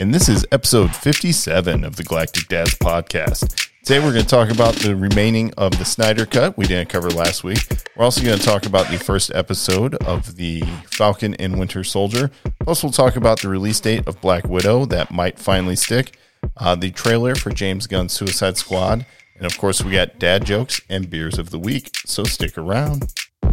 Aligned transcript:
and 0.00 0.14
this 0.14 0.28
is 0.28 0.46
episode 0.52 0.94
57 0.94 1.82
of 1.82 1.96
the 1.96 2.04
Galactic 2.04 2.46
Dads 2.46 2.74
podcast. 2.74 3.68
Today 3.82 3.98
we're 3.98 4.12
going 4.12 4.22
to 4.22 4.28
talk 4.28 4.48
about 4.50 4.74
the 4.76 4.94
remaining 4.94 5.52
of 5.58 5.76
the 5.76 5.84
Snyder 5.84 6.24
Cut 6.24 6.56
we 6.56 6.66
didn't 6.66 6.88
cover 6.88 7.10
last 7.10 7.42
week. 7.42 7.58
We're 7.96 8.04
also 8.04 8.22
going 8.22 8.38
to 8.38 8.44
talk 8.44 8.64
about 8.66 8.88
the 8.90 8.98
first 8.98 9.32
episode 9.34 9.96
of 10.04 10.36
the 10.36 10.62
Falcon 10.86 11.34
and 11.34 11.58
Winter 11.58 11.82
Soldier. 11.82 12.30
Plus, 12.60 12.84
we'll 12.84 12.92
talk 12.92 13.16
about 13.16 13.40
the 13.40 13.48
release 13.48 13.80
date 13.80 14.06
of 14.06 14.20
Black 14.20 14.44
Widow 14.46 14.84
that 14.84 15.10
might 15.10 15.38
finally 15.38 15.74
stick, 15.74 16.16
uh, 16.58 16.76
the 16.76 16.92
trailer 16.92 17.34
for 17.34 17.50
James 17.50 17.88
Gunn's 17.88 18.12
Suicide 18.12 18.56
Squad, 18.56 19.04
and 19.36 19.46
of 19.46 19.58
course, 19.58 19.82
we 19.82 19.92
got 19.92 20.18
dad 20.20 20.44
jokes 20.44 20.80
and 20.88 21.10
beers 21.10 21.38
of 21.38 21.50
the 21.50 21.58
week. 21.58 21.90
So 22.04 22.22
stick 22.22 22.56
around. 22.56 23.12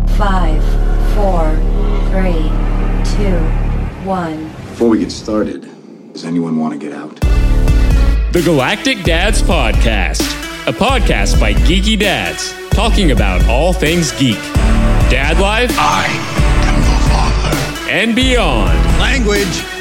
Five, 0.10 0.64
four, 1.16 1.56
three, 2.12 2.50
two, 3.18 3.40
one. 4.06 4.44
Before 4.70 4.90
we 4.90 5.00
get 5.00 5.12
started, 5.12 5.75
does 6.16 6.24
anyone 6.24 6.58
want 6.58 6.72
to 6.72 6.80
get 6.80 6.94
out? 6.94 7.14
The 8.32 8.42
Galactic 8.46 9.04
Dads 9.04 9.42
Podcast, 9.42 10.22
a 10.66 10.72
podcast 10.72 11.42
by 11.42 11.54
geeky 11.54 12.00
dads 12.00 12.54
talking 12.70 13.12
about 13.12 13.46
all 13.50 13.74
things 13.74 14.14
geek, 14.14 14.38
dad 15.12 15.42
life, 15.42 15.72
I 15.74 16.06
am 16.68 16.80
the 16.80 17.10
father. 17.10 17.92
and 17.92 18.16
beyond. 18.16 18.80
Language. 18.98 19.76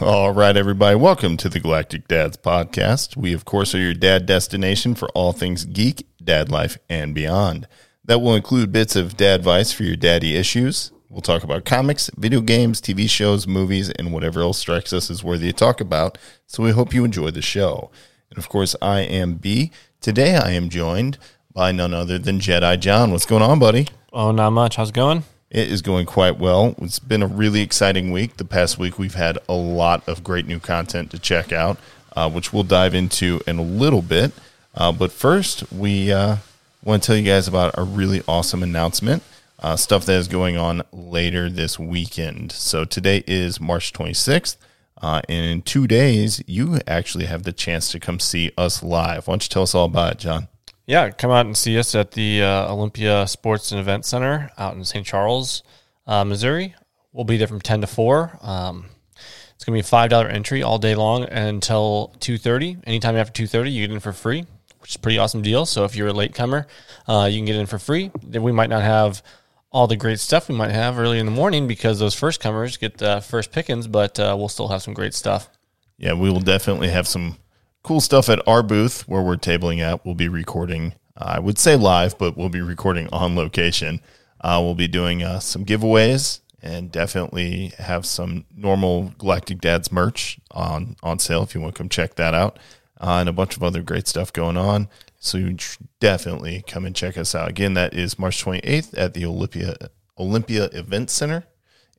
All 0.00 0.32
right, 0.32 0.56
everybody, 0.56 0.96
welcome 0.96 1.36
to 1.38 1.48
the 1.48 1.60
Galactic 1.60 2.08
Dads 2.08 2.36
podcast. 2.36 3.16
We, 3.16 3.32
of 3.32 3.44
course, 3.44 3.74
are 3.74 3.78
your 3.78 3.94
dad 3.94 4.26
destination 4.26 4.94
for 4.94 5.08
all 5.10 5.32
things 5.32 5.64
geek, 5.64 6.06
dad 6.24 6.50
life, 6.50 6.78
and 6.88 7.14
beyond. 7.14 7.66
That 8.04 8.20
will 8.20 8.34
include 8.34 8.72
bits 8.72 8.96
of 8.96 9.16
dad 9.16 9.40
advice 9.40 9.72
for 9.72 9.84
your 9.84 9.96
daddy 9.96 10.36
issues. 10.36 10.92
We'll 11.08 11.22
talk 11.22 11.44
about 11.44 11.64
comics, 11.64 12.10
video 12.16 12.40
games, 12.40 12.80
TV 12.80 13.08
shows, 13.08 13.46
movies, 13.46 13.88
and 13.90 14.12
whatever 14.12 14.40
else 14.40 14.58
strikes 14.58 14.92
us 14.92 15.10
as 15.10 15.22
worthy 15.22 15.52
to 15.52 15.56
talk 15.56 15.80
about. 15.80 16.18
So 16.46 16.62
we 16.62 16.72
hope 16.72 16.92
you 16.92 17.04
enjoy 17.04 17.30
the 17.30 17.40
show. 17.40 17.90
And 18.30 18.38
of 18.38 18.48
course, 18.48 18.74
I 18.82 19.00
am 19.00 19.34
B. 19.34 19.70
Today, 20.00 20.36
I 20.36 20.50
am 20.50 20.68
joined 20.68 21.18
by 21.52 21.70
none 21.70 21.94
other 21.94 22.18
than 22.18 22.40
Jedi 22.40 22.80
John. 22.80 23.12
What's 23.12 23.26
going 23.26 23.42
on, 23.42 23.60
buddy? 23.60 23.86
Oh, 24.12 24.32
not 24.32 24.50
much. 24.50 24.76
How's 24.76 24.88
it 24.88 24.94
going? 24.94 25.22
It 25.50 25.70
is 25.70 25.82
going 25.82 26.06
quite 26.06 26.36
well. 26.36 26.74
It's 26.78 26.98
been 26.98 27.22
a 27.22 27.28
really 27.28 27.60
exciting 27.60 28.10
week. 28.10 28.36
The 28.36 28.44
past 28.44 28.76
week, 28.76 28.98
we've 28.98 29.14
had 29.14 29.38
a 29.48 29.54
lot 29.54 30.06
of 30.08 30.24
great 30.24 30.46
new 30.46 30.58
content 30.58 31.12
to 31.12 31.18
check 31.20 31.52
out, 31.52 31.78
uh, 32.16 32.28
which 32.28 32.52
we'll 32.52 32.64
dive 32.64 32.92
into 32.92 33.40
in 33.46 33.58
a 33.58 33.62
little 33.62 34.02
bit. 34.02 34.32
Uh, 34.74 34.92
but 34.92 35.12
first, 35.12 35.72
we 35.72 36.12
uh, 36.12 36.36
want 36.82 37.02
to 37.02 37.06
tell 37.06 37.16
you 37.16 37.24
guys 37.24 37.48
about 37.48 37.74
a 37.78 37.82
really 37.82 38.22
awesome 38.26 38.62
announcement, 38.62 39.22
uh, 39.60 39.76
stuff 39.76 40.04
that 40.06 40.16
is 40.16 40.28
going 40.28 40.56
on 40.56 40.82
later 40.92 41.48
this 41.48 41.78
weekend. 41.78 42.52
So 42.52 42.84
today 42.84 43.22
is 43.26 43.60
March 43.60 43.92
26th. 43.92 44.56
Uh, 45.00 45.20
and 45.28 45.44
in 45.46 45.62
two 45.62 45.86
days, 45.86 46.42
you 46.46 46.78
actually 46.86 47.26
have 47.26 47.42
the 47.42 47.52
chance 47.52 47.90
to 47.92 48.00
come 48.00 48.18
see 48.18 48.52
us 48.56 48.82
live. 48.82 49.26
Why 49.26 49.32
don't 49.32 49.44
you 49.44 49.48
tell 49.48 49.64
us 49.64 49.74
all 49.74 49.84
about 49.84 50.12
it, 50.12 50.18
John? 50.18 50.48
Yeah, 50.86 51.10
come 51.10 51.30
out 51.30 51.46
and 51.46 51.56
see 51.56 51.78
us 51.78 51.94
at 51.94 52.12
the 52.12 52.42
uh, 52.42 52.72
Olympia 52.72 53.26
Sports 53.26 53.70
and 53.72 53.80
Event 53.80 54.04
Center 54.04 54.50
out 54.58 54.74
in 54.76 54.84
St. 54.84 55.06
Charles, 55.06 55.62
uh, 56.06 56.24
Missouri. 56.24 56.74
We'll 57.12 57.24
be 57.24 57.36
there 57.36 57.46
from 57.46 57.60
ten 57.60 57.80
to 57.80 57.86
four. 57.86 58.38
Um, 58.42 58.86
it's 59.54 59.64
gonna 59.64 59.76
be 59.76 59.80
a 59.80 59.84
five 59.84 60.10
dollar 60.10 60.26
entry 60.26 60.62
all 60.62 60.78
day 60.78 60.94
long 60.94 61.24
until 61.24 62.14
two 62.20 62.36
thirty. 62.36 62.76
Anytime 62.86 63.16
after 63.16 63.32
two 63.32 63.46
thirty, 63.46 63.70
you 63.70 63.86
get 63.86 63.94
in 63.94 64.00
for 64.00 64.12
free, 64.12 64.44
which 64.84 64.90
is 64.90 64.96
a 64.96 64.98
pretty 64.98 65.16
awesome 65.16 65.40
deal. 65.40 65.64
So 65.64 65.84
if 65.84 65.96
you're 65.96 66.08
a 66.08 66.12
latecomer, 66.12 66.66
uh, 67.08 67.26
you 67.32 67.38
can 67.38 67.46
get 67.46 67.56
in 67.56 67.64
for 67.64 67.78
free. 67.78 68.10
We 68.30 68.52
might 68.52 68.68
not 68.68 68.82
have 68.82 69.22
all 69.72 69.86
the 69.86 69.96
great 69.96 70.20
stuff 70.20 70.50
we 70.50 70.54
might 70.54 70.72
have 70.72 70.98
early 70.98 71.18
in 71.18 71.24
the 71.24 71.32
morning 71.32 71.66
because 71.66 71.98
those 71.98 72.14
first 72.14 72.38
comers 72.38 72.76
get 72.76 72.98
the 72.98 73.22
first 73.22 73.50
pickings, 73.50 73.86
but 73.86 74.20
uh, 74.20 74.34
we'll 74.36 74.50
still 74.50 74.68
have 74.68 74.82
some 74.82 74.92
great 74.92 75.14
stuff. 75.14 75.48
yeah, 75.96 76.12
we 76.12 76.28
will 76.28 76.40
definitely 76.40 76.90
have 76.90 77.08
some 77.08 77.38
cool 77.82 78.02
stuff 78.02 78.28
at 78.28 78.46
our 78.46 78.62
booth 78.62 79.08
where 79.08 79.22
we're 79.22 79.36
tabling 79.36 79.80
at. 79.80 80.04
We'll 80.04 80.14
be 80.14 80.28
recording, 80.28 80.92
uh, 81.16 81.36
I 81.36 81.38
would 81.38 81.58
say 81.58 81.76
live, 81.76 82.18
but 82.18 82.36
we'll 82.36 82.50
be 82.50 82.60
recording 82.60 83.08
on 83.10 83.34
location. 83.36 84.02
Uh, 84.38 84.60
we'll 84.62 84.74
be 84.74 84.86
doing 84.86 85.22
uh, 85.22 85.40
some 85.40 85.64
giveaways 85.64 86.40
and 86.62 86.92
definitely 86.92 87.72
have 87.78 88.04
some 88.04 88.44
normal 88.54 89.14
Galactic 89.16 89.62
Dads 89.62 89.90
merch 89.90 90.38
on, 90.50 90.96
on 91.02 91.18
sale 91.18 91.42
if 91.42 91.54
you 91.54 91.62
want 91.62 91.74
to 91.74 91.78
come 91.78 91.88
check 91.88 92.16
that 92.16 92.34
out. 92.34 92.58
Uh, 93.00 93.18
and 93.20 93.28
a 93.28 93.32
bunch 93.32 93.56
of 93.56 93.62
other 93.62 93.82
great 93.82 94.06
stuff 94.06 94.32
going 94.32 94.56
on. 94.56 94.88
So 95.18 95.38
you 95.38 95.56
definitely 96.00 96.62
come 96.66 96.84
and 96.84 96.94
check 96.94 97.18
us 97.18 97.34
out. 97.34 97.48
Again, 97.48 97.74
that 97.74 97.94
is 97.94 98.18
March 98.18 98.44
28th 98.44 98.94
at 98.96 99.14
the 99.14 99.24
Olympia 99.24 99.76
Olympia 100.18 100.66
Event 100.72 101.10
Center 101.10 101.44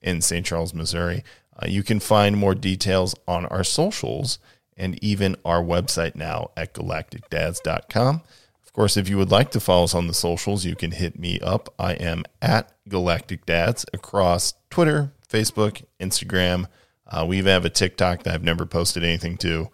in 0.01 0.21
St. 0.21 0.45
Charles, 0.45 0.73
Missouri. 0.73 1.23
Uh, 1.61 1.67
you 1.67 1.83
can 1.83 1.99
find 1.99 2.37
more 2.37 2.55
details 2.55 3.15
on 3.27 3.45
our 3.47 3.63
socials 3.63 4.39
and 4.77 5.01
even 5.03 5.35
our 5.45 5.61
website 5.61 6.15
now 6.15 6.51
at 6.55 6.73
galacticdads.com. 6.73 8.21
Of 8.63 8.73
course, 8.73 8.97
if 8.97 9.07
you 9.07 9.17
would 9.17 9.31
like 9.31 9.51
to 9.51 9.59
follow 9.59 9.85
us 9.85 9.95
on 9.95 10.07
the 10.07 10.13
socials, 10.13 10.65
you 10.65 10.75
can 10.75 10.91
hit 10.91 11.17
me 11.17 11.39
up. 11.39 11.73
I 11.79 11.93
am 11.93 12.25
at 12.41 12.71
Galactic 12.87 13.45
Dads 13.45 13.85
across 13.93 14.53
Twitter, 14.69 15.13
Facebook, 15.29 15.83
Instagram. 15.99 16.67
Uh, 17.07 17.25
we 17.27 17.37
even 17.37 17.51
have 17.51 17.65
a 17.65 17.69
TikTok 17.69 18.23
that 18.23 18.33
I've 18.33 18.43
never 18.43 18.65
posted 18.65 19.03
anything 19.03 19.37
to, 19.37 19.69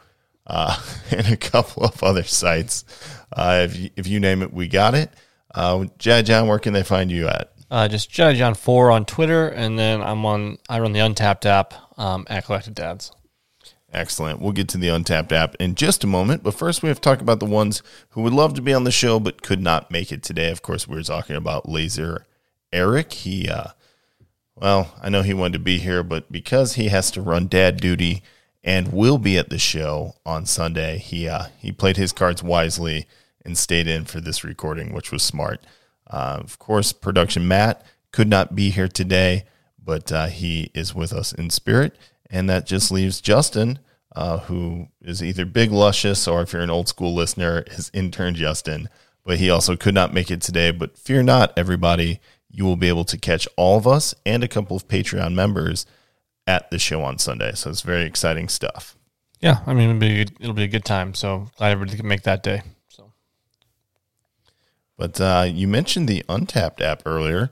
uh, 0.51 0.78
and 1.12 1.28
a 1.28 1.38
couple 1.38 1.84
of 1.84 2.03
other 2.03 2.23
sites. 2.23 2.84
Uh, 3.31 3.62
if, 3.63 3.78
you, 3.78 3.89
if 3.95 4.07
you 4.07 4.19
name 4.19 4.44
it, 4.44 4.53
we 4.53 4.67
got 4.67 4.94
it. 4.94 5.09
Uh, 5.56 5.85
Jedi 5.97 6.25
John, 6.25 6.47
where 6.47 6.59
can 6.59 6.73
they 6.73 6.84
find 6.84 7.09
you 7.09 7.28
at? 7.28 7.53
Uh, 7.72 7.88
just 7.88 8.12
Jedi 8.12 8.35
John 8.35 8.53
four 8.53 8.91
on 8.91 9.06
Twitter, 9.06 9.47
and 9.47 9.79
then 9.79 10.01
I'm 10.01 10.25
on. 10.25 10.57
I 10.69 10.79
run 10.79 10.91
the 10.91 11.00
Untappd 11.00 11.45
app 11.45 11.73
um, 11.97 12.28
at 12.29 12.45
Galactic 12.45 12.75
Dads. 12.75 13.13
Excellent. 13.94 14.41
We'll 14.41 14.51
get 14.51 14.69
to 14.69 14.78
the 14.78 14.88
Untappd 14.88 15.31
app 15.31 15.56
in 15.56 15.75
just 15.75 16.03
a 16.03 16.07
moment, 16.07 16.44
but 16.44 16.53
first 16.53 16.83
we 16.83 16.89
have 16.89 16.97
to 16.97 17.01
talk 17.01 17.22
about 17.22 17.39
the 17.39 17.45
ones 17.45 17.81
who 18.09 18.22
would 18.22 18.33
love 18.33 18.53
to 18.53 18.62
be 18.62 18.73
on 18.73 18.85
the 18.85 18.91
show 18.91 19.19
but 19.19 19.41
could 19.41 19.62
not 19.62 19.91
make 19.91 20.12
it 20.12 20.23
today. 20.23 20.50
Of 20.50 20.62
course, 20.62 20.88
we 20.88 20.97
are 20.97 21.03
talking 21.03 21.35
about 21.35 21.68
Laser 21.68 22.25
Eric. 22.72 23.12
He, 23.12 23.50
uh, 23.50 23.72
well, 24.56 24.94
I 25.01 25.09
know 25.09 25.23
he 25.23 25.33
wanted 25.33 25.53
to 25.53 25.59
be 25.59 25.78
here, 25.78 26.03
but 26.03 26.31
because 26.31 26.75
he 26.75 26.88
has 26.88 27.12
to 27.12 27.22
run 27.22 27.47
dad 27.47 27.78
duty 27.78 28.23
and 28.64 28.94
will 28.94 29.18
be 29.18 29.38
at 29.38 29.50
the 29.50 29.58
show 29.58 30.16
on 30.26 30.46
Sunday, 30.46 30.98
he 30.98 31.28
uh, 31.28 31.46
he 31.58 31.72
played 31.72 31.98
his 31.98 32.12
cards 32.12 32.44
wisely 32.44 33.08
and 33.44 33.58
stayed 33.58 33.88
in 33.88 34.06
for 34.06 34.22
this 34.22 34.44
recording, 34.44 34.94
which 34.94 35.12
was 35.12 35.24
smart. 35.24 35.64
Uh, 36.08 36.38
of 36.40 36.60
course, 36.60 36.94
production 36.94 37.48
Matt 37.48 37.84
could 38.12 38.28
not 38.28 38.56
be 38.56 38.70
here 38.70 38.88
today, 38.88 39.46
but 39.84 40.12
uh, 40.12 40.28
he 40.28 40.70
is 40.74 40.94
with 40.94 41.14
us 41.14 41.32
in 41.34 41.50
spirit. 41.50 41.98
And 42.30 42.50
that 42.50 42.66
just 42.66 42.92
leaves 42.92 43.22
Justin, 43.22 43.80
uh, 44.16 44.40
who 44.40 44.88
is 45.02 45.24
either 45.24 45.46
Big 45.46 45.72
Luscious 45.72 46.28
or 46.28 46.42
if 46.42 46.54
you're 46.54 46.62
an 46.62 46.70
old 46.70 46.88
school 46.88 47.14
listener, 47.14 47.64
his 47.72 47.90
intern 47.94 48.36
Justin. 48.36 48.90
But 49.24 49.38
he 49.38 49.50
also 49.50 49.76
could 49.76 49.94
not 49.94 50.14
make 50.14 50.32
it 50.32 50.42
today. 50.42 50.72
But 50.72 50.98
fear 50.98 51.24
not, 51.24 51.54
everybody, 51.58 52.20
you 52.50 52.66
will 52.66 52.76
be 52.76 52.90
able 52.90 53.06
to 53.06 53.18
catch 53.18 53.48
all 53.56 53.78
of 53.78 53.88
us 53.88 54.14
and 54.26 54.44
a 54.44 54.48
couple 54.48 54.76
of 54.76 54.88
Patreon 54.88 55.34
members 55.34 55.86
at 56.51 56.69
the 56.69 56.78
show 56.79 57.01
on 57.03 57.17
Sunday. 57.17 57.53
So 57.53 57.69
it's 57.69 57.81
very 57.81 58.03
exciting 58.06 58.50
stuff. 58.50 58.95
Yeah, 59.39 59.59
I 59.66 59.73
mean 59.73 59.89
it'll 59.89 60.00
be 60.00 60.22
it'll 60.39 60.53
be 60.53 60.63
a 60.63 60.73
good 60.75 60.85
time. 60.85 61.13
So 61.13 61.47
glad 61.57 61.72
everybody 61.72 61.97
can 61.97 62.07
make 62.07 62.23
that 62.23 62.44
day. 62.44 62.62
So 62.89 63.12
But 64.97 65.19
uh, 65.19 65.45
you 65.47 65.67
mentioned 65.67 66.07
the 66.07 66.23
Untappd 66.29 66.81
app 66.81 67.01
earlier. 67.06 67.50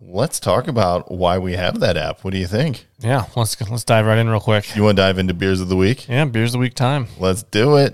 Let's 0.00 0.38
talk 0.40 0.68
about 0.68 1.10
why 1.10 1.38
we 1.38 1.52
have 1.54 1.80
that 1.80 1.96
app. 1.96 2.22
What 2.24 2.32
do 2.32 2.38
you 2.38 2.46
think? 2.46 2.86
yeah, 2.98 3.24
let's 3.36 3.60
let's 3.70 3.84
dive 3.84 4.06
right 4.06 4.18
in 4.18 4.28
real 4.28 4.40
quick. 4.40 4.74
You 4.76 4.84
want 4.84 4.96
to 4.96 5.02
dive 5.02 5.18
into 5.18 5.34
beers 5.34 5.60
of 5.60 5.68
the 5.68 5.76
week? 5.76 6.08
Yeah, 6.08 6.24
beers 6.24 6.50
of 6.50 6.52
the 6.52 6.58
week 6.58 6.74
time. 6.74 7.06
Let's 7.18 7.42
do 7.42 7.76
it. 7.76 7.92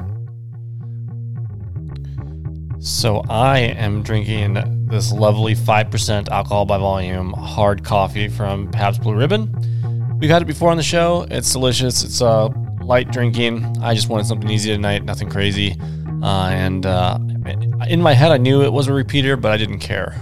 So 2.81 3.23
I 3.31 3.61
am 3.61 4.03
drinking 4.03 4.87
this 4.89 5.11
lovely 5.13 5.55
five 5.55 5.91
percent 5.91 6.29
alcohol 6.29 6.67
by 6.67 6.77
volume 6.79 7.33
hard 7.33 7.83
coffee 7.85 8.29
from 8.29 8.71
Pabst 8.71 9.01
Blue 9.03 9.15
Ribbon. 9.15 9.94
We've 10.25 10.31
had 10.31 10.41
it 10.41 10.47
before 10.47 10.71
on 10.71 10.79
the 10.79 10.83
show. 10.83 11.27
It's 11.31 11.53
delicious. 11.53 12.03
It's 12.03 12.23
uh, 12.23 12.49
light 12.81 13.13
drinking. 13.13 13.63
I 13.83 13.95
just 13.95 14.09
wanted 14.09 14.27
something 14.27 14.49
easy 14.49 14.71
tonight, 14.71 15.05
nothing 15.05 15.29
crazy. 15.29 15.77
Uh, 16.23 16.49
and 16.49 16.87
uh, 16.87 17.19
in 17.91 18.01
my 18.01 18.15
head, 18.15 18.33
I 18.33 18.39
knew 18.39 18.63
it 18.63 18.73
was 18.73 18.89
a 18.89 18.95
repeater, 18.95 19.37
but 19.37 19.53
I 19.53 19.59
didn't 19.59 19.81
care. 19.81 20.19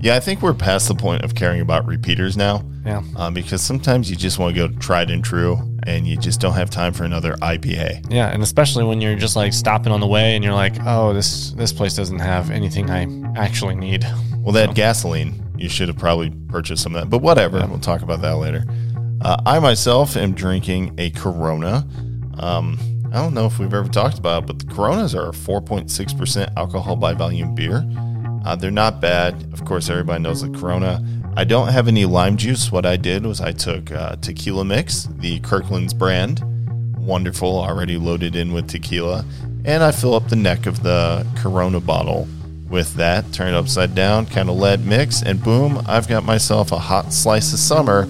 Yeah, 0.00 0.16
I 0.16 0.20
think 0.20 0.40
we're 0.40 0.54
past 0.54 0.88
the 0.88 0.94
point 0.94 1.24
of 1.24 1.34
caring 1.34 1.60
about 1.60 1.84
repeaters 1.84 2.38
now. 2.38 2.64
Yeah. 2.86 3.02
Uh, 3.14 3.30
because 3.30 3.60
sometimes 3.60 4.08
you 4.08 4.16
just 4.16 4.38
want 4.38 4.56
to 4.56 4.66
go 4.66 4.74
tried 4.78 5.10
and 5.10 5.22
true, 5.22 5.58
and 5.82 6.06
you 6.06 6.16
just 6.16 6.40
don't 6.40 6.54
have 6.54 6.70
time 6.70 6.94
for 6.94 7.04
another 7.04 7.34
IPA. 7.42 8.10
Yeah, 8.10 8.28
and 8.28 8.42
especially 8.42 8.84
when 8.84 9.02
you're 9.02 9.16
just 9.16 9.36
like 9.36 9.52
stopping 9.52 9.92
on 9.92 10.00
the 10.00 10.06
way 10.06 10.36
and 10.36 10.42
you're 10.42 10.54
like, 10.54 10.76
oh, 10.86 11.12
this 11.12 11.50
this 11.50 11.70
place 11.70 11.94
doesn't 11.94 12.20
have 12.20 12.50
anything 12.50 12.88
I 12.88 13.06
actually 13.38 13.74
need. 13.74 14.06
Well, 14.38 14.52
that 14.52 14.74
gasoline, 14.74 15.52
you 15.58 15.68
should 15.68 15.88
have 15.88 15.98
probably 15.98 16.30
purchased 16.48 16.82
some 16.82 16.94
of 16.94 17.02
that, 17.02 17.10
but 17.10 17.18
whatever. 17.18 17.58
We'll 17.66 17.78
talk 17.78 18.00
about 18.00 18.22
that 18.22 18.38
later. 18.38 18.64
Uh, 19.22 19.40
I 19.46 19.60
myself 19.60 20.16
am 20.16 20.32
drinking 20.34 20.94
a 20.98 21.10
Corona. 21.10 21.86
Um, 22.38 22.78
I 23.12 23.16
don't 23.16 23.34
know 23.34 23.46
if 23.46 23.58
we've 23.58 23.72
ever 23.72 23.88
talked 23.88 24.18
about 24.18 24.42
it, 24.42 24.46
but 24.46 24.58
the 24.58 24.74
Coronas 24.74 25.14
are 25.14 25.30
4.6% 25.30 26.52
alcohol 26.56 26.96
by 26.96 27.12
volume 27.12 27.54
beer. 27.54 27.84
Uh, 28.44 28.56
they're 28.56 28.72
not 28.72 29.00
bad. 29.00 29.52
Of 29.52 29.64
course, 29.64 29.88
everybody 29.88 30.22
knows 30.22 30.42
the 30.42 30.50
Corona. 30.50 31.04
I 31.36 31.44
don't 31.44 31.68
have 31.68 31.86
any 31.86 32.04
lime 32.04 32.36
juice. 32.36 32.72
What 32.72 32.84
I 32.84 32.96
did 32.96 33.24
was 33.24 33.40
I 33.40 33.52
took 33.52 33.92
uh, 33.92 34.16
tequila 34.16 34.64
mix, 34.64 35.08
the 35.18 35.38
Kirkland's 35.40 35.94
brand, 35.94 36.42
wonderful, 36.98 37.60
already 37.60 37.96
loaded 37.96 38.34
in 38.34 38.52
with 38.52 38.68
tequila, 38.68 39.24
and 39.64 39.84
I 39.84 39.92
fill 39.92 40.14
up 40.14 40.28
the 40.28 40.36
neck 40.36 40.66
of 40.66 40.82
the 40.82 41.24
Corona 41.36 41.78
bottle 41.78 42.26
with 42.68 42.94
that, 42.94 43.32
turn 43.32 43.54
it 43.54 43.56
upside 43.56 43.94
down, 43.94 44.26
kind 44.26 44.48
of 44.48 44.56
lead 44.56 44.84
mix, 44.84 45.22
and 45.22 45.42
boom, 45.42 45.80
I've 45.86 46.08
got 46.08 46.24
myself 46.24 46.72
a 46.72 46.78
hot 46.78 47.12
slice 47.12 47.52
of 47.52 47.58
summer, 47.58 48.08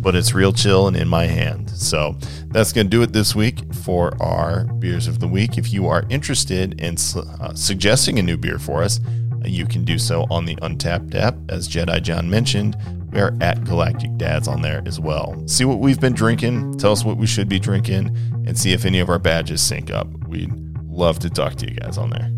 but 0.00 0.14
it's 0.14 0.34
real 0.34 0.52
chill 0.52 0.86
and 0.88 0.96
in 0.96 1.08
my 1.08 1.26
hand. 1.26 1.70
So 1.70 2.16
that's 2.48 2.72
going 2.72 2.86
to 2.86 2.90
do 2.90 3.02
it 3.02 3.12
this 3.12 3.34
week 3.34 3.74
for 3.74 4.16
our 4.22 4.64
beers 4.64 5.06
of 5.06 5.20
the 5.20 5.28
week. 5.28 5.58
If 5.58 5.72
you 5.72 5.86
are 5.86 6.04
interested 6.08 6.80
in 6.80 6.96
uh, 7.16 7.54
suggesting 7.54 8.18
a 8.18 8.22
new 8.22 8.36
beer 8.36 8.58
for 8.58 8.82
us, 8.82 9.00
you 9.44 9.66
can 9.66 9.84
do 9.84 9.98
so 9.98 10.26
on 10.30 10.44
the 10.44 10.56
Untappd 10.56 11.14
app. 11.14 11.36
As 11.48 11.68
Jedi 11.68 12.02
John 12.02 12.28
mentioned, 12.28 12.76
we 13.12 13.20
are 13.20 13.36
at 13.40 13.64
Galactic 13.64 14.16
Dads 14.16 14.48
on 14.48 14.62
there 14.62 14.82
as 14.86 15.00
well. 15.00 15.42
See 15.46 15.64
what 15.64 15.78
we've 15.78 16.00
been 16.00 16.12
drinking, 16.12 16.78
tell 16.78 16.92
us 16.92 17.04
what 17.04 17.16
we 17.16 17.26
should 17.26 17.48
be 17.48 17.58
drinking, 17.58 18.16
and 18.46 18.58
see 18.58 18.72
if 18.72 18.84
any 18.84 19.00
of 19.00 19.08
our 19.08 19.18
badges 19.18 19.62
sync 19.62 19.90
up. 19.90 20.06
We'd 20.28 20.52
love 20.84 21.18
to 21.20 21.30
talk 21.30 21.54
to 21.56 21.70
you 21.70 21.76
guys 21.76 21.96
on 21.96 22.10
there. 22.10 22.30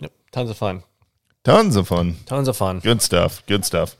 Yep, 0.00 0.12
tons 0.32 0.50
of 0.50 0.56
fun. 0.56 0.82
Tons 1.42 1.74
of 1.76 1.88
fun. 1.88 2.16
Tons 2.26 2.48
of 2.48 2.56
fun. 2.56 2.80
Good 2.80 3.02
stuff. 3.02 3.44
Good 3.46 3.64
stuff. 3.64 3.96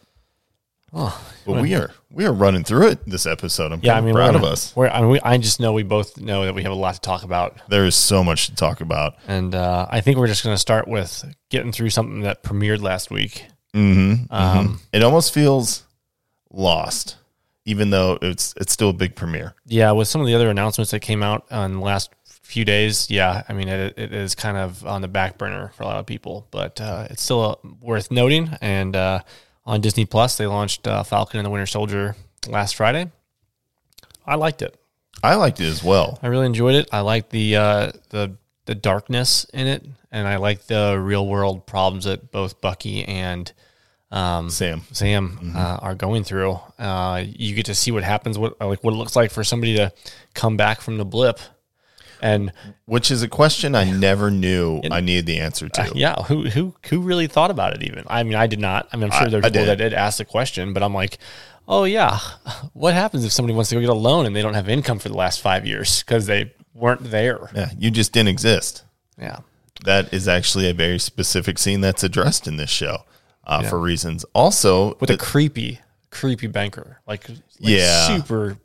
Oh, 0.92 1.20
But 1.46 1.62
we 1.62 1.74
are 1.74 1.90
we 2.10 2.24
are 2.26 2.32
running 2.32 2.64
through 2.64 2.88
it 2.88 2.98
this 3.06 3.24
episode. 3.26 3.70
I'm 3.72 3.80
yeah, 3.82 3.96
I 3.96 4.00
mean, 4.00 4.14
proud 4.14 4.34
of 4.34 4.42
us. 4.42 4.74
We're, 4.74 4.88
I 4.88 5.00
mean, 5.00 5.10
we, 5.10 5.20
I 5.20 5.38
just 5.38 5.60
know 5.60 5.72
we 5.72 5.84
both 5.84 6.18
know 6.18 6.44
that 6.44 6.54
we 6.54 6.62
have 6.64 6.72
a 6.72 6.74
lot 6.76 6.94
to 6.94 7.00
talk 7.00 7.22
about, 7.22 7.56
There 7.68 7.84
is 7.86 7.94
so 7.94 8.24
much 8.24 8.46
to 8.46 8.54
talk 8.56 8.80
about. 8.80 9.14
and 9.28 9.54
uh, 9.54 9.86
I 9.88 10.00
think 10.00 10.18
we're 10.18 10.26
just 10.26 10.42
going 10.42 10.54
to 10.54 10.60
start 10.60 10.88
with 10.88 11.24
getting 11.48 11.70
through 11.70 11.90
something 11.90 12.22
that 12.22 12.42
premiered 12.42 12.82
last 12.82 13.10
week. 13.10 13.44
Mm-hmm. 13.74 14.32
Um, 14.34 14.80
It 14.92 15.02
almost 15.04 15.32
feels 15.32 15.84
lost, 16.50 17.16
even 17.64 17.90
though 17.90 18.18
it's 18.20 18.54
it's 18.56 18.72
still 18.72 18.90
a 18.90 18.94
big 18.94 19.14
premiere. 19.14 19.54
Yeah, 19.66 19.92
with 19.92 20.08
some 20.08 20.20
of 20.20 20.26
the 20.26 20.34
other 20.34 20.50
announcements 20.50 20.90
that 20.90 21.00
came 21.00 21.22
out 21.22 21.46
on 21.52 21.74
the 21.74 21.80
last 21.80 22.10
few 22.24 22.64
days, 22.64 23.08
yeah, 23.08 23.44
I 23.48 23.52
mean, 23.52 23.68
it, 23.68 23.96
it 23.96 24.12
is 24.12 24.34
kind 24.34 24.56
of 24.56 24.84
on 24.84 25.02
the 25.02 25.08
back 25.08 25.38
burner 25.38 25.70
for 25.76 25.84
a 25.84 25.86
lot 25.86 25.98
of 26.00 26.06
people, 26.06 26.48
but 26.50 26.80
uh, 26.80 27.06
it's 27.10 27.22
still 27.22 27.60
uh, 27.64 27.68
worth 27.80 28.10
noting. 28.10 28.50
And 28.60 28.96
uh, 28.96 29.20
on 29.64 29.80
Disney 29.80 30.04
Plus, 30.04 30.36
they 30.36 30.46
launched 30.46 30.86
uh, 30.86 31.02
Falcon 31.02 31.38
and 31.38 31.46
the 31.46 31.50
Winter 31.50 31.66
Soldier 31.66 32.16
last 32.48 32.76
Friday. 32.76 33.10
I 34.26 34.36
liked 34.36 34.62
it. 34.62 34.76
I 35.22 35.34
liked 35.34 35.60
it 35.60 35.66
as 35.66 35.82
well. 35.82 36.18
I 36.22 36.28
really 36.28 36.46
enjoyed 36.46 36.74
it. 36.74 36.88
I 36.92 37.00
liked 37.00 37.30
the 37.30 37.56
uh, 37.56 37.92
the 38.10 38.36
the 38.66 38.74
darkness 38.74 39.44
in 39.52 39.66
it, 39.66 39.84
and 40.10 40.26
I 40.26 40.36
like 40.36 40.66
the 40.66 40.98
real 40.98 41.26
world 41.26 41.66
problems 41.66 42.04
that 42.04 42.30
both 42.30 42.60
Bucky 42.60 43.04
and 43.04 43.52
um, 44.10 44.50
Sam. 44.50 44.82
Sam 44.92 45.52
uh, 45.54 45.78
are 45.82 45.94
going 45.94 46.24
through. 46.24 46.58
Uh, 46.78 47.24
you 47.26 47.54
get 47.54 47.66
to 47.66 47.74
see 47.74 47.90
what 47.90 48.02
happens, 48.02 48.38
what 48.38 48.60
like 48.60 48.82
what 48.82 48.94
it 48.94 48.96
looks 48.96 49.16
like 49.16 49.30
for 49.30 49.44
somebody 49.44 49.76
to 49.76 49.92
come 50.34 50.56
back 50.56 50.80
from 50.80 50.96
the 50.98 51.04
blip, 51.04 51.38
and 52.22 52.52
Which 52.86 53.10
is 53.10 53.22
a 53.22 53.28
question 53.28 53.74
I 53.74 53.90
never 53.90 54.30
knew 54.30 54.80
I 54.90 55.00
needed 55.00 55.26
the 55.26 55.38
answer 55.38 55.68
to. 55.68 55.92
yeah, 55.94 56.14
who 56.24 56.48
who 56.48 56.74
who 56.88 57.00
really 57.00 57.26
thought 57.26 57.50
about 57.50 57.74
it? 57.74 57.82
Even 57.82 58.04
I 58.08 58.22
mean, 58.22 58.34
I 58.34 58.46
did 58.46 58.60
not. 58.60 58.88
I 58.92 58.96
mean, 58.96 59.04
I'm 59.04 59.10
sure 59.18 59.26
I- 59.26 59.30
there 59.30 59.40
are 59.40 59.44
I 59.44 59.48
people 59.50 59.62
did. 59.66 59.68
that 59.68 59.76
did 59.90 59.94
ask 59.94 60.18
the 60.18 60.24
question, 60.24 60.72
but 60.72 60.82
I'm 60.82 60.94
like, 60.94 61.18
oh 61.68 61.84
yeah, 61.84 62.18
what 62.72 62.94
happens 62.94 63.24
if 63.24 63.32
somebody 63.32 63.54
wants 63.54 63.70
to 63.70 63.76
go 63.76 63.80
get 63.80 63.90
a 63.90 63.94
loan 63.94 64.26
and 64.26 64.34
they 64.34 64.42
don't 64.42 64.54
have 64.54 64.68
income 64.68 64.98
for 64.98 65.08
the 65.08 65.16
last 65.16 65.40
five 65.40 65.66
years 65.66 66.02
because 66.02 66.26
they 66.26 66.52
weren't 66.74 67.04
there? 67.10 67.50
Yeah, 67.54 67.70
you 67.78 67.90
just 67.90 68.12
didn't 68.12 68.28
exist. 68.30 68.84
Yeah. 69.18 69.38
That 69.84 70.12
is 70.12 70.28
actually 70.28 70.68
a 70.68 70.74
very 70.74 70.98
specific 70.98 71.58
scene 71.58 71.80
that's 71.80 72.02
addressed 72.04 72.46
in 72.46 72.56
this 72.58 72.68
show 72.70 73.04
uh, 73.46 73.62
for 73.62 73.78
reasons. 73.78 74.24
Also, 74.34 74.94
with 75.00 75.08
a 75.08 75.16
creepy, 75.16 75.80
creepy 76.10 76.48
banker, 76.48 77.00
like, 77.06 77.26
like 77.28 77.38
Yeah. 77.60 78.06
super 78.16 78.58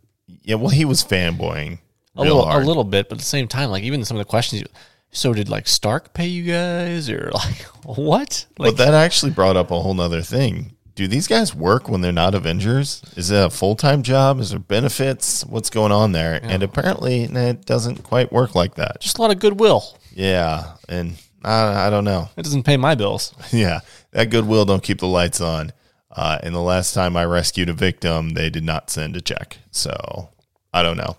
yeah, 0.43 0.55
well, 0.55 0.69
he 0.69 0.83
was 0.85 1.03
fanboying 1.03 1.79
a 2.15 2.23
real 2.23 2.35
little, 2.35 2.49
hard. 2.49 2.63
a 2.63 2.67
little 2.67 2.83
bit, 2.83 3.09
but 3.09 3.15
at 3.15 3.19
the 3.19 3.25
same 3.25 3.47
time, 3.47 3.69
like 3.69 3.83
even 3.83 4.05
some 4.05 4.17
of 4.17 4.25
the 4.25 4.29
questions. 4.29 4.63
So 5.11 5.33
did 5.33 5.47
like 5.47 5.67
Stark 5.67 6.13
pay 6.13 6.27
you 6.27 6.43
guys, 6.43 7.09
or 7.09 7.31
like 7.33 7.61
what? 7.85 8.45
Like 8.57 8.71
but 8.71 8.77
that 8.77 8.93
actually 8.93 9.31
brought 9.31 9.55
up 9.55 9.71
a 9.71 9.79
whole 9.79 9.93
nother 9.93 10.21
thing. 10.21 10.75
Do 10.95 11.07
these 11.09 11.27
guys 11.27 11.53
work 11.53 11.89
when 11.89 11.99
they're 11.99 12.13
not 12.13 12.35
Avengers? 12.35 13.01
Is 13.17 13.29
it 13.29 13.45
a 13.45 13.49
full 13.49 13.75
time 13.75 14.01
job? 14.01 14.39
Is 14.39 14.51
there 14.51 14.59
benefits? 14.59 15.45
What's 15.45 15.69
going 15.69 15.91
on 15.91 16.13
there? 16.13 16.39
And 16.41 16.63
apparently, 16.63 17.27
nah, 17.27 17.41
it 17.41 17.65
doesn't 17.65 18.03
quite 18.03 18.31
work 18.31 18.55
like 18.55 18.75
that. 18.75 19.01
just 19.01 19.17
a 19.17 19.21
lot 19.21 19.31
of 19.31 19.39
goodwill. 19.39 19.97
Yeah, 20.13 20.75
and 20.87 21.15
I, 21.43 21.87
I 21.87 21.89
don't 21.89 22.05
know. 22.05 22.29
It 22.37 22.43
doesn't 22.43 22.63
pay 22.63 22.77
my 22.77 22.95
bills. 22.95 23.33
Yeah, 23.51 23.81
that 24.11 24.29
goodwill 24.29 24.63
don't 24.65 24.83
keep 24.83 24.99
the 24.99 25.07
lights 25.07 25.41
on. 25.41 25.73
Uh, 26.09 26.39
and 26.41 26.55
the 26.55 26.61
last 26.61 26.93
time 26.93 27.17
I 27.17 27.25
rescued 27.25 27.67
a 27.67 27.73
victim, 27.73 28.29
they 28.29 28.49
did 28.49 28.63
not 28.63 28.89
send 28.89 29.17
a 29.17 29.21
check. 29.21 29.57
So 29.71 30.29
I 30.73 30.81
don't 30.81 30.97
know. 30.97 31.17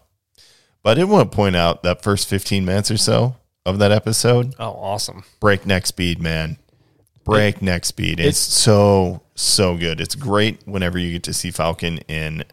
But 0.87 0.99
I 0.99 1.01
did 1.01 1.11
want 1.11 1.33
to 1.33 1.35
point 1.35 1.57
out 1.57 1.83
that 1.83 2.01
first 2.01 2.29
15 2.29 2.65
minutes 2.65 2.93
or 2.93 2.97
so 2.97 3.35
of 3.65 3.81
that 3.81 3.91
episode, 3.91 4.55
Oh, 4.57 4.71
awesome! 4.71 5.25
breakneck 5.41 5.85
speed, 5.85 6.23
man. 6.23 6.59
Breakneck 7.25 7.85
speed. 7.85 8.21
It's 8.21 8.39
so, 8.39 9.23
so 9.35 9.77
good. 9.77 10.01
It's 10.01 10.15
great 10.15 10.61
whenever 10.65 10.97
you 10.97 11.11
get 11.11 11.25
to 11.25 11.35
see 11.35 11.51
Falcon 11.51 11.99
in 12.07 12.45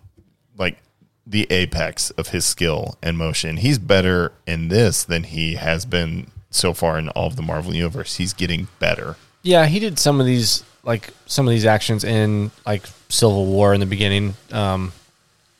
like 0.57 0.79
the 1.27 1.45
apex 1.51 2.09
of 2.09 2.29
his 2.29 2.43
skill 2.43 2.97
and 3.03 3.19
motion. 3.19 3.57
He's 3.57 3.77
better 3.77 4.31
in 4.47 4.69
this 4.69 5.03
than 5.03 5.25
he 5.25 5.53
has 5.53 5.85
been 5.85 6.31
so 6.49 6.73
far 6.73 6.97
in 6.97 7.09
all 7.09 7.27
of 7.27 7.35
the 7.35 7.43
Marvel 7.43 7.75
Universe. 7.75 8.15
He's 8.15 8.33
getting 8.33 8.67
better. 8.79 9.15
Yeah, 9.43 9.67
he 9.67 9.77
did 9.77 9.99
some 9.99 10.19
of 10.19 10.25
these 10.25 10.63
like 10.81 11.11
some 11.27 11.47
of 11.47 11.51
these 11.51 11.67
actions 11.67 12.03
in 12.03 12.49
like 12.65 12.87
Civil 13.09 13.45
War 13.45 13.75
in 13.75 13.79
the 13.79 13.85
beginning. 13.85 14.33
Um, 14.51 14.91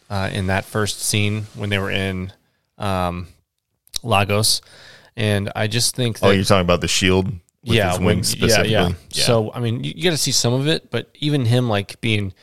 uh, 0.09 0.31
in 0.33 0.47
that 0.47 0.65
first 0.65 1.01
scene 1.01 1.43
when 1.53 1.69
they 1.69 1.77
were 1.77 1.91
in 1.91 2.33
um, 2.83 3.27
Lagos, 4.03 4.61
and 5.15 5.51
I 5.55 5.67
just 5.67 5.95
think 5.95 6.19
that 6.19 6.27
Oh, 6.27 6.31
you're 6.31 6.43
talking 6.43 6.61
about 6.61 6.81
the 6.81 6.87
shield 6.87 7.27
with 7.27 7.77
yeah, 7.77 7.93
when- 7.95 8.05
wings 8.05 8.33
yeah, 8.35 8.39
specifically? 8.47 8.71
yeah, 9.11 9.23
So 9.25 9.51
I 9.53 9.59
mean, 9.59 9.83
you, 9.83 9.93
you 9.95 10.03
got 10.03 10.11
to 10.11 10.17
see 10.17 10.31
some 10.31 10.53
of 10.53 10.67
it, 10.67 10.91
but 10.91 11.09
even 11.19 11.45
him 11.45 11.69
like 11.69 12.01
being, 12.01 12.33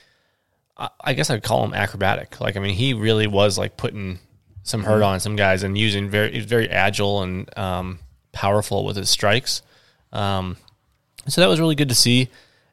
I, 0.77 0.89
I 1.03 1.13
guess 1.15 1.29
I'd 1.31 1.43
call 1.43 1.65
him 1.65 1.75
acrobatic. 1.75 2.41
Like 2.41 2.57
I 2.57 2.61
mean, 2.61 2.75
he 2.75 2.95
really 2.95 3.27
was 3.27 3.59
like 3.59 3.77
putting 3.77 4.19
some 4.63 4.85
hurt 4.85 5.03
on 5.03 5.21
some 5.21 5.37
guys 5.37 5.63
and 5.63 5.77
using 5.77 6.09
very, 6.09 6.33
he's 6.33 6.45
very 6.45 6.69
agile 6.71 7.23
and 7.23 7.59
um, 7.59 7.99
powerful 8.33 8.85
with 8.85 8.97
his 8.97 9.11
strikes. 9.11 9.63
Um, 10.13 10.57
so 11.29 11.41
that 11.41 11.49
was 11.49 11.61
really 11.61 11.75
good 11.75 11.89
to 11.91 11.95
see, 11.95 12.29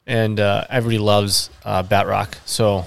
and 0.06 0.38
uh, 0.40 0.64
everybody 0.70 0.98
loves 0.98 1.50
uh, 1.64 1.82
Batroc. 1.82 2.34
So 2.46 2.86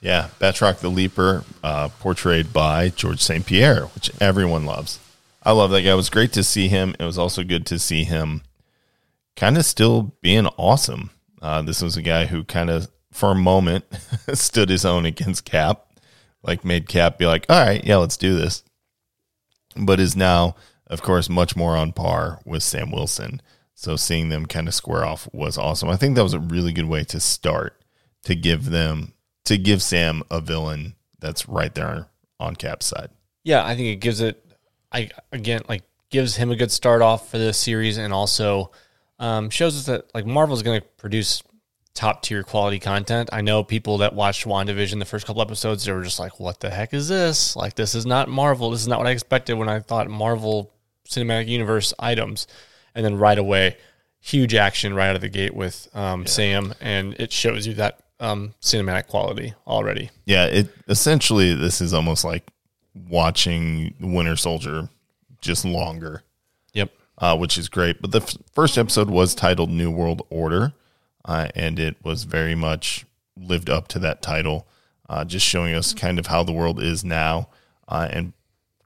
Yeah, 0.00 0.28
Batroc 0.38 0.78
the 0.78 0.88
Leaper, 0.88 1.44
uh, 1.62 1.88
portrayed 2.00 2.52
by 2.52 2.88
George 2.88 3.20
St. 3.20 3.44
Pierre, 3.44 3.86
which 3.86 4.10
everyone 4.20 4.64
loves. 4.64 4.98
I 5.42 5.52
love 5.52 5.70
that 5.70 5.82
guy. 5.82 5.92
It 5.92 5.96
was 5.96 6.10
great 6.10 6.32
to 6.34 6.44
see 6.44 6.68
him. 6.68 6.94
It 6.98 7.04
was 7.04 7.18
also 7.18 7.44
good 7.44 7.66
to 7.66 7.78
see 7.78 8.04
him 8.04 8.42
kind 9.36 9.58
of 9.58 9.64
still 9.64 10.14
being 10.22 10.46
awesome. 10.56 11.10
Uh, 11.42 11.62
this 11.62 11.82
was 11.82 11.96
a 11.96 12.02
guy 12.02 12.26
who 12.26 12.44
kind 12.44 12.70
of, 12.70 12.90
for 13.12 13.32
a 13.32 13.34
moment, 13.34 13.84
stood 14.34 14.70
his 14.70 14.84
own 14.84 15.04
against 15.04 15.44
Cap, 15.44 15.86
like 16.42 16.64
made 16.64 16.88
Cap 16.88 17.18
be 17.18 17.26
like, 17.26 17.46
all 17.48 17.62
right, 17.62 17.84
yeah, 17.84 17.96
let's 17.96 18.16
do 18.16 18.36
this. 18.36 18.62
But 19.76 20.00
is 20.00 20.16
now, 20.16 20.56
of 20.86 21.02
course, 21.02 21.28
much 21.28 21.56
more 21.56 21.76
on 21.76 21.92
par 21.92 22.40
with 22.44 22.62
Sam 22.62 22.90
Wilson. 22.90 23.40
So 23.74 23.96
seeing 23.96 24.28
them 24.28 24.44
kind 24.46 24.68
of 24.68 24.74
square 24.74 25.04
off 25.04 25.28
was 25.32 25.56
awesome. 25.56 25.88
I 25.88 25.96
think 25.96 26.16
that 26.16 26.22
was 26.22 26.34
a 26.34 26.38
really 26.38 26.72
good 26.72 26.88
way 26.88 27.04
to 27.04 27.20
start 27.20 27.80
to 28.24 28.34
give 28.34 28.66
them 28.66 29.14
to 29.44 29.58
give 29.58 29.82
Sam 29.82 30.22
a 30.30 30.40
villain 30.40 30.94
that's 31.18 31.48
right 31.48 31.74
there 31.74 32.06
on 32.38 32.56
Cap's 32.56 32.86
side. 32.86 33.10
Yeah, 33.44 33.64
I 33.64 33.74
think 33.76 33.88
it 33.88 33.96
gives 33.96 34.20
it, 34.20 34.44
I 34.92 35.10
again 35.32 35.62
like 35.68 35.82
gives 36.10 36.36
him 36.36 36.50
a 36.50 36.56
good 36.56 36.70
start 36.70 37.02
off 37.02 37.30
for 37.30 37.38
this 37.38 37.56
series, 37.56 37.96
and 37.96 38.12
also 38.12 38.72
um, 39.18 39.50
shows 39.50 39.76
us 39.76 39.86
that 39.86 40.12
like 40.14 40.26
Marvel's 40.26 40.62
going 40.62 40.80
to 40.80 40.86
produce 40.96 41.42
top 41.94 42.22
tier 42.22 42.42
quality 42.42 42.78
content. 42.78 43.30
I 43.32 43.40
know 43.40 43.62
people 43.64 43.98
that 43.98 44.14
watched 44.14 44.46
WandaVision 44.46 44.98
the 44.98 45.04
first 45.04 45.26
couple 45.26 45.42
episodes, 45.42 45.84
they 45.84 45.92
were 45.92 46.02
just 46.02 46.18
like, 46.18 46.40
"What 46.40 46.60
the 46.60 46.70
heck 46.70 46.92
is 46.94 47.08
this? 47.08 47.56
Like, 47.56 47.74
this 47.74 47.94
is 47.94 48.06
not 48.06 48.28
Marvel. 48.28 48.70
This 48.70 48.80
is 48.80 48.88
not 48.88 48.98
what 48.98 49.06
I 49.06 49.12
expected 49.12 49.54
when 49.54 49.68
I 49.68 49.80
thought 49.80 50.08
Marvel 50.08 50.72
Cinematic 51.08 51.48
Universe 51.48 51.94
items." 51.98 52.46
And 52.94 53.04
then 53.04 53.16
right 53.18 53.38
away, 53.38 53.76
huge 54.18 54.54
action 54.54 54.94
right 54.94 55.08
out 55.08 55.14
of 55.14 55.20
the 55.20 55.28
gate 55.28 55.54
with 55.54 55.88
um, 55.94 56.26
Sam, 56.26 56.74
and 56.80 57.14
it 57.14 57.32
shows 57.32 57.66
you 57.66 57.74
that 57.74 58.00
um, 58.20 58.54
cinematic 58.60 59.06
quality 59.08 59.54
already. 59.66 60.10
Yeah, 60.26 60.46
it 60.46 60.68
essentially 60.88 61.54
this 61.54 61.80
is 61.80 61.92
almost 61.94 62.24
like 62.24 62.50
watching 63.08 63.94
Winter 64.00 64.36
Soldier 64.36 64.88
just 65.40 65.64
longer, 65.64 66.22
Yep. 66.74 66.90
uh, 67.18 67.36
which 67.36 67.56
is 67.58 67.68
great. 67.68 68.00
But 68.00 68.12
the 68.12 68.20
f- 68.22 68.36
first 68.52 68.76
episode 68.78 69.10
was 69.10 69.34
titled 69.34 69.70
New 69.70 69.90
World 69.90 70.22
Order, 70.30 70.72
uh, 71.24 71.48
and 71.54 71.78
it 71.78 71.96
was 72.04 72.24
very 72.24 72.54
much 72.54 73.06
lived 73.36 73.70
up 73.70 73.88
to 73.88 73.98
that 74.00 74.20
title, 74.22 74.66
uh, 75.08 75.24
just 75.24 75.46
showing 75.46 75.74
us 75.74 75.94
kind 75.94 76.18
of 76.18 76.26
how 76.26 76.42
the 76.42 76.52
world 76.52 76.82
is 76.82 77.04
now, 77.04 77.48
uh, 77.88 78.08
and 78.10 78.32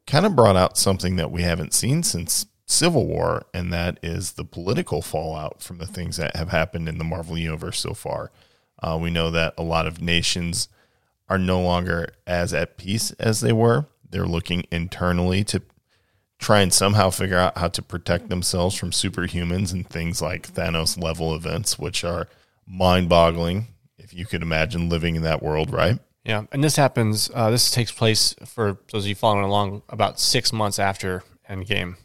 kind 0.07 0.25
of 0.26 0.37
brought 0.37 0.57
out 0.57 0.79
something 0.79 1.17
that 1.17 1.31
we 1.31 1.43
haven't 1.43 1.75
seen 1.75 2.03
since 2.03 2.47
Civil 2.67 3.07
War, 3.07 3.45
and 3.53 3.73
that 3.73 3.99
is 4.03 4.33
the 4.33 4.45
political 4.45 5.03
fallout 5.03 5.62
from 5.62 5.79
the 5.79 5.87
things 5.87 6.17
that 6.19 6.37
have 6.37 6.50
happened 6.50 6.88
in 6.88 6.99
the 6.99 7.05
Marvel 7.05 7.37
Universe 7.37 7.81
so 7.81 7.95
far. 7.95 8.31
Uh, 8.83 8.99
we 9.00 9.11
know 9.11 9.31
that 9.31 9.54
a 9.57 9.62
lot 9.62 9.87
of 9.87 10.02
nations 10.02 10.69
are 11.28 11.38
no 11.38 11.61
longer 11.61 12.09
as 12.26 12.52
at 12.52 12.76
peace 12.76 13.12
as 13.12 13.40
they 13.40 13.52
were. 13.52 13.87
They're 14.09 14.26
looking 14.26 14.64
internally 14.71 15.43
to 15.45 15.62
try 16.38 16.61
and 16.61 16.73
somehow 16.73 17.11
figure 17.11 17.38
out 17.38 17.57
how 17.57 17.69
to 17.69 17.83
protect 17.83 18.28
themselves 18.28 18.75
from 18.75 18.90
superhumans 18.90 19.73
and 19.73 19.88
things 19.88 20.21
like 20.21 20.52
Thanos 20.52 21.00
level 21.00 21.35
events, 21.35 21.78
which 21.78 22.04
are 22.04 22.28
mind 22.66 23.09
boggling 23.09 23.69
if 23.99 24.12
you 24.12 24.26
could 24.26 24.43
imagine 24.43 24.88
living 24.88 25.16
in 25.16 25.23
that 25.23 25.43
world, 25.43 25.73
right? 25.73 25.99
Yeah, 26.25 26.45
and 26.52 26.62
this 26.62 26.76
happens. 26.76 27.31
Uh, 27.35 27.50
this 27.50 27.71
takes 27.71 27.93
place 27.93 28.35
for 28.47 28.78
those 28.93 29.04
of 29.04 29.09
you 29.09 29.14
following 29.14 29.45
along 29.45 29.83
about 29.88 30.19
six 30.19 30.52
months 30.52 30.78
after 30.78 31.23
Endgame 31.49 31.97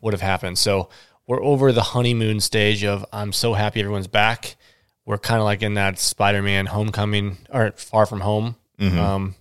would 0.00 0.12
have 0.12 0.20
happened. 0.20 0.58
So 0.58 0.88
we're 1.26 1.42
over 1.42 1.72
the 1.72 1.82
honeymoon 1.82 2.40
stage 2.40 2.84
of 2.84 3.04
I'm 3.12 3.32
so 3.32 3.54
happy 3.54 3.80
everyone's 3.80 4.06
back. 4.08 4.56
We're 5.06 5.18
kind 5.18 5.38
of 5.38 5.44
like 5.44 5.62
in 5.62 5.74
that 5.74 5.98
Spider-Man 5.98 6.66
Homecoming 6.66 7.38
or 7.52 7.72
Far 7.72 8.06
From 8.06 8.20
Home 8.20 8.56
um, 8.98 9.34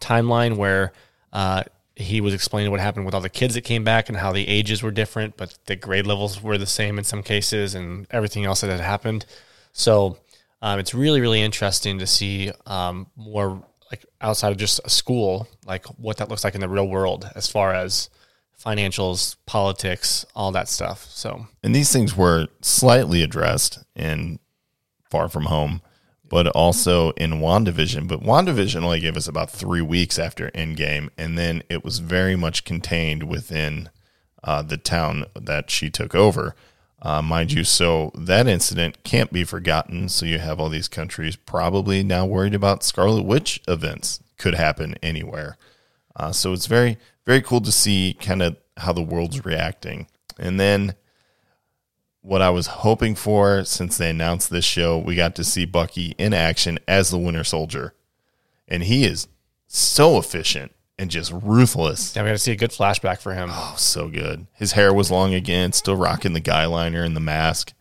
timeline 0.00 0.56
where 0.56 0.92
uh, 1.32 1.64
he 1.96 2.20
was 2.20 2.32
explaining 2.32 2.70
what 2.70 2.80
happened 2.80 3.04
with 3.04 3.14
all 3.14 3.20
the 3.20 3.28
kids 3.28 3.54
that 3.54 3.62
came 3.62 3.84
back 3.84 4.08
and 4.08 4.18
how 4.18 4.32
the 4.32 4.48
ages 4.48 4.82
were 4.82 4.90
different, 4.90 5.36
but 5.36 5.58
the 5.66 5.76
grade 5.76 6.06
levels 6.06 6.42
were 6.42 6.58
the 6.58 6.66
same 6.66 6.98
in 6.98 7.04
some 7.04 7.22
cases 7.22 7.74
and 7.74 8.06
everything 8.10 8.44
else 8.44 8.62
that 8.62 8.70
had 8.70 8.80
happened. 8.80 9.26
So 9.72 10.18
um, 10.62 10.78
it's 10.78 10.94
really, 10.94 11.20
really 11.20 11.42
interesting 11.42 11.98
to 11.98 12.06
see 12.06 12.52
um, 12.66 13.06
more 13.16 13.62
like 13.90 14.04
outside 14.20 14.52
of 14.52 14.58
just 14.58 14.80
a 14.84 14.90
school, 14.90 15.48
like 15.66 15.86
what 15.98 16.16
that 16.18 16.28
looks 16.28 16.44
like 16.44 16.54
in 16.54 16.60
the 16.60 16.68
real 16.68 16.88
world 16.88 17.28
as 17.34 17.48
far 17.48 17.74
as 17.74 18.08
financials, 18.64 19.36
politics, 19.46 20.24
all 20.34 20.52
that 20.52 20.68
stuff. 20.68 21.04
So 21.10 21.46
And 21.62 21.74
these 21.74 21.92
things 21.92 22.16
were 22.16 22.48
slightly 22.60 23.22
addressed 23.22 23.82
in 23.96 24.38
Far 25.10 25.28
From 25.28 25.46
Home, 25.46 25.82
but 26.28 26.46
also 26.48 27.10
in 27.12 27.40
WandaVision. 27.40 28.08
But 28.08 28.22
WandaVision 28.22 28.82
only 28.82 29.00
gave 29.00 29.16
us 29.16 29.28
about 29.28 29.50
three 29.50 29.82
weeks 29.82 30.18
after 30.18 30.50
Endgame, 30.52 31.10
and 31.18 31.36
then 31.36 31.62
it 31.68 31.84
was 31.84 31.98
very 31.98 32.36
much 32.36 32.64
contained 32.64 33.24
within 33.24 33.90
uh, 34.42 34.62
the 34.62 34.76
town 34.76 35.26
that 35.34 35.70
she 35.70 35.90
took 35.90 36.14
over. 36.14 36.54
Uh, 37.02 37.22
mind 37.22 37.50
you, 37.52 37.64
so 37.64 38.12
that 38.14 38.46
incident 38.46 39.02
can't 39.04 39.32
be 39.32 39.42
forgotten. 39.42 40.08
So 40.08 40.26
you 40.26 40.38
have 40.38 40.60
all 40.60 40.68
these 40.68 40.88
countries 40.88 41.34
probably 41.34 42.02
now 42.02 42.26
worried 42.26 42.54
about 42.54 42.84
Scarlet 42.84 43.22
Witch 43.22 43.60
events 43.66 44.20
could 44.36 44.54
happen 44.54 44.94
anywhere. 45.02 45.56
Uh, 46.14 46.32
so 46.32 46.52
it's 46.52 46.66
very, 46.66 46.98
very 47.24 47.40
cool 47.40 47.60
to 47.62 47.72
see 47.72 48.16
kind 48.20 48.42
of 48.42 48.56
how 48.76 48.92
the 48.92 49.02
world's 49.02 49.44
reacting. 49.44 50.08
And 50.38 50.60
then 50.60 50.94
what 52.22 52.42
I 52.42 52.50
was 52.50 52.66
hoping 52.66 53.14
for 53.14 53.64
since 53.64 53.96
they 53.96 54.10
announced 54.10 54.50
this 54.50 54.64
show, 54.64 54.98
we 54.98 55.14
got 55.14 55.34
to 55.36 55.44
see 55.44 55.64
Bucky 55.64 56.14
in 56.18 56.34
action 56.34 56.78
as 56.86 57.10
the 57.10 57.18
Winter 57.18 57.44
Soldier. 57.44 57.94
And 58.68 58.82
he 58.84 59.04
is 59.04 59.26
so 59.66 60.18
efficient 60.18 60.72
and 60.98 61.10
just 61.10 61.32
ruthless. 61.32 62.14
yeah, 62.14 62.22
we 62.22 62.28
got 62.28 62.32
to 62.32 62.38
see 62.38 62.52
a 62.52 62.56
good 62.56 62.70
flashback 62.70 63.20
for 63.20 63.32
him. 63.32 63.48
Oh, 63.50 63.74
so 63.78 64.08
good. 64.08 64.46
His 64.52 64.72
hair 64.72 64.92
was 64.92 65.10
long 65.10 65.32
again, 65.32 65.72
still 65.72 65.96
rocking 65.96 66.34
the 66.34 66.40
guy 66.40 66.66
liner 66.66 67.02
and 67.02 67.16
the 67.16 67.20
mask. 67.20 67.72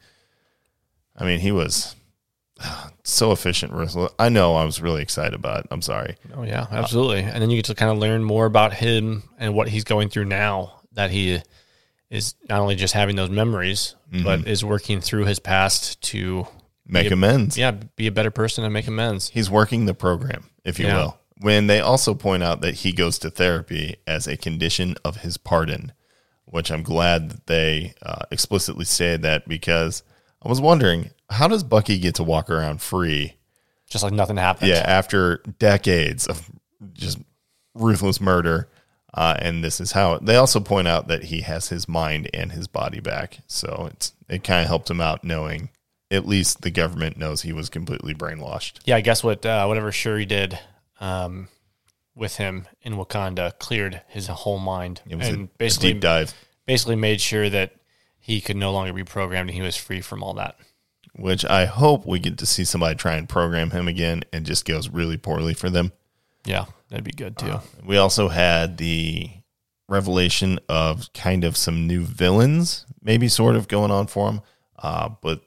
I 1.17 1.25
mean, 1.25 1.41
he 1.41 1.51
was 1.51 1.97
ah, 2.61 2.91
so 3.03 3.33
efficient, 3.33 3.73
ruthless. 3.73 4.13
I 4.17 4.29
know 4.29 4.55
I 4.55 4.63
was 4.63 4.81
really 4.81 5.01
excited 5.01 5.33
about 5.33 5.65
it. 5.65 5.67
I'm 5.69 5.81
sorry. 5.81 6.15
Oh 6.33 6.43
yeah, 6.43 6.67
absolutely. 6.71 7.19
And 7.19 7.41
then 7.41 7.49
you 7.49 7.57
get 7.57 7.65
to 7.65 7.75
kind 7.75 7.91
of 7.91 7.97
learn 7.97 8.23
more 8.23 8.45
about 8.45 8.73
him 8.73 9.23
and 9.37 9.53
what 9.53 9.67
he's 9.67 9.83
going 9.83 10.07
through 10.07 10.25
now 10.25 10.79
that 10.93 11.11
he 11.11 11.41
is 12.09 12.35
not 12.49 12.59
only 12.59 12.75
just 12.75 12.93
having 12.93 13.15
those 13.15 13.29
memories, 13.29 13.95
but 14.23 14.47
is 14.47 14.63
working 14.65 14.99
through 15.01 15.25
his 15.25 15.39
past 15.39 16.01
to 16.01 16.47
Make 16.87 17.11
a- 17.11 17.13
amends. 17.13 17.57
Yeah, 17.57 17.71
be 17.95 18.07
a 18.07 18.11
better 18.11 18.31
person 18.31 18.63
and 18.63 18.73
make 18.73 18.87
amends. 18.87 19.29
He's 19.29 19.49
working 19.49 19.85
the 19.85 19.93
program, 19.93 20.49
if 20.63 20.79
you 20.79 20.87
Yeah. 20.87 20.97
will. 20.97 21.19
When 21.41 21.67
they 21.67 21.79
also 21.79 22.15
point 22.15 22.43
out 22.43 22.61
that 22.61 22.75
he 22.75 22.91
goes 22.91 23.17
to 23.19 23.29
therapy 23.29 23.95
as 24.07 24.27
a 24.27 24.35
condition 24.35 24.95
of 25.05 25.17
his 25.17 25.37
pardon, 25.37 25.93
which 26.45 26.71
I'm 26.71 26.81
glad 26.83 27.29
that 27.29 27.45
they 27.47 27.93
uh, 28.01 28.23
explicitly 28.31 28.85
said 28.85 29.21
that 29.21 29.47
because 29.47 30.03
I 30.43 30.49
was 30.49 30.59
wondering 30.59 31.11
how 31.29 31.47
does 31.47 31.63
Bucky 31.63 31.99
get 31.99 32.15
to 32.15 32.23
walk 32.23 32.49
around 32.49 32.81
free? 32.81 33.35
Just 33.87 34.03
like 34.03 34.13
nothing 34.13 34.37
happened. 34.37 34.69
Yeah, 34.69 34.83
after 34.85 35.37
decades 35.59 36.25
of 36.27 36.49
just 36.93 37.19
ruthless 37.75 38.19
murder. 38.19 38.67
Uh, 39.13 39.35
and 39.39 39.63
this 39.63 39.81
is 39.81 39.91
how 39.93 40.17
they 40.19 40.35
also 40.35 40.59
point 40.59 40.87
out 40.87 41.07
that 41.07 41.23
he 41.25 41.41
has 41.41 41.69
his 41.69 41.87
mind 41.87 42.29
and 42.33 42.51
his 42.51 42.67
body 42.67 42.99
back. 42.99 43.39
So 43.47 43.89
it's 43.91 44.13
it 44.27 44.43
kind 44.43 44.61
of 44.61 44.67
helped 44.67 44.89
him 44.89 45.01
out 45.01 45.23
knowing 45.23 45.69
at 46.11 46.27
least 46.27 46.61
the 46.61 46.71
government 46.71 47.17
knows 47.17 47.41
he 47.41 47.53
was 47.53 47.69
completely 47.69 48.13
brainwashed. 48.13 48.79
Yeah, 48.85 48.95
I 48.97 49.01
guess 49.01 49.23
what 49.23 49.45
uh, 49.45 49.65
whatever 49.65 49.91
Shuri 49.91 50.25
did 50.25 50.59
um, 50.99 51.47
with 52.15 52.37
him 52.37 52.67
in 52.81 52.93
Wakanda 52.93 53.57
cleared 53.59 54.01
his 54.09 54.27
whole 54.27 54.59
mind 54.59 55.01
It 55.07 55.15
was 55.15 55.27
and 55.27 55.45
a, 55.45 55.57
basically 55.57 55.93
deep 55.93 56.01
dive. 56.01 56.33
basically 56.65 56.95
made 56.95 57.19
sure 57.21 57.49
that 57.49 57.73
he 58.19 58.41
could 58.41 58.57
no 58.57 58.71
longer 58.71 58.93
be 58.93 59.03
programmed 59.03 59.49
and 59.49 59.55
he 59.55 59.61
was 59.63 59.75
free 59.75 60.01
from 60.01 60.21
all 60.21 60.33
that. 60.35 60.55
which 61.15 61.43
I 61.45 61.65
hope 61.65 62.05
we 62.05 62.19
get 62.19 62.37
to 62.39 62.45
see 62.45 62.63
somebody 62.63 62.95
try 62.95 63.15
and 63.15 63.27
program 63.27 63.71
him 63.71 63.87
again 63.87 64.23
and 64.31 64.45
just 64.45 64.65
goes 64.65 64.87
really 64.89 65.17
poorly 65.17 65.53
for 65.55 65.69
them. 65.69 65.93
Yeah, 66.45 66.65
that'd 66.89 67.03
be 67.03 67.11
good 67.11 67.37
too. 67.37 67.59
We 67.85 67.97
also 67.97 68.29
had 68.29 68.77
the 68.77 69.29
revelation 69.87 70.59
of 70.69 71.11
kind 71.13 71.43
of 71.43 71.57
some 71.57 71.87
new 71.87 72.03
villains, 72.03 72.85
maybe 73.01 73.27
sort 73.27 73.55
of 73.55 73.67
going 73.67 73.91
on 73.91 74.07
for 74.07 74.29
him, 74.29 74.41
uh, 74.77 75.09
but 75.21 75.41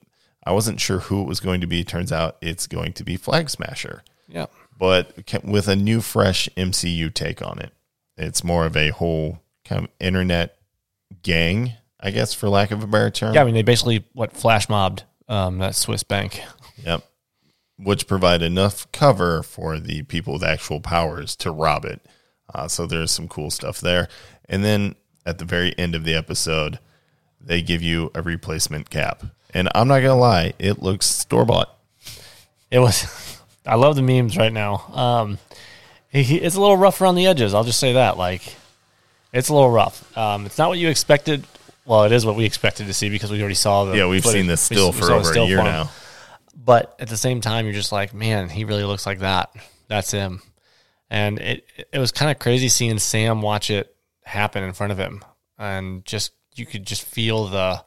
I 0.45 0.53
wasn't 0.53 0.81
sure 0.81 0.99
who 0.99 1.23
it 1.23 1.29
was 1.29 1.41
going 1.41 1.61
to 1.61 1.67
be. 1.67 1.85
Turns 1.85 2.13
out 2.13 2.37
it's 2.41 2.67
going 2.67 2.93
to 2.95 3.05
be 3.05 3.17
Flag 3.17 3.49
Smasher, 3.49 4.03
yeah. 4.29 4.47
but 4.79 5.15
with 5.45 5.69
a 5.69 5.77
new, 5.77 6.01
fresh 6.01 6.49
MCU 6.57 7.13
take 7.13 7.41
on 7.41 7.59
it. 7.59 7.73
It's 8.17 8.45
more 8.45 8.67
of 8.67 8.77
a 8.77 8.91
whole 8.91 9.41
kind 9.65 9.85
of 9.85 9.91
internet 9.99 10.59
gang, 11.23 11.73
I 12.01 12.11
guess, 12.11 12.35
for 12.35 12.49
lack 12.49 12.71
of 12.71 12.83
a 12.83 12.87
better 12.87 13.11
term. 13.11 13.35
Yeah, 13.35 13.43
I 13.43 13.45
mean 13.45 13.55
they 13.55 13.63
basically 13.63 14.05
what 14.13 14.33
flash 14.33 14.69
mobbed 14.69 15.05
um, 15.29 15.59
that 15.59 15.75
Swiss 15.75 16.03
bank. 16.03 16.43
Yep. 16.85 17.05
Which 17.83 18.07
provide 18.07 18.43
enough 18.43 18.91
cover 18.93 19.43
for 19.43 19.79
the 19.79 20.03
people 20.03 20.35
with 20.35 20.45
actual 20.45 20.81
powers 20.81 21.35
to 21.37 21.51
rob 21.51 21.85
it. 21.85 22.01
Uh, 22.55 22.69
so 22.69 22.87
there's 22.87 23.11
some 23.11 23.29
cool 23.29 23.51
stuff 23.51 23.81
there. 23.81 24.09
And 24.49 24.62
then 24.65 24.95
at 25.25 25.39
the 25.39 25.45
very 25.45 25.77
end 25.79 25.95
of 25.95 26.05
the 26.05 26.15
episode, 26.15 26.79
they 27.41 27.62
give 27.62 27.83
you 27.83 28.11
a 28.15 28.23
replacement 28.23 28.91
cap. 28.91 29.25
And 29.55 29.69
I'm 29.75 29.89
not 29.89 30.01
going 30.01 30.15
to 30.15 30.15
lie, 30.15 30.55
it 30.59 30.83
looks 30.83 31.07
store 31.07 31.45
bought. 31.45 31.77
It 32.71 32.79
was. 32.79 33.39
I 33.67 33.77
love 33.77 33.95
the 33.95 34.03
memes 34.03 34.37
right 34.37 34.53
now. 34.53 34.85
Um, 34.93 35.39
he, 36.09 36.37
it's 36.37 36.57
a 36.57 36.61
little 36.61 36.77
rough 36.77 37.01
around 37.01 37.15
the 37.15 37.27
edges. 37.27 37.55
I'll 37.55 37.65
just 37.65 37.79
say 37.79 37.93
that. 37.93 38.19
Like, 38.19 38.43
it's 39.33 39.49
a 39.49 39.55
little 39.55 39.71
rough. 39.71 40.17
Um, 40.17 40.47
it's 40.47 40.59
not 40.59 40.69
what 40.69 40.79
you 40.79 40.89
expected. 40.89 41.45
Well, 41.85 42.05
it 42.05 42.12
is 42.12 42.27
what 42.27 42.35
we 42.35 42.45
expected 42.45 42.87
to 42.87 42.95
see 42.95 43.09
because 43.09 43.31
we 43.31 43.41
already 43.41 43.55
saw 43.55 43.85
the. 43.85 43.97
Yeah, 43.97 44.09
we've 44.09 44.23
footage. 44.23 44.41
seen 44.41 44.47
this 44.47 44.61
still 44.61 44.91
we 44.91 44.99
for 44.99 45.07
the 45.07 45.15
over 45.15 45.33
a 45.33 45.45
year 45.47 45.62
now. 45.62 45.91
But 46.64 46.95
at 47.00 47.09
the 47.09 47.16
same 47.16 47.40
time, 47.40 47.64
you're 47.64 47.75
just 47.75 47.92
like, 47.92 48.14
man, 48.14 48.49
he 48.49 48.64
really 48.64 48.85
looks 48.85 49.07
like 49.07 49.21
that. 49.21 49.52
That's 49.88 50.11
him. 50.11 50.42
And 51.11 51.38
it 51.38 51.66
it 51.92 51.99
was 51.99 52.12
kind 52.12 52.31
of 52.31 52.38
crazy 52.38 52.69
seeing 52.69 52.99
Sam 52.99 53.42
watch 53.42 53.71
it 53.71 53.95
happen 54.25 54.62
in 54.62 54.73
front 54.73 54.92
of 54.92 54.99
him, 54.99 55.23
and 55.59 56.04
just 56.04 56.33
you 56.54 56.64
could 56.64 56.87
just 56.87 57.02
feel 57.02 57.47
the, 57.49 57.85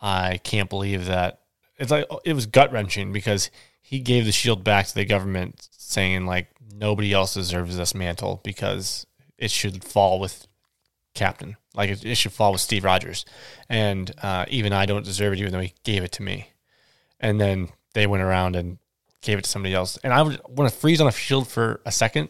I 0.00 0.38
can't 0.42 0.68
believe 0.68 1.06
that. 1.06 1.40
It's 1.78 1.90
like 1.90 2.06
it 2.24 2.34
was 2.34 2.46
gut 2.46 2.70
wrenching 2.70 3.12
because 3.12 3.50
he 3.80 4.00
gave 4.00 4.26
the 4.26 4.32
shield 4.32 4.64
back 4.64 4.86
to 4.86 4.94
the 4.94 5.06
government, 5.06 5.68
saying 5.78 6.26
like 6.26 6.48
nobody 6.74 7.12
else 7.12 7.34
deserves 7.34 7.76
this 7.76 7.94
mantle 7.94 8.40
because 8.44 9.06
it 9.38 9.50
should 9.50 9.82
fall 9.82 10.20
with 10.20 10.46
Captain. 11.14 11.56
Like 11.74 11.88
it, 11.88 12.04
it 12.04 12.16
should 12.16 12.32
fall 12.32 12.52
with 12.52 12.60
Steve 12.60 12.84
Rogers, 12.84 13.24
and 13.70 14.10
uh, 14.22 14.44
even 14.48 14.74
I 14.74 14.84
don't 14.84 15.06
deserve 15.06 15.32
it, 15.32 15.38
even 15.38 15.52
though 15.52 15.60
he 15.60 15.72
gave 15.84 16.04
it 16.04 16.12
to 16.12 16.22
me 16.22 16.52
and 17.22 17.40
then 17.40 17.68
they 17.94 18.06
went 18.06 18.22
around 18.22 18.56
and 18.56 18.78
gave 19.20 19.38
it 19.38 19.44
to 19.44 19.50
somebody 19.50 19.74
else. 19.74 19.98
And 20.02 20.12
I 20.12 20.22
would 20.22 20.40
want 20.48 20.70
to 20.70 20.76
freeze 20.76 21.00
on 21.00 21.06
a 21.06 21.12
shield 21.12 21.48
for 21.48 21.80
a 21.86 21.92
second 21.92 22.28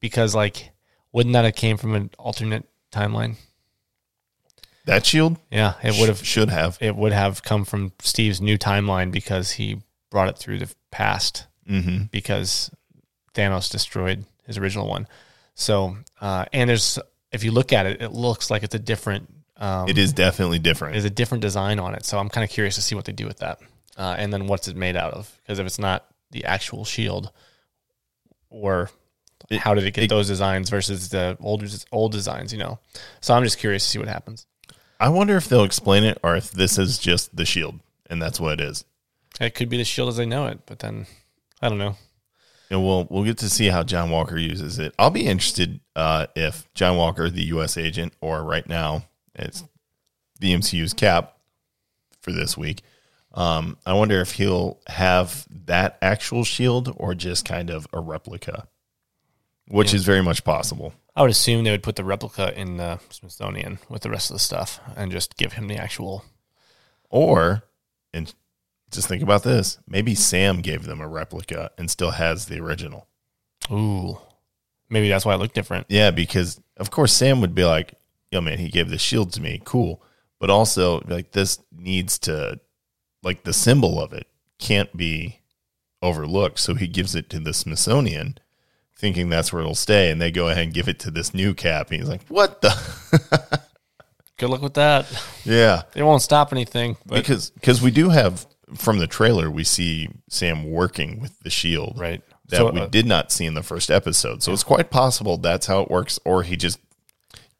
because, 0.00 0.34
like, 0.34 0.70
wouldn't 1.12 1.32
that 1.34 1.44
have 1.44 1.54
came 1.54 1.76
from 1.76 1.94
an 1.94 2.10
alternate 2.18 2.66
timeline? 2.92 3.36
That 4.86 5.04
shield 5.04 5.36
Yeah, 5.50 5.74
it 5.82 5.98
would 6.00 6.08
have. 6.08 6.24
should 6.24 6.48
have. 6.48 6.78
It 6.80 6.96
would 6.96 7.12
have 7.12 7.42
come 7.42 7.64
from 7.64 7.92
Steve's 8.00 8.40
new 8.40 8.56
timeline 8.58 9.12
because 9.12 9.52
he 9.52 9.82
brought 10.10 10.28
it 10.28 10.38
through 10.38 10.58
the 10.58 10.74
past 10.90 11.46
hmm 11.66 12.04
because 12.10 12.70
Thanos 13.34 13.70
destroyed 13.70 14.24
his 14.46 14.58
original 14.58 14.88
one. 14.88 15.06
So, 15.54 15.96
uh, 16.20 16.46
and 16.52 16.68
there's 16.70 16.98
if 17.30 17.44
you 17.44 17.52
look 17.52 17.72
at 17.72 17.86
it, 17.86 18.02
it 18.02 18.12
looks 18.12 18.50
like 18.50 18.62
it's 18.62 18.74
a 18.74 18.78
different. 18.78 19.32
Um, 19.58 19.88
It 19.88 19.98
is 19.98 20.12
definitely 20.14 20.58
different. 20.58 20.94
there's 20.94 21.04
a 21.04 21.10
different 21.10 21.42
design 21.42 21.78
on 21.78 21.94
it. 21.94 22.04
So 22.06 22.18
I'm 22.18 22.30
kind 22.30 22.42
of 22.44 22.50
curious 22.50 22.74
to 22.76 22.82
see 22.82 22.94
what 22.94 23.04
they 23.04 23.12
do 23.12 23.26
with 23.26 23.38
that. 23.38 23.60
Uh, 24.00 24.16
and 24.16 24.32
then 24.32 24.46
what's 24.46 24.66
it 24.66 24.76
made 24.76 24.96
out 24.96 25.12
of? 25.12 25.38
Because 25.42 25.58
if 25.58 25.66
it's 25.66 25.78
not 25.78 26.06
the 26.30 26.46
actual 26.46 26.86
shield 26.86 27.32
or 28.48 28.88
how 29.58 29.74
did 29.74 29.84
it 29.84 29.92
get 29.92 30.08
those 30.08 30.26
designs 30.26 30.70
versus 30.70 31.10
the 31.10 31.36
old 31.38 31.62
old 31.92 32.10
designs? 32.10 32.50
You 32.50 32.60
know, 32.60 32.78
so 33.20 33.34
I'm 33.34 33.44
just 33.44 33.58
curious 33.58 33.84
to 33.84 33.90
see 33.90 33.98
what 33.98 34.08
happens. 34.08 34.46
I 34.98 35.10
wonder 35.10 35.36
if 35.36 35.50
they'll 35.50 35.64
explain 35.64 36.04
it 36.04 36.16
or 36.22 36.34
if 36.34 36.50
this 36.50 36.78
is 36.78 36.96
just 36.96 37.36
the 37.36 37.44
shield 37.44 37.78
and 38.08 38.22
that's 38.22 38.40
what 38.40 38.54
it 38.58 38.62
is. 38.62 38.86
It 39.38 39.54
could 39.54 39.68
be 39.68 39.76
the 39.76 39.84
shield 39.84 40.08
as 40.08 40.16
they 40.16 40.24
know 40.24 40.46
it, 40.46 40.60
but 40.64 40.78
then 40.78 41.06
I 41.60 41.68
don't 41.68 41.78
know. 41.78 41.96
And 42.70 42.82
we'll 42.82 43.06
we'll 43.10 43.24
get 43.24 43.36
to 43.38 43.50
see 43.50 43.66
how 43.66 43.82
John 43.82 44.08
Walker 44.08 44.38
uses 44.38 44.78
it. 44.78 44.94
I'll 44.98 45.10
be 45.10 45.26
interested 45.26 45.80
uh, 45.94 46.26
if 46.34 46.72
John 46.72 46.96
Walker, 46.96 47.28
the 47.28 47.44
U.S. 47.48 47.76
agent, 47.76 48.14
or 48.22 48.44
right 48.44 48.66
now 48.66 49.04
it's 49.34 49.62
the 50.38 50.54
MCU's 50.54 50.94
Cap 50.94 51.36
for 52.22 52.32
this 52.32 52.56
week. 52.56 52.80
Um, 53.32 53.78
I 53.86 53.92
wonder 53.92 54.20
if 54.20 54.32
he'll 54.32 54.80
have 54.88 55.46
that 55.66 55.98
actual 56.02 56.44
shield 56.44 56.92
or 56.96 57.14
just 57.14 57.44
kind 57.44 57.70
of 57.70 57.86
a 57.92 58.00
replica, 58.00 58.66
which 59.68 59.94
is 59.94 60.04
very 60.04 60.22
much 60.22 60.42
possible. 60.44 60.94
I 61.14 61.22
would 61.22 61.30
assume 61.30 61.64
they 61.64 61.70
would 61.70 61.82
put 61.82 61.96
the 61.96 62.04
replica 62.04 62.58
in 62.58 62.76
the 62.76 62.98
Smithsonian 63.10 63.78
with 63.88 64.02
the 64.02 64.10
rest 64.10 64.30
of 64.30 64.34
the 64.34 64.40
stuff 64.40 64.80
and 64.96 65.12
just 65.12 65.36
give 65.36 65.52
him 65.52 65.68
the 65.68 65.76
actual. 65.76 66.24
Or, 67.08 67.64
and 68.12 68.32
just 68.90 69.06
think 69.06 69.22
about 69.22 69.44
this 69.44 69.78
maybe 69.86 70.14
Sam 70.14 70.60
gave 70.60 70.84
them 70.84 71.00
a 71.00 71.08
replica 71.08 71.70
and 71.78 71.90
still 71.90 72.12
has 72.12 72.46
the 72.46 72.60
original. 72.60 73.06
Ooh, 73.70 74.18
maybe 74.88 75.08
that's 75.08 75.24
why 75.24 75.34
it 75.34 75.38
looked 75.38 75.54
different. 75.54 75.86
Yeah, 75.88 76.10
because 76.10 76.60
of 76.76 76.90
course 76.90 77.12
Sam 77.12 77.40
would 77.40 77.54
be 77.54 77.64
like, 77.64 77.94
yo, 78.30 78.40
man, 78.40 78.58
he 78.58 78.68
gave 78.68 78.90
the 78.90 78.98
shield 78.98 79.32
to 79.34 79.40
me. 79.40 79.60
Cool. 79.64 80.02
But 80.38 80.50
also, 80.50 81.02
like, 81.06 81.32
this 81.32 81.58
needs 81.70 82.18
to, 82.20 82.58
like, 83.22 83.44
the 83.44 83.52
symbol 83.52 84.00
of 84.00 84.12
it 84.12 84.26
can't 84.58 84.96
be 84.96 85.40
overlooked. 86.02 86.58
So 86.58 86.74
he 86.74 86.86
gives 86.86 87.14
it 87.14 87.28
to 87.30 87.38
the 87.38 87.52
Smithsonian, 87.52 88.38
thinking 88.96 89.28
that's 89.28 89.52
where 89.52 89.60
it'll 89.62 89.74
stay. 89.74 90.10
And 90.10 90.20
they 90.20 90.30
go 90.30 90.48
ahead 90.48 90.64
and 90.64 90.74
give 90.74 90.88
it 90.88 90.98
to 91.00 91.10
this 91.10 91.34
new 91.34 91.54
cap. 91.54 91.90
And 91.90 92.00
he's 92.00 92.08
like, 92.08 92.26
what 92.28 92.60
the? 92.60 93.60
Good 94.38 94.48
luck 94.48 94.62
with 94.62 94.74
that. 94.74 95.06
yeah. 95.44 95.82
It 95.94 96.02
won't 96.02 96.22
stop 96.22 96.52
anything. 96.52 96.96
But 97.04 97.16
Because 97.16 97.52
cause 97.62 97.82
we 97.82 97.90
do 97.90 98.08
have, 98.08 98.46
from 98.74 98.98
the 98.98 99.06
trailer, 99.06 99.50
we 99.50 99.64
see 99.64 100.08
Sam 100.28 100.70
working 100.70 101.20
with 101.20 101.38
the 101.40 101.50
shield. 101.50 101.98
Right. 101.98 102.22
That 102.48 102.56
So, 102.56 102.70
we 102.70 102.80
uh, 102.80 102.86
did 102.86 103.06
not 103.06 103.30
see 103.32 103.44
in 103.44 103.54
the 103.54 103.62
first 103.62 103.90
episode. 103.90 104.42
So 104.42 104.52
it's 104.52 104.64
quite 104.64 104.90
possible 104.90 105.36
that's 105.36 105.66
how 105.66 105.82
it 105.82 105.90
works. 105.90 106.18
Or 106.24 106.42
he 106.42 106.56
just 106.56 106.78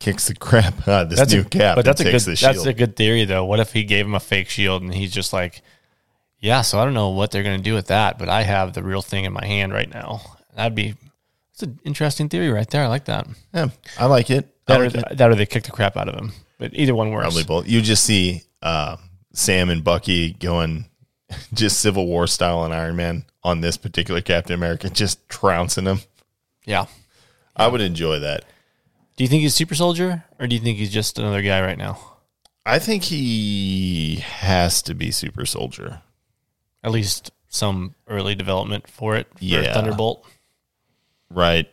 kicks 0.01 0.27
the 0.27 0.35
crap 0.35 0.89
out 0.89 1.05
of 1.05 1.11
this 1.11 1.19
that's 1.21 1.33
new 1.33 1.43
a, 1.43 1.45
cap. 1.45 1.77
But 1.77 1.85
that's 1.85 2.01
a 2.01 2.05
and 2.05 2.25
good. 2.25 2.37
That's 2.37 2.67
a 2.67 2.75
good 2.75 2.97
theory, 2.97 3.25
though. 3.25 3.45
What 3.45 3.61
if 3.61 3.73
he 3.73 3.85
gave 3.85 4.05
him 4.05 4.15
a 4.15 4.21
fake 4.21 4.49
shield 4.49 4.83
and 4.83 4.93
he's 4.93 5.13
just 5.13 5.33
like, 5.33 5.63
"Yeah, 6.41 6.63
so 6.63 6.81
I 6.81 6.85
don't 6.85 6.95
know 6.95 7.11
what 7.11 7.31
they're 7.31 7.45
going 7.45 7.59
to 7.59 7.63
do 7.63 7.75
with 7.75 7.87
that, 7.87 8.19
but 8.19 8.29
I 8.29 8.43
have 8.43 8.73
the 8.73 8.83
real 8.83 9.03
thing 9.03 9.25
in 9.25 9.33
my 9.33 9.45
hand 9.45 9.73
right 9.73 9.93
now." 9.93 10.23
That'd 10.57 10.75
be. 10.75 10.97
It's 11.53 11.63
an 11.63 11.79
interesting 11.85 12.29
theory 12.29 12.51
right 12.51 12.69
there. 12.69 12.83
I 12.83 12.89
like 12.89 13.05
that. 13.05 13.29
Yeah, 13.55 13.69
I 13.99 14.07
like 14.07 14.31
it. 14.31 14.49
I 14.67 14.73
That, 14.73 14.81
or, 14.81 14.85
it. 14.85 15.19
that 15.19 15.31
or 15.31 15.35
they 15.35 15.47
kick 15.47 15.65
the 15.65 15.71
crap 15.71 15.97
out 15.97 16.09
of 16.09 16.15
him. 16.15 16.33
But 16.59 16.73
either 16.75 16.95
one 16.95 17.11
works. 17.11 17.25
Probably 17.25 17.45
both. 17.45 17.69
You 17.69 17.81
just 17.81 18.05
see 18.05 18.43
uh, 18.63 18.97
Sam 19.33 19.71
and 19.71 19.85
Bucky 19.85 20.33
going 20.35 20.87
just 21.55 21.81
Civil 21.81 22.07
War 22.07 22.27
style 22.27 22.59
on 22.59 22.73
Iron 22.73 22.97
Man 22.97 23.25
on 23.43 23.61
this 23.61 23.77
particular 23.77 24.21
Captain 24.21 24.55
America, 24.55 24.91
just 24.91 25.29
trouncing 25.29 25.85
him. 25.87 26.01
Yeah. 26.65 26.87
I 27.57 27.69
would 27.69 27.81
enjoy 27.81 28.21
that. 28.21 28.45
Do 29.21 29.25
you 29.25 29.29
think 29.29 29.43
he's 29.43 29.55
super 29.55 29.75
soldier, 29.75 30.25
or 30.39 30.47
do 30.47 30.57
you 30.57 30.63
think 30.63 30.79
he's 30.79 30.91
just 30.91 31.19
another 31.19 31.43
guy 31.43 31.61
right 31.61 31.77
now? 31.77 32.01
I 32.65 32.79
think 32.79 33.03
he 33.03 34.15
has 34.15 34.81
to 34.81 34.95
be 34.95 35.11
Super 35.11 35.45
Soldier. 35.45 36.01
At 36.83 36.91
least 36.93 37.31
some 37.47 37.97
early 38.09 38.35
development 38.35 38.89
for 38.89 39.17
it. 39.17 39.27
For 39.37 39.45
Yeah. 39.45 39.75
Thunderbolt. 39.75 40.27
Right. 41.29 41.71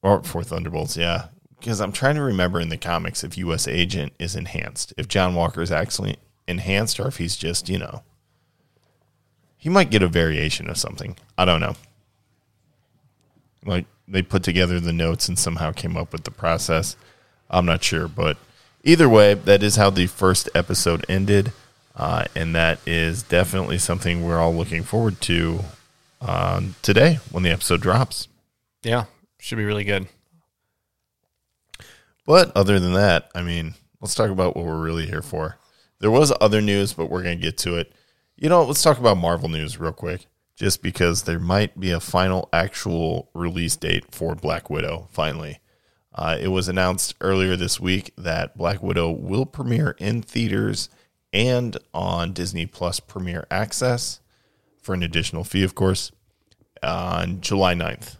Or 0.00 0.22
for 0.22 0.42
Thunderbolts, 0.42 0.96
yeah. 0.96 1.26
Because 1.58 1.82
I'm 1.82 1.92
trying 1.92 2.14
to 2.14 2.22
remember 2.22 2.58
in 2.60 2.70
the 2.70 2.78
comics 2.78 3.22
if 3.22 3.36
US 3.36 3.68
Agent 3.68 4.14
is 4.18 4.34
enhanced. 4.34 4.94
If 4.96 5.06
John 5.06 5.34
Walker 5.34 5.60
is 5.60 5.70
actually 5.70 6.16
enhanced 6.48 6.98
or 6.98 7.08
if 7.08 7.18
he's 7.18 7.36
just, 7.36 7.68
you 7.68 7.78
know, 7.78 8.04
he 9.58 9.68
might 9.68 9.90
get 9.90 10.02
a 10.02 10.08
variation 10.08 10.70
of 10.70 10.78
something. 10.78 11.18
I 11.36 11.44
don't 11.44 11.60
know. 11.60 11.74
Like 13.66 13.84
they 14.10 14.22
put 14.22 14.42
together 14.42 14.80
the 14.80 14.92
notes 14.92 15.28
and 15.28 15.38
somehow 15.38 15.72
came 15.72 15.96
up 15.96 16.12
with 16.12 16.24
the 16.24 16.30
process. 16.30 16.96
I'm 17.48 17.66
not 17.66 17.82
sure. 17.82 18.08
But 18.08 18.36
either 18.82 19.08
way, 19.08 19.34
that 19.34 19.62
is 19.62 19.76
how 19.76 19.90
the 19.90 20.06
first 20.06 20.48
episode 20.54 21.04
ended. 21.08 21.52
Uh, 21.94 22.24
and 22.34 22.54
that 22.54 22.78
is 22.86 23.22
definitely 23.22 23.78
something 23.78 24.24
we're 24.24 24.38
all 24.38 24.54
looking 24.54 24.82
forward 24.82 25.20
to 25.20 25.60
uh, 26.20 26.60
today 26.82 27.18
when 27.30 27.42
the 27.42 27.50
episode 27.50 27.80
drops. 27.80 28.28
Yeah. 28.82 29.04
Should 29.38 29.58
be 29.58 29.64
really 29.64 29.84
good. 29.84 30.06
But 32.26 32.52
other 32.56 32.78
than 32.78 32.92
that, 32.94 33.30
I 33.34 33.42
mean, 33.42 33.74
let's 34.00 34.14
talk 34.14 34.30
about 34.30 34.56
what 34.56 34.64
we're 34.64 34.80
really 34.80 35.06
here 35.06 35.22
for. 35.22 35.56
There 35.98 36.10
was 36.10 36.32
other 36.40 36.60
news, 36.60 36.92
but 36.92 37.10
we're 37.10 37.22
going 37.22 37.38
to 37.38 37.42
get 37.42 37.58
to 37.58 37.76
it. 37.76 37.92
You 38.36 38.48
know, 38.48 38.64
let's 38.64 38.82
talk 38.82 38.98
about 38.98 39.18
Marvel 39.18 39.48
news 39.48 39.78
real 39.78 39.92
quick, 39.92 40.26
just 40.60 40.82
because 40.82 41.22
there 41.22 41.38
might 41.38 41.80
be 41.80 41.90
a 41.90 41.98
final 41.98 42.50
actual 42.52 43.30
release 43.32 43.76
date 43.76 44.04
for 44.14 44.34
Black 44.34 44.68
Widow 44.68 45.08
finally. 45.10 45.58
Uh, 46.14 46.36
it 46.38 46.48
was 46.48 46.68
announced 46.68 47.14
earlier 47.22 47.56
this 47.56 47.80
week 47.80 48.12
that 48.18 48.58
Black 48.58 48.82
Widow 48.82 49.10
will 49.10 49.46
premiere 49.46 49.96
in 49.98 50.20
theaters 50.20 50.90
and 51.32 51.78
on 51.94 52.34
Disney 52.34 52.66
Plus 52.66 53.00
Premiere 53.00 53.46
Access 53.50 54.20
for 54.82 54.94
an 54.94 55.02
additional 55.02 55.44
fee, 55.44 55.62
of 55.62 55.74
course, 55.74 56.12
on 56.82 57.40
July 57.40 57.72
9th 57.72 58.16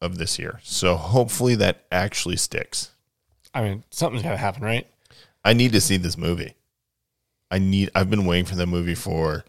of 0.00 0.16
this 0.16 0.38
year. 0.38 0.60
So 0.62 0.96
hopefully 0.96 1.56
that 1.56 1.84
actually 1.92 2.36
sticks. 2.36 2.92
I 3.52 3.60
mean, 3.60 3.84
something's 3.90 4.22
got 4.22 4.30
to 4.30 4.38
happen, 4.38 4.62
right? 4.62 4.86
I 5.44 5.52
need 5.52 5.72
to 5.72 5.80
see 5.82 5.98
this 5.98 6.16
movie. 6.16 6.54
I 7.50 7.58
need. 7.58 7.90
I've 7.94 8.08
been 8.08 8.24
waiting 8.24 8.46
for 8.46 8.54
the 8.54 8.66
movie 8.66 8.94
for 8.94 9.44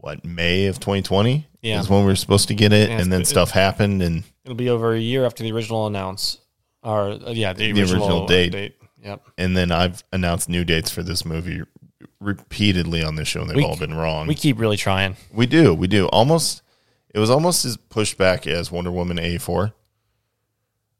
what 0.00 0.24
May 0.24 0.66
of 0.66 0.80
2020 0.80 1.46
Yeah. 1.62 1.80
is 1.80 1.88
when 1.88 2.00
we 2.00 2.06
were 2.06 2.16
supposed 2.16 2.48
to 2.48 2.54
get 2.54 2.72
it, 2.72 2.88
Yeah, 2.88 2.98
and 3.00 3.12
then 3.12 3.24
stuff 3.24 3.50
happened, 3.50 4.02
and 4.02 4.24
It'll 4.44 4.54
be 4.56 4.70
over 4.70 4.94
a 4.94 4.98
year 4.98 5.24
after 5.26 5.42
the 5.42 5.52
original 5.52 5.86
announce, 5.86 6.38
or 6.82 7.10
uh, 7.10 7.30
yeah, 7.32 7.52
the, 7.52 7.72
The 7.72 7.80
original, 7.82 8.02
original 8.04 8.26
date. 8.26 8.74
Yep. 9.02 9.28
and 9.38 9.56
then 9.56 9.70
I've 9.72 10.02
announced 10.12 10.48
new 10.48 10.64
dates 10.64 10.90
for 10.90 11.02
this 11.02 11.24
movie 11.24 11.62
repeatedly 12.20 13.02
on 13.02 13.14
this 13.16 13.28
show, 13.28 13.40
and 13.40 13.48
they've 13.50 13.56
We- 13.56 13.64
all 13.64 13.76
been 13.76 13.94
wrong. 13.94 14.26
We 14.26 14.34
keep 14.34 14.58
really 14.58 14.76
trying. 14.76 15.16
we 15.32 15.46
do, 15.46 15.74
we 15.74 15.86
do. 15.86 16.06
Almost, 16.08 16.62
it 17.14 17.18
was 17.18 17.30
almost 17.30 17.64
as 17.64 17.76
pushed 17.76 18.16
back 18.18 18.46
as 18.46 18.70
Wonder 18.72 18.90
Woman 18.90 19.18
84. 19.18 19.72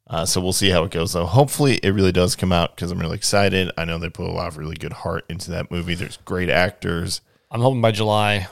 Uh, 0.06 0.26
so 0.26 0.40
we'll 0.40 0.52
see 0.52 0.70
how 0.70 0.82
it 0.82 0.90
goes, 0.90 1.12
though. 1.12 1.24
Hopefully, 1.26 1.76
it 1.84 1.90
really 1.90 2.10
does 2.10 2.34
come 2.34 2.52
out 2.52 2.74
because 2.74 2.90
I'm 2.90 2.98
really 2.98 3.14
excited. 3.16 3.70
I 3.78 3.84
know 3.84 3.96
they 3.98 4.08
put 4.10 4.28
a 4.28 4.32
lot 4.32 4.48
of 4.48 4.56
really 4.58 4.74
good 4.74 4.92
heart 4.92 5.24
into 5.28 5.52
that 5.52 5.70
movie. 5.70 5.94
There's 5.94 6.16
great 6.24 6.50
actors. 6.50 7.20
I'm 7.50 7.60
hoping 7.60 7.80
by 7.80 7.92
July. 7.92 8.48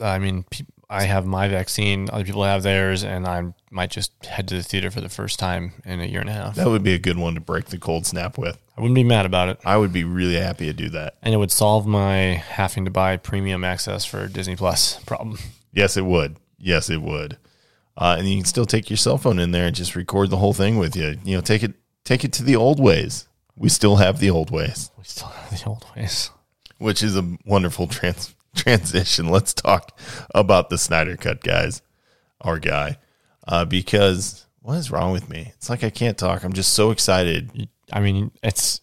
I 0.00 0.18
mean, 0.18 0.44
I 0.90 1.02
have 1.04 1.26
my 1.26 1.48
vaccine. 1.48 2.08
Other 2.10 2.24
people 2.24 2.44
have 2.44 2.62
theirs, 2.62 3.04
and 3.04 3.26
I 3.26 3.52
might 3.70 3.90
just 3.90 4.12
head 4.24 4.48
to 4.48 4.56
the 4.56 4.62
theater 4.62 4.90
for 4.90 5.00
the 5.00 5.08
first 5.08 5.38
time 5.38 5.72
in 5.84 6.00
a 6.00 6.06
year 6.06 6.20
and 6.20 6.30
a 6.30 6.32
half. 6.32 6.54
That 6.56 6.68
would 6.68 6.82
be 6.82 6.94
a 6.94 6.98
good 6.98 7.18
one 7.18 7.34
to 7.34 7.40
break 7.40 7.66
the 7.66 7.78
cold 7.78 8.06
snap 8.06 8.38
with. 8.38 8.58
I 8.76 8.80
wouldn't 8.80 8.94
be 8.94 9.04
mad 9.04 9.26
about 9.26 9.48
it, 9.48 9.58
I 9.64 9.76
would 9.76 9.92
be 9.92 10.04
really 10.04 10.36
happy 10.36 10.66
to 10.66 10.72
do 10.72 10.88
that. 10.90 11.16
and 11.22 11.34
it 11.34 11.36
would 11.36 11.50
solve 11.50 11.86
my 11.86 12.14
having 12.34 12.84
to 12.84 12.90
buy 12.90 13.16
premium 13.16 13.64
access 13.64 14.04
for 14.04 14.28
Disney 14.28 14.56
Plus 14.56 14.98
problem. 15.04 15.38
Yes, 15.72 15.96
it 15.96 16.04
would. 16.06 16.36
Yes, 16.58 16.88
it 16.88 17.02
would. 17.02 17.36
Uh, 17.96 18.16
and 18.18 18.28
you 18.28 18.36
can 18.36 18.44
still 18.44 18.64
take 18.64 18.88
your 18.88 18.96
cell 18.96 19.18
phone 19.18 19.38
in 19.40 19.50
there 19.50 19.66
and 19.66 19.74
just 19.76 19.96
record 19.96 20.30
the 20.30 20.36
whole 20.36 20.54
thing 20.54 20.78
with 20.78 20.94
you. 20.96 21.18
You 21.24 21.34
know, 21.36 21.40
take 21.40 21.62
it 21.64 21.74
take 22.04 22.24
it 22.24 22.32
to 22.34 22.42
the 22.44 22.56
old 22.56 22.80
ways. 22.80 23.26
We 23.56 23.68
still 23.68 23.96
have 23.96 24.20
the 24.20 24.30
old 24.30 24.50
ways, 24.52 24.90
We 24.96 25.02
still 25.04 25.26
have 25.28 25.50
the 25.50 25.68
old 25.68 25.84
ways. 25.96 26.30
which 26.78 27.02
is 27.02 27.16
a 27.16 27.36
wonderful 27.44 27.88
trans- 27.88 28.34
transition. 28.56 29.28
Let's 29.28 29.54
talk 29.54 29.98
about 30.34 30.70
the 30.70 30.78
Snyder 30.78 31.16
Cut, 31.16 31.42
guys. 31.42 31.82
Our 32.40 32.60
guy, 32.60 32.98
uh, 33.48 33.64
because 33.64 34.46
what 34.60 34.74
is 34.74 34.92
wrong 34.92 35.10
with 35.12 35.28
me? 35.28 35.52
It's 35.56 35.68
like 35.68 35.82
I 35.82 35.90
can't 35.90 36.16
talk. 36.16 36.44
I'm 36.44 36.52
just 36.52 36.72
so 36.72 36.92
excited. 36.92 37.68
I 37.92 37.98
mean, 38.00 38.30
it's 38.44 38.80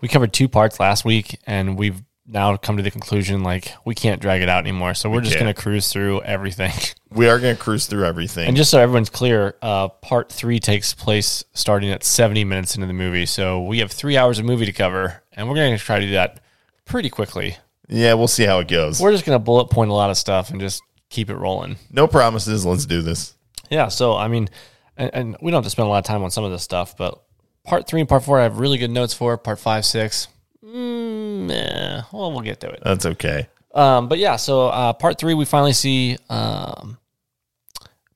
we 0.00 0.06
covered 0.08 0.32
two 0.32 0.48
parts 0.48 0.78
last 0.78 1.04
week, 1.04 1.38
and 1.46 1.76
we've 1.76 2.00
now 2.26 2.56
come 2.56 2.76
to 2.76 2.82
the 2.82 2.90
conclusion 2.90 3.42
like 3.42 3.72
we 3.84 3.94
can't 3.94 4.20
drag 4.20 4.40
it 4.42 4.48
out 4.48 4.60
anymore. 4.60 4.94
So 4.94 5.10
we're 5.10 5.20
just 5.20 5.34
going 5.34 5.52
to 5.52 5.60
cruise 5.60 5.92
through 5.92 6.22
everything. 6.22 6.72
We 7.12 7.28
are 7.28 7.40
going 7.40 7.56
to 7.56 7.60
cruise 7.60 7.86
through 7.86 8.04
everything. 8.04 8.46
And 8.46 8.56
just 8.56 8.70
so 8.70 8.78
everyone's 8.78 9.10
clear, 9.10 9.56
uh, 9.62 9.88
part 9.88 10.30
three 10.30 10.60
takes 10.60 10.94
place 10.94 11.42
starting 11.54 11.90
at 11.90 12.04
70 12.04 12.44
minutes 12.44 12.76
into 12.76 12.86
the 12.86 12.92
movie. 12.92 13.26
So 13.26 13.60
we 13.64 13.80
have 13.80 13.90
three 13.90 14.16
hours 14.16 14.38
of 14.38 14.44
movie 14.44 14.64
to 14.64 14.72
cover, 14.72 15.20
and 15.32 15.48
we're 15.48 15.56
going 15.56 15.76
to 15.76 15.84
try 15.84 15.98
to 15.98 16.06
do 16.06 16.12
that 16.12 16.38
pretty 16.84 17.10
quickly. 17.10 17.56
Yeah, 17.90 18.14
we'll 18.14 18.28
see 18.28 18.44
how 18.44 18.60
it 18.60 18.68
goes. 18.68 19.00
We're 19.00 19.12
just 19.12 19.26
going 19.26 19.38
to 19.38 19.44
bullet 19.44 19.66
point 19.66 19.90
a 19.90 19.94
lot 19.94 20.10
of 20.10 20.16
stuff 20.16 20.50
and 20.50 20.60
just 20.60 20.82
keep 21.08 21.28
it 21.28 21.36
rolling. 21.36 21.76
No 21.90 22.06
promises. 22.06 22.64
Let's 22.64 22.86
do 22.86 23.02
this. 23.02 23.34
Yeah. 23.68 23.88
So, 23.88 24.16
I 24.16 24.28
mean, 24.28 24.48
and, 24.96 25.10
and 25.12 25.36
we 25.42 25.50
don't 25.50 25.58
have 25.58 25.64
to 25.64 25.70
spend 25.70 25.86
a 25.86 25.90
lot 25.90 25.98
of 25.98 26.04
time 26.04 26.22
on 26.22 26.30
some 26.30 26.44
of 26.44 26.52
this 26.52 26.62
stuff, 26.62 26.96
but 26.96 27.20
part 27.64 27.86
three 27.86 28.00
and 28.00 28.08
part 28.08 28.22
four, 28.22 28.38
I 28.38 28.44
have 28.44 28.58
really 28.58 28.78
good 28.78 28.90
notes 28.90 29.12
for. 29.12 29.36
Part 29.36 29.58
five, 29.58 29.84
six, 29.84 30.28
mm, 30.64 31.50
eh, 31.50 32.02
well, 32.12 32.32
we'll 32.32 32.40
get 32.42 32.60
to 32.60 32.70
it. 32.70 32.80
That's 32.84 33.06
okay. 33.06 33.48
Um, 33.74 34.08
but 34.08 34.18
yeah, 34.18 34.36
so 34.36 34.68
uh, 34.68 34.92
part 34.92 35.18
three, 35.18 35.34
we 35.34 35.44
finally 35.44 35.72
see 35.72 36.16
um, 36.28 36.98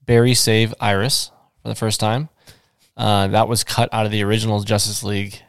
Barry 0.04 0.34
save 0.34 0.74
Iris 0.80 1.30
for 1.62 1.68
the 1.68 1.74
first 1.74 2.00
time. 2.00 2.28
Uh, 2.96 3.28
that 3.28 3.48
was 3.48 3.64
cut 3.64 3.88
out 3.92 4.06
of 4.06 4.12
the 4.12 4.22
original 4.22 4.60
Justice 4.60 5.02
League 5.02 5.40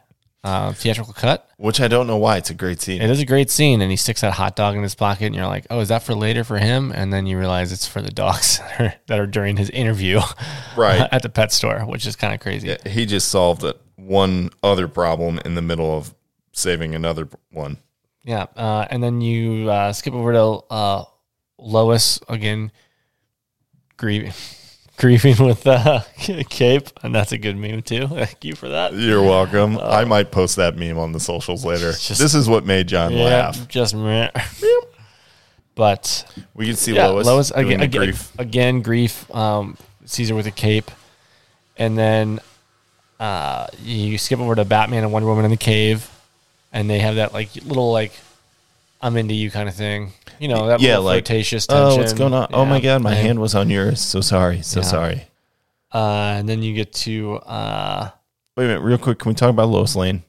uh, 0.45 0.71
theatrical 0.73 1.13
cut. 1.13 1.49
Which 1.57 1.81
I 1.81 1.87
don't 1.87 2.05
know 2.05 2.17
why. 2.17 2.37
It's 2.37 2.49
a 2.51 2.53
great 2.53 2.79
scene. 2.81 3.01
It 3.01 3.09
is 3.09 3.19
a 3.19 3.25
great 3.25 3.49
scene, 3.49 3.81
and 3.81 3.89
he 3.89 3.97
sticks 3.97 4.21
that 4.21 4.33
hot 4.33 4.55
dog 4.55 4.75
in 4.75 4.83
his 4.83 4.93
pocket, 4.93 5.25
and 5.25 5.35
you're 5.35 5.47
like, 5.47 5.65
"Oh, 5.69 5.79
is 5.79 5.87
that 5.89 6.03
for 6.03 6.13
later 6.13 6.43
for 6.43 6.57
him?" 6.59 6.91
And 6.91 7.11
then 7.11 7.25
you 7.25 7.39
realize 7.39 7.71
it's 7.71 7.87
for 7.87 8.01
the 8.01 8.11
dogs 8.11 8.59
that 8.77 8.79
are, 8.81 8.93
that 9.07 9.19
are 9.19 9.25
during 9.27 9.57
his 9.57 9.69
interview, 9.71 10.19
Right. 10.77 11.07
at 11.11 11.21
the 11.23 11.29
pet 11.29 11.51
store, 11.51 11.79
which 11.85 12.05
is 12.05 12.15
kind 12.15 12.33
of 12.33 12.39
crazy. 12.39 12.75
he 12.85 13.05
just 13.05 13.29
solved 13.29 13.63
it, 13.63 13.79
one 13.95 14.49
other 14.61 14.87
problem 14.87 15.39
in 15.43 15.55
the 15.55 15.61
middle 15.61 15.97
of 15.97 16.13
saving 16.53 16.93
another 16.95 17.27
one. 17.51 17.77
Yeah, 18.23 18.45
uh, 18.55 18.85
and 18.89 19.01
then 19.03 19.21
you 19.21 19.69
uh, 19.69 19.93
skip 19.93 20.13
over 20.13 20.31
to 20.33 20.43
uh, 20.69 21.05
Lois 21.57 22.19
again, 22.29 22.71
grieving, 23.97 24.33
grieving 24.97 25.43
with 25.45 25.65
uh, 25.67 26.01
Cape, 26.49 26.87
and 27.03 27.13
that's 27.13 27.31
a 27.31 27.37
good 27.37 27.57
meme 27.57 27.81
too. 27.81 28.07
Thank 28.09 28.43
you 28.45 28.55
for 28.55 28.69
that. 28.69 28.93
You're 28.93 29.21
welcome. 29.21 29.77
I 29.79 30.05
might 30.05 30.31
post 30.31 30.55
that 30.57 30.75
meme 30.77 30.97
on 30.97 31.11
the 31.11 31.19
socials 31.19 31.65
later. 31.65 31.91
just- 31.91 32.19
this 32.19 32.33
is 32.35 32.47
what 32.49 32.65
made 32.65 32.87
John 32.87 33.11
Yeah, 33.13 33.23
laugh. 33.25 33.67
just 33.67 33.95
meh. 33.95 34.29
but 35.75 36.25
We 36.53 36.67
can 36.67 36.75
see 36.75 36.95
yeah, 36.95 37.07
Lois, 37.07 37.25
Lois 37.27 37.51
again, 37.51 37.79
the 37.79 37.85
again, 37.85 38.01
grief. 38.01 38.31
again, 38.39 38.81
grief. 38.81 39.33
Um, 39.35 39.77
her 40.29 40.35
with 40.35 40.47
a 40.47 40.51
cape, 40.51 40.91
and 41.77 41.97
then 41.97 42.39
uh, 43.19 43.67
you 43.83 44.17
skip 44.17 44.39
over 44.39 44.55
to 44.55 44.65
Batman 44.65 45.03
and 45.03 45.11
Wonder 45.11 45.27
Woman 45.27 45.45
in 45.45 45.51
the 45.51 45.57
cave, 45.57 46.09
and 46.71 46.89
they 46.89 46.99
have 46.99 47.15
that 47.15 47.33
like 47.33 47.55
little 47.55 47.91
like 47.91 48.11
I'm 49.01 49.17
into 49.17 49.33
you 49.33 49.51
kind 49.51 49.69
of 49.69 49.75
thing. 49.75 50.11
You 50.39 50.47
know 50.47 50.67
that 50.67 50.81
Yeah, 50.81 50.97
like 50.97 51.25
flirtatious 51.25 51.65
oh, 51.69 51.97
what's 51.97 52.13
going 52.13 52.33
on? 52.33 52.47
oh 52.53 52.65
my 52.65 52.79
god, 52.81 53.01
my 53.01 53.13
hand 53.15 53.39
was 53.39 53.55
on 53.55 53.69
yours. 53.69 54.01
So 54.01 54.21
sorry, 54.21 54.61
so 54.61 54.79
Yeah. 54.81 54.85
sorry. 54.85 55.27
Uh, 55.93 56.35
and 56.37 56.49
then 56.49 56.61
you 56.61 56.73
get 56.73 56.91
to 56.93 57.35
uh, 57.37 58.09
Wait 58.57 58.65
a 58.65 58.67
minute, 58.67 58.81
real 58.81 58.97
quick. 58.97 59.19
Can 59.19 59.29
we 59.29 59.35
talk 59.35 59.49
about 59.49 59.69
Lois 59.69 59.95
Lane? 59.95 60.23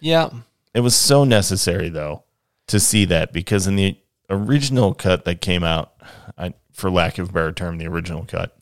yeah, 0.00 0.30
It 0.74 0.80
was 0.80 0.94
so 0.94 1.24
necessary 1.24 1.88
though 1.88 2.24
to 2.68 2.78
see 2.80 3.04
that 3.06 3.32
because 3.32 3.66
in 3.66 3.76
the 3.76 3.96
original 4.28 4.94
cut 4.94 5.24
that 5.24 5.40
came 5.40 5.64
out, 5.64 5.92
I, 6.38 6.54
for 6.72 6.90
lack 6.90 7.18
of 7.18 7.30
a 7.30 7.32
better 7.32 7.52
term, 7.52 7.78
the 7.78 7.86
original 7.86 8.24
cut, 8.24 8.56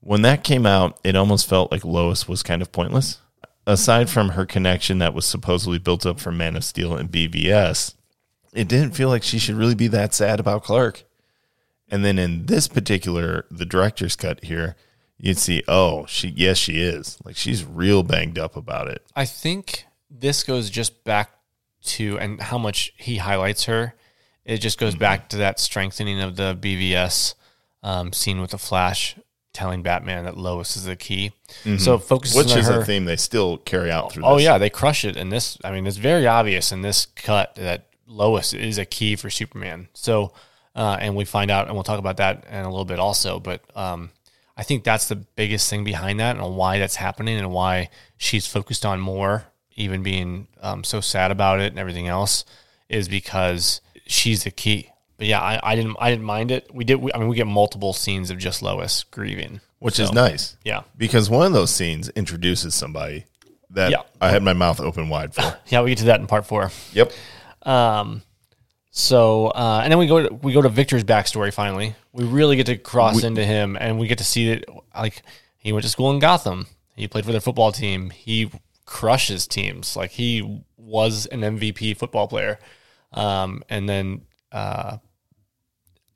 when 0.00 0.22
that 0.22 0.44
came 0.44 0.66
out, 0.66 0.98
it 1.04 1.14
almost 1.16 1.48
felt 1.48 1.70
like 1.70 1.84
Lois 1.84 2.26
was 2.28 2.42
kind 2.42 2.60
of 2.62 2.72
pointless. 2.72 3.18
Aside 3.66 4.10
from 4.10 4.30
her 4.30 4.44
connection 4.44 4.98
that 4.98 5.14
was 5.14 5.24
supposedly 5.24 5.78
built 5.78 6.04
up 6.04 6.18
from 6.18 6.36
Man 6.36 6.56
of 6.56 6.64
Steel 6.64 6.96
and 6.96 7.10
BVS, 7.10 7.94
it 8.52 8.68
didn't 8.68 8.92
feel 8.92 9.08
like 9.08 9.22
she 9.22 9.38
should 9.38 9.54
really 9.56 9.74
be 9.74 9.88
that 9.88 10.14
sad 10.14 10.40
about 10.40 10.62
Clark. 10.64 11.04
And 11.90 12.04
then 12.04 12.18
in 12.18 12.46
this 12.46 12.68
particular, 12.68 13.44
the 13.50 13.66
director's 13.66 14.16
cut 14.16 14.44
here, 14.44 14.76
you'd 15.18 15.38
see, 15.38 15.62
oh, 15.68 16.06
she, 16.06 16.28
yes, 16.28 16.56
she 16.58 16.80
is. 16.80 17.18
Like 17.24 17.36
she's 17.36 17.64
real 17.64 18.02
banged 18.02 18.38
up 18.38 18.56
about 18.56 18.88
it. 18.88 19.02
I 19.14 19.24
think 19.26 19.84
this 20.10 20.42
goes 20.42 20.70
just 20.70 21.04
back 21.04 21.30
to 21.84 22.18
and 22.18 22.40
how 22.40 22.58
much 22.58 22.92
he 22.96 23.16
highlights 23.18 23.64
her. 23.64 23.94
It 24.44 24.58
just 24.58 24.78
Mm-hmm. 24.78 24.86
goes 24.86 24.94
back 24.96 25.28
to 25.30 25.36
that 25.38 25.60
strengthening 25.60 26.20
of 26.20 26.36
the 26.36 26.56
BVS 26.60 27.34
um, 27.82 28.12
scene 28.12 28.40
with 28.40 28.50
the 28.52 28.58
Flash 28.58 29.16
telling 29.52 29.82
Batman 29.82 30.24
that 30.24 30.36
Lois 30.38 30.76
is 30.76 30.84
the 30.84 30.96
key. 30.96 31.32
So 31.78 31.94
it 31.96 31.98
focuses 32.04 32.36
Mm-hmm. 32.36 32.48
which 32.48 32.56
is 32.56 32.68
her. 32.68 32.80
a 32.80 32.84
theme 32.84 33.04
they 33.04 33.16
still 33.16 33.58
carry 33.58 33.90
out 33.90 34.12
through. 34.12 34.24
Oh 34.24 34.36
this. 34.36 34.44
yeah, 34.44 34.56
they 34.56 34.70
crush 34.70 35.04
it 35.04 35.16
in 35.16 35.28
this. 35.28 35.58
I 35.62 35.70
mean, 35.72 35.86
it's 35.86 35.98
very 35.98 36.26
obvious 36.26 36.72
in 36.72 36.80
this 36.82 37.06
cut 37.06 37.54
that 37.56 37.86
Lois 38.12 38.52
is 38.54 38.78
a 38.78 38.84
key 38.84 39.16
for 39.16 39.30
Superman. 39.30 39.88
So, 39.94 40.32
uh, 40.74 40.96
and 41.00 41.16
we 41.16 41.24
find 41.24 41.50
out, 41.50 41.66
and 41.66 41.74
we'll 41.74 41.82
talk 41.84 41.98
about 41.98 42.18
that 42.18 42.44
in 42.50 42.64
a 42.64 42.68
little 42.70 42.84
bit 42.84 42.98
also. 42.98 43.40
But 43.40 43.62
um, 43.76 44.10
I 44.56 44.62
think 44.62 44.84
that's 44.84 45.08
the 45.08 45.16
biggest 45.16 45.68
thing 45.68 45.84
behind 45.84 46.20
that, 46.20 46.36
and 46.36 46.56
why 46.56 46.78
that's 46.78 46.96
happening, 46.96 47.38
and 47.38 47.50
why 47.52 47.90
she's 48.16 48.46
focused 48.46 48.84
on 48.86 49.00
more, 49.00 49.44
even 49.74 50.02
being 50.02 50.48
um, 50.60 50.84
so 50.84 51.00
sad 51.00 51.30
about 51.30 51.60
it 51.60 51.72
and 51.72 51.78
everything 51.78 52.08
else, 52.08 52.44
is 52.88 53.08
because 53.08 53.80
she's 54.06 54.44
the 54.44 54.50
key. 54.50 54.88
But 55.18 55.26
yeah, 55.26 55.40
I, 55.40 55.60
I 55.62 55.76
didn't, 55.76 55.96
I 56.00 56.10
didn't 56.10 56.24
mind 56.24 56.50
it. 56.50 56.68
We 56.74 56.84
did. 56.84 56.96
We, 56.96 57.12
I 57.14 57.18
mean, 57.18 57.28
we 57.28 57.36
get 57.36 57.46
multiple 57.46 57.92
scenes 57.92 58.30
of 58.30 58.38
just 58.38 58.62
Lois 58.62 59.04
grieving, 59.04 59.60
which 59.78 59.98
is 60.00 60.12
nice. 60.12 60.56
Yeah, 60.64 60.82
because 60.96 61.30
one 61.30 61.46
of 61.46 61.52
those 61.52 61.70
scenes 61.70 62.08
introduces 62.10 62.74
somebody 62.74 63.26
that 63.70 63.90
Yeah. 63.90 64.02
I 64.20 64.28
had 64.30 64.42
my 64.42 64.52
mouth 64.52 64.80
open 64.80 65.08
wide 65.08 65.34
for. 65.34 65.56
yeah. 65.68 65.80
We 65.82 65.90
get 65.90 65.98
to 65.98 66.04
that 66.06 66.20
in 66.20 66.26
part 66.26 66.46
four. 66.46 66.70
yep. 66.92 67.12
Um, 67.62 68.22
so 68.90 69.46
uh, 69.48 69.80
and 69.82 69.90
then 69.90 69.98
we 69.98 70.06
go 70.06 70.28
to, 70.28 70.34
we 70.34 70.52
go 70.52 70.62
to 70.62 70.68
Victor's 70.68 71.04
backstory. 71.04 71.52
Finally, 71.52 71.94
we 72.12 72.24
really 72.24 72.56
get 72.56 72.66
to 72.66 72.76
cross 72.76 73.22
into 73.22 73.44
him, 73.44 73.76
and 73.80 73.98
we 73.98 74.06
get 74.06 74.18
to 74.18 74.24
see 74.24 74.54
that 74.54 74.64
like 74.94 75.22
he 75.56 75.72
went 75.72 75.84
to 75.84 75.88
school 75.90 76.10
in 76.10 76.18
Gotham. 76.18 76.66
He 76.94 77.08
played 77.08 77.24
for 77.24 77.32
their 77.32 77.40
football 77.40 77.72
team. 77.72 78.10
He 78.10 78.50
crushes 78.84 79.46
teams. 79.46 79.96
Like 79.96 80.10
he 80.10 80.62
was 80.76 81.26
an 81.26 81.40
MVP 81.40 81.96
football 81.96 82.28
player. 82.28 82.58
Um, 83.12 83.62
and 83.68 83.88
then 83.88 84.22
uh, 84.50 84.98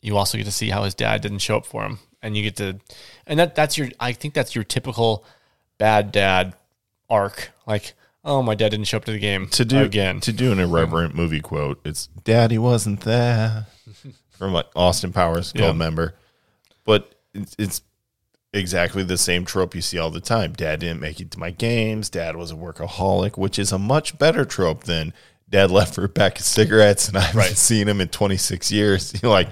you 0.00 0.16
also 0.16 0.38
get 0.38 0.44
to 0.44 0.52
see 0.52 0.70
how 0.70 0.84
his 0.84 0.94
dad 0.94 1.22
didn't 1.22 1.38
show 1.38 1.56
up 1.56 1.66
for 1.66 1.84
him, 1.84 1.98
and 2.22 2.36
you 2.36 2.42
get 2.42 2.56
to, 2.56 2.78
and 3.26 3.38
that 3.38 3.54
that's 3.54 3.76
your. 3.76 3.88
I 4.00 4.12
think 4.12 4.34
that's 4.34 4.54
your 4.54 4.64
typical 4.64 5.24
bad 5.78 6.12
dad 6.12 6.54
arc. 7.08 7.50
Like, 7.66 7.94
oh, 8.26 8.42
my 8.42 8.54
dad 8.54 8.68
didn't 8.70 8.86
show 8.88 8.98
up 8.98 9.04
to 9.06 9.12
the 9.12 9.18
game 9.18 9.46
To 9.48 9.64
do 9.64 9.78
again. 9.78 10.20
to 10.20 10.32
do 10.32 10.52
an 10.52 10.58
irreverent 10.60 11.14
movie 11.14 11.40
quote, 11.40 11.80
it's 11.84 12.08
"Daddy 12.24 12.58
wasn't 12.58 13.00
there" 13.02 13.66
from 14.30 14.52
like 14.52 14.66
Austin 14.76 15.12
Powers 15.12 15.52
Yeah. 15.54 15.62
Goldmember, 15.70 16.12
but 16.84 17.14
it's, 17.32 17.54
it's 17.58 17.82
exactly 18.52 19.02
the 19.02 19.16
same 19.18 19.44
trope 19.44 19.74
you 19.74 19.80
see 19.82 19.98
all 19.98 20.10
the 20.10 20.20
time. 20.20 20.52
Dad 20.52 20.80
didn't 20.80 21.00
make 21.00 21.20
it 21.20 21.30
to 21.32 21.38
my 21.38 21.50
games. 21.50 22.10
Dad 22.10 22.36
was 22.36 22.50
a 22.50 22.54
workaholic, 22.54 23.36
which 23.38 23.58
is 23.58 23.70
a 23.72 23.78
much 23.78 24.18
better 24.18 24.44
trope 24.44 24.84
than 24.84 25.12
Dad 25.48 25.70
left 25.70 25.94
for 25.94 26.04
a 26.04 26.08
pack 26.08 26.38
of 26.38 26.44
cigarettes 26.44 27.06
and 27.08 27.16
I 27.16 27.20
haven't 27.20 27.56
seen 27.56 27.86
him 27.88 28.00
in 28.00 28.08
26 28.08 28.72
years. 28.72 29.14
You're 29.22 29.30
like, 29.30 29.48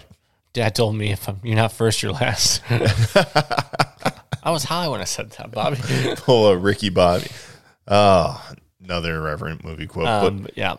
Dad 0.55 0.75
told 0.75 0.97
me 0.97 1.13
if 1.13 1.29
I'm, 1.29 1.39
you're 1.43 1.57
not 1.57 1.73
first, 1.73 2.03
you're 2.03 2.13
last. 2.13 2.63
I 2.71 4.51
was 4.51 4.65
high 4.65 4.89
when 4.89 5.01
I 5.01 5.05
said 5.05 5.31
that, 5.33 5.51
Bobby. 5.51 5.79
pull 6.17 6.47
a 6.49 6.57
Ricky 6.57 6.91
Bobby. 6.91 7.27
Oh, 7.89 8.41
another 8.85 9.17
irreverent 9.17 9.65
movie 9.65 9.87
quote. 9.87 10.07
Um, 10.07 10.43
but 10.43 10.57
yeah, 10.57 10.77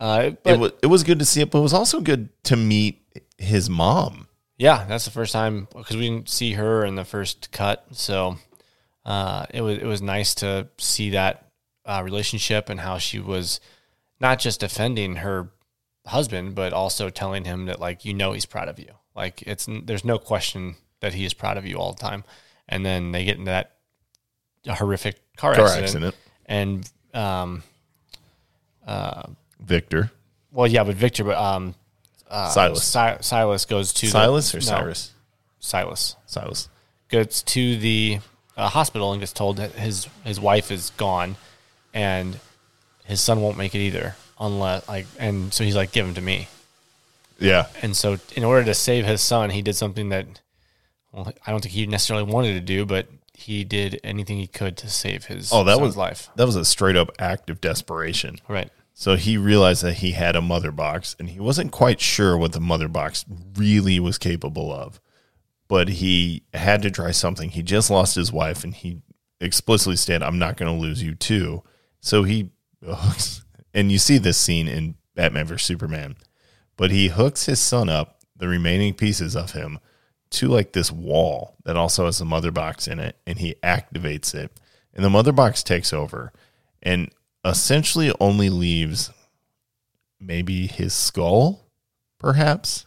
uh, 0.00 0.30
but 0.42 0.52
it 0.54 0.58
was 0.58 0.72
it 0.82 0.86
was 0.86 1.04
good 1.04 1.18
to 1.18 1.24
see 1.24 1.40
it, 1.42 1.50
but 1.50 1.58
it 1.58 1.62
was 1.62 1.74
also 1.74 2.00
good 2.00 2.28
to 2.44 2.56
meet 2.56 3.00
his 3.38 3.68
mom. 3.70 4.28
yeah, 4.58 4.84
that's 4.88 5.04
the 5.04 5.10
first 5.10 5.32
time 5.32 5.68
because 5.76 5.96
we 5.96 6.08
didn't 6.08 6.28
see 6.28 6.52
her 6.54 6.84
in 6.84 6.94
the 6.96 7.04
first 7.04 7.50
cut, 7.52 7.86
so 7.92 8.36
uh, 9.04 9.46
it 9.50 9.60
was 9.60 9.78
it 9.78 9.86
was 9.86 10.02
nice 10.02 10.34
to 10.36 10.68
see 10.78 11.10
that 11.10 11.46
uh, 11.84 12.00
relationship 12.04 12.68
and 12.68 12.80
how 12.80 12.98
she 12.98 13.18
was 13.18 13.60
not 14.20 14.38
just 14.38 14.60
defending 14.60 15.16
her 15.16 15.50
husband, 16.06 16.54
but 16.54 16.72
also 16.72 17.10
telling 17.10 17.44
him 17.44 17.66
that 17.66 17.80
like 17.80 18.04
you 18.04 18.14
know 18.14 18.32
he's 18.32 18.46
proud 18.46 18.68
of 18.68 18.78
you. 18.78 18.90
Like 19.14 19.42
it's 19.42 19.68
there's 19.84 20.04
no 20.04 20.18
question 20.18 20.76
that 21.00 21.14
he 21.14 21.24
is 21.24 21.34
proud 21.34 21.56
of 21.56 21.66
you 21.66 21.76
all 21.76 21.92
the 21.92 22.00
time. 22.00 22.24
And 22.68 22.86
then 22.86 23.10
they 23.12 23.24
get 23.24 23.38
into 23.38 23.50
that 23.50 23.72
horrific 24.66 25.20
car, 25.36 25.54
Car 25.54 25.64
accident, 25.66 25.84
accident. 25.86 26.14
and 26.46 26.90
um, 27.14 27.62
Victor, 29.60 30.10
well, 30.50 30.66
yeah, 30.66 30.84
but 30.84 30.94
Victor, 30.96 31.24
but 31.24 31.36
um, 31.36 31.74
Silas, 32.50 32.82
Si- 32.84 33.16
Silas 33.22 33.64
goes 33.64 33.92
to 33.94 34.06
the- 34.06 34.12
Silas 34.12 34.54
or 34.54 34.58
no, 34.58 34.64
Cyrus, 34.64 35.12
Silas. 35.60 36.16
Silas. 36.26 36.68
goes 37.08 37.42
to 37.42 37.76
the 37.76 38.18
uh, 38.56 38.68
hospital 38.68 39.12
and 39.12 39.20
gets 39.20 39.32
told 39.32 39.56
that 39.58 39.72
his 39.72 40.08
his 40.24 40.40
wife 40.40 40.70
is 40.70 40.90
gone, 40.96 41.36
and 41.94 42.38
his 43.04 43.20
son 43.20 43.40
won't 43.40 43.56
make 43.56 43.74
it 43.74 43.78
either 43.78 44.16
unless 44.40 44.86
like, 44.88 45.06
and 45.18 45.52
so 45.54 45.62
he's 45.64 45.76
like, 45.76 45.92
give 45.92 46.06
him 46.06 46.14
to 46.14 46.20
me. 46.20 46.48
Yeah, 47.38 47.66
And 47.82 47.96
so, 47.96 48.18
in 48.36 48.44
order 48.44 48.64
to 48.66 48.74
save 48.74 49.04
his 49.04 49.20
son, 49.20 49.50
he 49.50 49.62
did 49.62 49.74
something 49.74 50.10
that, 50.10 50.26
well, 51.10 51.32
I 51.44 51.50
don't 51.50 51.60
think 51.60 51.74
he 51.74 51.86
necessarily 51.86 52.22
wanted 52.30 52.52
to 52.54 52.60
do, 52.60 52.86
but 52.86 53.08
he 53.42 53.64
did 53.64 54.00
anything 54.02 54.38
he 54.38 54.46
could 54.46 54.76
to 54.78 54.88
save 54.88 55.26
his 55.26 55.52
Oh, 55.52 55.64
that 55.64 55.80
was 55.80 55.96
life. 55.96 56.30
That 56.36 56.46
was 56.46 56.56
a 56.56 56.64
straight 56.64 56.96
up 56.96 57.10
act 57.18 57.50
of 57.50 57.60
desperation. 57.60 58.38
Right. 58.48 58.70
So 58.94 59.16
he 59.16 59.36
realized 59.36 59.82
that 59.82 59.94
he 59.94 60.12
had 60.12 60.36
a 60.36 60.40
mother 60.42 60.70
box, 60.70 61.16
and 61.18 61.30
he 61.30 61.40
wasn't 61.40 61.72
quite 61.72 62.00
sure 62.00 62.36
what 62.36 62.52
the 62.52 62.60
mother 62.60 62.88
box 62.88 63.24
really 63.56 63.98
was 63.98 64.18
capable 64.18 64.72
of. 64.72 65.00
But 65.66 65.88
he 65.88 66.42
had 66.52 66.82
to 66.82 66.90
try 66.90 67.10
something. 67.12 67.50
He 67.50 67.62
just 67.62 67.90
lost 67.90 68.14
his 68.14 68.30
wife, 68.32 68.62
and 68.64 68.74
he 68.74 69.00
explicitly 69.40 69.96
stated, 69.96 70.22
"I'm 70.22 70.38
not 70.38 70.56
going 70.56 70.72
to 70.72 70.80
lose 70.80 71.02
you 71.02 71.14
too." 71.14 71.62
So 72.00 72.24
he 72.24 72.50
hooks, 72.84 73.44
and 73.74 73.90
you 73.90 73.98
see 73.98 74.18
this 74.18 74.36
scene 74.38 74.68
in 74.68 74.96
Batman 75.14 75.46
vs 75.46 75.66
Superman. 75.66 76.16
But 76.76 76.90
he 76.90 77.08
hooks 77.08 77.46
his 77.46 77.60
son 77.60 77.88
up, 77.88 78.20
the 78.36 78.48
remaining 78.48 78.94
pieces 78.94 79.34
of 79.34 79.52
him, 79.52 79.78
to 80.32 80.48
like 80.48 80.72
this 80.72 80.90
wall 80.90 81.56
that 81.64 81.76
also 81.76 82.06
has 82.06 82.20
a 82.20 82.24
mother 82.24 82.50
box 82.50 82.86
in 82.86 82.98
it, 82.98 83.16
and 83.26 83.38
he 83.38 83.54
activates 83.62 84.34
it, 84.34 84.50
and 84.94 85.04
the 85.04 85.10
mother 85.10 85.32
box 85.32 85.62
takes 85.62 85.92
over, 85.92 86.32
and 86.82 87.10
essentially 87.44 88.12
only 88.20 88.50
leaves 88.50 89.10
maybe 90.20 90.66
his 90.66 90.92
skull, 90.92 91.66
perhaps, 92.18 92.86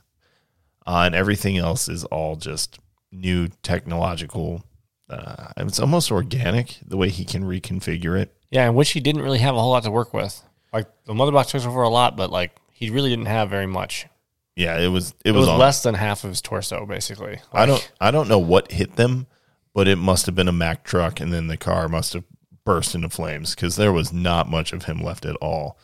uh, 0.86 1.03
and 1.05 1.15
everything 1.15 1.58
else 1.58 1.89
is 1.89 2.03
all 2.05 2.36
just 2.36 2.79
new 3.12 3.47
technological 3.63 4.63
uh, 5.10 5.51
it's 5.58 5.79
almost 5.79 6.12
organic 6.12 6.79
the 6.86 6.97
way 6.97 7.10
he 7.10 7.25
can 7.25 7.43
reconfigure 7.43 8.19
it. 8.19 8.36
Yeah, 8.49 8.65
and 8.65 8.75
which 8.75 8.91
he 8.91 8.99
didn't 8.99 9.21
really 9.21 9.39
have 9.39 9.55
a 9.55 9.62
whole 9.62 9.71
lot 9.71 9.84
to 9.84 9.91
work 9.91 10.13
with. 10.13 10.41
Like 10.73 10.88
the 11.05 11.13
mother 11.13 11.31
box 11.31 11.51
takes 11.51 11.65
over 11.65 11.84
a 11.84 11.89
lot, 11.89 12.17
but 12.17 12.31
like 12.31 12.58
he 12.71 12.89
really 12.89 13.10
didn't 13.10 13.27
have 13.27 13.49
very 13.49 13.67
much. 13.67 14.08
Yeah, 14.56 14.80
it 14.80 14.88
was 14.88 15.12
it, 15.26 15.30
It 15.30 15.32
was 15.34 15.48
on- 15.48 15.60
less 15.60 15.84
than 15.84 15.96
half 15.96 16.24
of 16.24 16.30
his 16.30 16.41
torso, 16.41 16.86
basically. 16.86 17.39
I 17.52 17.65
don't 17.65 17.91
I 18.00 18.12
don't 18.12 18.30
know 18.30 18.39
what 18.39 18.72
hit 18.72 18.96
them, 18.96 19.28
but 19.74 19.88
it 19.88 19.98
must 19.98 20.26
have 20.28 20.36
been 20.36 20.48
a 20.48 20.54
Mack 20.54 20.84
truck, 20.84 21.20
and 21.20 21.34
then 21.34 21.48
the 21.48 21.58
car 21.58 21.89
must 21.89 22.13
have 22.13 22.24
burst 22.63 22.96
into 22.96 23.10
flames 23.10 23.54
because 23.54 23.76
there 23.76 23.94
was 23.94 24.12
not 24.13 24.50
much 24.50 24.74
of 24.74 24.86
him 24.86 25.02
left 25.04 25.26
at 25.26 25.36
all. 25.38 25.78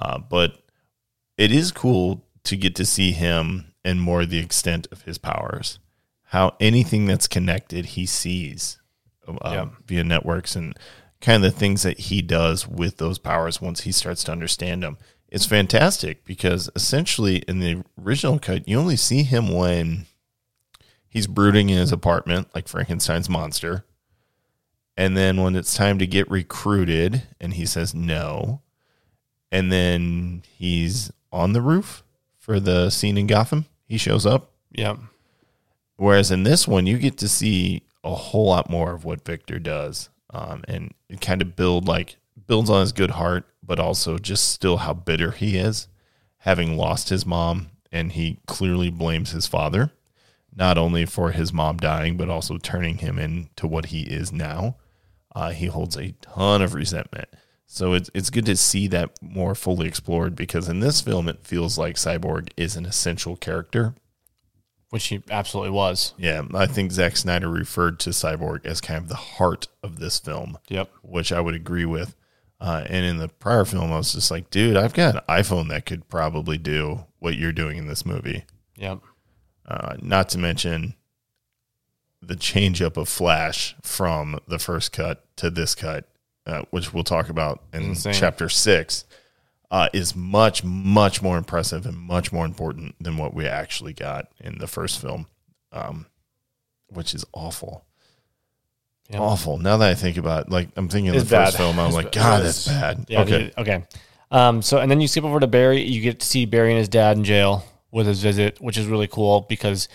Uh, 0.00 0.18
but 0.18 0.62
it 1.36 1.52
is 1.52 1.72
cool 1.72 2.24
to 2.44 2.56
get 2.56 2.74
to 2.76 2.84
see 2.86 3.12
him 3.12 3.72
and 3.84 4.00
more 4.00 4.24
the 4.24 4.38
extent 4.38 4.86
of 4.92 5.02
his 5.02 5.18
powers. 5.18 5.78
How 6.26 6.56
anything 6.60 7.06
that's 7.06 7.26
connected, 7.26 7.86
he 7.86 8.06
sees 8.06 8.78
um, 9.42 9.76
via 9.86 10.04
networks 10.04 10.54
and 10.56 10.78
kind 11.20 11.44
of 11.44 11.52
the 11.52 11.58
things 11.58 11.82
that 11.82 11.98
he 11.98 12.22
does 12.22 12.66
with 12.68 12.98
those 12.98 13.18
powers 13.18 13.60
once 13.60 13.82
he 13.82 13.92
starts 13.92 14.24
to 14.24 14.32
understand 14.32 14.82
them. 14.82 14.98
It's 15.28 15.46
fantastic 15.46 16.24
because 16.24 16.70
essentially 16.74 17.36
in 17.48 17.60
the 17.60 17.84
original 18.02 18.38
cut, 18.38 18.66
you 18.66 18.78
only 18.78 18.96
see 18.96 19.22
him 19.22 19.52
when 19.52 20.06
he's 21.08 21.26
brooding 21.26 21.68
in 21.68 21.78
his 21.78 21.92
apartment 21.92 22.48
like 22.54 22.68
Frankenstein's 22.68 23.28
monster. 23.28 23.84
And 24.96 25.16
then 25.16 25.42
when 25.42 25.54
it's 25.54 25.74
time 25.74 25.98
to 25.98 26.06
get 26.06 26.30
recruited 26.30 27.22
and 27.40 27.54
he 27.54 27.66
says 27.66 27.94
no, 27.94 28.62
and 29.52 29.70
then 29.70 30.42
he's 30.56 31.12
on 31.30 31.52
the 31.52 31.62
roof 31.62 32.02
for 32.38 32.58
the 32.58 32.90
scene 32.90 33.18
in 33.18 33.26
Gotham, 33.26 33.66
he 33.86 33.98
shows 33.98 34.26
up. 34.26 34.50
yeah. 34.72 34.96
Whereas 35.96 36.30
in 36.30 36.44
this 36.44 36.68
one, 36.68 36.86
you 36.86 36.96
get 36.96 37.18
to 37.18 37.28
see 37.28 37.82
a 38.04 38.14
whole 38.14 38.46
lot 38.46 38.70
more 38.70 38.92
of 38.92 39.04
what 39.04 39.24
Victor 39.24 39.58
does, 39.58 40.10
um, 40.30 40.62
and 40.68 40.94
it 41.08 41.20
kind 41.20 41.42
of 41.42 41.56
build 41.56 41.88
like 41.88 42.16
builds 42.46 42.70
on 42.70 42.80
his 42.80 42.92
good 42.92 43.10
heart, 43.10 43.44
but 43.68 43.78
also 43.78 44.18
just 44.18 44.48
still 44.50 44.78
how 44.78 44.94
bitter 44.94 45.30
he 45.30 45.56
is, 45.56 45.86
having 46.38 46.76
lost 46.76 47.10
his 47.10 47.24
mom, 47.24 47.68
and 47.92 48.12
he 48.12 48.38
clearly 48.46 48.90
blames 48.90 49.30
his 49.30 49.46
father, 49.46 49.92
not 50.54 50.76
only 50.76 51.04
for 51.06 51.30
his 51.30 51.52
mom 51.52 51.76
dying, 51.76 52.16
but 52.16 52.28
also 52.28 52.58
turning 52.58 52.98
him 52.98 53.18
into 53.18 53.66
what 53.68 53.86
he 53.86 54.02
is 54.02 54.32
now. 54.32 54.76
Uh, 55.36 55.50
he 55.50 55.66
holds 55.66 55.96
a 55.96 56.12
ton 56.22 56.62
of 56.62 56.74
resentment. 56.74 57.28
So 57.66 57.92
it's 57.92 58.10
it's 58.14 58.30
good 58.30 58.46
to 58.46 58.56
see 58.56 58.88
that 58.88 59.10
more 59.22 59.54
fully 59.54 59.86
explored 59.86 60.34
because 60.34 60.68
in 60.68 60.80
this 60.80 61.02
film 61.02 61.28
it 61.28 61.46
feels 61.46 61.76
like 61.76 61.96
Cyborg 61.96 62.48
is 62.56 62.76
an 62.76 62.86
essential 62.86 63.36
character 63.36 63.94
Which 64.88 65.08
he 65.08 65.22
absolutely 65.30 65.72
was. 65.72 66.14
yeah, 66.16 66.42
I 66.54 66.66
think 66.66 66.92
Zack 66.92 67.18
Snyder 67.18 67.50
referred 67.50 68.00
to 68.00 68.10
Cyborg 68.10 68.64
as 68.64 68.80
kind 68.80 69.02
of 69.02 69.08
the 69.10 69.16
heart 69.16 69.68
of 69.82 69.98
this 69.98 70.18
film, 70.18 70.56
Yep. 70.68 70.90
which 71.02 71.30
I 71.30 71.42
would 71.42 71.54
agree 71.54 71.84
with. 71.84 72.16
Uh, 72.60 72.84
and 72.88 73.06
in 73.06 73.18
the 73.18 73.28
prior 73.28 73.64
film, 73.64 73.92
I 73.92 73.98
was 73.98 74.12
just 74.12 74.30
like, 74.30 74.50
dude, 74.50 74.76
I've 74.76 74.94
got 74.94 75.14
an 75.14 75.22
iPhone 75.28 75.68
that 75.68 75.86
could 75.86 76.08
probably 76.08 76.58
do 76.58 77.04
what 77.20 77.36
you're 77.36 77.52
doing 77.52 77.78
in 77.78 77.86
this 77.86 78.04
movie. 78.04 78.44
Yep. 78.76 79.00
Uh, 79.66 79.96
not 80.00 80.28
to 80.30 80.38
mention 80.38 80.94
the 82.20 82.36
change 82.36 82.82
up 82.82 82.96
of 82.96 83.08
Flash 83.08 83.76
from 83.82 84.40
the 84.48 84.58
first 84.58 84.92
cut 84.92 85.24
to 85.36 85.50
this 85.50 85.74
cut, 85.74 86.08
uh, 86.46 86.62
which 86.70 86.92
we'll 86.92 87.04
talk 87.04 87.28
about 87.28 87.62
in 87.72 87.90
Insane. 87.90 88.12
chapter 88.12 88.48
six, 88.48 89.04
uh, 89.70 89.88
is 89.92 90.16
much, 90.16 90.64
much 90.64 91.22
more 91.22 91.36
impressive 91.38 91.86
and 91.86 91.96
much 91.96 92.32
more 92.32 92.44
important 92.44 92.96
than 93.00 93.18
what 93.18 93.34
we 93.34 93.46
actually 93.46 93.92
got 93.92 94.28
in 94.40 94.58
the 94.58 94.66
first 94.66 95.00
film, 95.00 95.26
um, 95.70 96.06
which 96.88 97.14
is 97.14 97.24
awful. 97.32 97.84
Yep. 99.10 99.20
Awful. 99.20 99.56
Now 99.58 99.78
that 99.78 99.88
I 99.90 99.94
think 99.94 100.16
about 100.18 100.46
it, 100.46 100.50
like 100.50 100.68
I'm 100.76 100.88
thinking 100.88 101.08
of 101.10 101.16
It's 101.16 101.30
the 101.30 101.36
first 101.36 101.52
bad. 101.56 101.58
film, 101.62 101.78
I'm 101.78 101.86
It's 101.86 101.94
like, 101.96 102.12
ba- 102.12 102.18
God, 102.18 102.42
that's 102.44 102.68
bad. 102.68 103.04
Yeah. 103.08 103.20
okay. 103.22 103.46
the- 103.54 103.60
okay. 103.62 103.84
Um, 104.30 104.60
so 104.60 104.78
and 104.78 104.90
then 104.90 105.00
you 105.00 105.08
skip 105.08 105.24
over 105.24 105.40
to 105.40 105.46
Barry. 105.46 105.80
You 105.82 106.02
get 106.02 106.20
to 106.20 106.26
see 106.26 106.44
Barry 106.44 106.70
and 106.70 106.78
his 106.78 106.88
dad 106.90 107.16
in 107.16 107.24
jail 107.24 107.64
with 107.90 108.06
his 108.06 108.20
visit, 108.22 108.60
which 108.60 108.76
is 108.76 108.84
really 108.86 109.06
cool 109.06 109.46
because 109.48 109.88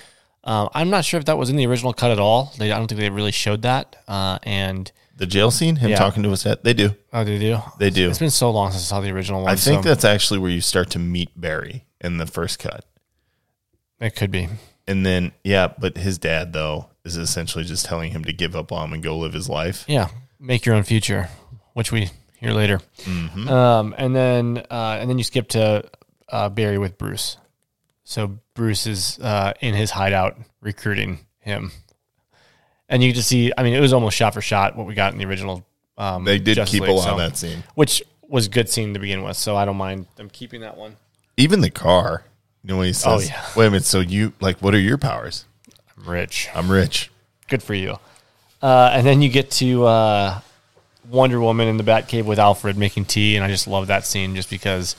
um, 0.43 0.69
I'm 0.73 0.89
not 0.89 1.06
sure 1.06 1.19
if 1.19 1.26
that 1.28 1.38
was 1.38 1.52
in 1.52 1.56
the 1.58 1.67
original 1.67 1.93
cut 1.93 2.10
at 2.10 2.17
all. 2.19 2.52
They, 2.58 2.71
I 2.71 2.78
don't 2.80 2.88
think 2.88 2.99
they 2.99 3.10
really 3.12 3.32
showed 3.32 3.62
that. 3.62 3.95
Uh, 4.08 4.39
and 4.41 4.91
The 5.15 5.28
jail 5.28 5.52
scene, 5.52 5.76
him 5.76 5.91
Yeah. 5.91 5.97
talking 5.97 6.23
to 6.23 6.30
his 6.32 6.41
dad, 6.41 6.60
they 6.63 6.73
do. 6.73 6.95
oh, 7.13 7.23
they 7.23 7.38
do. 7.38 7.60
They 7.78 7.91
do. 7.91 8.10
It's 8.10 8.17
been 8.17 8.32
so 8.32 8.49
long 8.49 8.71
since 8.71 8.82
I 8.84 8.86
saw 8.95 8.99
the 9.02 9.12
original 9.12 9.43
one. 9.43 9.52
I 9.52 9.56
think 9.56 9.84
so 9.84 9.89
that's 9.89 10.04
actually 10.04 10.39
where 10.39 10.49
you 10.49 10.60
start 10.62 10.89
to 10.91 10.99
meet 10.99 11.30
Barry 11.39 11.86
in 12.02 12.17
the 12.17 12.26
first 12.26 12.58
cut. 12.58 12.84
it 13.99 14.15
could 14.15 14.32
be. 14.32 14.49
And 14.88 15.06
then, 15.06 15.32
yeah, 15.43 15.67
but 15.78 15.97
his 15.97 16.17
dad, 16.17 16.52
though, 16.54 16.88
is 17.06 17.18
essentially 17.18 17.63
just 17.63 17.86
telling 17.86 18.12
him 18.12 18.24
to 18.26 18.34
give 18.34 18.56
up 18.56 18.72
on 18.72 18.86
him 18.89 18.94
and 18.94 19.04
go 19.04 19.18
live 19.18 19.34
his 19.34 19.50
life. 19.50 19.84
Yeah, 19.88 20.10
make 20.39 20.66
your 20.66 20.76
own 20.76 20.84
future, 20.84 21.30
which 21.74 21.92
we 21.92 22.10
hear 22.38 22.52
later. 22.52 22.80
Mm-hmm. 23.00 23.48
Um, 23.50 23.96
and 23.98 24.16
then 24.16 24.58
uh, 24.70 24.98
and 25.00 25.10
then 25.10 25.18
you 25.18 25.24
skip 25.24 25.50
to 25.50 25.84
uh, 26.30 26.50
Barry 26.50 26.78
with 26.78 26.98
Bruce. 26.98 27.38
So 28.04 28.39
Bruce 28.54 28.86
is 28.88 29.20
uh, 29.20 29.54
in 29.62 29.74
his 29.76 29.92
hideout 29.92 30.38
recruiting 30.62 31.20
him, 31.39 31.72
and 32.89 33.04
you 33.04 33.13
just 33.13 33.28
see. 33.28 33.52
I 33.58 33.63
mean, 33.63 33.74
it 33.74 33.80
was 33.82 33.94
almost 33.94 34.16
shot 34.18 34.34
for 34.34 34.42
shot 34.42 34.76
what 34.76 34.88
we 34.88 34.94
got 34.94 35.13
in 35.13 35.20
the 35.20 35.26
original. 35.26 35.66
Um, 35.98 36.24
They 36.26 36.39
did 36.39 36.56
Justice 36.56 36.72
keep 36.80 36.82
League, 36.84 36.92
a 36.92 36.94
lot 36.94 37.04
so- 37.04 37.12
of 37.12 37.18
that 37.20 37.38
scene. 37.38 37.63
which 37.76 38.02
was 38.28 38.48
a 38.48 38.50
good 38.50 38.68
scene 38.68 38.94
to 38.96 39.00
begin 39.00 39.24
with. 39.24 39.38
So 39.38 39.56
I 39.56 39.63
don't 39.66 39.78
mind 39.78 40.08
them 40.16 40.28
keeping 40.30 40.62
that 40.62 40.76
one. 40.76 40.96
Even 41.38 41.62
the 41.62 41.70
car. 41.70 42.24
You 42.63 42.70
know 42.70 42.78
when 42.78 42.88
he 42.88 42.94
says, 42.94 43.06
Oh, 43.06 43.20
yeah. 43.20 43.46
wait 43.56 43.68
a 43.68 43.70
minute, 43.72 43.84
so 43.84 44.00
you, 44.00 44.32
like, 44.39 44.58
what 44.60 44.74
are 44.74 44.80
your 44.80 44.98
powers? 44.98 45.46
I'm 45.97 46.10
rich. 46.10 46.49
I'm 46.53 46.69
rich. 46.69 47.12
Good 47.47 47.63
for 47.63 47.73
you. 47.73 47.97
Uh, 48.62 48.91
and 48.93 49.06
then 49.06 49.21
you 49.21 49.29
get 49.29 49.51
to 49.51 49.86
uh, 49.86 50.39
Wonder 51.10 51.39
Woman 51.39 51.67
in 51.67 51.77
the 51.77 51.84
Batcave 51.84 52.25
with 52.25 52.39
Alfred 52.39 52.77
making 52.77 53.06
tea, 53.06 53.36
and 53.36 53.43
I 53.43 53.49
just 53.49 53.67
love 53.67 53.88
that 53.88 54.06
scene 54.06 54.36
just 54.36 54.49
because 54.49 54.95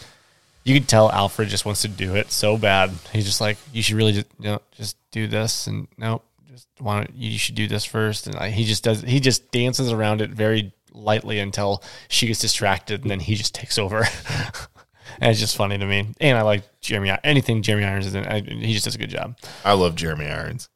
you 0.64 0.78
could 0.78 0.88
tell 0.88 1.10
Alfred 1.10 1.48
just 1.48 1.64
wants 1.64 1.82
to 1.82 1.88
do 1.88 2.14
it 2.14 2.30
so 2.30 2.58
bad. 2.58 2.90
He's 3.12 3.24
just 3.24 3.40
like, 3.40 3.56
you 3.72 3.82
should 3.82 3.96
really 3.96 4.12
just 4.12 4.26
you 4.38 4.50
know, 4.50 4.62
just 4.72 4.96
do 5.10 5.26
this, 5.26 5.66
and 5.66 5.88
nope, 5.96 6.24
just 6.50 6.68
want 6.80 7.10
you 7.14 7.38
should 7.38 7.54
do 7.54 7.66
this 7.66 7.84
first, 7.84 8.26
and 8.26 8.52
he 8.52 8.64
just 8.64 8.84
does. 8.84 9.00
He 9.00 9.20
just 9.20 9.50
dances 9.50 9.90
around 9.92 10.20
it 10.20 10.30
very 10.30 10.72
lightly 10.92 11.38
until 11.38 11.82
she 12.08 12.26
gets 12.26 12.40
distracted, 12.40 13.02
and 13.02 13.10
then 13.10 13.20
he 13.20 13.34
just 13.34 13.54
takes 13.54 13.78
over. 13.78 13.98
and 15.20 15.30
it's 15.30 15.40
just 15.40 15.56
funny 15.56 15.78
to 15.78 15.86
me, 15.86 16.08
and 16.20 16.36
I 16.36 16.42
like 16.42 16.64
Jeremy. 16.80 17.16
Anything 17.24 17.62
Jeremy 17.62 17.84
Irons 17.84 18.06
is 18.06 18.14
in, 18.14 18.26
I, 18.26 18.40
he 18.40 18.72
just 18.72 18.84
does 18.84 18.94
a 18.94 18.98
good 18.98 19.10
job. 19.10 19.38
I 19.64 19.72
love 19.72 19.94
Jeremy 19.96 20.26
Irons. 20.26 20.68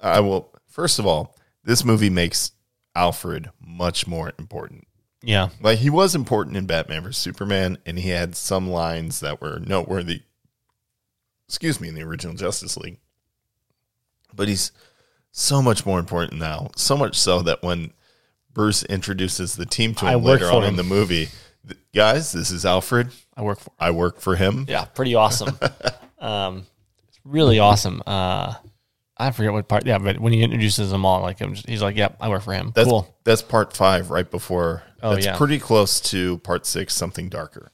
I 0.00 0.20
will, 0.20 0.52
first 0.68 0.98
of 0.98 1.06
all, 1.06 1.36
this 1.64 1.84
movie 1.84 2.10
makes 2.10 2.52
Alfred 2.94 3.50
much 3.60 4.06
more 4.06 4.32
important. 4.38 4.86
Yeah, 5.22 5.48
Like, 5.60 5.78
he 5.78 5.90
was 5.90 6.14
important 6.14 6.56
in 6.56 6.66
Batman 6.66 7.02
vs. 7.02 7.18
Superman, 7.18 7.78
and 7.84 7.98
he 7.98 8.10
had 8.10 8.36
some 8.36 8.70
lines 8.70 9.18
that 9.20 9.40
were 9.40 9.58
noteworthy, 9.58 10.22
excuse 11.48 11.80
me, 11.80 11.88
in 11.88 11.96
the 11.96 12.02
original 12.04 12.34
Justice 12.36 12.76
League. 12.76 12.98
But 14.32 14.46
he's 14.46 14.70
so 15.32 15.60
much 15.60 15.84
more 15.84 15.98
important 15.98 16.38
now. 16.40 16.70
So 16.76 16.96
much 16.96 17.16
so 17.16 17.42
that 17.42 17.62
when 17.64 17.92
Bruce 18.52 18.84
introduces 18.84 19.56
the 19.56 19.66
team 19.66 19.94
to 19.96 20.06
him 20.06 20.22
work 20.22 20.40
later 20.40 20.52
on 20.52 20.64
in 20.64 20.76
the 20.76 20.84
movie, 20.84 21.28
th- 21.66 21.80
guys, 21.94 22.32
this 22.32 22.50
is 22.52 22.64
Alfred. 22.64 23.08
I 23.36 23.42
work 23.42 23.58
for. 23.58 23.72
I 23.78 23.90
work 23.90 24.20
for 24.20 24.36
him. 24.36 24.66
Yeah, 24.68 24.84
pretty 24.84 25.14
awesome. 25.14 25.58
um, 26.20 26.66
really 27.24 27.58
awesome. 27.58 28.02
Uh, 28.06 28.54
I 29.18 29.30
forget 29.32 29.52
what 29.52 29.68
part. 29.68 29.84
Yeah, 29.84 29.98
but 29.98 30.20
when 30.20 30.32
he 30.32 30.42
introduces 30.42 30.90
them 30.90 31.04
all, 31.04 31.20
like 31.22 31.40
I'm 31.40 31.54
just, 31.54 31.68
he's 31.68 31.82
like, 31.82 31.96
"Yep, 31.96 32.18
I 32.20 32.28
work 32.28 32.42
for 32.42 32.52
him." 32.52 32.72
That's 32.74 32.88
cool. 32.88 33.14
that's 33.24 33.42
part 33.42 33.76
five, 33.76 34.10
right 34.10 34.30
before. 34.30 34.82
Oh, 35.02 35.14
that's 35.14 35.26
yeah. 35.26 35.36
pretty 35.36 35.58
close 35.58 36.00
to 36.12 36.38
part 36.38 36.66
six, 36.66 36.94
something 36.94 37.28
darker. 37.28 37.72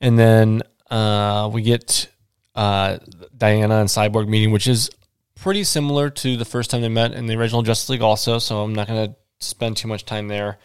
And 0.00 0.18
then 0.18 0.62
uh, 0.90 1.48
we 1.52 1.62
get 1.62 2.08
uh, 2.54 2.98
Diana 3.36 3.76
and 3.76 3.88
Cyborg 3.88 4.28
meeting, 4.28 4.50
which 4.50 4.66
is 4.66 4.90
pretty 5.36 5.64
similar 5.64 6.10
to 6.10 6.36
the 6.36 6.44
first 6.44 6.70
time 6.70 6.82
they 6.82 6.88
met 6.88 7.12
in 7.12 7.26
the 7.26 7.36
original 7.36 7.62
Justice 7.62 7.88
League, 7.88 8.02
also. 8.02 8.38
So 8.38 8.62
I'm 8.62 8.74
not 8.74 8.88
going 8.88 9.08
to 9.10 9.16
spend 9.38 9.76
too 9.76 9.88
much 9.88 10.04
time 10.04 10.28
there. 10.28 10.58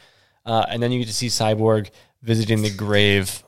Uh, 0.45 0.65
and 0.69 0.81
then 0.81 0.91
you 0.91 0.99
get 0.99 1.07
to 1.07 1.13
see 1.13 1.27
Cyborg 1.27 1.91
visiting 2.21 2.61
the 2.61 2.69
grave 2.69 3.43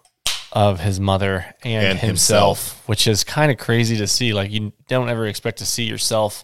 of 0.51 0.79
his 0.79 0.99
mother 0.99 1.45
and, 1.63 1.85
And 1.85 1.99
himself, 1.99 2.59
himself. 2.59 2.87
which 2.89 3.07
is 3.07 3.23
kind 3.23 3.51
of 3.51 3.57
crazy 3.57 3.97
to 3.97 4.07
see. 4.07 4.33
Like 4.33 4.51
you 4.51 4.73
don't 4.87 5.09
ever 5.09 5.27
expect 5.27 5.59
to 5.59 5.65
see 5.65 5.83
yourself, 5.83 6.43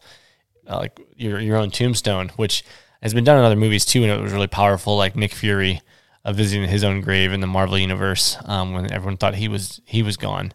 uh, 0.67 0.77
like 0.77 0.99
your 1.15 1.39
your 1.39 1.57
own 1.57 1.71
tombstone, 1.71 2.29
which 2.35 2.63
has 3.01 3.13
been 3.13 3.23
done 3.23 3.37
in 3.37 3.43
other 3.43 3.55
movies 3.55 3.85
too, 3.85 4.03
and 4.03 4.11
it 4.11 4.21
was 4.21 4.31
really 4.33 4.47
powerful. 4.47 4.95
Like 4.97 5.15
Nick 5.15 5.33
Fury 5.33 5.81
uh, 6.23 6.33
visiting 6.33 6.67
his 6.69 6.83
own 6.83 7.01
grave 7.01 7.31
in 7.33 7.39
the 7.39 7.47
Marvel 7.47 7.77
universe 7.77 8.37
um, 8.45 8.73
when 8.73 8.91
everyone 8.91 9.17
thought 9.17 9.35
he 9.35 9.47
was 9.47 9.81
he 9.85 10.03
was 10.03 10.17
gone. 10.17 10.53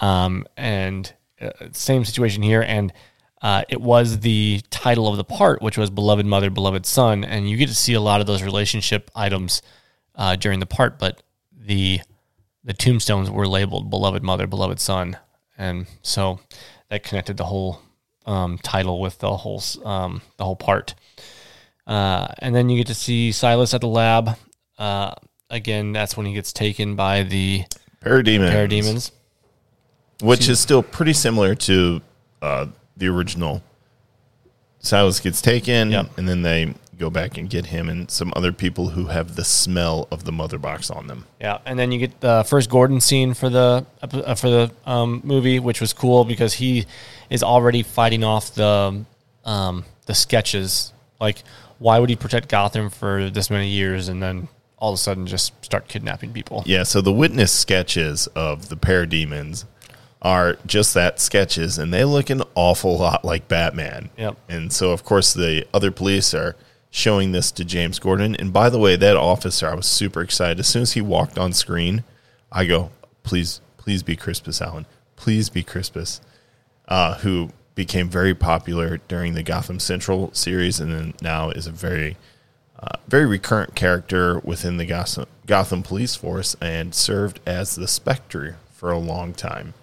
Um, 0.00 0.46
and 0.56 1.12
uh, 1.40 1.50
same 1.72 2.04
situation 2.04 2.42
here, 2.42 2.62
and 2.62 2.92
uh, 3.42 3.62
it 3.68 3.80
was 3.80 4.20
the 4.20 4.60
title 4.70 5.08
of 5.08 5.16
the 5.16 5.24
part, 5.24 5.62
which 5.62 5.78
was 5.78 5.90
"Beloved 5.90 6.26
Mother, 6.26 6.50
Beloved 6.50 6.86
Son," 6.86 7.24
and 7.24 7.48
you 7.48 7.56
get 7.56 7.68
to 7.68 7.74
see 7.74 7.94
a 7.94 8.00
lot 8.00 8.20
of 8.20 8.26
those 8.26 8.42
relationship 8.42 9.10
items 9.14 9.62
uh, 10.14 10.36
during 10.36 10.60
the 10.60 10.66
part, 10.66 10.98
but 10.98 11.22
the 11.58 12.00
the 12.66 12.74
tombstones 12.74 13.30
were 13.30 13.48
labeled 13.48 13.88
"Beloved 13.88 14.22
Mother, 14.22 14.46
Beloved 14.46 14.78
Son," 14.80 15.16
and 15.56 15.86
so 16.02 16.40
that 16.90 17.02
connected 17.02 17.38
the 17.38 17.44
whole 17.44 17.80
um, 18.26 18.58
title 18.58 19.00
with 19.00 19.18
the 19.20 19.34
whole 19.38 19.62
um, 19.84 20.20
the 20.36 20.44
whole 20.44 20.56
part. 20.56 20.94
Uh, 21.86 22.26
and 22.40 22.54
then 22.54 22.68
you 22.68 22.76
get 22.76 22.88
to 22.88 22.94
see 22.94 23.32
Silas 23.32 23.72
at 23.72 23.80
the 23.80 23.88
lab. 23.88 24.36
Uh, 24.78 25.14
again, 25.48 25.92
that's 25.92 26.16
when 26.16 26.26
he 26.26 26.34
gets 26.34 26.52
taken 26.52 26.96
by 26.96 27.22
the 27.22 27.62
Parademons. 28.04 28.50
parademons. 28.50 29.10
which 30.20 30.48
is 30.48 30.58
still 30.60 30.82
pretty 30.82 31.12
similar 31.12 31.54
to 31.54 32.02
uh, 32.42 32.66
the 32.96 33.06
original. 33.08 33.62
Silas 34.80 35.18
gets 35.20 35.40
taken, 35.40 35.90
Yep. 35.90 36.18
and 36.18 36.28
then 36.28 36.42
they 36.42 36.74
go 36.98 37.10
back 37.10 37.36
and 37.36 37.50
get 37.50 37.66
him 37.66 37.88
and 37.88 38.10
some 38.10 38.32
other 38.36 38.52
people 38.52 38.90
who 38.90 39.06
have 39.06 39.36
the 39.36 39.44
smell 39.44 40.08
of 40.10 40.24
the 40.24 40.32
mother 40.32 40.58
box 40.58 40.90
on 40.90 41.06
them. 41.06 41.26
Yeah, 41.40 41.58
and 41.64 41.78
then 41.78 41.92
you 41.92 41.98
get 41.98 42.20
the 42.20 42.44
first 42.44 42.70
Gordon 42.70 43.00
scene 43.00 43.34
for 43.34 43.48
the 43.48 43.86
uh, 44.02 44.34
for 44.34 44.48
the 44.48 44.70
um, 44.86 45.20
movie, 45.24 45.58
which 45.58 45.80
was 45.80 45.92
cool 45.92 46.24
because 46.24 46.54
he 46.54 46.86
is 47.30 47.42
already 47.42 47.82
fighting 47.82 48.24
off 48.24 48.54
the 48.54 49.04
um, 49.44 49.84
the 50.06 50.14
sketches. 50.14 50.92
Like, 51.20 51.42
why 51.78 51.98
would 51.98 52.10
he 52.10 52.16
protect 52.16 52.48
Gotham 52.48 52.90
for 52.90 53.30
this 53.30 53.50
many 53.50 53.68
years 53.68 54.08
and 54.08 54.22
then 54.22 54.48
all 54.78 54.92
of 54.92 54.94
a 54.94 54.98
sudden 54.98 55.26
just 55.26 55.52
start 55.64 55.88
kidnapping 55.88 56.32
people? 56.32 56.62
Yeah, 56.66 56.82
so 56.82 57.00
the 57.00 57.12
witness 57.12 57.52
sketches 57.52 58.26
of 58.28 58.68
the 58.68 58.76
parademons 58.76 59.64
are 60.22 60.58
just 60.66 60.94
that 60.94 61.20
sketches, 61.20 61.78
and 61.78 61.92
they 61.92 62.04
look 62.04 62.30
an 62.30 62.42
awful 62.54 62.98
lot 62.98 63.24
like 63.24 63.48
Batman. 63.48 64.10
Yep. 64.16 64.36
And 64.48 64.72
so, 64.72 64.90
of 64.90 65.04
course, 65.04 65.34
the 65.34 65.66
other 65.72 65.90
police 65.90 66.34
are 66.34 66.56
showing 66.96 67.32
this 67.32 67.52
to 67.52 67.62
James 67.62 67.98
Gordon. 67.98 68.34
And 68.36 68.54
by 68.54 68.70
the 68.70 68.78
way, 68.78 68.96
that 68.96 69.18
officer, 69.18 69.68
I 69.68 69.74
was 69.74 69.84
super 69.84 70.22
excited. 70.22 70.58
As 70.58 70.66
soon 70.66 70.80
as 70.80 70.94
he 70.94 71.02
walked 71.02 71.36
on 71.36 71.52
screen, 71.52 72.04
I 72.50 72.64
go, 72.64 72.90
please, 73.22 73.60
please 73.76 74.02
be 74.02 74.16
Crispus 74.16 74.62
Allen. 74.62 74.86
Please 75.14 75.50
be 75.50 75.62
Crispus, 75.62 76.22
uh, 76.88 77.16
who 77.16 77.50
became 77.74 78.08
very 78.08 78.34
popular 78.34 78.96
during 79.08 79.34
the 79.34 79.42
Gotham 79.42 79.78
Central 79.78 80.32
series 80.32 80.80
and 80.80 80.90
then 80.90 81.14
now 81.20 81.50
is 81.50 81.66
a 81.66 81.70
very 81.70 82.16
uh, 82.80 82.96
very 83.06 83.26
recurrent 83.26 83.74
character 83.74 84.38
within 84.38 84.78
the 84.78 84.86
Gotham, 84.86 85.26
Gotham 85.46 85.82
police 85.82 86.16
force 86.16 86.56
and 86.62 86.94
served 86.94 87.40
as 87.46 87.74
the 87.74 87.88
Spectre 87.88 88.56
for 88.70 88.90
a 88.90 88.98
long 88.98 89.34
time. 89.34 89.74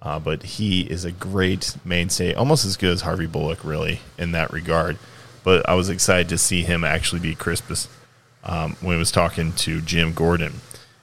Uh, 0.00 0.20
but 0.20 0.44
he 0.44 0.82
is 0.82 1.04
a 1.04 1.12
great 1.12 1.76
mainstay, 1.84 2.32
almost 2.32 2.64
as 2.64 2.76
good 2.76 2.92
as 2.92 3.02
Harvey 3.02 3.26
Bullock, 3.26 3.64
really, 3.64 4.00
in 4.16 4.32
that 4.32 4.52
regard. 4.52 4.98
But 5.44 5.68
I 5.68 5.74
was 5.74 5.88
excited 5.88 6.28
to 6.30 6.38
see 6.38 6.62
him 6.62 6.84
actually 6.84 7.20
be 7.20 7.34
Crispus 7.34 7.88
um, 8.44 8.76
when 8.80 8.96
he 8.96 8.98
was 8.98 9.10
talking 9.10 9.52
to 9.54 9.80
Jim 9.80 10.12
Gordon. 10.12 10.54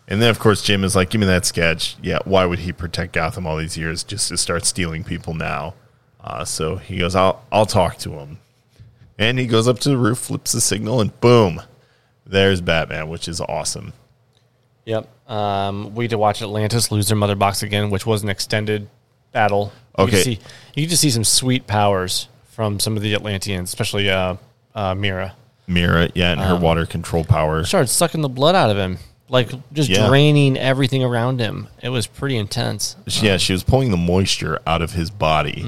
And 0.08 0.22
then, 0.22 0.30
of 0.30 0.40
course, 0.40 0.62
Jim 0.62 0.84
is 0.84 0.96
like, 0.96 1.10
Give 1.10 1.20
me 1.20 1.28
that 1.28 1.46
sketch. 1.46 1.98
Yeah, 2.02 2.20
why 2.24 2.46
would 2.46 2.60
he 2.60 2.72
protect 2.72 3.14
Gotham 3.14 3.46
all 3.48 3.58
these 3.58 3.78
years 3.78 4.04
just 4.04 4.30
to 4.30 4.38
start 4.38 4.66
stealing 4.66 5.04
people 5.04 5.34
now? 5.34 5.74
Uh, 6.22 6.46
so 6.46 6.76
he 6.78 6.98
goes, 7.00 7.16
I'll, 7.16 7.44
I'll 7.52 7.66
talk 7.66 7.98
to 8.00 8.12
him. 8.12 8.40
And 9.18 9.40
he 9.40 9.48
goes 9.48 9.68
up 9.68 9.80
to 9.80 9.90
the 9.90 9.98
roof, 9.98 10.20
flips 10.20 10.52
the 10.52 10.62
signal, 10.62 11.02
and 11.02 11.20
boom, 11.20 11.62
there's 12.26 12.62
Batman, 12.62 13.10
which 13.10 13.28
is 13.28 13.42
awesome. 13.42 13.94
Yep. 14.86 15.10
Um, 15.30 15.96
we 15.96 16.06
get 16.06 16.12
to 16.12 16.18
watch 16.18 16.42
Atlantis 16.42 16.92
lose 16.92 17.08
their 17.08 17.18
mother 17.18 17.36
box 17.36 17.64
again, 17.64 17.90
which 17.90 18.06
was 18.06 18.24
an 18.24 18.30
extended 18.30 18.88
battle. 19.32 19.74
You 19.98 20.04
Okay. 20.06 20.22
see, 20.22 20.40
you 20.76 20.84
get 20.84 20.92
to 20.92 20.98
see 20.98 21.10
some 21.10 21.24
sweet 21.24 21.68
powers 21.68 22.28
from 22.58 22.80
some 22.80 22.98
of 22.98 23.04
the 23.04 23.14
Atlanteans, 23.14 23.70
especially 23.70 24.10
uh, 24.10 24.36
uh, 24.74 24.96
Mera. 24.96 25.36
Mera, 25.68 26.10
yeah, 26.16 26.32
and 26.32 26.42
her 26.42 26.56
water 26.56 26.88
control 26.88 27.24
power. 27.24 27.64
Started 27.64 27.86
sucking 27.88 28.22
the 28.22 28.30
blood 28.30 28.56
out 28.56 28.72
of 28.72 28.78
him, 28.78 28.98
like 29.30 29.52
just 29.74 29.90
Yeah. 29.90 30.08
draining 30.08 30.58
everything 30.58 31.04
around 31.04 31.40
him. 31.40 31.68
It 31.84 31.90
was 31.90 32.08
pretty 32.08 32.36
intense. 32.36 32.96
Yeah, 33.06 33.38
she 33.38 33.54
was 33.54 33.64
pulling 33.64 33.92
the 33.92 33.98
moisture 33.98 34.60
out 34.66 34.82
of 34.82 34.94
his 34.94 35.12
body. 35.12 35.64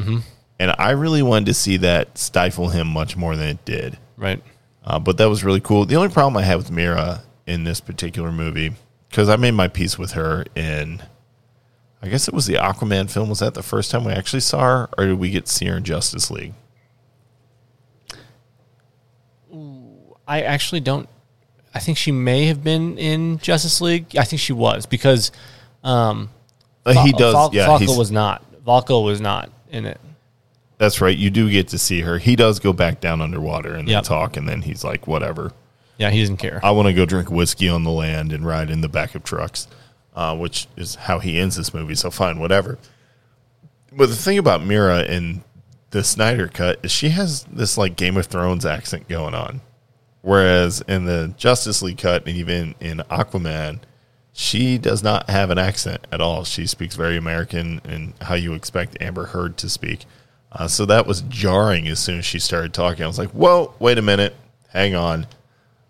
And 0.59 0.73
I 0.79 0.91
really 0.91 1.21
wanted 1.21 1.45
to 1.45 1.53
see 1.53 1.77
that 1.77 2.17
stifle 2.17 2.69
him 2.69 2.87
much 2.87 3.15
more 3.15 3.35
than 3.35 3.49
it 3.49 3.65
did. 3.65 3.99
Right. 4.17 4.41
Uh, 4.83 4.97
but 4.97 5.17
that 5.17 5.29
was 5.29 5.43
really 5.43 5.59
cool. 5.61 5.85
The 5.85 5.95
only 5.95 6.09
problem 6.09 6.35
I 6.37 6.41
had 6.43 6.57
with 6.57 6.71
Mera 6.71 7.21
in 7.45 7.65
this 7.65 7.81
particular 7.81 8.31
movie, 8.31 8.71
because 9.11 9.29
I 9.29 9.35
made 9.35 9.51
my 9.51 9.67
peace 9.67 9.99
with 9.99 10.13
her 10.13 10.43
in, 10.55 11.03
I 12.01 12.07
guess 12.09 12.27
it 12.27 12.33
was 12.33 12.47
the 12.47 12.55
Aquaman 12.55 13.11
film. 13.11 13.29
Was 13.29 13.39
that 13.39 13.53
the 13.53 13.61
first 13.61 13.91
time 13.91 14.05
we 14.05 14.11
actually 14.11 14.39
saw 14.39 14.61
her, 14.61 14.89
or 14.97 15.05
did 15.05 15.19
we 15.19 15.29
get 15.29 15.45
to 15.45 15.51
see 15.53 15.67
her 15.67 15.77
in 15.77 15.83
Justice 15.83 16.31
League? 16.31 16.53
I 20.29 20.41
actually 20.43 20.79
don't. 20.81 21.09
I 21.73 21.79
think 21.79 21.97
she 21.97 22.11
may 22.11 22.45
have 22.45 22.63
been 22.63 22.97
in 22.97 23.37
Justice 23.39 23.81
League. 23.81 24.15
I 24.17 24.23
think 24.23 24.39
she 24.39 24.53
was 24.53 24.85
because 24.85 25.31
um, 25.83 26.29
Uh, 26.85 26.93
he 27.03 27.11
Val- 27.11 27.19
does. 27.19 27.33
Val- 27.33 27.49
yeah, 27.53 27.67
Vulko 27.67 27.97
was 27.97 28.11
not. 28.11 28.43
Vulko 28.65 29.03
was 29.03 29.19
not 29.19 29.49
in 29.71 29.85
it. 29.85 29.99
that's 30.77 31.01
right. 31.01 31.17
You 31.17 31.29
do 31.29 31.49
get 31.49 31.67
to 31.69 31.77
see 31.77 32.01
her. 32.01 32.17
He 32.19 32.35
does 32.35 32.59
go 32.59 32.71
back 32.73 33.01
down 33.01 33.21
underwater 33.21 33.73
and 33.75 33.87
Yep. 33.89 34.03
then 34.03 34.07
talk, 34.07 34.37
and 34.37 34.47
then 34.47 34.61
he's 34.61 34.83
like, 34.83 35.07
whatever. 35.07 35.51
Yeah, 35.97 36.09
he 36.11 36.21
doesn't 36.21 36.37
care. 36.37 36.59
I 36.63 36.71
want 36.71 36.87
to 36.87 36.93
go 36.93 37.05
drink 37.05 37.29
whiskey 37.29 37.67
on 37.67 37.83
the 37.83 37.91
land 37.91 38.31
and 38.31 38.45
ride 38.45 38.69
in 38.69 38.79
the 38.81 38.87
back 38.87 39.13
of 39.15 39.23
trucks, 39.25 39.67
uh, 40.15 40.35
which 40.37 40.67
is 40.77 40.95
how 40.95 41.19
he 41.19 41.37
ends 41.37 41.55
this 41.57 41.73
movie. 41.73 41.95
So 41.95 42.09
fine, 42.09 42.39
whatever. 42.39 42.77
But 43.91 44.07
the 44.09 44.15
thing 44.15 44.37
about 44.37 44.63
Mera 44.63 45.03
in 45.03 45.43
the 45.91 46.03
Snyder 46.03 46.47
cut 46.47 46.79
is 46.83 46.91
she 46.91 47.09
has 47.09 47.43
this 47.51 47.77
like 47.77 47.95
Game 47.97 48.15
of 48.15 48.27
Thrones 48.27 48.65
accent 48.65 49.07
going 49.09 49.33
on, 49.35 49.59
whereas 50.21 50.81
in 50.81 51.05
the 51.05 51.33
Justice 51.37 51.81
League 51.81 51.97
cut 51.97 52.27
and 52.27 52.35
even 52.35 52.75
in 52.79 52.97
Aquaman, 53.09 53.79
she 54.33 54.77
does 54.77 55.03
not 55.03 55.29
have 55.29 55.49
an 55.49 55.57
accent 55.57 56.07
at 56.11 56.21
all. 56.21 56.43
She 56.43 56.65
speaks 56.65 56.95
very 56.95 57.17
American 57.17 57.81
and 57.83 58.13
how 58.21 58.35
you 58.35 58.53
expect 58.53 59.01
Amber 59.01 59.25
Heard 59.25 59.57
to 59.57 59.69
speak. 59.69 60.05
Uh, 60.51 60.67
so 60.67 60.85
that 60.85 61.05
was 61.05 61.21
jarring 61.21 61.87
as 61.87 61.99
soon 61.99 62.19
as 62.19 62.25
she 62.25 62.39
started 62.39 62.73
talking. 62.73 63.03
I 63.03 63.07
was 63.07 63.19
like, 63.19 63.29
"Whoa, 63.31 63.73
wait 63.79 63.97
a 63.97 64.01
minute, 64.01 64.35
hang 64.69 64.95
on." 64.95 65.27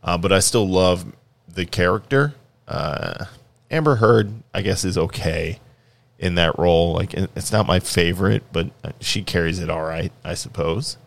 Uh, 0.03 0.17
but 0.17 0.31
I 0.31 0.39
still 0.39 0.67
love 0.67 1.05
the 1.47 1.65
character. 1.65 2.33
Uh, 2.67 3.25
Amber 3.71 3.95
Heard, 3.95 4.33
I 4.53 4.61
guess, 4.61 4.83
is 4.83 4.97
okay 4.97 5.59
in 6.17 6.35
that 6.35 6.57
role. 6.57 6.93
Like, 6.93 7.13
it's 7.13 7.51
not 7.51 7.67
my 7.67 7.79
favorite, 7.79 8.43
but 8.51 8.69
she 8.99 9.21
carries 9.21 9.59
it 9.59 9.69
all 9.69 9.83
right, 9.83 10.11
I 10.23 10.33
suppose. 10.33 10.97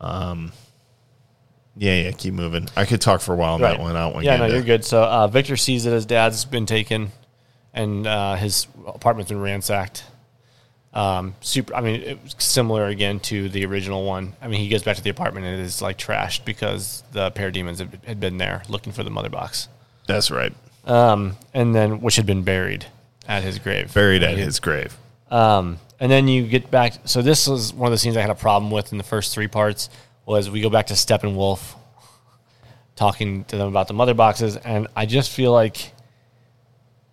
Um, 0.00 0.52
yeah, 1.76 2.02
yeah, 2.02 2.10
keep 2.12 2.34
moving. 2.34 2.68
I 2.76 2.84
could 2.84 3.00
talk 3.00 3.20
for 3.20 3.32
a 3.32 3.36
while 3.36 3.54
on 3.54 3.60
that 3.62 3.80
one. 3.80 3.96
I 3.96 4.04
don't 4.04 4.14
want 4.14 4.24
to 4.24 4.30
yeah, 4.30 4.36
no, 4.36 4.46
you're 4.46 4.62
good. 4.62 4.84
So 4.84 5.02
uh, 5.02 5.26
Victor 5.28 5.56
sees 5.56 5.84
that 5.84 5.90
his 5.90 6.06
dad's 6.06 6.44
been 6.44 6.66
taken, 6.66 7.10
and 7.72 8.06
uh, 8.06 8.36
his 8.36 8.66
apartment's 8.86 9.30
been 9.30 9.40
ransacked. 9.40 10.04
Um, 10.92 11.34
super. 11.40 11.74
I 11.74 11.80
mean, 11.80 12.02
it 12.02 12.22
was 12.22 12.36
similar 12.38 12.86
again 12.86 13.18
to 13.20 13.48
the 13.48 13.66
original 13.66 14.04
one. 14.04 14.34
I 14.40 14.46
mean, 14.46 14.60
he 14.60 14.68
goes 14.68 14.84
back 14.84 14.96
to 14.96 15.02
the 15.02 15.10
apartment 15.10 15.44
and 15.44 15.58
it 15.58 15.64
is 15.64 15.82
like 15.82 15.98
trashed 15.98 16.44
because 16.44 17.02
the 17.10 17.32
parademons 17.32 17.78
had, 17.78 17.98
had 18.06 18.20
been 18.20 18.38
there 18.38 18.62
looking 18.68 18.92
for 18.92 19.02
the 19.02 19.10
mother 19.10 19.28
box, 19.28 19.68
That's 20.06 20.30
right. 20.30 20.54
um, 20.84 21.36
and 21.52 21.74
then 21.74 22.00
which 22.00 22.14
had 22.14 22.26
been 22.26 22.42
buried 22.42 22.86
at 23.26 23.42
his 23.42 23.58
grave. 23.58 23.92
Buried 23.92 24.22
at 24.22 24.38
his 24.38 24.60
grave. 24.60 24.96
Um, 25.32 25.80
and 25.98 26.12
then 26.12 26.28
you 26.28 26.46
get 26.46 26.70
back. 26.70 26.94
So 27.06 27.22
this 27.22 27.48
was 27.48 27.74
one 27.74 27.88
of 27.88 27.92
the 27.92 27.98
scenes 27.98 28.16
I 28.16 28.20
had 28.20 28.30
a 28.30 28.36
problem 28.36 28.70
with 28.70 28.92
in 28.92 28.98
the 28.98 29.04
first 29.04 29.34
three 29.34 29.48
parts. 29.48 29.90
Was 30.26 30.48
we 30.50 30.60
go 30.60 30.70
back 30.70 30.86
to 30.86 30.94
Steppenwolf 30.94 31.74
talking 32.96 33.44
to 33.44 33.56
them 33.56 33.68
about 33.68 33.88
the 33.88 33.94
mother 33.94 34.14
boxes, 34.14 34.56
and 34.56 34.86
I 34.96 35.06
just 35.06 35.30
feel 35.30 35.52
like 35.52 35.92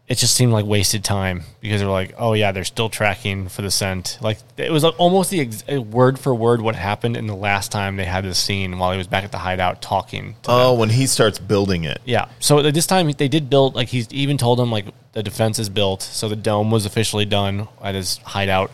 it 0.07 0.15
just 0.17 0.35
seemed 0.35 0.51
like 0.51 0.65
wasted 0.65 1.03
time 1.03 1.43
because 1.61 1.79
they're 1.81 1.89
like, 1.89 2.13
oh 2.17 2.33
yeah, 2.33 2.51
they're 2.51 2.63
still 2.65 2.89
tracking 2.89 3.47
for 3.49 3.61
the 3.61 3.71
scent. 3.71 4.17
Like 4.21 4.37
it 4.57 4.71
was 4.71 4.83
almost 4.83 5.29
the 5.31 5.41
ex- 5.41 5.63
uh, 5.71 5.81
word 5.81 6.19
for 6.19 6.35
word 6.35 6.61
what 6.61 6.75
happened 6.75 7.15
in 7.17 7.27
the 7.27 7.35
last 7.35 7.71
time 7.71 7.95
they 7.95 8.03
had 8.05 8.23
this 8.25 8.37
scene 8.37 8.77
while 8.77 8.91
he 8.91 8.97
was 8.97 9.07
back 9.07 9.23
at 9.23 9.31
the 9.31 9.37
hideout 9.37 9.81
talking. 9.81 10.35
To 10.43 10.51
Oh, 10.51 10.73
when 10.73 10.89
he 10.89 11.07
starts 11.07 11.39
building 11.39 11.83
it. 11.85 12.01
yeah. 12.05 12.27
So 12.39 12.61
this 12.71 12.87
time 12.87 13.09
they 13.11 13.27
did 13.29 13.49
build 13.49 13.75
like 13.75 13.87
he's 13.89 14.11
even 14.11 14.37
told 14.37 14.59
him 14.59 14.69
like 14.71 14.85
the 15.13 15.23
defense 15.23 15.59
is 15.59 15.69
built, 15.69 16.01
so 16.01 16.27
the 16.29 16.35
dome 16.35 16.71
was 16.71 16.85
officially 16.85 17.25
done 17.25 17.67
at 17.81 17.95
his 17.95 18.17
hideout. 18.19 18.71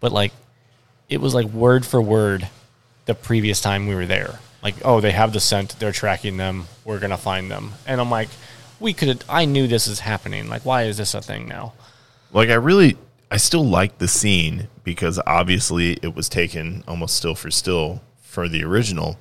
But 0.00 0.12
like 0.12 0.32
it 1.08 1.20
was 1.20 1.34
like 1.34 1.46
word 1.46 1.84
for 1.86 2.00
word 2.02 2.48
the 3.06 3.14
previous 3.14 3.60
time 3.60 3.86
we 3.86 3.94
were 3.94 4.06
there. 4.06 4.38
Like, 4.62 4.74
oh, 4.84 5.00
they 5.00 5.12
have 5.12 5.32
the 5.32 5.40
scent, 5.40 5.76
they're 5.78 5.92
tracking 5.92 6.36
them, 6.36 6.66
we're 6.84 6.98
gonna 6.98 7.16
find 7.16 7.50
them. 7.50 7.72
And 7.86 8.00
I'm 8.00 8.10
like, 8.10 8.28
we 8.78 8.92
could 8.92 9.24
I 9.28 9.44
knew 9.44 9.66
this 9.66 9.86
is 9.86 10.00
happening. 10.00 10.48
Like, 10.48 10.64
why 10.64 10.84
is 10.84 10.96
this 10.96 11.14
a 11.14 11.20
thing 11.22 11.48
now? 11.48 11.72
Like 12.32 12.48
I 12.50 12.54
really 12.54 12.96
I 13.30 13.36
still 13.36 13.64
like 13.64 13.98
the 13.98 14.08
scene 14.08 14.68
because 14.84 15.20
obviously 15.26 15.92
it 16.02 16.14
was 16.14 16.28
taken 16.28 16.84
almost 16.88 17.16
still 17.16 17.34
for 17.34 17.50
still 17.50 18.02
for 18.22 18.48
the 18.48 18.64
original. 18.64 19.18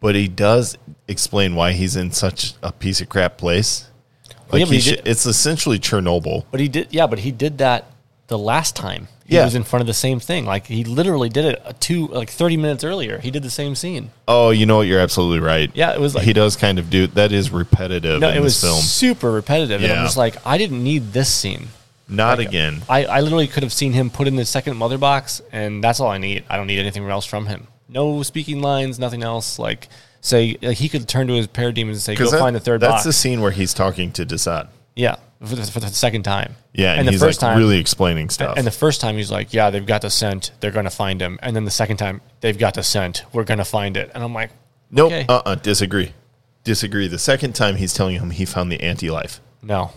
But 0.00 0.14
he 0.14 0.28
does 0.28 0.78
explain 1.08 1.56
why 1.56 1.72
he's 1.72 1.96
in 1.96 2.12
such 2.12 2.54
a 2.62 2.70
piece 2.70 3.00
of 3.00 3.08
crap 3.08 3.36
place. 3.36 3.90
Like 4.52 4.60
yeah, 4.60 4.66
he 4.66 4.74
he 4.76 4.80
sh- 4.80 4.84
did- 4.96 5.08
it's 5.08 5.26
essentially 5.26 5.78
Chernobyl. 5.78 6.44
But 6.50 6.60
he 6.60 6.68
did 6.68 6.88
yeah, 6.90 7.06
but 7.06 7.18
he 7.20 7.32
did 7.32 7.58
that 7.58 7.90
the 8.28 8.38
last 8.38 8.76
time. 8.76 9.08
He 9.28 9.36
Yeah. 9.36 9.44
was 9.44 9.54
in 9.54 9.62
front 9.62 9.82
of 9.82 9.86
the 9.86 9.92
same 9.94 10.18
thing. 10.20 10.46
Like 10.46 10.66
he 10.66 10.84
literally 10.84 11.28
did 11.28 11.44
it 11.44 11.62
two 11.80 12.06
like 12.08 12.30
thirty 12.30 12.56
minutes 12.56 12.82
earlier. 12.82 13.18
He 13.18 13.30
did 13.30 13.42
the 13.42 13.50
same 13.50 13.74
scene. 13.74 14.10
Oh, 14.26 14.48
you 14.50 14.64
know 14.66 14.78
what? 14.78 14.86
You're 14.86 15.00
absolutely 15.00 15.40
right. 15.40 15.70
Yeah, 15.74 15.92
it 15.92 16.00
was 16.00 16.14
like 16.14 16.24
he 16.24 16.32
does 16.32 16.56
kind 16.56 16.78
of 16.78 16.88
do 16.88 17.06
that. 17.08 17.30
Is 17.30 17.50
repetitive 17.50 18.20
No, 18.20 18.30
in 18.30 18.36
it 18.38 18.40
was 18.40 18.58
film. 18.60 18.80
super 18.80 19.30
repetitive. 19.30 19.82
And 19.82 19.90
Yeah. 19.92 20.00
I'm 20.00 20.06
just 20.06 20.16
like, 20.16 20.36
I 20.46 20.56
didn't 20.58 20.82
need 20.82 21.12
this 21.12 21.28
scene. 21.28 21.68
Not 22.08 22.38
again. 22.38 22.80
I, 22.88 23.04
I 23.04 23.20
literally 23.20 23.46
could 23.48 23.62
have 23.62 23.72
seen 23.72 23.92
him 23.92 24.08
put 24.08 24.26
in 24.26 24.36
the 24.36 24.46
second 24.46 24.78
mother 24.78 24.96
box, 24.96 25.42
and 25.52 25.84
that's 25.84 26.00
all 26.00 26.08
I 26.08 26.16
need. 26.16 26.42
I 26.48 26.56
don't 26.56 26.66
need 26.66 26.78
anything 26.78 27.06
else 27.06 27.26
from 27.26 27.44
him. 27.46 27.66
No 27.86 28.22
speaking 28.22 28.62
lines, 28.62 28.98
nothing 28.98 29.22
else. 29.22 29.58
Like 29.58 29.88
say, 30.22 30.56
like 30.62 30.78
he 30.78 30.88
could 30.88 31.06
turn 31.06 31.26
to 31.26 31.34
his 31.34 31.46
parademons 31.46 31.88
and 31.90 32.00
say, 32.00 32.14
"Go 32.14 32.30
that- 32.30 32.40
find 32.40 32.56
the 32.56 32.60
third 32.60 32.80
That's 32.80 32.92
box." 32.92 33.04
the 33.04 33.12
scene 33.12 33.42
where 33.42 33.50
he's 33.50 33.74
talking 33.74 34.10
to 34.12 34.24
DeSaad. 34.24 34.68
Yeah, 34.98 35.16
for 35.40 35.54
the, 35.54 35.62
for 35.64 35.80
the 35.80 35.88
second 35.88 36.24
time. 36.24 36.56
Yeah, 36.74 36.90
and, 36.90 37.00
and 37.00 37.08
the 37.08 37.12
he's 37.12 37.20
first 37.20 37.40
like 37.40 37.52
time, 37.52 37.58
really 37.58 37.78
explaining 37.78 38.28
stuff. 38.28 38.58
and 38.58 38.66
the 38.66 38.72
first 38.72 39.00
time 39.00 39.16
he's 39.16 39.30
like, 39.30 39.54
"Yeah, 39.54 39.70
they've 39.70 39.86
got 39.86 40.02
the 40.02 40.10
scent. 40.10 40.50
They're 40.60 40.72
going 40.72 40.84
to 40.84 40.90
find 40.90 41.22
him." 41.22 41.38
And 41.42 41.54
then 41.54 41.64
the 41.64 41.70
second 41.70 41.96
time, 41.98 42.20
they've 42.40 42.58
got 42.58 42.74
the 42.74 42.82
scent. 42.82 43.24
We're 43.32 43.44
going 43.44 43.58
to 43.58 43.64
find 43.64 43.96
it. 43.96 44.10
And 44.14 44.24
I'm 44.24 44.34
like, 44.34 44.50
nope, 44.90 45.12
okay. 45.12 45.26
uh, 45.28 45.42
uh 45.46 45.54
disagree, 45.54 46.12
disagree. 46.64 47.06
The 47.06 47.18
second 47.18 47.54
time 47.54 47.76
he's 47.76 47.94
telling 47.94 48.16
him 48.16 48.30
he 48.30 48.44
found 48.44 48.72
the 48.72 48.80
anti-life. 48.82 49.40
"No." 49.62 49.92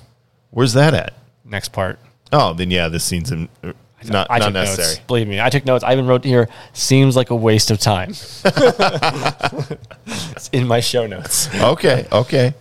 Where's 0.51 0.73
that 0.73 0.93
at? 0.93 1.13
Next 1.45 1.69
part. 1.69 1.97
Oh, 2.33 2.53
then 2.53 2.69
yeah, 2.71 2.89
this 2.89 3.03
scene's 3.05 3.31
in, 3.31 3.49
uh, 3.63 3.71
not 4.05 4.27
I 4.29 4.39
not 4.39 4.53
necessary. 4.53 4.87
notes. 4.87 4.99
Believe 5.07 5.27
me, 5.27 5.39
I 5.41 5.49
took 5.49 5.65
notes. 5.65 5.83
I 5.83 5.93
even 5.93 6.07
wrote 6.07 6.23
here. 6.23 6.49
Seems 6.73 7.15
like 7.15 7.29
a 7.29 7.35
waste 7.35 7.71
of 7.71 7.79
time. 7.79 8.09
it's 10.05 10.49
in 10.49 10.67
my 10.67 10.81
show 10.81 11.07
notes. 11.07 11.49
Okay, 11.55 12.05
okay, 12.11 12.53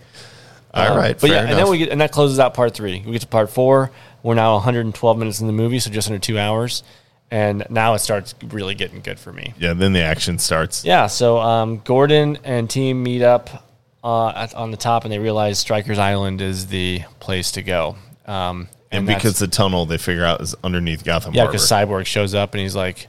all 0.73 0.95
right. 0.97 1.11
Um, 1.11 1.17
But 1.19 1.21
fair 1.21 1.29
yeah, 1.43 1.49
and 1.49 1.57
then 1.57 1.69
we 1.69 1.77
get, 1.79 1.89
and 1.89 2.01
that 2.01 2.11
closes 2.11 2.39
out 2.39 2.53
part 2.53 2.73
three. 2.73 3.01
We 3.05 3.11
get 3.13 3.21
to 3.21 3.27
part 3.27 3.49
four. 3.49 3.91
We're 4.23 4.35
now 4.35 4.53
112 4.55 5.17
minutes 5.17 5.39
in 5.41 5.47
the 5.47 5.53
movie, 5.53 5.79
so 5.79 5.89
just 5.89 6.07
under 6.07 6.19
two 6.19 6.37
hours. 6.37 6.83
And 7.31 7.65
now 7.69 7.93
it 7.93 7.99
starts 7.99 8.35
really 8.49 8.75
getting 8.75 8.99
good 9.01 9.17
for 9.19 9.31
me. 9.31 9.53
yeah, 9.57 9.73
then 9.73 9.93
the 9.93 10.01
action 10.01 10.37
starts. 10.37 10.83
Yeah, 10.83 11.07
so 11.07 11.39
um, 11.39 11.77
Gordon 11.85 12.37
and 12.43 12.69
team 12.69 13.01
meet 13.03 13.21
up 13.21 13.65
uh, 14.03 14.29
at, 14.29 14.53
on 14.53 14.71
the 14.71 14.77
top, 14.77 15.05
and 15.05 15.13
they 15.13 15.19
realize 15.19 15.57
Stryker's 15.57 15.97
Island 15.97 16.41
is 16.41 16.67
the 16.67 17.01
place 17.21 17.51
to 17.53 17.61
go. 17.63 17.95
Um, 18.25 18.67
and 18.91 19.07
that's- 19.07 19.21
because 19.23 19.39
the 19.39 19.47
tunnel 19.47 19.85
they 19.85 19.97
figure 19.97 20.25
out 20.25 20.41
is 20.41 20.55
underneath 20.63 21.05
Gotham 21.05 21.33
yeah, 21.33 21.45
because 21.45 21.63
Cyborg 21.69 22.05
shows 22.05 22.35
up 22.35 22.53
and 22.53 22.61
he's 22.61 22.75
like, 22.75 23.07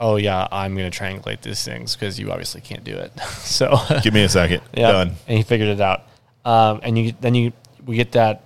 "Oh 0.00 0.16
yeah, 0.16 0.48
I'm 0.50 0.74
going 0.74 0.90
to 0.90 0.98
triangulate 0.98 1.42
these 1.42 1.62
things 1.62 1.94
because 1.94 2.18
you 2.18 2.32
obviously 2.32 2.62
can't 2.62 2.82
do 2.82 2.96
it." 2.96 3.12
so 3.42 3.76
Give 4.02 4.14
me 4.14 4.22
a 4.22 4.28
second. 4.30 4.62
Yeah, 4.74 4.92
Done. 4.92 5.12
and 5.28 5.36
he 5.36 5.44
figured 5.44 5.68
it 5.68 5.80
out. 5.82 6.04
Um, 6.44 6.80
and 6.82 6.96
you 6.98 7.12
then 7.20 7.34
you 7.34 7.52
we 7.84 7.96
get 7.96 8.12
that 8.12 8.44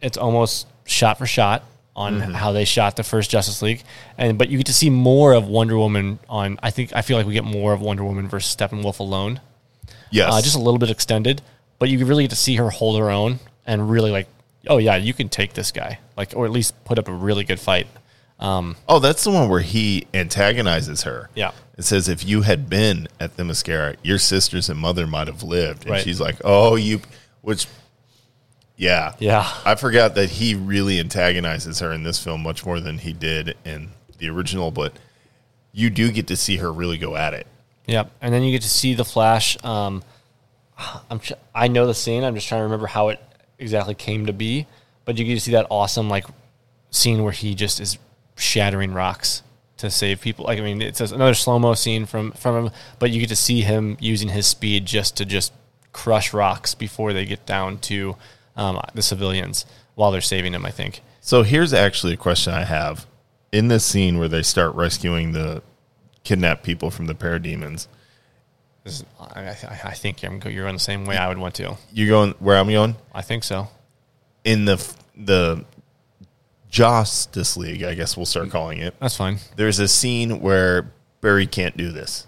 it's 0.00 0.16
almost 0.16 0.66
shot 0.86 1.18
for 1.18 1.26
shot 1.26 1.64
on 1.96 2.20
Mm-hmm. 2.20 2.32
how 2.32 2.52
they 2.52 2.64
shot 2.64 2.94
the 2.96 3.02
first 3.02 3.30
Justice 3.30 3.60
League, 3.62 3.82
and 4.16 4.38
but 4.38 4.48
you 4.48 4.56
get 4.58 4.66
to 4.66 4.72
see 4.74 4.88
more 4.90 5.32
of 5.34 5.46
Wonder 5.48 5.76
Woman 5.76 6.18
on. 6.28 6.58
I 6.62 6.70
think 6.70 6.92
I 6.94 7.02
feel 7.02 7.16
like 7.16 7.26
we 7.26 7.32
get 7.34 7.44
more 7.44 7.72
of 7.72 7.80
Wonder 7.80 8.04
Woman 8.04 8.28
versus 8.28 8.54
Steppenwolf 8.54 8.98
alone, 9.00 9.40
Yes. 10.10 10.32
uh, 10.32 10.40
just 10.40 10.54
a 10.56 10.60
little 10.60 10.78
bit 10.78 10.90
extended, 10.90 11.42
but 11.78 11.88
you 11.88 12.04
really 12.06 12.22
get 12.24 12.30
to 12.30 12.36
see 12.36 12.54
her 12.56 12.70
hold 12.70 12.98
her 13.00 13.10
own 13.10 13.40
and 13.66 13.90
really 13.90 14.10
like, 14.12 14.28
oh 14.68 14.78
yeah, 14.78 14.96
you 14.96 15.12
can 15.12 15.28
take 15.28 15.54
this 15.54 15.72
guy, 15.72 15.98
like 16.16 16.32
or 16.36 16.44
at 16.46 16.52
least 16.52 16.72
put 16.84 16.98
up 16.98 17.08
a 17.08 17.12
really 17.12 17.42
good 17.44 17.58
fight. 17.60 17.86
oh, 18.40 18.98
that's 19.00 19.24
the 19.24 19.30
one 19.32 19.48
where 19.48 19.60
he 19.60 20.06
antagonizes 20.14 21.02
her. 21.02 21.28
Yeah. 21.34 21.50
It 21.76 21.82
says 21.84 22.08
if 22.08 22.24
you 22.24 22.42
had 22.42 22.68
been 22.70 23.08
at 23.20 23.36
Themyscira, 23.36 23.96
your 24.02 24.18
sisters 24.18 24.68
and 24.68 24.78
mother 24.78 25.06
might 25.06 25.26
have 25.26 25.42
lived. 25.42 25.82
And 25.82 25.92
Right. 25.92 26.02
she's 26.04 26.20
like, 26.20 26.36
"Oh, 26.44 26.76
you," 26.76 27.00
which, 27.48 27.66
yeah, 28.76 29.14
Yeah. 29.18 29.50
I 29.64 29.74
forgot 29.74 30.14
that 30.16 30.28
he 30.28 30.54
really 30.54 31.00
antagonizes 31.00 31.78
her 31.78 31.90
in 31.94 32.02
this 32.02 32.22
film 32.22 32.42
much 32.42 32.66
more 32.66 32.78
than 32.78 32.98
he 32.98 33.14
did 33.14 33.56
in 33.64 33.92
the 34.18 34.28
original. 34.28 34.70
But 34.70 34.92
you 35.72 35.88
do 35.88 36.12
get 36.12 36.26
to 36.26 36.36
see 36.36 36.58
her 36.58 36.70
really 36.70 36.98
go 36.98 37.16
at 37.16 37.32
it. 37.32 37.46
Yep, 37.86 38.12
and 38.20 38.34
then 38.34 38.42
you 38.42 38.52
get 38.52 38.60
to 38.62 38.68
see 38.68 38.92
the 38.92 39.04
Flash. 39.04 39.56
Um, 39.64 40.02
I'm 41.10 41.22
I 41.54 41.68
know 41.68 41.86
the 41.86 41.94
scene. 41.94 42.22
I'm 42.22 42.34
just 42.34 42.48
trying 42.48 42.58
to 42.58 42.64
remember 42.64 42.86
how 42.86 43.08
it 43.08 43.20
exactly 43.58 43.94
came 43.94 44.26
to 44.26 44.34
be, 44.34 44.66
but 45.06 45.16
you 45.16 45.24
get 45.24 45.34
to 45.34 45.40
see 45.40 45.52
that 45.52 45.66
awesome 45.70 46.10
like 46.10 46.26
scene 46.90 47.22
where 47.22 47.32
he 47.32 47.54
just 47.54 47.80
is 47.80 47.96
shattering 48.36 48.92
rocks 48.92 49.42
to 49.78 49.90
save 49.90 50.20
people. 50.20 50.44
Like 50.44 50.58
I 50.58 50.62
mean, 50.62 50.82
it's 50.82 51.00
another 51.00 51.32
slow 51.32 51.58
mo 51.58 51.72
scene 51.72 52.04
from 52.04 52.32
from 52.32 52.66
him, 52.66 52.72
but 52.98 53.10
you 53.10 53.20
get 53.20 53.30
to 53.30 53.36
see 53.36 53.62
him 53.62 53.96
using 54.00 54.28
his 54.28 54.46
speed 54.46 54.84
just 54.84 55.16
to 55.16 55.24
just 55.24 55.54
crush 55.92 56.32
rocks 56.32 56.74
before 56.74 57.12
they 57.12 57.24
get 57.24 57.46
down 57.46 57.78
to 57.78 58.16
um, 58.56 58.80
the 58.94 59.02
civilians 59.02 59.66
while 59.94 60.10
they're 60.10 60.20
saving 60.20 60.52
them. 60.52 60.64
I 60.66 60.70
think. 60.70 61.02
So 61.20 61.42
here's 61.42 61.72
actually 61.72 62.14
a 62.14 62.16
question 62.16 62.52
I 62.52 62.64
have 62.64 63.06
in 63.52 63.68
this 63.68 63.84
scene 63.84 64.18
where 64.18 64.28
they 64.28 64.42
start 64.42 64.74
rescuing 64.74 65.32
the 65.32 65.62
kidnapped 66.24 66.62
people 66.62 66.90
from 66.90 67.06
the 67.06 67.14
parademons. 67.14 67.86
Is, 68.84 69.04
I, 69.20 69.40
I, 69.40 69.80
I 69.84 69.94
think 69.94 70.22
I'm, 70.24 70.40
you're 70.46 70.64
going 70.64 70.74
the 70.74 70.80
same 70.80 71.04
way 71.04 71.16
I 71.16 71.28
would 71.28 71.38
want 71.38 71.54
to. 71.56 71.76
You're 71.92 72.08
going 72.08 72.30
where 72.38 72.56
I'm 72.56 72.68
going? 72.70 72.96
I 73.12 73.22
think 73.22 73.44
so. 73.44 73.68
in 74.44 74.64
the 74.64 74.94
the 75.16 75.64
Justice 76.70 77.56
League, 77.56 77.82
I 77.82 77.94
guess 77.94 78.16
we'll 78.16 78.26
start 78.26 78.50
calling 78.50 78.78
it. 78.78 78.94
That's 79.00 79.16
fine. 79.16 79.38
There's 79.56 79.78
a 79.78 79.88
scene 79.88 80.40
where 80.40 80.90
Barry 81.20 81.46
can't 81.46 81.76
do 81.76 81.90
this. 81.92 82.26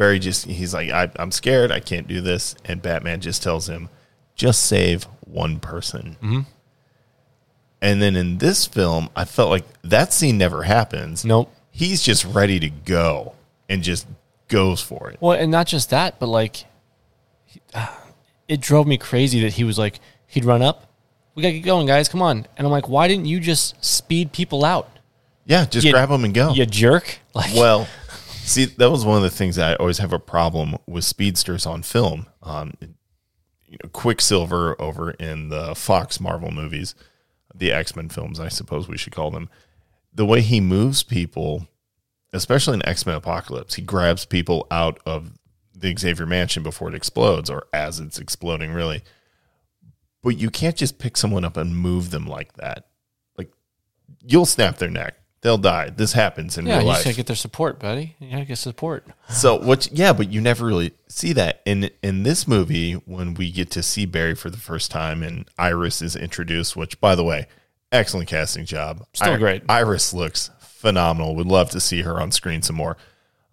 Barry 0.00 0.18
just 0.18 0.46
he's 0.46 0.72
like, 0.72 0.88
I, 0.88 1.10
I'm 1.16 1.30
scared, 1.30 1.70
I 1.70 1.78
can't 1.78 2.08
do 2.08 2.22
this, 2.22 2.54
and 2.64 2.80
Batman 2.80 3.20
just 3.20 3.42
tells 3.42 3.68
him, 3.68 3.90
just 4.34 4.64
save 4.64 5.04
one 5.26 5.60
person. 5.60 6.16
Mm-hmm. 6.22 6.40
And 7.82 8.00
then 8.00 8.16
in 8.16 8.38
this 8.38 8.64
film, 8.66 9.10
I 9.14 9.26
felt 9.26 9.50
like 9.50 9.64
that 9.82 10.14
scene 10.14 10.38
never 10.38 10.62
happens. 10.62 11.22
Nope. 11.22 11.52
He's 11.70 12.02
just 12.02 12.24
ready 12.24 12.58
to 12.60 12.70
go 12.70 13.34
and 13.68 13.82
just 13.82 14.06
goes 14.48 14.80
for 14.80 15.10
it. 15.10 15.18
Well, 15.20 15.38
and 15.38 15.50
not 15.50 15.66
just 15.66 15.90
that, 15.90 16.18
but 16.18 16.28
like, 16.28 16.64
he- 17.44 17.60
uh, 17.74 17.94
it 18.48 18.62
drove 18.62 18.86
me 18.86 18.96
crazy 18.96 19.42
that 19.42 19.52
he 19.52 19.64
was 19.64 19.78
like, 19.78 20.00
he'd 20.26 20.46
run 20.46 20.62
up, 20.62 20.86
we 21.34 21.42
gotta 21.42 21.52
get 21.56 21.64
going, 21.66 21.86
guys, 21.86 22.08
come 22.08 22.22
on. 22.22 22.46
And 22.56 22.66
I'm 22.66 22.70
like, 22.72 22.88
why 22.88 23.06
didn't 23.06 23.26
you 23.26 23.38
just 23.38 23.84
speed 23.84 24.32
people 24.32 24.64
out? 24.64 24.88
Yeah, 25.44 25.66
just 25.66 25.84
You- 25.84 25.92
grab 25.92 26.08
them 26.08 26.24
and 26.24 26.32
go. 26.32 26.54
You 26.54 26.64
jerk. 26.64 27.18
Like, 27.34 27.54
Well, 27.54 27.86
see, 28.50 28.64
that 28.66 28.90
was 28.90 29.04
one 29.04 29.16
of 29.16 29.22
the 29.22 29.30
things 29.30 29.56
that 29.56 29.72
I 29.72 29.74
always 29.76 29.98
have 29.98 30.12
a 30.12 30.18
problem 30.18 30.76
with 30.86 31.04
speedsters 31.04 31.66
on 31.66 31.82
film. 31.82 32.26
Um, 32.42 32.74
you 32.80 33.78
know, 33.82 33.88
Quicksilver 33.92 34.80
over 34.80 35.12
in 35.12 35.48
the 35.48 35.74
Fox 35.74 36.20
Marvel 36.20 36.50
movies, 36.50 36.94
the 37.54 37.72
X 37.72 37.94
Men 37.94 38.08
films, 38.08 38.40
I 38.40 38.48
suppose 38.48 38.88
we 38.88 38.98
should 38.98 39.14
call 39.14 39.30
them. 39.30 39.48
The 40.12 40.26
way 40.26 40.40
he 40.40 40.60
moves 40.60 41.02
people, 41.02 41.68
especially 42.32 42.74
in 42.74 42.88
X 42.88 43.06
Men 43.06 43.14
Apocalypse, 43.14 43.74
he 43.74 43.82
grabs 43.82 44.26
people 44.26 44.66
out 44.70 44.98
of 45.06 45.32
the 45.72 45.94
Xavier 45.96 46.26
Mansion 46.26 46.62
before 46.62 46.88
it 46.88 46.94
explodes, 46.94 47.48
or 47.48 47.66
as 47.72 48.00
it's 48.00 48.18
exploding, 48.18 48.72
really. 48.72 49.02
But 50.22 50.36
you 50.36 50.50
can't 50.50 50.76
just 50.76 50.98
pick 50.98 51.16
someone 51.16 51.44
up 51.44 51.56
and 51.56 51.76
move 51.76 52.10
them 52.10 52.26
like 52.26 52.54
that. 52.54 52.88
Like 53.38 53.52
you'll 54.26 54.46
snap 54.46 54.78
their 54.78 54.90
neck. 54.90 55.19
They'll 55.42 55.58
die. 55.58 55.88
This 55.88 56.12
happens 56.12 56.58
in 56.58 56.66
yeah, 56.66 56.74
real 56.74 56.82
you 56.82 56.88
life. 56.88 56.96
just 56.98 57.06
gotta 57.06 57.16
get 57.16 57.26
their 57.26 57.36
support, 57.36 57.78
buddy. 57.78 58.14
You 58.18 58.30
gotta 58.30 58.44
get 58.44 58.58
support. 58.58 59.06
So 59.30 59.56
what? 59.58 59.88
Yeah, 59.90 60.12
but 60.12 60.30
you 60.30 60.40
never 60.40 60.66
really 60.66 60.92
see 61.08 61.32
that 61.32 61.62
in 61.64 61.90
in 62.02 62.24
this 62.24 62.46
movie 62.46 62.92
when 62.92 63.32
we 63.34 63.50
get 63.50 63.70
to 63.72 63.82
see 63.82 64.04
Barry 64.04 64.34
for 64.34 64.50
the 64.50 64.58
first 64.58 64.90
time 64.90 65.22
and 65.22 65.48
Iris 65.58 66.02
is 66.02 66.14
introduced. 66.14 66.76
Which, 66.76 67.00
by 67.00 67.14
the 67.14 67.24
way, 67.24 67.46
excellent 67.90 68.28
casting 68.28 68.66
job. 68.66 69.06
Still 69.14 69.38
great. 69.38 69.62
Iris 69.66 70.12
looks 70.12 70.50
phenomenal. 70.60 71.34
Would 71.36 71.46
love 71.46 71.70
to 71.70 71.80
see 71.80 72.02
her 72.02 72.20
on 72.20 72.32
screen 72.32 72.60
some 72.60 72.76
more. 72.76 72.98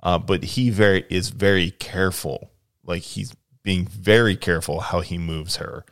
Uh, 0.03 0.19
but 0.19 0.43
he 0.43 0.69
very 0.69 1.05
is 1.09 1.29
very 1.29 1.71
careful. 1.71 2.51
Like 2.83 3.03
he's 3.03 3.33
being 3.63 3.85
very 3.85 4.35
careful 4.35 4.81
how 4.81 4.99
he 4.99 5.17
moves 5.17 5.57
her. 5.57 5.85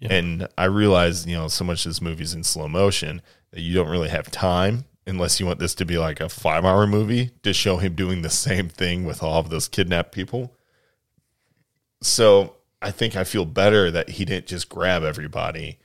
And 0.00 0.46
I 0.56 0.66
realize, 0.66 1.26
you 1.26 1.34
know, 1.34 1.48
so 1.48 1.64
much 1.64 1.84
of 1.84 1.90
this 1.90 2.00
movie's 2.00 2.32
in 2.32 2.44
slow 2.44 2.68
motion 2.68 3.20
that 3.50 3.60
you 3.60 3.74
don't 3.74 3.88
really 3.88 4.10
have 4.10 4.30
time 4.30 4.84
unless 5.08 5.40
you 5.40 5.46
want 5.46 5.58
this 5.58 5.74
to 5.74 5.84
be 5.84 5.98
like 5.98 6.20
a 6.20 6.28
five 6.28 6.64
hour 6.64 6.86
movie 6.86 7.30
to 7.42 7.52
show 7.52 7.78
him 7.78 7.94
doing 7.94 8.22
the 8.22 8.30
same 8.30 8.68
thing 8.68 9.04
with 9.04 9.22
all 9.22 9.40
of 9.40 9.48
those 9.50 9.66
kidnapped 9.66 10.12
people. 10.12 10.52
So 12.02 12.54
I 12.80 12.90
think 12.90 13.16
I 13.16 13.24
feel 13.24 13.44
better 13.44 13.90
that 13.90 14.10
he 14.10 14.24
didn't 14.24 14.46
just 14.46 14.68
grab 14.68 15.02
everybody 15.02 15.78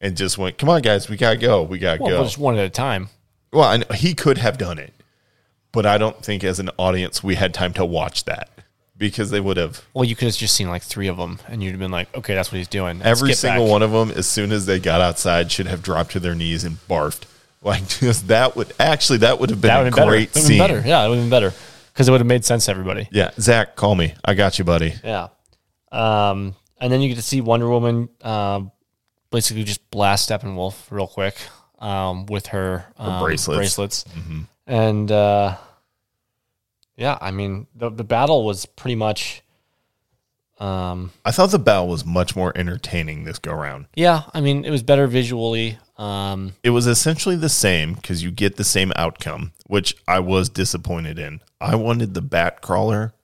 and 0.00 0.16
just 0.16 0.36
went, 0.36 0.58
come 0.58 0.68
on, 0.68 0.82
guys, 0.82 1.08
we 1.08 1.16
got 1.16 1.30
to 1.30 1.36
go. 1.36 1.62
We 1.62 1.78
got 1.78 1.96
to 1.96 2.02
Well, 2.02 2.18
go. 2.18 2.24
just 2.24 2.36
one 2.38 2.56
at 2.58 2.64
a 2.64 2.70
time. 2.70 3.08
Well, 3.52 3.64
I 3.64 3.76
know 3.78 3.86
he 3.94 4.14
could 4.14 4.38
have 4.38 4.58
done 4.58 4.78
it, 4.78 4.92
but 5.72 5.86
I 5.86 5.96
don't 5.96 6.22
think 6.22 6.44
as 6.44 6.58
an 6.58 6.70
audience 6.76 7.22
we 7.22 7.36
had 7.36 7.54
time 7.54 7.72
to 7.74 7.84
watch 7.84 8.24
that 8.24 8.50
because 8.96 9.30
they 9.30 9.40
would 9.40 9.56
have 9.56 9.84
Well, 9.94 10.04
you 10.04 10.16
could 10.16 10.26
have 10.26 10.36
just 10.36 10.54
seen 10.54 10.68
like 10.68 10.82
three 10.82 11.06
of 11.08 11.16
them, 11.16 11.38
and 11.48 11.62
you'd 11.62 11.70
have 11.70 11.80
been 11.80 11.90
like, 11.92 12.14
okay, 12.16 12.34
that's 12.34 12.50
what 12.52 12.58
he's 12.58 12.68
doing. 12.68 12.98
Let's 12.98 13.08
every 13.22 13.32
single 13.34 13.64
back. 13.64 13.70
one 13.70 13.82
of 13.82 13.92
them 13.92 14.10
as 14.10 14.26
soon 14.26 14.50
as 14.52 14.66
they 14.66 14.78
got 14.80 15.00
outside 15.00 15.50
should 15.52 15.68
have 15.68 15.82
dropped 15.82 16.10
to 16.12 16.20
their 16.20 16.34
knees 16.34 16.64
and 16.64 16.76
barfed. 16.88 17.22
Like 17.64 17.88
just 18.00 18.28
that 18.28 18.54
would 18.56 18.72
actually 18.78 19.18
that 19.18 19.40
would 19.40 19.50
have 19.50 19.60
been 19.60 19.68
That 19.68 19.80
a 19.80 19.84
would 19.84 19.86
have 19.86 19.94
been 19.94 20.02
better. 20.02 20.10
great 20.10 20.34
have 20.34 20.42
scene. 20.42 20.58
been 20.58 20.68
better. 20.68 20.86
Yeah, 20.88 21.04
it 21.04 21.08
would 21.08 21.16
have 21.16 21.24
been 21.24 21.30
better 21.30 21.52
because 21.92 22.08
it 22.08 22.10
would 22.12 22.20
have 22.20 22.26
made 22.26 22.44
sense 22.44 22.66
to 22.66 22.70
everybody. 22.72 23.08
Yeah, 23.10 23.30
Zach, 23.40 23.74
call 23.76 23.94
me. 23.94 24.14
I 24.24 24.34
got 24.34 24.58
you, 24.58 24.64
buddy. 24.64 24.94
Yeah. 25.02 25.28
Um, 25.90 26.54
and 26.80 26.92
then 26.92 27.00
you 27.00 27.08
get 27.08 27.14
to 27.16 27.22
see 27.22 27.40
Wonder 27.40 27.68
Woman 27.68 28.08
um, 28.22 28.72
basically 29.30 29.64
just 29.64 29.88
blast 29.90 30.28
Steppenwolf 30.28 30.90
real 30.90 31.06
quick 31.06 31.36
um, 31.78 32.26
with 32.26 32.48
her, 32.48 32.84
um, 32.98 33.22
bracelets. 33.22 33.56
bracelets. 33.56 34.04
And 34.66 35.10
uh, 35.12 35.56
yeah, 36.96 37.16
I 37.20 37.30
mean, 37.30 37.66
the, 37.74 37.90
the 37.90 38.04
battle 38.04 38.44
was 38.44 38.66
pretty 38.66 38.96
much 38.96 39.42
Um, 40.58 41.10
I 41.24 41.30
thought 41.32 41.50
the 41.50 41.58
battle 41.58 41.88
was 41.88 42.04
much 42.04 42.36
more 42.36 42.52
entertaining 42.56 43.24
this 43.24 43.38
go 43.38 43.52
round. 43.52 43.86
yeah, 43.96 44.22
I 44.32 44.40
mean, 44.40 44.64
it 44.64 44.70
was 44.70 44.82
better 44.82 45.06
visually. 45.06 45.78
Um, 45.98 46.52
It 46.62 46.70
was 46.70 46.86
essentially 46.86 47.36
the 47.36 47.48
same 47.48 47.94
because 47.94 48.22
you 48.22 48.30
get 48.30 48.56
the 48.56 48.64
same 48.64 48.92
outcome, 48.96 49.52
which 49.66 49.96
I 50.06 50.20
was 50.20 50.48
disappointed 50.48 51.18
in. 51.18 51.40
I 51.60 51.74
wanted 51.76 52.14
the 52.14 52.22
bat 52.22 52.60
crawler 52.62 53.14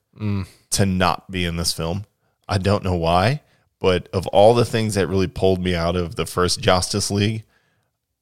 to 0.70 0.86
not 0.86 1.30
be 1.30 1.44
in 1.44 1.56
this 1.56 1.72
film. 1.72 2.04
I 2.48 2.58
don't 2.58 2.84
know 2.84 2.96
why, 2.96 3.40
but 3.78 4.08
of 4.12 4.26
all 4.28 4.54
the 4.54 4.64
things 4.66 4.94
that 4.96 5.06
really 5.06 5.26
pulled 5.28 5.62
me 5.62 5.74
out 5.74 5.96
of 5.96 6.16
the 6.16 6.26
first 6.26 6.60
Justice 6.60 7.10
League, 7.10 7.44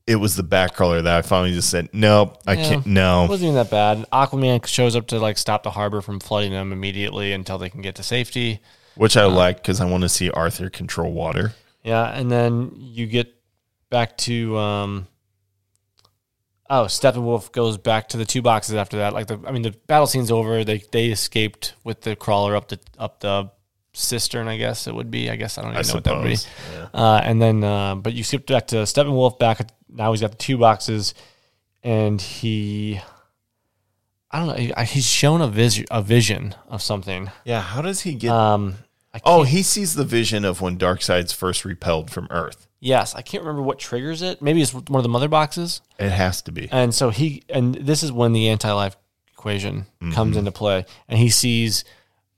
it 0.06 0.16
was 0.16 0.36
the 0.36 0.42
bat 0.42 0.74
crawler 0.74 1.02
that 1.02 1.16
I 1.18 1.22
finally 1.22 1.52
just 1.52 1.70
said, 1.70 1.88
nope, 1.92 2.38
I 2.46 2.52
Yeah. 2.54 2.68
can't. 2.68 2.86
No, 2.86 3.24
it 3.24 3.30
wasn't 3.30 3.48
even 3.52 3.54
that 3.56 3.70
bad. 3.70 4.06
Aquaman 4.12 4.64
shows 4.66 4.94
up 4.96 5.06
to 5.08 5.18
like 5.18 5.38
stop 5.38 5.62
the 5.64 5.70
harbor 5.72 6.00
from 6.00 6.20
flooding 6.20 6.52
them 6.52 6.72
immediately 6.72 7.32
until 7.32 7.58
they 7.58 7.68
can 7.70 7.82
get 7.82 7.94
to 7.96 8.02
safety. 8.02 8.60
Which 8.98 9.16
I 9.16 9.24
like 9.24 9.56
because 9.58 9.80
I 9.80 9.86
want 9.86 10.02
to 10.02 10.08
see 10.08 10.30
Arthur 10.30 10.68
control 10.68 11.12
water. 11.12 11.54
Yeah, 11.82 12.04
and 12.06 12.30
then 12.30 12.72
you 12.76 13.06
get 13.06 13.34
back 13.88 14.16
to 14.18 14.56
um 14.58 15.06
Oh, 16.70 16.84
Steppenwolf 16.84 17.50
goes 17.52 17.78
back 17.78 18.10
to 18.10 18.18
the 18.18 18.26
two 18.26 18.42
boxes 18.42 18.74
after 18.74 18.98
that. 18.98 19.14
Like 19.14 19.26
the 19.26 19.40
I 19.46 19.52
mean 19.52 19.62
the 19.62 19.70
battle 19.86 20.06
scene's 20.06 20.30
over. 20.30 20.64
They 20.64 20.78
they 20.92 21.06
escaped 21.06 21.74
with 21.84 22.02
the 22.02 22.14
crawler 22.14 22.54
up 22.54 22.68
the 22.68 22.78
up 22.98 23.20
the 23.20 23.50
cistern, 23.94 24.48
I 24.48 24.58
guess 24.58 24.86
it 24.86 24.94
would 24.94 25.10
be. 25.10 25.30
I 25.30 25.36
guess 25.36 25.56
I 25.56 25.62
don't 25.62 25.70
even 25.72 25.84
I 25.84 25.88
know 25.88 25.94
what 25.94 26.04
that 26.04 26.16
would 26.16 26.24
be. 26.24 26.36
suppose. 26.36 26.88
Uh, 26.92 27.20
and 27.24 27.40
then 27.40 27.64
uh, 27.64 27.94
but 27.94 28.12
you 28.12 28.22
skip 28.22 28.46
back 28.46 28.66
to 28.68 28.76
Steppenwolf 28.76 29.38
back 29.38 29.60
at, 29.60 29.72
now 29.88 30.12
he's 30.12 30.20
got 30.20 30.32
the 30.32 30.36
two 30.36 30.58
boxes 30.58 31.14
and 31.82 32.20
he 32.20 33.00
I 34.30 34.44
don't 34.44 34.76
know. 34.76 34.82
He's 34.84 35.06
shown 35.06 35.40
a 35.40 35.48
vision, 35.48 35.86
a 35.90 36.02
vision 36.02 36.54
of 36.68 36.82
something. 36.82 37.30
Yeah, 37.44 37.62
how 37.62 37.80
does 37.80 38.02
he 38.02 38.14
get? 38.14 38.30
Um, 38.30 38.74
I 38.74 38.87
oh, 39.24 39.42
he 39.44 39.62
sees 39.62 39.94
the 39.94 40.04
vision 40.04 40.44
of 40.44 40.60
when 40.60 40.76
Darkseid's 40.78 41.32
first 41.32 41.64
repelled 41.64 42.10
from 42.10 42.26
Earth. 42.30 42.66
yes, 42.80 43.14
I 43.14 43.22
can't 43.22 43.42
remember 43.42 43.62
what 43.62 43.78
triggers 43.78 44.22
it. 44.22 44.40
Maybe 44.42 44.62
it's 44.62 44.72
one 44.74 44.94
of 44.96 45.02
the 45.02 45.08
mother 45.08 45.28
boxes. 45.28 45.80
It 45.98 46.10
has 46.10 46.42
to 46.42 46.52
be. 46.52 46.68
And 46.70 46.94
so 46.94 47.10
he, 47.10 47.42
and 47.48 47.74
this 47.74 48.02
is 48.02 48.12
when 48.12 48.32
the 48.32 48.48
anti-life 48.48 48.96
equation 49.32 49.86
comes 50.12 50.36
into 50.36 50.52
play, 50.52 50.84
and 51.08 51.18
he 51.18 51.30
sees 51.30 51.84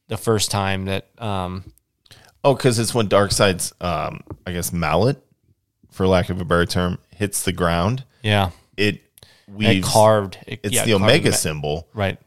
the 0.08 0.16
first 0.16 0.50
time 0.50 0.86
that, 0.86 1.08
um, 1.18 1.72
Oh, 2.42 2.54
because 2.54 2.78
it's 2.78 2.94
when 2.94 3.06
Darkseid's, 3.08 3.74
um, 3.82 4.20
I 4.46 4.52
guess, 4.52 4.72
mallet, 4.72 5.22
for 5.90 6.06
lack 6.06 6.30
of 6.30 6.40
a 6.40 6.44
better 6.44 6.64
term, 6.64 6.96
hits 7.14 7.42
the 7.42 7.52
ground. 7.52 8.04
yeah, 8.22 8.50
It 8.78 9.02
it 9.58 9.82
carved. 9.84 10.38
It, 10.46 10.60
it's 10.62 10.74
yeah, 10.74 10.84
the 10.86 10.92
carved 10.92 11.04
omega 11.04 11.30
ma- 11.30 11.36
symbol, 11.36 11.88
right? 11.92 12.18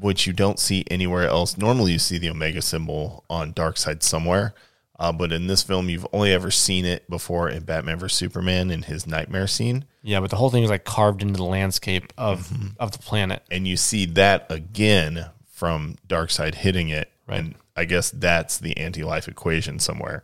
Which 0.00 0.26
you 0.26 0.32
don't 0.32 0.58
see 0.58 0.84
anywhere 0.90 1.26
else. 1.28 1.56
Normally, 1.56 1.92
you 1.92 1.98
see 1.98 2.18
the 2.18 2.30
omega 2.30 2.62
symbol 2.62 3.24
on 3.30 3.52
Darkseid 3.52 4.02
somewhere, 4.02 4.54
uh, 4.98 5.12
but 5.12 5.32
in 5.32 5.46
this 5.46 5.62
film, 5.62 5.88
you've 5.88 6.06
only 6.12 6.32
ever 6.32 6.50
seen 6.50 6.84
it 6.84 7.08
before 7.08 7.48
in 7.48 7.62
Batman 7.64 7.98
vs 7.98 8.16
Superman 8.16 8.70
in 8.70 8.82
his 8.82 9.06
nightmare 9.06 9.46
scene, 9.46 9.84
Yeah, 10.02 10.20
but 10.20 10.30
the 10.30 10.36
whole 10.36 10.50
thing 10.50 10.62
is 10.64 10.70
like 10.70 10.84
carved 10.84 11.22
into 11.22 11.36
the 11.36 11.44
landscape 11.44 12.12
of 12.18 12.48
Mm-hmm. 12.48 12.66
of 12.78 12.92
the 12.92 12.98
planet. 12.98 13.42
and 13.50 13.66
you 13.68 13.76
see 13.76 14.04
that 14.06 14.46
again 14.50 15.26
from 15.52 15.96
Darkseid 16.08 16.54
hitting 16.56 16.88
it. 16.88 17.10
Right. 17.26 17.38
And 17.40 17.54
I 17.76 17.84
guess 17.84 18.10
that's 18.10 18.58
the 18.58 18.76
anti-life 18.76 19.28
equation 19.28 19.78
somewhere. 19.78 20.22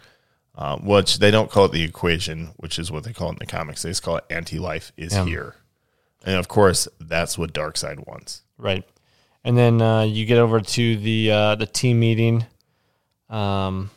Uh, 0.58 0.78
which 0.78 1.18
they 1.18 1.30
don't 1.30 1.50
call 1.50 1.66
it 1.66 1.72
the 1.72 1.82
equation, 1.82 2.46
which 2.56 2.78
is 2.78 2.90
what 2.90 3.04
they 3.04 3.12
call 3.12 3.28
it 3.28 3.32
in 3.32 3.38
the 3.40 3.46
comics. 3.46 3.82
They 3.82 3.90
just 3.90 4.02
call 4.02 4.16
it 4.16 4.24
anti-life 4.30 4.90
is 4.96 5.12
Yeah. 5.12 5.26
here, 5.26 5.54
and 6.24 6.36
of 6.36 6.48
course 6.48 6.88
that's 6.98 7.36
what 7.36 7.52
Darkseid 7.52 8.06
wants. 8.06 8.40
Right. 8.56 8.82
And 9.46 9.56
then 9.56 9.80
uh, 9.80 10.02
you 10.02 10.26
get 10.26 10.38
over 10.38 10.60
to 10.60 10.96
the 10.96 11.30
uh, 11.30 11.54
the 11.54 11.66
team 11.66 12.00
meeting. 12.00 12.44
Um, 13.30 13.90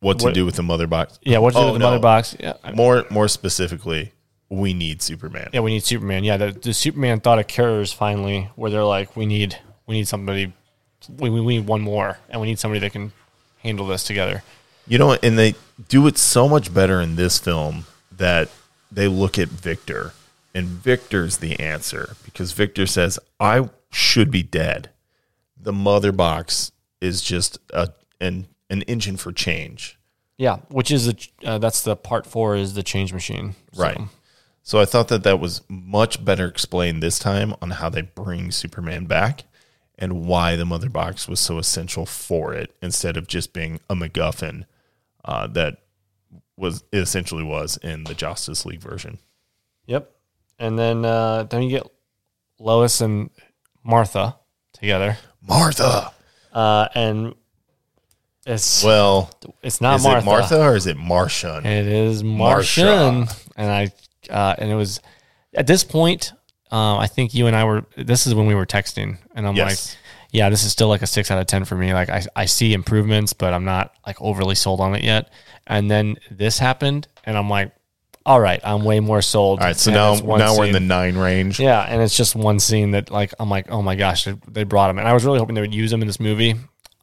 What 0.00 0.18
to 0.20 0.26
What- 0.26 0.34
do 0.34 0.44
with 0.46 0.56
the 0.56 0.62
mother 0.62 0.86
box? 0.86 1.18
yeah, 1.22 1.38
what 1.38 1.52
to 1.52 1.58
do 1.58 1.62
Oh, 1.62 1.66
with 1.66 1.74
the 1.74 1.78
no. 1.80 1.86
mother 1.90 1.98
box? 2.00 2.34
Yeah, 2.40 2.54
More 2.74 3.04
more 3.10 3.28
specifically, 3.28 4.12
we 4.48 4.72
need 4.74 5.02
Superman. 5.02 5.50
yeah, 5.52 5.60
we 5.60 5.70
need 5.72 5.84
Superman. 5.84 6.24
Yeah, 6.24 6.36
the, 6.38 6.52
the 6.52 6.72
Superman 6.74 7.20
thought 7.20 7.38
of 7.38 7.46
cures 7.48 7.92
finally, 7.92 8.48
where 8.56 8.70
they're 8.70 8.84
like, 8.84 9.16
we 9.16 9.26
need 9.26 9.58
we 9.86 9.94
need 9.96 10.08
somebody, 10.08 10.52
we, 11.18 11.28
we 11.30 11.40
we 11.40 11.56
need 11.58 11.66
one 11.66 11.80
more, 11.82 12.18
and 12.30 12.40
we 12.40 12.46
need 12.48 12.58
somebody 12.58 12.80
that 12.80 12.92
can 12.92 13.12
handle 13.62 13.86
this 13.86 14.02
together. 14.04 14.42
You 14.88 14.98
know, 14.98 15.12
and 15.22 15.38
they 15.38 15.54
do 15.88 16.06
it 16.08 16.18
so 16.18 16.48
much 16.48 16.72
better 16.74 17.00
in 17.00 17.14
this 17.16 17.38
film 17.38 17.86
that 18.16 18.48
they 18.90 19.06
look 19.08 19.38
at 19.38 19.48
Victor, 19.48 20.12
and 20.54 20.66
Victor's 20.66 21.38
the 21.38 21.58
answer 21.58 22.16
because 22.24 22.52
Victor 22.52 22.86
says, 22.86 23.18
"I 23.40 23.68
should 23.90 24.30
be 24.30 24.42
dead." 24.42 24.90
The 25.56 25.72
mother 25.72 26.12
box 26.12 26.72
is 27.00 27.22
just 27.22 27.58
a 27.72 27.90
an 28.20 28.46
an 28.70 28.82
engine 28.82 29.16
for 29.16 29.32
change, 29.32 29.98
Yeah, 30.38 30.58
which 30.68 30.90
is 30.90 31.06
the 31.06 31.28
uh, 31.44 31.58
that's 31.58 31.82
the 31.82 31.96
part 31.96 32.26
four 32.26 32.56
is 32.56 32.74
the 32.74 32.82
change 32.82 33.12
machine. 33.12 33.54
So, 33.72 33.82
right? 33.82 34.00
So 34.62 34.78
I 34.78 34.84
thought 34.84 35.08
that 35.08 35.24
that 35.24 35.40
was 35.40 35.62
much 35.68 36.24
better 36.24 36.46
explained 36.46 37.02
this 37.02 37.18
time 37.18 37.54
on 37.60 37.70
how 37.70 37.88
they 37.88 38.02
bring 38.02 38.52
Superman 38.52 39.06
back 39.06 39.44
and 39.98 40.24
why 40.26 40.56
the 40.56 40.64
mother 40.64 40.88
box 40.88 41.28
was 41.28 41.40
so 41.40 41.58
essential 41.58 42.06
for 42.06 42.54
it 42.54 42.74
instead 42.80 43.16
of 43.16 43.26
just 43.26 43.52
being 43.52 43.80
a 43.90 43.94
MacGuffin 43.94 44.64
uh, 45.24 45.46
that 45.48 45.78
was 46.56 46.84
it 46.92 46.98
essentially 46.98 47.42
was 47.42 47.76
in 47.78 48.04
the 48.04 48.14
Justice 48.14 48.64
League 48.64 48.80
version. 48.80 49.18
Yep. 49.86 50.10
And 50.58 50.78
then 50.78 51.04
uh, 51.04 51.44
then 51.44 51.62
you 51.62 51.70
get 51.70 51.86
Lois 52.58 53.00
and 53.00 53.30
Martha 53.84 54.36
together, 54.74 55.16
Martha. 55.46 56.12
uh, 56.52 56.88
and 56.94 57.34
it's 58.46 58.82
Well, 58.84 59.30
it's 59.62 59.80
not 59.80 59.96
is 59.96 60.04
Martha. 60.04 60.18
it 60.20 60.24
Martha 60.24 60.60
or 60.62 60.76
is 60.76 60.86
it 60.86 60.96
Martian? 60.96 61.64
It 61.66 61.86
is. 61.86 62.22
Martian, 62.24 63.26
and 63.56 63.70
I 63.70 63.92
uh, 64.30 64.54
and 64.58 64.70
it 64.70 64.74
was 64.74 65.00
at 65.54 65.66
this 65.66 65.84
point. 65.84 66.32
Um, 66.70 66.98
I 66.98 67.06
think 67.06 67.34
you 67.34 67.46
and 67.48 67.54
I 67.56 67.64
were. 67.64 67.84
This 67.96 68.26
is 68.26 68.34
when 68.34 68.46
we 68.46 68.54
were 68.54 68.64
texting, 68.66 69.18
and 69.34 69.46
I'm 69.46 69.54
Yes. 69.56 69.90
like, 69.90 69.98
"Yeah, 70.32 70.48
this 70.48 70.64
is 70.64 70.72
still 70.72 70.88
like 70.88 71.02
a 71.02 71.06
six 71.06 71.30
out 71.30 71.38
of 71.38 71.46
ten 71.46 71.64
for 71.66 71.74
me. 71.76 71.92
Like, 71.92 72.08
I 72.08 72.24
I 72.34 72.46
see 72.46 72.72
improvements, 72.72 73.32
but 73.34 73.52
I'm 73.52 73.64
not 73.64 73.92
like 74.06 74.20
overly 74.22 74.54
sold 74.54 74.80
on 74.80 74.94
it 74.94 75.04
yet." 75.04 75.30
And 75.66 75.90
then 75.90 76.16
this 76.30 76.58
happened, 76.58 77.08
and 77.24 77.36
I'm 77.36 77.50
like, 77.50 77.72
"All 78.24 78.40
right, 78.40 78.60
I'm 78.64 78.84
way 78.84 79.00
more 79.00 79.22
sold." 79.22 79.60
All 79.60 79.66
right, 79.66 79.76
so 79.76 79.90
And 79.90 80.26
now 80.26 80.36
now 80.36 80.56
we're 80.56 80.66
in 80.66 80.72
the 80.72 80.80
nine 80.80 81.16
range. 81.16 81.58
Yeah, 81.60 81.80
and 81.80 82.00
it's 82.02 82.16
just 82.16 82.34
one 82.34 82.60
scene 82.60 82.92
that 82.92 83.10
like 83.10 83.34
I'm 83.38 83.50
like, 83.50 83.70
oh 83.70 83.82
my 83.82 83.94
gosh, 83.96 84.28
they- 84.48 84.64
brought 84.64 84.90
him, 84.90 84.98
and 84.98 85.06
I 85.08 85.12
was 85.12 85.24
really 85.24 85.38
hoping 85.38 85.54
they 85.54 85.60
would 85.60 85.74
use 85.74 85.92
him 85.92 86.00
in 86.02 86.06
this 86.06 86.20
movie. 86.20 86.54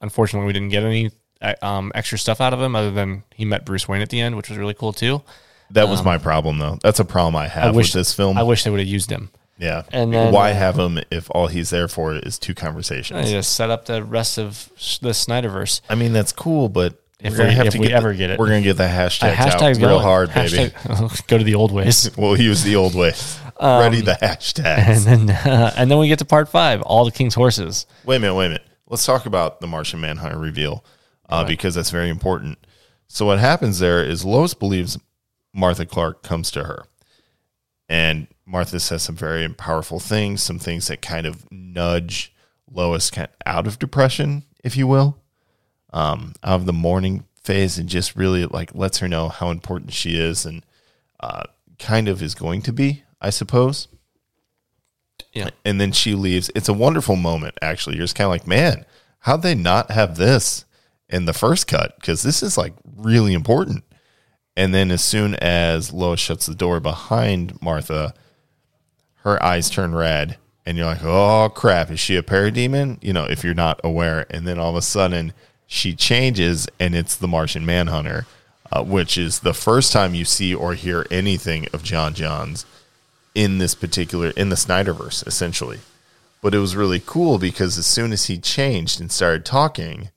Unfortunately, 0.01 0.47
we 0.47 0.53
didn't 0.53 0.69
get 0.69 0.83
any 0.83 1.11
uh, 1.41 1.53
um, 1.61 1.91
extra 1.93 2.17
stuff 2.17 2.39
out 2.41 2.53
of 2.53 2.61
him 2.61 2.75
other 2.75 2.91
than 2.91 3.23
he 3.33 3.45
met 3.45 3.65
Bruce 3.65 3.87
Wayne 3.87 4.01
at 4.01 4.09
the 4.09 4.19
end, 4.21 4.37
which 4.37 4.49
was 4.49 4.57
really 4.57 4.73
cool 4.73 4.93
too. 4.93 5.21
That 5.71 5.87
was 5.87 6.03
my 6.03 6.17
problem 6.17 6.57
though. 6.57 6.77
That's 6.81 6.99
a 6.99 7.05
problem 7.05 7.35
I 7.35 7.47
have 7.47 7.65
Um, 7.65 7.69
I 7.73 7.75
wish 7.77 7.93
with 7.93 7.99
this 7.99 8.13
film. 8.13 8.37
I 8.37 8.43
wish 8.43 8.63
they 8.63 8.69
would 8.69 8.79
have 8.79 8.87
used 8.89 9.11
him. 9.11 9.29
yeah. 9.57 9.83
and 9.91 10.13
then, 10.13 10.33
why 10.33 10.49
have 10.49 10.79
him 10.79 10.99
if 11.11 11.29
all 11.31 11.47
he's 11.47 11.69
there 11.69 11.87
for 11.87 12.15
is 12.15 12.39
two 12.39 12.55
conversations? 12.55 13.29
just 13.29 13.53
set 13.53 13.69
up 13.69 13.85
the 13.85 14.03
rest 14.03 14.37
of 14.37 14.69
the 15.01 15.09
Snyderverse. 15.09 15.81
I 15.89 15.95
mean, 15.95 16.13
that's 16.13 16.31
cool, 16.31 16.69
but 16.69 16.95
If 17.21 17.37
we- 17.37 17.43
have 17.53 17.67
if 17.67 17.73
to 17.73 17.79
we 17.79 17.91
ever 17.91 18.09
the- 18.11 18.17
get 18.17 18.29
it. 18.29 18.39
We're 18.39 18.47
gonna 18.47 18.61
get 18.61 18.77
the 18.77 18.83
hashtags, 18.83 19.33
hashtag's 19.33 19.77
out 19.79 19.85
real 19.87 19.89
going. 19.89 20.03
hard, 20.03 20.33
baby. 20.33 20.69
Hashtag- 20.71 21.27
go 21.27 21.37
to 21.37 21.43
the 21.43 21.55
old 21.55 21.71
ways. 21.71 22.09
We'll 22.17 22.39
use 22.39 22.63
the 22.63 22.75
old 22.77 22.95
way. 22.95 23.13
Ready 23.61 23.99
the 24.01 24.13
hashtags. 24.13 25.05
Um, 25.05 25.13
And 25.13 25.29
then, 25.29 25.35
uh, 25.51 25.73
and 25.77 25.91
then 25.91 25.97
we 25.99 26.07
get 26.07 26.19
to 26.19 26.25
part 26.25 26.47
five, 26.47 26.81
all 26.83 27.03
the 27.03 27.11
king's 27.11 27.35
horses. 27.35 27.85
Wait 28.05 28.15
a 28.15 28.19
minute, 28.19 28.35
wait 28.35 28.45
a 28.45 28.49
minute. 28.49 28.67
Let's 28.87 29.05
talk 29.05 29.25
about 29.25 29.59
the 29.59 29.67
Martian 29.67 29.99
Manhunter 30.01 30.37
reveal 30.39 30.83
uh, 31.27 31.43
because 31.43 31.75
that's 31.75 31.91
very 31.91 32.09
important. 32.09 32.57
So 33.07 33.25
what 33.25 33.37
happens 33.39 33.79
there 33.79 34.03
is 34.03 34.23
Lois 34.23 34.53
believes 34.53 34.97
Martha 35.53 35.85
Clark 35.85 36.23
comes 36.23 36.49
to 36.51 36.63
her, 36.63 36.85
and 37.87 38.27
Martha 38.45 38.79
says 38.79 39.03
some 39.03 39.15
very 39.15 39.47
powerful 39.49 39.99
things, 39.99 40.41
some 40.41 40.57
things 40.59 40.87
that 40.87 41.01
kind 41.01 41.25
of 41.27 41.45
nudge 41.51 42.33
Lois 42.71 43.11
out 43.45 43.67
of 43.67 43.77
depression, 43.79 44.43
if 44.63 44.77
you 44.77 44.87
will, 44.87 45.18
um, 45.91 46.33
out 46.43 46.55
of 46.61 46.65
the 46.65 46.73
mourning 46.73 47.25
phase, 47.43 47.77
and 47.77 47.89
just 47.89 48.15
really 48.15 48.45
like 48.45 48.73
lets 48.75 48.99
her 48.99 49.07
know 49.07 49.29
how 49.29 49.49
important 49.51 49.93
she 49.93 50.15
is, 50.19 50.45
and 50.45 50.63
uh, 51.19 51.43
kind 51.79 52.07
of 52.07 52.21
is 52.21 52.35
going 52.35 52.61
to 52.63 52.73
be, 52.73 53.03
I 53.21 53.29
suppose 53.29 53.87
Yeah. 55.33 55.49
and 55.65 55.79
then 55.79 55.91
she 55.91 56.15
leaves. 56.15 56.49
It's 56.55 56.69
a 56.69 56.73
wonderful 56.73 57.15
moment, 57.15 57.57
actually. 57.61 57.95
You're 57.95 58.03
just 58.05 58.15
kind 58.15 58.25
of 58.25 58.31
like, 58.31 58.47
man, 58.47 58.85
how'd 59.19 59.41
they 59.41 59.55
not 59.55 59.91
have 59.91 60.15
this 60.17 60.65
in 61.09 61.25
the 61.25 61.33
first 61.33 61.67
cut? 61.67 61.95
Because 61.95 62.23
this 62.23 62.41
is 62.43 62.57
like 62.57 62.73
really 62.97 63.33
important. 63.33 63.83
And 64.57 64.73
then 64.73 64.91
as 64.91 65.01
soon 65.03 65.35
as 65.35 65.93
Lois 65.93 66.19
shuts 66.19 66.45
the 66.45 66.55
door 66.55 66.79
behind 66.79 67.61
Martha, 67.61 68.13
her 69.23 69.41
eyes 69.43 69.69
turn 69.69 69.95
red. 69.95 70.37
And 70.65 70.77
you're 70.77 70.85
like, 70.87 71.03
oh 71.03 71.49
crap, 71.53 71.89
is 71.91 71.99
she 71.99 72.15
a 72.15 72.21
parademon? 72.23 73.01
You 73.01 73.13
know, 73.13 73.25
if 73.25 73.43
you're 73.43 73.53
not 73.53 73.79
aware. 73.83 74.25
And 74.29 74.45
then 74.47 74.59
all 74.59 74.69
of 74.69 74.75
a 74.75 74.81
sudden 74.81 75.33
she 75.71 75.93
changes 75.93 76.67
and 76.79 76.95
it's 76.95 77.15
the 77.15 77.27
Martian 77.27 77.63
Manhunter, 77.63 78.25
uh, 78.71 78.83
which 78.83 79.19
is 79.19 79.41
the 79.41 79.53
first 79.53 79.93
time 79.93 80.15
you 80.15 80.25
see 80.25 80.53
or 80.53 80.73
hear 80.73 81.05
anything 81.11 81.67
of 81.71 81.83
J'onn 81.83 82.15
J'onzz 82.15 82.65
in 83.35 83.59
this 83.59 83.75
particular 83.75 84.31
in 84.31 84.49
the 84.49 84.55
Snyderverse 84.55 85.25
essentially. 85.27 85.77
But 86.41 86.55
it 86.55 86.57
was 86.57 86.75
really 86.75 86.99
cool 87.05 87.37
because 87.37 87.77
as 87.77 87.85
soon 87.85 88.11
as 88.11 88.25
he 88.25 88.39
changed 88.39 88.99
and 88.99 89.11
started 89.11 89.45
talking, 89.45 90.09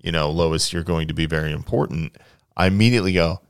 you 0.00 0.12
know, 0.12 0.30
Lois, 0.30 0.72
you're 0.72 0.84
going 0.84 1.08
to 1.08 1.14
be 1.14 1.26
very 1.26 1.50
important. 1.50 2.16
I 2.56 2.68
immediately 2.68 3.12
go, 3.12 3.40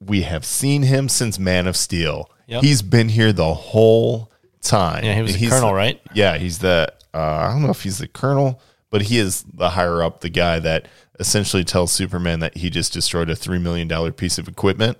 we 0.00 0.22
have 0.22 0.44
seen 0.44 0.82
him 0.82 1.08
since 1.08 1.38
Man 1.38 1.66
of 1.66 1.78
Steel. 1.78 2.30
Yep. 2.46 2.62
He's 2.62 2.82
been 2.82 3.08
here 3.08 3.32
the 3.32 3.54
whole 3.54 4.30
time. 4.60 5.04
Yeah, 5.04 5.14
he 5.14 5.22
was 5.22 5.34
And 5.34 5.42
the 5.44 5.48
colonel, 5.48 5.72
right? 5.72 5.98
Yeah, 6.12 6.36
he's 6.36 6.58
the 6.58 6.92
uh, 7.14 7.18
I 7.18 7.52
don't 7.52 7.62
know 7.62 7.70
if 7.70 7.82
he's 7.82 7.98
the 7.98 8.08
colonel, 8.08 8.60
but 8.90 9.02
he 9.02 9.18
is 9.18 9.42
the 9.42 9.70
higher 9.70 10.02
up, 10.02 10.20
the 10.20 10.28
guy 10.30 10.58
that 10.60 10.86
essentially 11.18 11.64
tells 11.64 11.92
Superman 11.92 12.40
that 12.40 12.56
he 12.58 12.70
just 12.70 12.92
destroyed 12.92 13.30
a 13.30 13.36
three 13.36 13.58
million 13.58 13.88
dollar 13.88 14.12
piece 14.12 14.38
of 14.38 14.48
equipment 14.48 14.98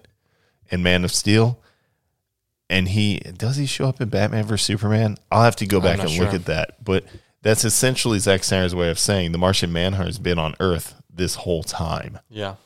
in 0.71 0.83
Man 0.83 1.05
of 1.05 1.13
Steel. 1.13 1.61
And 2.71 2.89
he 2.89 3.19
does 3.21 3.57
he 3.57 3.67
show 3.67 3.87
up 3.89 4.01
in 4.01 4.09
Batman 4.11 4.45
vs 4.45 4.67
Superman? 4.67 5.17
I'll 5.31 5.43
have 5.43 5.57
to 5.57 5.67
go 5.67 5.81
back 5.81 6.01
and 6.01 6.11
sure. 6.11 6.25
look 6.27 6.35
at 6.35 6.45
that. 6.47 6.85
But 6.85 7.05
that's 7.43 7.65
essentially 7.65 8.19
Zack 8.19 8.45
Snyder's 8.45 8.75
way 8.75 8.91
of 8.91 8.99
saying 8.99 9.33
the 9.33 9.39
Martian 9.39 9.73
Manhunter 9.73 10.07
has 10.07 10.19
been 10.19 10.39
on 10.39 10.55
Earth 10.61 10.95
this 11.11 11.37
whole 11.37 11.63
time 11.63 12.19
Yeah. 12.29 12.57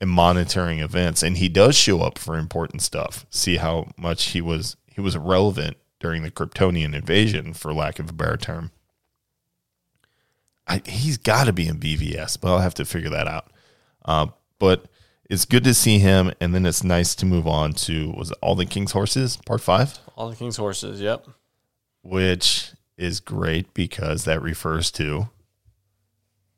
and 0.00 0.10
monitoring 0.10 0.78
events 0.80 1.22
and 1.22 1.38
he 1.38 1.48
does 1.48 1.74
show 1.74 2.02
up 2.02 2.18
for 2.18 2.36
important 2.38 2.82
stuff 2.82 3.26
see 3.30 3.56
how 3.56 3.88
much 3.96 4.26
he 4.26 4.40
was 4.40 4.76
he 4.86 5.00
was 5.00 5.16
relevant 5.16 5.76
during 5.98 6.22
the 6.22 6.30
kryptonian 6.30 6.94
invasion 6.94 7.52
for 7.52 7.72
lack 7.74 7.98
of 7.98 8.08
a 8.10 8.12
better 8.12 8.36
term 8.36 8.70
I, 10.66 10.82
he's 10.84 11.16
got 11.16 11.44
to 11.44 11.52
be 11.52 11.68
in 11.68 11.78
bvs 11.78 12.40
but 12.40 12.48
i'll 12.52 12.58
have 12.60 12.74
to 12.74 12.84
figure 12.84 13.10
that 13.10 13.26
out 13.28 13.50
uh, 14.04 14.26
but 14.58 14.84
it's 15.28 15.44
good 15.44 15.64
to 15.64 15.74
see 15.74 15.98
him 15.98 16.32
and 16.40 16.54
then 16.54 16.64
it's 16.66 16.84
nice 16.84 17.14
to 17.16 17.26
move 17.26 17.46
on 17.46 17.72
to 17.72 18.10
was 18.16 18.30
it 18.30 18.38
all 18.40 18.54
the 18.54 18.66
king's 18.66 18.92
horses 18.92 19.36
part 19.46 19.60
five 19.60 19.98
All 20.16 20.28
the 20.30 20.36
king's 20.36 20.56
horses. 20.56 21.00
Yep. 21.00 21.26
which 22.02 22.72
is 22.96 23.20
great 23.20 23.72
because 23.74 24.24
that 24.24 24.40
refers 24.42 24.90
to 24.92 25.28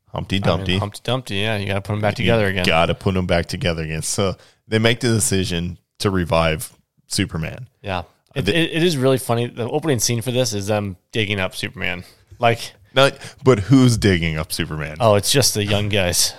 humpty 0.08 0.36
I 0.36 0.38
mean, 0.38 0.42
dumpty 0.42 0.78
Humpty 0.78 1.00
Dumpty. 1.02 1.34
Yeah, 1.36 1.56
you 1.56 1.66
got 1.66 1.74
to 1.74 1.80
put 1.82 1.92
them 1.94 2.00
back 2.00 2.14
together 2.14 2.46
again. 2.46 2.64
Got 2.64 2.86
to 2.86 2.94
put 2.94 3.14
them 3.14 3.26
back 3.26 3.46
together 3.46 3.82
again. 3.82 4.02
So 4.02 4.36
they 4.66 4.78
make 4.78 5.00
the 5.00 5.08
decision 5.08 5.78
to 5.98 6.10
revive 6.10 6.72
Superman. 7.08 7.68
Yeah. 7.82 8.02
It, 8.34 8.42
The- 8.46 8.56
it, 8.56 8.70
it 8.76 8.82
is 8.82 8.96
really 8.96 9.18
funny. 9.18 9.46
The 9.48 9.68
opening 9.68 9.98
scene 9.98 10.22
for 10.22 10.30
this 10.30 10.52
is 10.54 10.66
them 10.68 10.96
digging 11.12 11.40
up 11.40 11.54
Superman. 11.56 12.04
Like, 12.38 12.72
Not, 12.98 13.36
but 13.44 13.58
who's 13.60 13.96
digging 13.96 14.36
up 14.36 14.52
Superman? 14.52 14.96
oh, 15.00 15.14
it's 15.14 15.30
just 15.32 15.54
the 15.54 15.64
young 15.64 15.88
guys. 15.88 16.34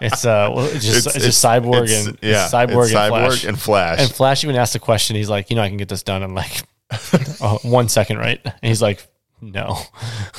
it's 0.00 0.24
uh, 0.26 0.50
well, 0.54 0.66
it's 0.66 0.84
just 0.84 1.06
it's, 1.06 1.24
just 1.24 1.44
Cyborg 1.44 1.84
it's- 1.84 2.06
and 2.06 2.18
yeah, 2.22 2.44
it's 2.44 2.54
Cyborg 2.54 2.84
it's 2.84 2.94
and 2.94 3.08
Flash. 3.10 3.44
and 3.44 3.58
Flash. 3.60 3.98
And 4.00 4.10
Flash 4.10 4.44
even 4.44 4.56
asked 4.56 4.74
a 4.74 4.78
question. 4.78 5.16
He's 5.16 5.30
like, 5.30 5.48
you 5.50 5.56
know, 5.56 5.62
I 5.62 5.68
can 5.68 5.78
get 5.78 5.88
this 5.88 6.02
done 6.02 6.22
in 6.22 6.34
like 6.34 6.62
oh, 7.40 7.58
one 7.62 7.88
second, 7.88 8.18
right? 8.18 8.40
And 8.44 8.54
he's 8.62 8.82
like, 8.82 9.06
no, 9.40 9.78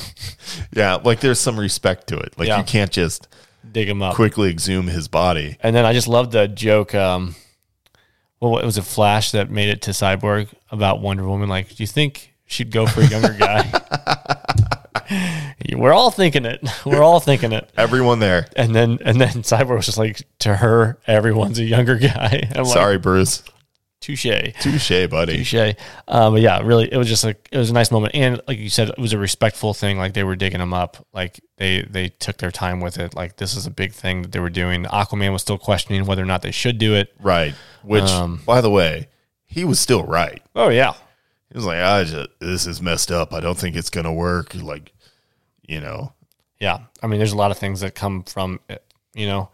yeah, 0.72 0.94
like 0.96 1.18
there's 1.20 1.40
some 1.40 1.58
respect 1.58 2.06
to 2.08 2.18
it. 2.18 2.34
Like 2.38 2.48
Yeah. 2.48 2.58
you 2.58 2.64
can't 2.64 2.90
just 2.92 3.26
dig 3.70 3.88
him 3.88 4.02
up. 4.02 4.14
quickly 4.14 4.50
exhume 4.50 4.86
his 4.86 5.08
body. 5.08 5.56
And 5.60 5.74
then 5.74 5.84
I 5.84 5.92
just 5.92 6.06
love 6.08 6.30
the 6.30 6.46
joke. 6.46 6.94
Um, 6.94 7.34
well, 8.40 8.58
it 8.58 8.64
was 8.64 8.78
a 8.78 8.82
Flash 8.82 9.32
that 9.32 9.50
made 9.50 9.68
it 9.68 9.82
to 9.82 9.90
Cyborg 9.92 10.48
about 10.70 11.00
Wonder 11.00 11.24
Woman. 11.26 11.48
Like, 11.48 11.68
do 11.68 11.82
you 11.82 11.86
think 11.86 12.32
she'd 12.46 12.70
go 12.70 12.86
for 12.86 13.00
a 13.00 13.06
younger 13.06 13.34
guy? 13.34 13.62
We're 15.74 15.92
all 15.92 16.10
thinking 16.10 16.44
it. 16.44 16.60
We're 16.86 17.02
all 17.02 17.20
thinking 17.20 17.52
it. 17.52 17.70
Everyone 17.76 18.18
there. 18.18 18.48
And 18.56 18.74
then 18.74 18.98
and 19.04 19.20
then 19.20 19.28
Cyborg 19.42 19.76
was 19.76 19.86
just 19.86 19.98
like, 19.98 20.22
to 20.40 20.56
her, 20.56 20.98
everyone's 21.06 21.58
a 21.58 21.64
younger 21.64 21.96
guy. 21.96 22.48
I'm 22.54 22.64
like, 22.64 22.72
Sorry, 22.72 22.98
Bruce. 22.98 23.42
touche. 24.00 24.26
Touche, 24.60 25.08
buddy. 25.08 25.44
Touche. 25.44 25.74
Um, 26.08 26.34
but 26.34 26.42
yeah, 26.42 26.60
really, 26.62 26.92
it 26.92 26.96
was 26.96 27.08
just 27.08 27.24
like 27.24 27.48
it 27.52 27.58
was 27.58 27.70
a 27.70 27.72
nice 27.74 27.90
moment, 27.90 28.14
and 28.14 28.40
like 28.48 28.58
you 28.58 28.68
said, 28.68 28.88
it 28.88 28.98
was 28.98 29.12
a 29.12 29.18
respectful 29.18 29.74
thing. 29.74 29.98
Like 29.98 30.14
they 30.14 30.24
were 30.24 30.36
digging 30.36 30.60
him 30.60 30.74
up, 30.74 31.06
like 31.12 31.40
they 31.58 31.82
they 31.82 32.08
took 32.08 32.38
their 32.38 32.50
time 32.50 32.80
with 32.80 32.98
it. 32.98 33.14
Like 33.14 33.36
this 33.36 33.54
is 33.54 33.66
a 33.66 33.70
big 33.70 33.92
thing 33.92 34.22
that 34.22 34.32
they 34.32 34.40
were 34.40 34.50
doing. 34.50 34.84
Aquaman 34.84 35.32
was 35.32 35.42
still 35.42 35.58
questioning 35.58 36.04
whether 36.06 36.22
or 36.22 36.26
not 36.26 36.42
they 36.42 36.50
should 36.50 36.78
do 36.78 36.94
it. 36.94 37.14
Right. 37.20 37.54
Which, 37.82 38.04
Um, 38.10 38.40
by 38.46 38.60
the 38.60 38.70
way, 38.70 39.08
he 39.44 39.64
was 39.64 39.78
still 39.80 40.02
right. 40.04 40.42
Oh 40.54 40.68
yeah, 40.68 40.92
He 41.50 41.56
was 41.58 41.64
like, 41.64 41.80
I 41.80 42.04
just, 42.04 42.28
this 42.40 42.66
is 42.66 42.80
messed 42.80 43.10
up. 43.12 43.32
I 43.32 43.40
don't 43.40 43.58
think 43.58 43.76
it's 43.76 43.90
going 43.90 44.04
to 44.06 44.12
work. 44.12 44.54
Like, 44.54 44.92
you 45.62 45.80
know, 45.80 46.12
yeah. 46.60 46.78
I 47.02 47.06
mean, 47.06 47.18
there's 47.18 47.32
a 47.32 47.36
lot 47.36 47.50
of 47.50 47.58
things 47.58 47.80
that 47.80 47.94
come 47.94 48.22
from 48.24 48.60
it. 48.68 48.84
You 49.14 49.26
know, 49.26 49.50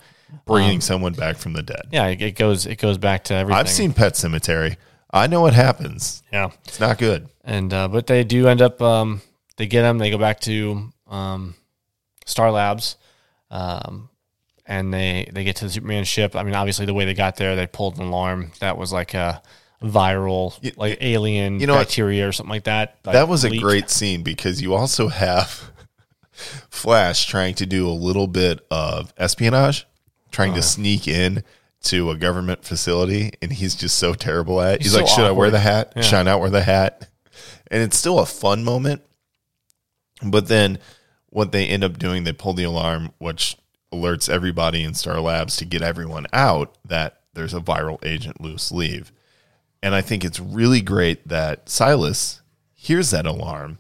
bringing 0.47 0.81
someone 0.81 1.15
back 1.15 1.37
from 1.37 1.53
the 1.53 1.63
dead. 1.63 1.89
yeah, 1.91 2.07
it, 2.07 2.23
it 2.23 2.37
goes 2.37 2.67
it 2.67 2.77
goes 2.77 2.99
back 2.99 3.25
to 3.25 3.35
everything. 3.35 3.59
I've 3.59 3.69
seen 3.69 3.93
Pet 3.93 4.15
Sematary. 4.15 4.77
I 5.11 5.27
know 5.27 5.41
what 5.41 5.55
happens. 5.55 6.23
yeah, 6.33 6.51
It's 6.67 6.79
not 6.81 6.99
good. 6.99 7.29
and 7.45 7.73
uh, 7.73 7.89
but 7.89 8.07
they 8.07 8.25
do 8.25 8.47
end 8.47 8.61
up 8.63 8.81
um, 8.83 9.21
they 9.57 9.67
get 9.67 9.83
them. 9.83 9.99
They 9.99 10.11
go 10.11 10.19
back 10.19 10.41
to 10.41 10.93
um, 11.09 11.55
Star 12.27 12.51
Labs. 12.53 12.97
Um, 13.51 14.11
and 14.67 14.93
they 14.93 15.31
they 15.33 15.45
get 15.45 15.57
to 15.57 15.65
the 15.65 15.71
Superman 15.71 16.05
ship. 16.05 16.37
I 16.37 16.43
mean, 16.43 16.55
obviously, 16.55 16.85
the 16.85 16.93
way 16.95 17.07
they 17.07 17.15
got 17.15 17.37
there, 17.37 17.57
they 17.57 17.67
pulled 17.67 17.99
an 17.99 18.05
alarm 18.09 18.53
that 18.61 18.77
was 18.77 18.93
like 18.93 19.15
a 19.15 19.41
viral, 19.83 20.53
like 20.77 20.99
alien 21.01 21.59
you 21.61 21.67
know 21.67 21.75
bacteria 21.77 22.29
or 22.29 22.33
something 22.33 22.51
like 22.51 22.65
that. 22.65 22.99
like 23.05 23.15
that 23.15 23.29
was 23.29 23.45
a 23.45 23.49
leak. 23.49 23.63
great 23.63 23.89
scene 23.91 24.23
because 24.23 24.61
you 24.61 24.75
also 24.75 25.09
have 25.09 25.71
Flash 26.71 27.27
trying 27.27 27.55
to 27.57 27.67
do 27.67 27.89
a 27.89 27.91
little 27.93 28.27
bit 28.27 28.65
of 28.71 29.13
espionage, 29.17 29.87
trying 30.31 30.53
Oh, 30.53 30.57
to 30.57 30.63
sneak 30.63 31.09
in 31.09 31.43
to 31.85 32.11
a 32.11 32.17
government 32.17 32.65
facility, 32.65 33.33
and 33.43 33.53
he's 33.53 33.75
just 33.75 33.97
so 33.99 34.15
terrible 34.15 34.61
at 34.61 34.75
it. 34.77 34.83
He's, 34.83 34.93
He's 34.93 35.01
like, 35.01 35.09
so 35.09 35.17
Should 35.17 35.27
I 35.27 35.31
wear 35.33 35.51
the 35.51 35.59
hat? 35.61 35.93
Yeah. 35.97 36.03
Should 36.03 36.19
I 36.19 36.23
not 36.23 36.41
wear 36.41 36.51
the 36.51 36.63
hat? 36.63 37.09
And 37.71 37.83
it's 37.83 37.97
still 37.99 38.19
a 38.19 38.27
fun 38.27 38.65
moment. 38.65 39.03
But 40.23 40.49
then 40.49 40.79
what 41.31 41.53
they 41.53 41.67
end 41.67 41.85
up 41.85 41.99
doing, 41.99 42.25
they 42.25 42.33
pull 42.33 42.55
the 42.55 42.65
alarm, 42.65 43.13
which 43.19 43.57
alerts 43.93 44.29
everybody 44.29 44.83
in 44.83 44.95
Star 44.95 45.21
Labs 45.21 45.57
to 45.57 45.65
get 45.65 45.83
everyone 45.83 46.27
out 46.33 46.77
that 46.85 47.21
there's 47.35 47.55
a 47.55 47.61
viral 47.61 48.05
agent 48.05 48.41
loose 48.41 48.73
leave. 48.73 49.13
And 49.83 49.95
I 49.95 50.01
think 50.01 50.25
it's 50.25 50.41
really 50.41 50.81
great 50.81 51.29
that 51.29 51.69
Silas 51.69 52.41
hears 52.75 53.11
that 53.11 53.27
alarm 53.27 53.79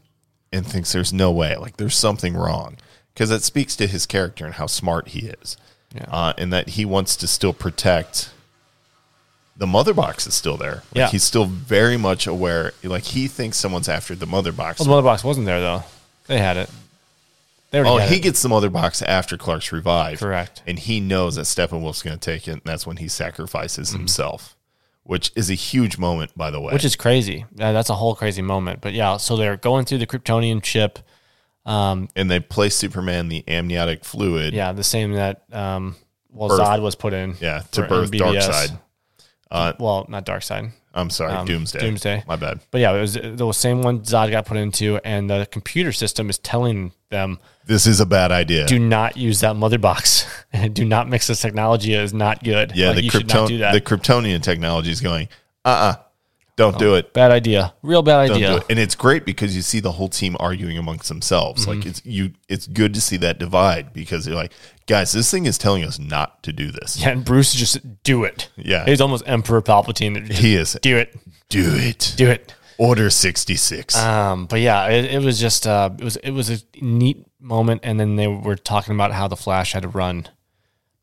and 0.52 0.66
thinks 0.66 0.92
there's 0.92 1.12
no 1.12 1.30
way, 1.30 1.56
like 1.56 1.76
there's 1.76 1.96
something 1.96 2.34
wrong, 2.36 2.76
because 3.14 3.28
that 3.30 3.42
speaks 3.42 3.76
to 3.76 3.86
his 3.86 4.06
character 4.06 4.44
and 4.46 4.54
how 4.54 4.66
smart 4.66 5.08
he 5.08 5.26
is, 5.26 5.56
Yeah. 5.94 6.06
uh, 6.10 6.32
and 6.38 6.52
that 6.52 6.70
he 6.70 6.84
wants 6.84 7.16
to 7.16 7.26
still 7.26 7.52
protect. 7.52 8.30
The 9.56 9.66
mother 9.66 9.92
box 9.92 10.26
is 10.26 10.34
still 10.34 10.56
there. 10.56 10.76
Like 10.76 10.94
Yeah. 10.94 11.08
he's 11.08 11.24
still 11.24 11.44
very 11.46 11.96
much 11.96 12.26
aware. 12.26 12.72
Like 12.84 13.04
he 13.04 13.26
thinks 13.26 13.56
someone's 13.58 13.88
after 13.88 14.14
the 14.14 14.26
mother 14.26 14.52
box. 14.52 14.78
Well, 14.78 14.84
the 14.84 14.90
mother 14.90 15.02
box 15.04 15.24
wasn't 15.24 15.46
there 15.46 15.60
though. 15.60 15.84
They 16.28 16.38
had 16.38 16.56
it. 16.56 16.70
They 17.70 17.80
Oh, 17.80 17.98
he 17.98 18.16
it. 18.16 18.20
gets 18.22 18.40
the 18.40 18.48
mother 18.48 18.70
box 18.70 19.02
after 19.02 19.36
Clark's 19.36 19.72
revived. 19.72 20.20
Correct. 20.20 20.62
And 20.66 20.78
he 20.78 21.00
knows 21.00 21.34
that 21.34 21.42
Steppenwolf's 21.46 22.02
going 22.02 22.18
to 22.18 22.24
take 22.24 22.48
it, 22.48 22.52
and 22.52 22.62
that's 22.64 22.86
when 22.86 22.96
he 22.98 23.08
sacrifices 23.08 23.88
Mm-hmm. 23.90 23.98
himself, 23.98 24.54
which 25.08 25.32
is 25.34 25.48
a 25.48 25.54
huge 25.54 25.96
moment, 25.96 26.30
by 26.36 26.50
the 26.50 26.60
way. 26.60 26.70
which 26.70 26.84
is 26.84 26.94
crazy. 26.94 27.46
That's 27.52 27.88
a 27.88 27.94
whole 27.94 28.14
crazy 28.14 28.42
moment. 28.42 28.82
But 28.82 28.92
yeah, 28.92 29.16
so 29.16 29.38
they're 29.38 29.56
going 29.56 29.86
through 29.86 29.98
the 29.98 30.06
Kryptonian 30.06 30.62
ship. 30.62 30.98
Um, 31.64 32.10
and 32.14 32.30
they 32.30 32.40
place 32.40 32.76
Superman 32.76 33.28
the 33.28 33.42
amniotic 33.48 34.04
fluid. 34.04 34.52
yeah, 34.52 34.72
the 34.72 34.84
same 34.84 35.12
that 35.14 35.44
um, 35.50 35.96
well 36.30 36.50
Birth. 36.50 36.60
Zod 36.60 36.82
was 36.82 36.94
put 36.94 37.14
in. 37.14 37.36
Yeah, 37.40 37.62
to 37.72 37.84
birth. 37.84 38.10
Darkseid. 38.10 38.78
Uh, 39.50 39.72
Well, 39.78 40.06
not 40.08 40.26
Darkseid. 40.26 40.70
I'm 40.94 41.10
sorry, 41.10 41.32
Um, 41.32 41.46
Doomsday. 41.46 41.78
Doomsday. 41.80 42.24
My 42.26 42.36
bad. 42.36 42.60
But 42.70 42.80
yeah, 42.80 42.92
it 42.92 43.00
was 43.00 43.14
the 43.14 43.52
same 43.52 43.82
one 43.82 44.00
Zod 44.00 44.30
got 44.30 44.46
put 44.46 44.56
into, 44.56 44.98
and 45.04 45.30
the 45.30 45.46
computer 45.50 45.92
system 45.92 46.28
is 46.28 46.38
telling 46.38 46.92
them 47.10 47.38
This 47.66 47.86
is 47.86 48.00
a 48.00 48.06
bad 48.06 48.32
idea. 48.32 48.66
do 48.66 48.78
not 48.78 49.16
use 49.16 49.40
that 49.40 49.54
mother 49.56 49.78
box 49.78 50.26
do 50.72 50.84
not 50.84 51.08
mix 51.08 51.26
this 51.28 51.40
technology. 51.40 51.94
It 51.94 52.00
is 52.02 52.14
not 52.14 52.42
good. 52.42 52.72
yeah, 52.74 52.88
Like, 52.88 52.96
the 52.96 53.02
you 53.04 53.10
should 53.10 53.28
not 53.28 53.48
do 53.48 53.56
Krypton 53.56 53.60
that. 53.60 53.72
the 53.72 53.80
Kryptonian 53.80 54.42
technology 54.42 54.90
is 54.90 55.00
going. 55.00 55.28
Uh 55.64 55.68
uh-uh, 55.68 55.94
uh, 56.60 56.66
do 56.66 56.72
not 56.72 56.78
do 56.78 56.94
it. 56.94 57.12
bad 57.12 57.30
idea. 57.30 57.74
Real 57.82 58.02
bad 58.02 58.26
Don't 58.28 58.36
idea. 58.36 58.56
it. 58.56 58.64
And 58.70 58.78
it's 58.78 58.94
great 58.94 59.24
because 59.24 59.54
you 59.56 59.62
see 59.62 59.80
the 59.80 59.92
whole 59.92 60.08
team 60.08 60.36
arguing 60.40 60.76
amongst 60.78 61.08
themselves. 61.08 61.66
Like 61.66 61.78
Mm-hmm. 61.78 61.88
it's 61.88 62.02
you. 62.04 62.32
It's 62.48 62.66
good 62.66 62.94
to 62.94 63.00
see 63.00 63.16
that 63.18 63.38
divide 63.38 63.92
because 63.92 64.24
they're 64.24 64.34
like, 64.34 64.52
guys, 64.86 65.12
this 65.12 65.30
thing 65.30 65.46
is 65.46 65.58
telling 65.58 65.84
us 65.84 65.98
not 65.98 66.42
to 66.42 66.52
do 66.52 66.70
this. 66.70 66.98
Yeah, 67.00 67.10
and 67.10 67.24
Bruce 67.24 67.54
just 67.54 68.02
do 68.02 68.24
it. 68.24 68.48
Yeah. 68.56 68.84
he's 68.84 69.00
almost 69.00 69.24
Emperor 69.26 69.62
Palpatine. 69.62 70.26
Just 70.26 70.40
He 70.40 70.54
is. 70.54 70.76
do 70.82 70.96
it. 70.96 71.16
Do 71.48 71.74
it. 71.76 72.14
Do 72.16 72.28
it. 72.30 72.54
Order 72.78 73.10
sixty 73.10 73.56
six. 73.56 73.96
Um, 73.96 74.46
but 74.46 74.60
yeah, 74.60 74.86
it, 74.88 75.06
it 75.06 75.22
was 75.22 75.40
just 75.40 75.66
uh, 75.66 75.90
it 75.98 76.04
was 76.04 76.16
it 76.16 76.30
was 76.30 76.48
a 76.50 76.58
neat 76.80 77.24
moment, 77.40 77.80
and 77.84 77.98
then 77.98 78.14
they 78.16 78.28
were 78.28 78.54
talking 78.56 78.94
about 78.94 79.12
how 79.12 79.26
the 79.26 79.36
Flash 79.36 79.72
had 79.72 79.82
to 79.82 79.88
run 79.88 80.28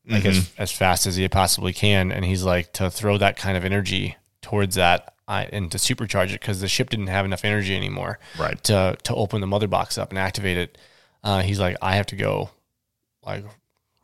like 0.07 0.21
Mm-hmm. 0.23 0.29
as 0.29 0.51
as 0.57 0.71
fast 0.71 1.07
as 1.07 1.15
he 1.15 1.27
possibly 1.27 1.73
can, 1.73 2.11
and 2.11 2.23
he's 2.23 2.43
like 2.43 2.71
to 2.73 2.89
throw 2.91 3.17
that 3.17 3.35
kind 3.37 3.57
of 3.57 3.65
energy 3.65 4.15
towards 4.41 4.75
that 4.75 5.14
I, 5.28 5.45
and 5.45 5.71
to 5.71 5.78
supercharge 5.78 6.28
it 6.30 6.39
because 6.39 6.61
the 6.61 6.67
ship 6.67 6.89
didn't 6.91 7.07
have 7.07 7.26
enough 7.26 7.43
energy 7.43 7.76
anymore, 7.76 8.19
Right. 8.38 8.63
To 8.65 8.97
to 9.03 9.15
open 9.15 9.41
the 9.41 9.47
mother 9.47 9.67
box 9.67 9.97
up 9.97 10.09
and 10.09 10.19
activate 10.19 10.57
it. 10.57 10.78
Uh, 11.23 11.41
he's 11.41 11.59
like, 11.59 11.76
I 11.82 11.95
have 11.95 12.05
to 12.07 12.15
go 12.15 12.51
like 13.23 13.43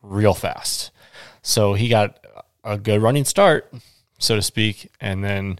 real 0.01 0.33
fast, 0.33 0.91
so 1.43 1.73
he 1.75 1.87
got 1.89 2.25
a 2.63 2.77
good 2.77 3.01
running 3.01 3.25
start, 3.25 3.71
so 4.17 4.35
to 4.35 4.41
speak, 4.41 4.89
and 4.99 5.23
then 5.23 5.59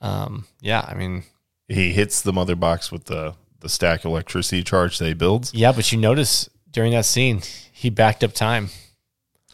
um, 0.00 0.46
yeah, 0.60 0.84
I 0.86 0.94
mean. 0.94 1.22
he 1.68 1.92
hits 1.92 2.20
the 2.22 2.32
mother 2.32 2.56
box 2.56 2.90
with 2.90 3.04
the 3.04 3.34
the 3.60 3.68
stack 3.68 4.04
electricity 4.04 4.62
charge 4.62 4.98
they 4.98 5.08
he 5.08 5.14
builds. 5.14 5.54
Yeah, 5.54 5.72
but 5.72 5.90
you 5.92 5.98
notice 5.98 6.50
during 6.70 6.92
that 6.92 7.04
scene, 7.06 7.42
he 7.72 7.88
backed 7.90 8.22
up 8.22 8.32
time 8.32 8.68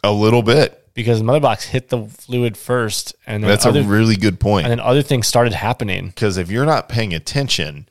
A 0.03 0.11
little 0.11 0.43
bit. 0.43 0.82
Because 0.93 1.19
the 1.19 1.23
mother 1.25 1.39
box 1.39 1.65
hit 1.65 1.89
the 1.89 2.05
fluid 2.05 2.55
first, 2.57 3.15
and 3.25 3.43
then 3.43 3.49
That's 3.49 3.65
other, 3.65 3.81
a 3.81 3.83
really 3.83 4.15
good 4.15 4.39
point. 4.39 4.65
and 4.65 4.71
then 4.71 4.79
other 4.79 5.01
things 5.01 5.27
started 5.27 5.53
happening. 5.53 6.07
Because 6.07 6.37
if 6.37 6.51
you're 6.51 6.65
not 6.65 6.89
paying 6.89 7.13
attention, 7.13 7.87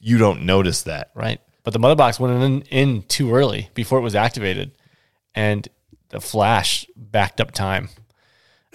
you 0.00 0.18
don't 0.18 0.42
notice 0.42 0.82
that. 0.82 1.10
Right. 1.14 1.40
But 1.62 1.72
the 1.72 1.78
mother 1.78 1.94
box 1.94 2.18
went 2.18 2.42
in, 2.42 2.62
in 2.62 3.02
too 3.02 3.34
early 3.34 3.70
before 3.74 3.98
it 3.98 4.02
was 4.02 4.14
activated. 4.14 4.72
And 5.34 5.68
the 6.08 6.20
flash 6.20 6.86
backed 6.96 7.40
up 7.40 7.52
time 7.52 7.88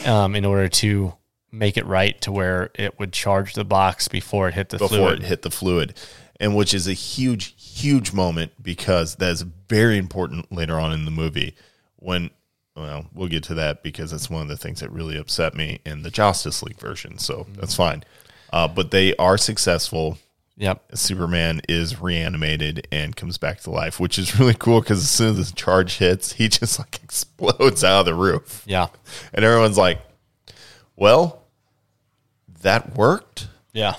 um, 0.06 0.36
in 0.36 0.46
order 0.46 0.70
to 0.70 1.14
make 1.52 1.78
it 1.78 1.86
right 1.86 2.20
to 2.22 2.32
where 2.32 2.70
it 2.76 2.98
would 3.00 3.12
charge 3.12 3.54
the 3.54 3.66
box 3.66 4.08
before 4.08 4.48
it 4.48 4.54
hit 4.54 4.70
the 4.70 4.78
before 4.78 4.90
fluid. 4.98 5.20
it 5.20 5.26
hit 5.26 5.42
the 5.42 5.52
fluid, 5.52 5.98
and 6.40 6.56
which 6.56 6.74
is 6.74 6.88
a 6.88 6.94
huge, 6.94 7.56
huge 7.58 8.14
moment 8.14 8.52
because 8.62 9.16
that's 9.16 9.42
very 9.70 9.98
important 9.98 10.52
later 10.52 10.80
on 10.80 10.94
in 10.94 11.06
the 11.06 11.12
movie. 11.12 11.56
When, 11.98 12.30
well, 12.76 13.06
we'll 13.14 13.30
get 13.30 13.44
to 13.44 13.54
that 13.56 13.84
because 13.84 14.12
it's 14.12 14.30
one 14.30 14.42
of 14.42 14.48
the 14.48 14.58
things 14.58 14.82
that 14.82 14.92
really 14.92 15.18
upset 15.18 15.56
me 15.56 15.80
in 15.86 16.04
the 16.04 16.12
Justice 16.12 16.62
League 16.62 16.80
version. 16.80 17.18
So 17.18 17.48
that's 17.58 17.76
fine. 17.76 18.04
Uh, 18.52 18.68
but 18.68 18.92
they 18.92 19.16
are 19.16 19.38
successful. 19.38 20.18
Yep. 20.58 20.96
Superman 20.96 21.62
is 21.68 22.00
reanimated 22.02 22.88
and 22.92 23.16
comes 23.16 23.38
back 23.38 23.62
to 23.62 23.72
life, 23.72 24.00
which 24.00 24.18
is 24.18 24.40
really 24.40 24.54
cool 24.54 24.82
because 24.82 25.00
as 25.00 25.10
soon 25.10 25.38
as 25.38 25.50
the 25.50 25.56
charge 25.56 25.98
hits, 25.98 26.34
he 26.34 26.48
just 26.50 26.80
like 26.80 27.02
explodes 27.04 27.84
out 27.84 28.02
of 28.02 28.06
the 28.06 28.16
roof. 28.16 28.64
Yeah. 28.66 28.88
And 29.34 29.44
everyone's 29.46 29.78
like, 29.78 30.00
well, 30.96 31.44
that 32.62 32.96
worked. 32.96 33.48
Yeah. 33.74 33.96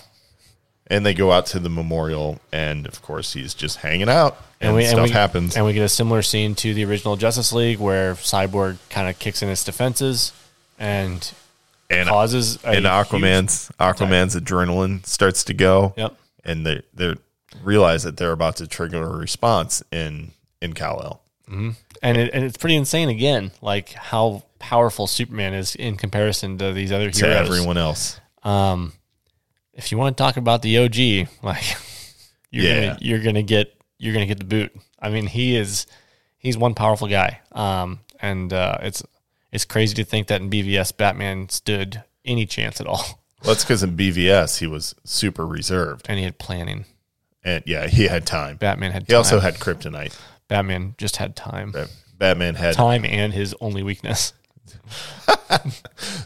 And 0.88 1.04
they 1.04 1.14
go 1.14 1.32
out 1.32 1.46
to 1.46 1.58
the 1.58 1.68
memorial, 1.68 2.38
and 2.52 2.86
of 2.86 3.02
course, 3.02 3.32
he's 3.32 3.54
just 3.54 3.78
hanging 3.78 4.08
out, 4.08 4.40
and, 4.60 4.74
we, 4.74 4.84
stuff 4.84 4.98
and 4.98 5.02
we, 5.04 5.10
happens. 5.10 5.56
And 5.56 5.66
we 5.66 5.72
get 5.72 5.82
a 5.82 5.88
similar 5.88 6.22
scene 6.22 6.54
to 6.56 6.74
the 6.74 6.84
original 6.84 7.16
Justice 7.16 7.52
League 7.52 7.78
where 7.80 8.14
Cyborg 8.14 8.78
kind 8.88 9.08
of 9.08 9.18
kicks 9.18 9.42
in 9.42 9.48
its 9.48 9.64
defenses 9.64 10.32
and 10.78 11.28
And, 11.90 12.08
causes 12.08 12.62
and 12.64 12.84
Aquaman's 12.84 13.70
Aquaman's 13.80 14.36
adrenaline 14.36 15.04
starts 15.06 15.44
to 15.44 15.54
go. 15.54 15.92
Yep. 15.96 16.16
And 16.44 16.64
they 16.66 16.82
they 16.94 17.14
realize 17.64 18.02
that 18.04 18.16
they're 18.16 18.32
about 18.32 18.56
to 18.56 18.66
trigger 18.68 19.02
a 19.02 19.16
response 19.16 19.82
in 19.90 20.32
in 20.60 20.72
Kal 20.72 21.00
El. 21.02 21.20
and 22.02 22.16
it, 22.16 22.30
and 22.32 22.44
it's 22.44 22.56
pretty 22.56 22.76
insane 22.76 23.08
again, 23.08 23.50
like 23.60 23.90
how 23.92 24.42
powerful 24.58 25.06
Superman 25.06 25.54
is 25.54 25.74
in 25.74 25.96
comparison 25.96 26.58
to 26.58 26.72
these 26.72 26.92
other 26.92 27.10
to 27.10 27.26
heroes. 27.26 27.48
everyone 27.48 27.76
else. 27.78 28.20
Um, 28.42 28.92
if 29.76 29.92
you 29.92 29.98
want 29.98 30.16
to 30.16 30.20
talk 30.22 30.36
about 30.36 30.62
the 30.62 30.78
OG, 30.78 31.28
like 31.44 31.62
you're 32.50 32.64
Yeah. 32.64 32.80
gonna 32.88 32.98
you're 33.00 33.22
gonna 33.22 33.42
get 33.44 33.72
you're 33.98 34.12
gonna 34.12 34.26
get 34.26 34.38
the 34.38 34.44
boot. 34.44 34.74
I 35.00 35.10
mean, 35.10 35.26
he 35.26 35.54
is 35.56 35.86
he's 36.38 36.56
one 36.58 36.74
powerful 36.74 37.06
guy. 37.06 37.40
Um, 37.52 38.00
and 38.20 38.52
uh, 38.52 38.78
it's 38.82 39.02
it's 39.52 39.64
crazy 39.64 39.94
to 39.94 40.04
think 40.04 40.26
that 40.26 40.40
in 40.40 40.50
BVS 40.50 40.96
Batman 40.96 41.48
stood 41.48 42.02
any 42.24 42.44
chance 42.46 42.80
at 42.80 42.86
all, 42.86 43.04
Well, 43.44 43.52
that's 43.54 43.64
because 43.64 43.82
in 43.82 43.96
BVS 43.96 44.58
he 44.58 44.66
was 44.66 44.94
super 45.04 45.46
reserved, 45.46 46.06
and 46.08 46.18
he 46.18 46.24
had 46.24 46.38
planning. 46.38 46.84
and 47.44 47.62
yeah, 47.66 47.86
he 47.86 48.08
had 48.08 48.26
time. 48.26 48.56
Batman 48.56 48.90
had. 48.92 49.02
Time. 49.02 49.06
He 49.12 49.14
also 49.14 49.38
had 49.40 49.54
kryptonite. 49.56 50.18
Batman 50.48 50.94
just 50.98 51.16
had 51.16 51.36
time, 51.36 51.72
Bat- 51.72 51.90
Batman 52.18 52.54
had 52.54 52.74
time, 52.74 53.04
and 53.04 53.32
his 53.32 53.54
only 53.60 53.82
weakness. 53.82 54.32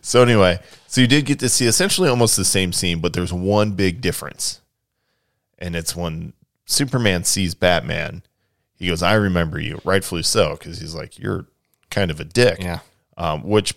So 0.02 0.22
anyway, 0.22 0.58
so 0.90 1.00
you 1.00 1.06
did 1.06 1.24
get 1.24 1.38
to 1.38 1.48
see 1.48 1.66
essentially 1.66 2.08
almost 2.08 2.36
the 2.36 2.44
same 2.44 2.72
scene, 2.72 2.98
but 2.98 3.12
there's 3.12 3.32
one 3.32 3.70
big 3.70 4.00
difference. 4.00 4.60
And 5.56 5.76
it's 5.76 5.94
when 5.94 6.32
Superman 6.66 7.22
sees 7.22 7.54
Batman, 7.54 8.24
he 8.74 8.88
goes, 8.88 9.00
I 9.00 9.14
remember 9.14 9.60
you, 9.60 9.80
rightfully 9.84 10.24
so, 10.24 10.56
because 10.56 10.80
he's 10.80 10.96
like, 10.96 11.16
You're 11.16 11.46
kind 11.92 12.10
of 12.10 12.18
a 12.18 12.24
dick. 12.24 12.58
Yeah, 12.60 12.80
Um, 13.16 13.44
which 13.44 13.72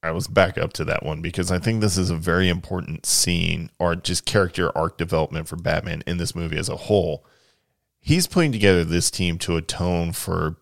I 0.00 0.12
was 0.12 0.28
back 0.28 0.56
up 0.56 0.72
to 0.74 0.84
that 0.84 1.02
one 1.02 1.20
because 1.22 1.50
I 1.50 1.58
think 1.58 1.80
this 1.80 1.98
is 1.98 2.08
a 2.08 2.16
very 2.16 2.48
important 2.48 3.04
scene 3.04 3.68
or 3.80 3.96
just 3.96 4.24
character 4.24 4.70
arc 4.78 4.96
development 4.96 5.48
for 5.48 5.56
Batman 5.56 6.04
in 6.06 6.18
this 6.18 6.36
movie 6.36 6.56
as 6.56 6.68
a 6.68 6.76
whole. 6.76 7.24
He's 7.98 8.28
putting 8.28 8.52
together 8.52 8.84
this 8.84 9.10
team 9.10 9.38
to 9.38 9.56
atone 9.56 10.12
for 10.12 10.54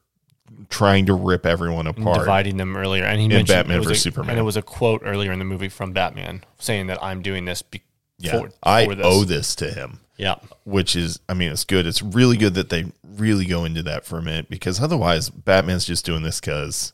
trying 0.68 1.06
to 1.06 1.14
rip 1.14 1.46
everyone 1.46 1.86
apart. 1.86 2.18
dividing 2.18 2.56
them 2.56 2.76
earlier, 2.76 3.04
and 3.04 3.20
he 3.20 3.28
mentioned 3.28 3.48
Batman 3.48 3.82
versus 3.82 3.98
a- 3.98 4.00
Superman. 4.00 4.30
and 4.30 4.38
it 4.38 4.42
was 4.42 4.56
a 4.56 4.62
quote 4.62 5.02
earlier 5.04 5.32
in 5.32 5.38
the 5.38 5.44
movie 5.44 5.68
from 5.68 5.92
Batman 5.92 6.44
saying 6.58 6.86
that 6.88 7.02
I'm 7.02 7.22
doing 7.22 7.44
this. 7.44 7.62
Be- 7.62 7.82
Yeah, 8.18 8.32
for, 8.40 8.50
I 8.62 8.86
this. 8.86 8.98
owe 9.06 9.24
this 9.24 9.54
to 9.56 9.70
him, 9.72 10.00
Yeah, 10.18 10.36
which 10.64 10.94
is, 10.94 11.20
I 11.28 11.34
mean, 11.34 11.50
it's 11.52 11.64
good. 11.64 11.86
It's 11.86 12.02
really 12.02 12.36
good 12.36 12.54
that 12.54 12.68
they 12.68 12.92
really 13.02 13.46
go 13.46 13.64
into 13.64 13.82
that 13.84 14.04
for 14.04 14.18
a 14.18 14.22
minute 14.22 14.50
because 14.50 14.80
otherwise, 14.80 15.30
Batman's 15.30 15.86
just 15.86 16.04
doing 16.04 16.22
this 16.22 16.38
because 16.40 16.92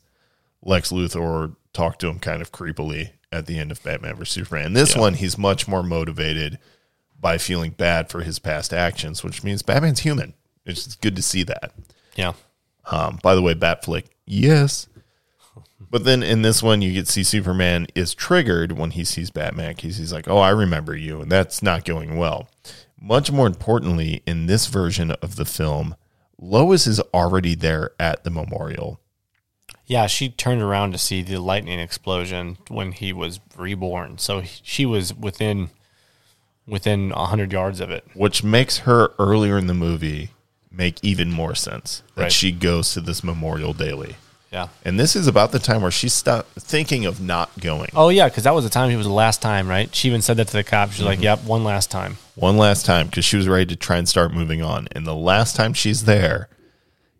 Lex 0.63 0.91
Luthor 0.91 1.55
talked 1.73 1.99
to 2.01 2.07
him 2.07 2.19
kind 2.19 2.41
of 2.41 2.51
creepily 2.51 3.11
at 3.31 3.45
the 3.45 3.59
end 3.59 3.71
of 3.71 3.83
Batman 3.83 4.15
vs 4.15 4.33
Superman. 4.33 4.71
This 4.73 4.95
one, 4.95 5.15
he's 5.15 5.37
much 5.37 5.67
more 5.67 5.83
motivated 5.83 6.57
by 7.19 7.37
feeling 7.37 7.71
bad 7.71 8.09
for 8.09 8.21
his 8.21 8.39
past 8.39 8.71
actions, 8.73 9.23
which 9.23 9.43
means 9.43 9.61
Batman's 9.61 9.99
human. 9.99 10.33
It's 10.65 10.95
good 10.95 11.15
to 11.17 11.21
see 11.21 11.43
that. 11.43 11.73
yeah, 12.15 12.33
Um, 12.89 13.19
by 13.21 13.35
the 13.35 13.41
way, 13.41 13.53
Batfleck, 13.53 14.05
yes. 14.25 14.87
But 15.89 16.03
then 16.03 16.21
in 16.23 16.41
this 16.41 16.61
one, 16.61 16.81
you 16.81 16.91
get 16.93 17.05
to 17.05 17.11
see 17.11 17.23
Superman 17.23 17.87
is 17.95 18.13
triggered 18.13 18.73
when 18.73 18.91
he 18.91 19.03
sees 19.05 19.29
Batman 19.31 19.75
because 19.75 19.97
he's 19.97 20.11
like, 20.11 20.27
"Oh, 20.27 20.37
I 20.39 20.49
remember 20.49 20.95
you," 20.95 21.21
and 21.21 21.31
that's 21.31 21.61
not 21.63 21.85
going 21.85 22.17
well. 22.17 22.49
Much 22.99 23.31
more 23.31 23.47
importantly, 23.47 24.21
in 24.25 24.47
this 24.47 24.67
version 24.67 25.11
of 25.11 25.35
the 25.37 25.45
film, 25.45 25.95
Lois 26.39 26.87
is 26.87 26.99
already 27.13 27.55
there 27.55 27.91
at 27.99 28.23
the 28.23 28.29
memorial. 28.29 28.99
yeah. 29.85 30.07
She 30.07 30.29
turned 30.29 30.61
around 30.61 30.91
to 30.91 30.97
see 30.97 31.21
the 31.21 31.39
lightning 31.39 31.79
explosion 31.79 32.57
when 32.69 32.91
he 32.91 33.13
was 33.13 33.39
reborn, 33.55 34.17
so 34.17 34.43
she 34.43 34.85
was 34.85 35.13
within 35.13 35.69
within 36.67 37.11
hundred 37.11 37.53
yards 37.53 37.79
of 37.79 37.89
it. 37.89 38.03
which 38.13 38.43
makes 38.43 38.79
her 38.79 39.11
earlier 39.19 39.57
in 39.57 39.67
the 39.67 39.73
movie 39.73 40.31
make 40.77 41.03
even 41.03 41.31
more 41.31 41.55
sense 41.55 42.03
that 42.15 42.21
Right. 42.23 42.31
she 42.31 42.51
goes 42.51 42.93
to 42.93 43.01
this 43.01 43.23
memorial 43.23 43.73
daily. 43.73 44.15
Yeah. 44.51 44.69
And 44.85 44.97
this 44.97 45.15
is 45.15 45.27
about 45.27 45.51
the 45.51 45.59
time 45.59 45.81
where 45.81 45.91
she 45.91 46.07
stopped 46.07 46.51
thinking 46.53 47.05
of 47.05 47.19
not 47.19 47.49
going. 47.59 47.89
Oh 47.95 48.07
yeah, 48.09 48.29
because 48.29 48.43
that 48.45 48.53
was 48.55 48.63
the 48.63 48.69
time. 48.69 48.89
He 48.89 48.95
was 48.95 49.05
the 49.07 49.11
last 49.11 49.41
time, 49.41 49.67
right? 49.67 49.93
She 49.93 50.07
even 50.07 50.21
said 50.21 50.37
that 50.37 50.47
to 50.47 50.53
the 50.53 50.63
cop. 50.63 50.89
She's 50.91 50.99
Mm-hmm. 50.99 51.05
like, 51.07 51.21
"Yep, 51.21 51.43
one 51.43 51.63
last 51.65 51.91
time." 51.91 52.17
one 52.35 52.55
last 52.55 52.85
time 52.85 53.07
because 53.07 53.25
she 53.25 53.35
was 53.35 53.47
ready 53.47 53.65
to 53.65 53.75
try 53.75 53.97
and 53.97 54.07
start 54.07 54.31
moving 54.31 54.61
on. 54.61 54.87
And 54.91 55.05
the 55.07 55.15
last 55.15 55.55
time 55.55 55.73
she's 55.73 56.05
there, 56.05 56.47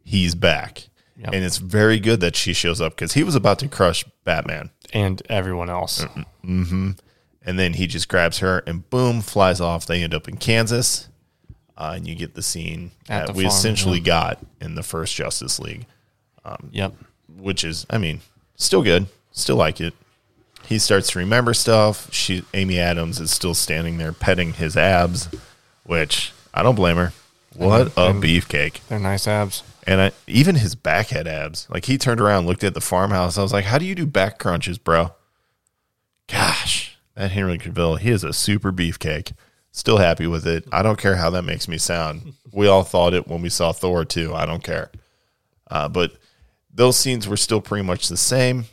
he's 0.04 0.36
back. 0.36 0.88
Yep. 1.18 1.34
And 1.34 1.44
it's 1.44 1.58
very 1.58 2.00
good 2.00 2.20
that 2.20 2.36
she 2.36 2.54
shows 2.54 2.80
up 2.80 2.94
because 2.94 3.14
he 3.14 3.24
was 3.24 3.34
about 3.34 3.58
to 3.60 3.68
crush 3.68 4.06
Batman. 4.24 4.70
And 4.94 5.22
everyone 5.28 5.70
else. 5.72 6.06
And 6.44 6.96
then 7.60 7.74
he 7.74 7.88
just 7.88 8.08
grabs 8.08 8.40
her 8.40 8.60
and 8.68 8.88
boom, 8.90 9.22
flies 9.22 9.60
off. 9.62 9.86
They 9.86 10.04
end 10.04 10.14
up 10.14 10.28
in 10.28 10.38
Kansas. 10.38 11.08
Uh, 11.78 11.94
and 11.96 12.08
you 12.08 12.16
get 12.16 12.34
the 12.34 12.42
scene 12.42 12.90
At 13.08 13.28
that 13.28 13.28
the 13.28 13.34
we 13.38 13.44
farm, 13.44 13.54
essentially 13.56 13.98
yeah. 14.00 14.04
got 14.06 14.40
in 14.60 14.74
the 14.76 14.82
first 14.84 15.14
Justice 15.16 15.60
League, 15.60 15.86
Yep. 16.72 16.94
which 17.38 17.64
is, 17.64 17.86
I 17.90 17.98
mean, 18.00 18.22
still 18.56 18.82
good. 18.82 19.06
Still 19.32 19.58
like 19.58 19.80
it. 19.80 19.94
He 20.66 20.80
starts 20.80 21.12
to 21.12 21.20
remember 21.20 21.54
stuff. 21.54 22.12
She, 22.12 22.44
Amy 22.56 22.80
Adams, 22.80 23.20
is 23.20 23.30
still 23.32 23.54
standing 23.54 23.98
there 24.00 24.12
petting 24.12 24.54
his 24.54 24.76
abs, 24.76 25.30
which 25.86 26.34
I 26.54 26.64
don't 26.64 26.76
blame 26.76 26.98
her. 26.98 27.14
What 27.56 27.88
a 27.90 28.12
beefcake! 28.14 28.80
They're 28.88 29.00
nice 29.00 29.28
abs. 29.28 29.64
And 29.86 30.02
I, 30.02 30.12
even 30.28 30.56
his 30.56 30.76
back 30.76 31.08
had 31.10 31.28
abs. 31.28 31.68
Like 31.70 31.86
he 31.86 31.98
turned 31.98 32.20
around, 32.20 32.46
looked 32.48 32.64
at 32.64 32.74
the 32.74 32.82
farmhouse. 32.82 33.38
I 33.38 33.42
was 33.44 33.54
like, 33.54 33.66
"How 33.66 33.78
do 33.78 33.86
you 33.86 33.96
do 33.96 34.06
back 34.06 34.38
crunches, 34.40 34.78
bro?" 34.78 35.12
Gosh, 36.28 36.98
that 37.16 37.32
Henry 37.32 37.58
Cavill, 37.58 38.00
he 38.00 38.10
is 38.10 38.24
a 38.24 38.34
super 38.34 38.72
beefcake. 38.72 39.32
Still 39.72 39.98
happy 39.98 40.28
with 40.28 40.48
it. 40.48 40.66
I 40.72 40.82
don't 40.82 41.00
care 41.00 41.16
how 41.16 41.30
that 41.32 41.44
makes 41.44 41.68
me 41.68 41.78
sound. 41.78 42.34
We 42.52 42.68
all 42.68 42.84
thought 42.84 43.14
it 43.14 43.28
when 43.28 43.42
we 43.42 43.50
saw 43.50 43.72
Thor 43.72 44.06
too. 44.06 44.34
I 44.34 44.46
don't 44.46 44.64
care. 44.64 44.92
Uh, 45.70 45.88
but 45.88 46.14
those 46.74 46.98
scenes 46.98 47.28
were 47.28 47.38
still 47.38 47.62
pretty 47.62 47.84
much 47.84 48.08
the 48.08 48.18
same. 48.18 48.66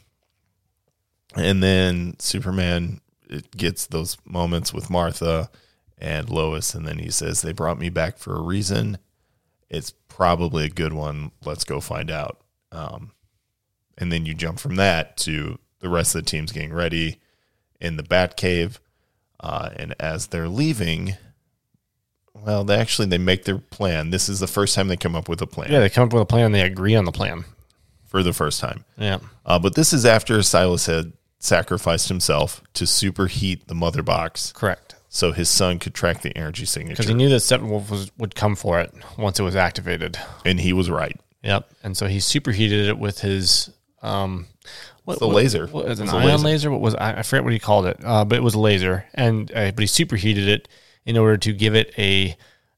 And 1.37 1.63
then 1.63 2.17
Superman 2.21 3.01
it 3.29 3.51
gets 3.57 3.87
those 3.87 4.17
moments 4.25 4.73
with 4.73 4.91
Martha 4.91 5.51
and 5.99 6.29
Lois, 6.29 6.75
and 6.75 6.87
then 6.87 6.99
he 6.99 7.11
says, 7.11 7.43
They 7.43 7.53
brought 7.53 7.79
me 7.79 7.89
back 7.89 8.19
for 8.19 8.37
a 8.37 8.43
reason. 8.43 8.99
It's 9.69 9.93
probably 10.09 10.65
a 10.67 10.71
good 10.71 10.93
one. 10.93 11.33
Let's 11.45 11.65
go 11.65 11.81
find 11.81 12.11
out. 12.11 12.41
Um, 12.71 13.13
and 13.99 14.13
then 14.13 14.27
you 14.27 14.35
jump 14.35 14.59
from 14.59 14.77
that 14.77 15.17
to 15.19 15.59
the 15.81 15.89
rest 15.89 16.15
of 16.15 16.25
the 16.25 16.31
team's 16.31 16.53
getting 16.53 16.73
ready 16.73 17.21
in 17.81 17.97
the 17.97 18.03
Batcave. 18.03 18.79
Uh, 19.45 19.69
and 19.77 19.95
as 20.01 20.29
they're 20.29 20.49
leaving, 20.49 21.17
well, 22.35 22.65
they 22.65 22.77
actually 22.77 23.07
they 23.09 23.19
make 23.19 23.45
their 23.45 23.59
plan. 23.59 24.09
This 24.11 24.29
is 24.29 24.41
the 24.41 24.47
first 24.47 24.75
time 24.75 24.89
they 24.89 24.97
come 24.97 25.15
up 25.15 25.29
with 25.29 25.43
a 25.43 25.47
plan 25.47 25.71
Yeah, 25.71 25.81
they 25.81 25.91
come 25.91 26.05
up 26.09 26.13
with 26.13 26.23
a 26.23 26.27
plan. 26.27 26.53
They 26.53 26.63
agree 26.63 26.95
on 26.97 27.05
the 27.05 27.13
plan. 27.13 27.45
for 28.07 28.23
the 28.23 28.33
first 28.33 28.59
time. 28.61 28.85
Yeah. 28.97 29.19
Uh, 29.45 29.59
but 29.59 29.75
this 29.75 29.93
is 29.93 30.07
after 30.07 30.43
Silas 30.43 30.87
had 30.87 31.13
sacrificed 31.39 32.09
himself 32.09 32.63
to 32.75 32.85
superheat 32.85 33.67
the 33.67 33.75
mother 33.75 34.03
box 34.03 34.51
Correct. 34.53 34.95
so 35.11 35.33
his 35.33 35.49
son 35.51 35.79
could 35.79 35.93
track 35.95 36.23
the 36.23 36.35
energy 36.37 36.65
signature. 36.65 36.95
Because 37.03 37.09
he 37.09 37.15
knew 37.15 37.29
that 37.29 37.43
Steppenwolf 37.43 37.91
was, 37.91 38.11
would 38.17 38.35
come 38.35 38.55
for 38.57 38.81
it 38.81 38.95
once 39.19 39.39
it 39.39 39.43
was 39.43 39.57
activated. 39.57 40.17
and 40.47 40.59
he 40.61 40.73
was 40.73 40.89
right. 40.89 41.21
Yep. 41.43 41.69
And 41.83 41.97
so 41.97 42.07
he 42.07 42.19
superheated 42.19 42.89
it 42.89 42.99
with 42.99 43.21
his 43.21 43.71
um 44.03 44.47
what, 45.05 45.19
the 45.19 45.29
laser. 45.29 45.67
What, 45.67 45.87
was 45.87 46.01
it, 46.01 46.03
an 46.03 46.09
It's 46.09 46.15
a 46.15 46.17
ion 46.19 46.27
laser. 46.29 46.45
laser. 46.45 46.71
What 46.71 46.81
was 46.81 46.95
I, 46.95 47.19
I 47.19 47.23
forget 47.23 47.45
what 47.45 47.53
he 47.53 47.59
called 47.59 47.87
it, 47.87 47.99
uh, 48.05 48.25
but 48.25 48.37
it 48.37 48.43
was 48.43 48.55
a 48.55 48.61
laser, 48.61 49.05
and 49.15 49.51
uh, 49.53 49.71
but 49.73 49.81
he 49.81 49.87
superheated 49.87 50.49
it 50.49 50.69
in 51.07 51.17
order 51.17 51.37
to 51.37 51.53
give 51.53 51.75
it 51.75 51.93
a 51.99 52.37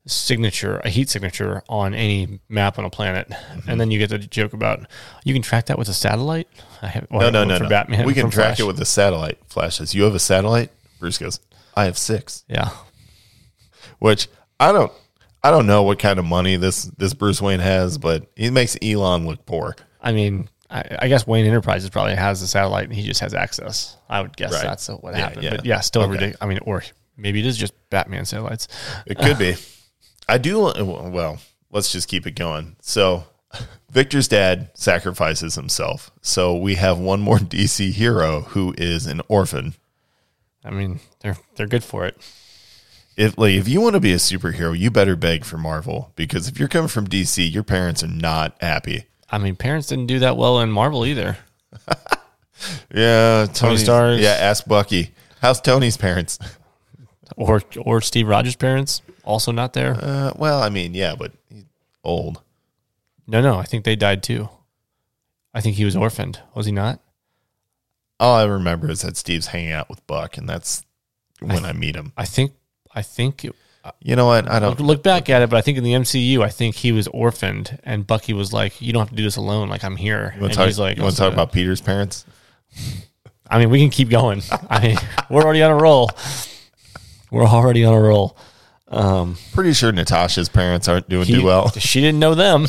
signature, 0.09 0.79
a 0.85 0.89
heat 0.89 1.09
signature 1.09 1.63
on 1.69 1.93
any 1.95 2.39
map 2.49 2.79
on 2.79 2.85
a 2.85 2.91
planet, 2.91 3.29
Mm-hmm. 3.29 3.71
and 3.71 3.81
then 3.81 3.91
you 3.91 3.99
get 3.99 4.11
the 4.11 4.19
joke 4.19 4.53
about 4.53 4.87
you 5.25 5.33
can 5.33 5.43
track 5.43 5.67
that 5.67 5.79
with 5.79 5.89
a 5.89 5.95
satellite. 5.95 6.49
I 6.83 6.87
have, 6.89 7.11
No, 7.11 7.31
no, 7.31 7.45
no, 7.45 7.59
no. 7.59 7.69
Batman. 7.69 8.07
we 8.07 8.15
can 8.15 8.31
track 8.31 8.51
Flash. 8.57 8.61
it 8.61 8.67
with 8.67 8.81
a 8.81 8.85
satellite. 8.85 9.39
Flash 9.49 9.77
says, 9.77 9.95
"You 9.95 10.05
have 10.05 10.15
a 10.15 10.19
satellite." 10.21 10.71
Bruce 11.01 11.19
goes, 11.19 11.41
"I 11.77 11.85
have 11.87 11.99
six. 11.99 12.45
yeah. 12.49 12.71
Which 13.99 14.29
I 14.61 14.73
don't, 14.73 14.93
I 15.43 15.51
don't 15.51 15.67
know 15.67 15.83
what 15.83 15.99
kind 15.99 16.19
of 16.19 16.25
money 16.25 16.57
this 16.57 16.85
this 16.99 17.15
Bruce 17.15 17.41
Wayne 17.41 17.61
has, 17.61 17.99
but 17.99 18.27
he 18.37 18.51
makes 18.51 18.77
Elon 18.83 19.27
look 19.27 19.47
poor. 19.47 19.75
I 20.03 20.13
mean, 20.13 20.49
I, 20.71 20.97
I 21.03 21.09
guess 21.09 21.27
Wayne 21.27 21.47
Enterprises 21.47 21.91
probably 21.91 22.15
has 22.17 22.41
the 22.41 22.47
satellite, 22.47 22.85
and 22.85 22.95
he 22.95 23.03
just 23.05 23.21
has 23.21 23.35
access. 23.35 23.97
I 24.09 24.21
would 24.21 24.37
guess 24.37 24.53
Right. 24.53 24.63
that's 24.65 24.89
what 24.89 25.15
Yeah, 25.15 25.21
happened. 25.21 25.43
yeah. 25.45 25.51
But 25.57 25.65
yeah, 25.65 25.81
still 25.81 26.03
Okay. 26.03 26.13
ridiculous. 26.13 26.39
I 26.41 26.47
mean, 26.47 26.59
or 26.63 26.83
maybe 27.17 27.41
it 27.41 27.47
is 27.47 27.57
just 27.57 27.73
Batman 27.91 28.25
satellites. 28.25 28.67
It 29.07 29.19
could 29.19 29.39
be. 29.39 29.55
I 30.29 30.39
do. 30.39 30.59
Well, 30.61 31.39
let's 31.71 31.93
just 31.93 32.09
keep 32.09 32.27
it 32.27 32.33
going. 32.33 32.75
So, 32.81 33.25
Victor's 33.91 34.27
dad 34.27 34.71
sacrifices 34.75 35.55
himself. 35.55 36.11
So 36.21 36.57
we 36.57 36.75
have 36.75 36.99
one 36.99 37.21
more 37.21 37.39
DC 37.39 37.93
hero 37.93 38.41
who 38.41 38.75
is 38.77 39.07
an 39.07 39.23
orphan. 39.29 39.75
I 40.65 40.71
mean, 40.71 40.99
they're 41.21 41.37
they're 41.55 41.69
good 41.69 41.85
for 41.85 42.05
it. 42.07 42.17
If 43.17 43.39
like 43.39 43.55
if 43.55 43.69
you 43.69 43.81
want 43.81 43.95
to 43.95 44.01
be 44.01 44.13
a 44.13 44.17
superhero, 44.17 44.77
you 44.77 44.91
better 44.91 45.15
beg 45.15 45.45
for 45.45 45.57
Marvel 45.59 46.13
because 46.17 46.49
if 46.49 46.59
you're 46.59 46.67
coming 46.69 46.89
from 46.89 47.07
DC, 47.07 47.51
your 47.51 47.63
parents 47.63 48.03
are 48.03 48.09
not 48.09 48.57
happy. 48.61 49.05
I 49.31 49.39
mean, 49.39 49.57
parents 49.57 49.89
didn't 49.89 50.07
do 50.07 50.19
that 50.21 50.37
well 50.37 50.61
in 50.61 50.71
Marvel 50.71 51.05
either. 51.07 51.37
Yeah, 52.95 53.47
Tony 53.53 53.77
Stark's- 53.77 54.23
Yeah, 54.23 54.31
ask 54.31 54.67
Bucky. 54.67 55.13
How's 55.43 55.61
Tony's 55.61 55.97
parents? 55.97 56.39
Or 57.37 57.61
or 57.83 58.01
Steve 58.01 58.29
Rogers' 58.29 58.57
parents 58.57 59.03
also 59.25 59.51
not 59.53 59.73
there. 59.75 59.95
Uh, 60.01 60.33
well, 60.37 60.63
I 60.63 60.71
mean, 60.71 60.95
yeah, 60.95 61.17
but 61.19 61.33
he's 61.51 61.65
old. 62.05 62.41
No, 63.27 63.43
no, 63.43 63.59
I 63.59 63.65
think 63.65 63.85
they 63.85 63.97
died 63.97 64.23
too. 64.23 64.49
I 65.53 65.61
think 65.61 65.77
he 65.77 65.85
was 65.85 65.97
orphaned. 65.97 66.41
Was 66.55 66.65
he 66.67 66.73
not? 66.73 67.01
All 68.21 68.37
I 68.37 68.45
remember 68.45 68.89
is 68.91 69.03
that 69.03 69.17
Steve's 69.19 69.49
hanging 69.49 69.73
out 69.73 69.91
with 69.91 70.07
Buck, 70.07 70.39
and 70.39 70.49
that's 70.49 70.85
when 71.41 71.65
I 71.67 71.73
meet 71.73 71.97
him. 71.97 72.13
I 72.17 72.25
think 72.25 72.53
I 72.95 73.03
think 73.03 73.45
it, 73.45 73.55
You 74.01 74.17
know 74.17 74.27
what? 74.27 74.51
I 74.51 74.59
don't. 74.59 74.79
look 74.81 75.03
back 75.03 75.29
at 75.31 75.43
it, 75.43 75.51
but 75.51 75.57
I 75.57 75.61
think 75.61 75.79
in 75.79 75.85
the 75.85 75.93
MCU, 75.93 76.43
I 76.43 76.49
think 76.49 76.75
he 76.77 76.93
was 76.93 77.09
orphaned, 77.09 77.79
and 77.85 78.07
Bucky 78.07 78.33
was 78.33 78.53
like, 78.53 78.81
"You 78.81 78.93
don't 78.93 79.01
have 79.03 79.11
to 79.11 79.17
do 79.17 79.23
this 79.23 79.37
alone. 79.37 79.69
Like 79.69 79.85
I'm 79.85 79.97
here." 79.97 80.33
You 80.37 80.43
want 80.43 80.53
to 80.55 80.59
talk, 80.59 80.79
like, 80.79 80.97
you 80.97 81.03
want 81.03 81.15
to 81.15 81.21
talk 81.21 81.33
about 81.33 81.53
Peter's 81.53 81.81
parents? 81.81 82.25
I 83.51 83.59
mean, 83.59 83.71
we 83.71 83.79
can 83.81 83.91
keep 83.91 84.09
going. 84.09 84.43
I 84.69 84.81
mean, 84.81 84.97
we're 85.31 85.43
already 85.43 85.63
on 85.63 85.71
a 85.71 85.77
roll. 85.77 86.11
We're 87.31 87.45
already 87.47 87.85
on 87.85 87.95
a 87.95 88.01
roll. 88.01 88.37
Um, 88.89 89.37
Pretty 89.53 89.73
sure 89.73 89.91
Natasha's 89.93 90.49
parents 90.49 90.89
aren't 90.89 91.09
doing 91.09 91.27
he- 91.27 91.35
too 91.35 91.45
well. 91.45 91.71
She 91.79 92.01
didn't 92.01 92.19
know 92.21 92.35
them. 92.35 92.67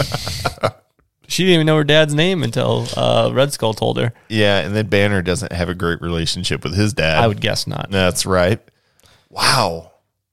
she 1.28 1.43
didn't 1.43 1.55
even 1.55 1.65
know 1.68 1.78
her 1.78 1.84
dad's 1.84 2.13
name 2.13 2.43
until 2.43 2.88
uh, 2.95 3.32
Red 3.34 3.53
Skull 3.53 3.74
told 3.74 3.97
her. 3.97 4.13
Yeah, 4.30 4.59
and 4.59 4.76
then 4.76 4.88
Banner 4.88 5.22
doesn't 5.22 5.51
have 5.51 5.70
a 5.70 5.76
great 5.76 6.01
relationship 6.01 6.63
with 6.63 6.76
his 6.76 6.93
dad. 6.93 7.24
I 7.24 7.28
would 7.28 7.41
guess 7.41 7.68
not. 7.68 7.89
That's 7.91 8.26
right. 8.26 8.59
Wow. 9.30 9.91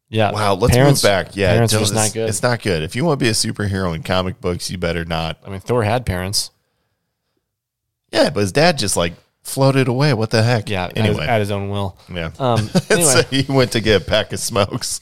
Yeah. 0.09 0.33
Wow. 0.33 0.55
Let's 0.55 0.75
Parents- 0.75 1.03
move 1.03 1.09
back. 1.11 1.37
Yeah, 1.37 1.53
Parents 1.55 1.73
just 1.73 1.95
not 1.95 2.13
good. 2.13 2.29
It's 2.29 2.43
not 2.43 2.63
good. 2.63 2.83
If 2.83 2.95
you 2.95 3.05
want 3.05 3.19
to 3.19 3.25
be 3.25 3.31
a 3.31 3.33
superhero 3.33 3.95
in 3.95 4.03
comic 4.03 4.41
books, 4.41 4.71
you 4.71 4.79
better 4.79 5.05
not. 5.05 5.39
I 5.45 5.51
mean, 5.51 5.61
Thor 5.61 5.83
had 5.83 6.07
parents. 6.07 6.51
Yeah, 8.13 8.31
but 8.31 8.41
his 8.41 8.53
dad 8.53 8.79
just 8.79 8.97
like 8.97 9.15
floated 9.43 9.89
away. 9.89 10.15
What 10.15 10.31
the 10.31 10.43
heck? 10.43 10.69
Yeah. 10.69 10.85
At, 10.85 10.97
Anyway. 10.99 11.21
his, 11.21 11.29
at 11.29 11.39
his 11.41 11.51
own 11.51 11.69
will. 11.69 11.99
yeah. 12.13 12.31
Um, 12.39 12.69
so 12.69 13.23
he 13.25 13.45
went 13.49 13.73
to 13.73 13.81
get 13.81 14.03
a 14.03 14.05
pack 14.05 14.33
of 14.33 14.39
smokes. 14.39 15.01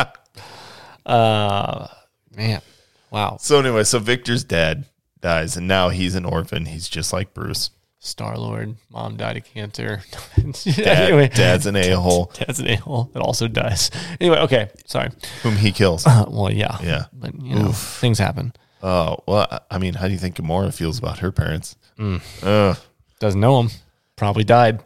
uh, 1.06 1.86
man, 2.34 2.62
wow. 3.10 3.36
So 3.40 3.58
anyway, 3.58 3.84
so 3.84 3.98
Victor's 3.98 4.44
dad 4.44 4.86
dies, 5.20 5.56
and 5.56 5.68
now 5.68 5.88
he's 5.90 6.14
an 6.14 6.24
orphan. 6.24 6.66
He's 6.66 6.88
just 6.88 7.12
like 7.12 7.34
Bruce. 7.34 7.70
Star 8.02 8.38
Lord, 8.38 8.76
mom 8.90 9.16
died 9.18 9.36
of 9.36 9.44
cancer. 9.44 10.00
Dad, 10.64 10.78
anyway, 10.86 11.28
Dad's 11.28 11.66
an 11.66 11.76
a 11.76 11.90
hole 12.00 12.32
dad's 12.38 12.58
an 12.58 12.66
a-hole 12.68 13.10
that 13.12 13.20
also 13.20 13.46
dies. 13.46 13.90
Anyway, 14.18 14.38
okay, 14.38 14.70
sorry. 14.86 15.10
whom 15.42 15.54
he 15.56 15.70
kills. 15.70 16.06
Uh, 16.06 16.24
well, 16.28 16.50
yeah, 16.50 16.78
Yeah. 16.82 17.04
but 17.12 17.34
you 17.42 17.54
know, 17.54 17.72
things 17.72 18.18
happen. 18.18 18.54
Oh 18.82 19.18
well, 19.28 19.46
I- 19.70 19.76
mean, 19.78 19.92
how 19.94 20.06
do 20.06 20.12
you 20.14 20.18
think 20.18 20.36
Gamora 20.36 20.72
feels 20.72 20.98
about 20.98 21.18
her 21.18 21.30
parents? 21.30 21.76
Mm. 21.98 22.22
Ugh. 22.42 22.78
Doesn't 23.18 23.38
know 23.40 23.60
him. 23.60 23.68
Probably 24.16 24.44
died. 24.44 24.82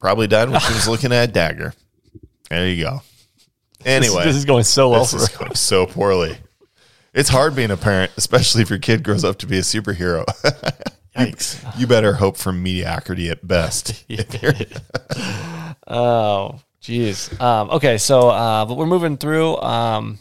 probably 0.00 0.26
died 0.26 0.50
when 0.50 0.58
she 0.60 0.72
was 0.72 0.88
looking 0.92 1.12
at 1.12 1.28
a 1.28 1.32
dagger. 1.32 1.72
There 2.48 2.66
you 2.68 2.82
go. 2.82 3.02
Anyway, 3.84 4.24
this 4.24 4.34
is 4.34 4.44
going 4.44 4.64
so 4.64 4.88
well 4.90 5.02
this 5.02 5.12
for 5.12 5.18
is 5.18 5.28
going 5.28 5.54
so 5.54 5.86
poorly. 5.86 6.36
It's 7.14 7.28
hard 7.28 7.54
being 7.54 7.70
a 7.70 7.76
parent, 7.76 8.10
especially 8.16 8.62
if 8.62 8.70
your 8.70 8.78
kid 8.80 9.04
grows 9.04 9.24
up 9.24 9.38
to 9.38 9.46
be 9.46 9.58
a 9.58 9.62
superhero. 9.62 10.24
Yikes. 11.16 11.78
you 11.78 11.86
better 11.86 12.14
hope 12.14 12.36
for 12.36 12.52
mediocrity 12.52 13.28
at 13.30 13.46
best. 13.46 14.04
Oh, 15.86 16.60
jeez. 16.80 17.38
Um, 17.40 17.70
okay, 17.70 17.98
so 17.98 18.28
uh, 18.28 18.64
but 18.64 18.76
we're 18.76 18.86
moving 18.86 19.16
through 19.16 19.56
um, 19.56 20.18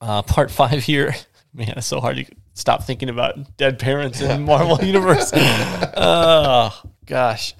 uh, 0.00 0.22
part 0.22 0.50
five 0.52 0.82
here. 0.84 1.14
Man, 1.52 1.74
it's 1.76 1.86
so 1.88 2.00
hard 2.00 2.16
to 2.18 2.24
stop 2.54 2.84
thinking 2.84 3.08
about 3.08 3.56
dead 3.56 3.78
parents 3.80 4.20
in 4.20 4.44
Marvel 4.44 4.78
Universe. 4.84 5.32
oh 5.34 6.80
gosh, 7.06 7.54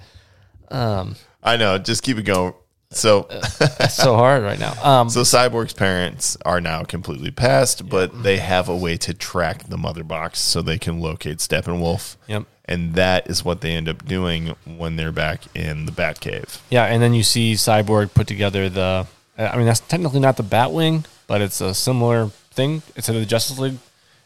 I 1.43 1.57
know. 1.57 1.79
Just 1.79 2.03
keep 2.05 2.17
it 2.19 2.23
going. 2.25 2.55
So, 2.91 3.26
it's 3.30 3.95
so 3.95 4.16
hard 4.16 4.43
right 4.43 4.59
now. 4.59 4.74
Um, 4.82 5.11
so 5.11 5.22
Cyborg's 5.22 5.72
parents 5.72 6.37
are 6.45 6.61
now 6.61 6.84
completely 6.84 7.30
passed, 7.30 7.89
but 7.89 8.22
they 8.22 8.39
have 8.39 8.68
a 8.68 8.76
way 8.76 8.97
to 8.99 9.12
track 9.12 9.68
the 9.68 9.76
mother 9.76 10.05
box 10.05 10.39
so 10.39 10.62
they 10.62 10.78
can 10.78 11.01
locate 11.01 11.39
Steppenwolf. 11.39 12.16
Yep. 12.28 12.45
And 12.64 12.95
that 12.95 13.28
is 13.28 13.45
what 13.45 13.61
they 13.61 13.72
end 13.72 13.89
up 13.89 14.05
doing 14.05 14.55
when 14.64 14.97
they're 14.97 15.12
back 15.12 15.43
in 15.55 15.87
the 15.87 15.93
Batcave. 15.93 16.61
yeah, 16.70 16.84
and 16.84 17.03
then 17.03 17.14
you 17.14 17.22
see 17.22 17.55
Cyborg 17.55 18.14
put 18.14 18.26
together 18.26 18.68
the. 18.68 19.07
I 19.39 19.57
mean, 19.57 19.66
that's 19.66 19.80
technically 19.80 20.20
not 20.20 20.37
the 20.37 20.43
Batwing, 20.43 21.05
but 21.26 21.41
it's 21.43 21.61
a 21.61 21.74
similar 21.74 22.28
thing. 22.51 22.82
It's 22.97 23.07
the 23.07 23.26
Justice 23.26 23.59
League. 23.59 23.78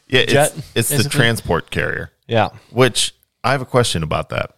Yeah, 0.07 0.25
Jet, 0.25 0.55
it's, 0.75 0.91
it's 0.91 1.03
the 1.05 1.09
transport 1.09 1.71
carrier. 1.71 2.13
Yeah, 2.27 2.51
Which 2.71 3.15
I 3.43 3.53
have 3.53 3.63
a 3.63 3.67
question 3.67 4.03
about 4.03 4.29
that. 4.31 4.57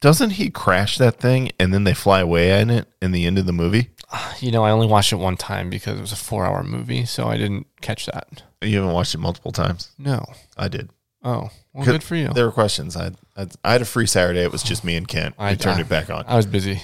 Doesn't 0.00 0.30
he 0.30 0.50
crash 0.50 0.98
that 0.98 1.18
thing 1.18 1.50
and 1.58 1.72
then 1.72 1.84
they 1.84 1.94
fly 1.94 2.20
away 2.20 2.60
in 2.60 2.70
it 2.70 2.88
in 3.00 3.12
the 3.12 3.26
end 3.26 3.38
of 3.38 3.46
the 3.46 3.52
movie? 3.52 3.90
you 4.40 4.50
know, 4.50 4.64
I 4.64 4.70
only 4.70 4.86
watched 4.86 5.12
it 5.12 5.16
one 5.16 5.36
time 5.36 5.70
because 5.70 5.98
it 5.98 6.00
was 6.00 6.12
a 6.12 6.16
four-hour 6.16 6.62
movie, 6.62 7.04
so 7.04 7.26
I 7.28 7.36
didn't 7.36 7.66
catch 7.80 8.06
that. 8.06 8.42
You 8.62 8.76
haven't 8.78 8.92
watched 8.94 9.14
it 9.14 9.18
multiple 9.18 9.52
times. 9.52 9.90
No. 9.98 10.24
I 10.56 10.68
did. 10.68 10.90
Oh, 11.22 11.50
well, 11.72 11.84
good 11.84 12.02
for 12.04 12.14
you. 12.14 12.28
There 12.28 12.44
were 12.46 12.52
questions. 12.52 12.96
I 12.96 13.10
I, 13.36 13.46
I 13.64 13.72
had 13.72 13.82
a 13.82 13.86
free 13.86 14.06
Saturday. 14.06 14.42
It 14.42 14.52
was 14.52 14.62
just 14.62 14.84
me 14.84 14.96
and 14.96 15.08
Kent. 15.08 15.34
We 15.38 15.44
I 15.46 15.54
turned 15.56 15.78
I- 15.78 15.80
it 15.80 15.88
back 15.88 16.08
on. 16.08 16.24
I 16.26 16.36
was 16.36 16.46
busy. 16.46 16.82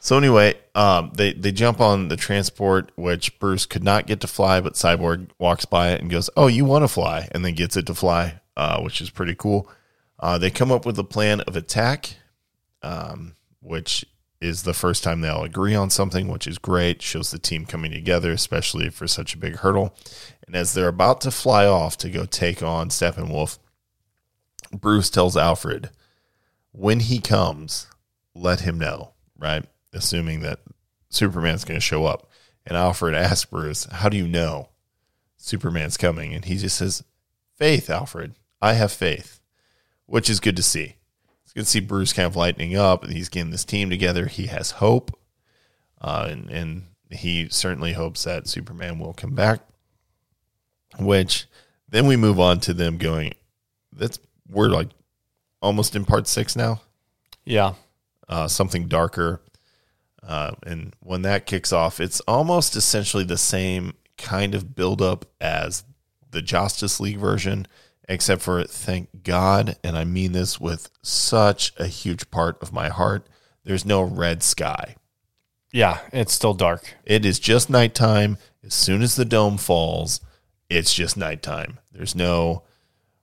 So 0.00 0.16
anyway, 0.16 0.54
um, 0.74 1.12
they 1.14 1.34
they 1.34 1.52
jump 1.52 1.78
on 1.80 2.08
the 2.08 2.16
transport, 2.16 2.90
which 2.96 3.38
Bruce 3.38 3.66
could 3.66 3.84
not 3.84 4.06
get 4.06 4.20
to 4.20 4.26
fly, 4.26 4.60
but 4.60 4.72
Cyborg 4.72 5.28
walks 5.38 5.66
by 5.66 5.90
it 5.90 6.00
and 6.00 6.10
goes, 6.10 6.28
"Oh, 6.36 6.46
you 6.48 6.64
want 6.64 6.82
to 6.84 6.88
fly?" 6.88 7.28
and 7.32 7.44
then 7.44 7.54
gets 7.54 7.76
it 7.76 7.86
to 7.86 7.94
fly, 7.94 8.40
uh, 8.56 8.80
which 8.80 9.00
is 9.00 9.10
pretty 9.10 9.34
cool. 9.36 9.68
Uh, 10.18 10.36
they 10.38 10.50
come 10.50 10.72
up 10.72 10.84
with 10.86 10.98
a 10.98 11.04
plan 11.04 11.40
of 11.42 11.54
attack, 11.54 12.16
um, 12.82 13.34
which 13.60 14.04
is 14.40 14.62
the 14.62 14.72
first 14.72 15.04
time 15.04 15.20
they 15.20 15.28
all 15.28 15.44
agree 15.44 15.74
on 15.74 15.90
something, 15.90 16.28
which 16.28 16.46
is 16.46 16.58
great. 16.58 17.02
Shows 17.02 17.30
the 17.30 17.38
team 17.38 17.66
coming 17.66 17.92
together, 17.92 18.32
especially 18.32 18.88
for 18.88 19.06
such 19.06 19.34
a 19.34 19.38
big 19.38 19.56
hurdle. 19.56 19.94
And 20.46 20.56
as 20.56 20.72
they're 20.72 20.88
about 20.88 21.20
to 21.22 21.30
fly 21.30 21.66
off 21.66 21.98
to 21.98 22.08
go 22.08 22.24
take 22.24 22.62
on 22.62 22.88
Steppenwolf, 22.88 23.58
Bruce 24.72 25.10
tells 25.10 25.36
Alfred, 25.36 25.90
"When 26.72 27.00
he 27.00 27.18
comes, 27.18 27.86
let 28.34 28.60
him 28.60 28.78
know." 28.78 29.12
Right, 29.36 29.64
assuming 29.92 30.40
that 30.40 30.60
Superman's 31.08 31.64
going 31.64 31.78
to 31.78 31.84
show 31.84 32.06
up. 32.06 32.30
And 32.66 32.76
Alfred 32.76 33.14
asks 33.14 33.44
Bruce, 33.46 33.84
"How 33.84 34.08
do 34.08 34.16
you 34.16 34.28
know 34.28 34.68
Superman's 35.36 35.96
coming?" 35.96 36.34
And 36.34 36.44
he 36.44 36.56
just 36.56 36.76
says, 36.76 37.02
"Faith, 37.56 37.90
Alfred. 37.90 38.34
I 38.62 38.74
have 38.74 38.92
faith," 38.92 39.40
which 40.06 40.28
is 40.30 40.40
good 40.40 40.56
to 40.56 40.62
see. 40.62 40.96
Good 41.54 41.64
to 41.64 41.66
see 41.66 41.80
Bruce 41.80 42.12
kind 42.12 42.26
of 42.26 42.36
lightening 42.36 42.76
up. 42.76 43.04
and 43.04 43.12
He's 43.12 43.28
getting 43.28 43.50
this 43.50 43.64
team 43.64 43.90
together. 43.90 44.26
He 44.26 44.46
has 44.46 44.72
hope, 44.72 45.18
uh, 46.00 46.28
and, 46.30 46.48
and 46.50 46.86
he 47.10 47.48
certainly 47.48 47.92
hopes 47.94 48.24
that 48.24 48.46
Superman 48.46 48.98
will 48.98 49.12
come 49.12 49.34
back. 49.34 49.60
Which 50.98 51.46
then 51.88 52.06
we 52.06 52.16
move 52.16 52.38
on 52.40 52.60
to 52.60 52.74
them 52.74 52.98
going. 52.98 53.32
That's 53.92 54.18
we're 54.48 54.68
like 54.68 54.88
almost 55.62 55.94
in 55.94 56.04
part 56.04 56.26
six 56.26 56.56
now 56.56 56.80
Yeah. 57.44 57.74
uh, 58.28 58.48
something 58.48 58.88
darker. 58.88 59.40
Uh, 60.22 60.52
and 60.66 60.94
when 61.00 61.22
that 61.22 61.46
kicks 61.46 61.72
off, 61.72 62.00
it's 62.00 62.20
almost 62.20 62.76
essentially 62.76 63.24
the 63.24 63.38
same 63.38 63.94
kind 64.18 64.54
of 64.54 64.74
buildup 64.74 65.24
as 65.40 65.84
the 66.30 66.42
Justice 66.42 67.00
League 67.00 67.18
version, 67.18 67.66
except 68.10 68.42
for 68.42 68.64
thank 68.64 69.22
God, 69.22 69.76
and 69.84 69.96
I 69.96 70.04
mean 70.04 70.32
this 70.32 70.60
with 70.60 70.90
such 71.00 71.72
a 71.78 71.86
huge 71.86 72.28
part 72.32 72.60
of 72.60 72.72
my 72.72 72.88
heart, 72.88 73.28
there's 73.64 73.86
no 73.86 74.02
red 74.02 74.42
sky. 74.42 74.96
Yeah, 75.72 76.00
it's 76.12 76.32
still 76.32 76.52
dark. 76.52 76.96
It 77.04 77.24
is 77.24 77.38
just 77.38 77.70
nighttime. 77.70 78.36
As 78.64 78.74
soon 78.74 79.02
as 79.02 79.14
the 79.14 79.24
dome 79.24 79.58
falls, 79.58 80.20
it's 80.68 80.92
just 80.92 81.16
nighttime. 81.16 81.78
There's 81.92 82.16
no 82.16 82.64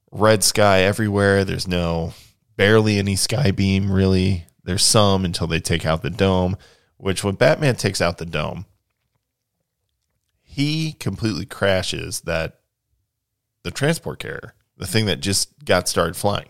red 0.10 0.42
sky 0.46 0.84
everywhere. 0.84 1.44
There's 1.44 1.68
no 1.68 2.14
barely 2.56 2.98
any 2.98 3.18
sky 3.18 3.52
beam, 3.52 3.92
really. 3.92 4.46
There's 4.64 4.86
some 4.86 5.26
until 5.26 5.48
they 5.48 5.60
take 5.60 5.86
out 5.86 6.02
the 6.02 6.10
dome, 6.10 6.56
which 6.96 7.26
when 7.26 7.36
Batman 7.36 7.76
takes 7.76 8.00
out 8.00 8.20
the 8.20 8.26
dome, 8.26 8.66
he 10.42 10.94
completely 10.94 11.46
crashes 11.46 12.22
that 12.22 12.62
the 13.64 13.72
transport 13.72 14.20
carrier, 14.20 14.54
the 14.78 14.88
thing 14.88 15.06
that 15.08 15.20
just 15.20 15.50
got 15.66 15.88
started 15.88 16.16
flying. 16.16 16.50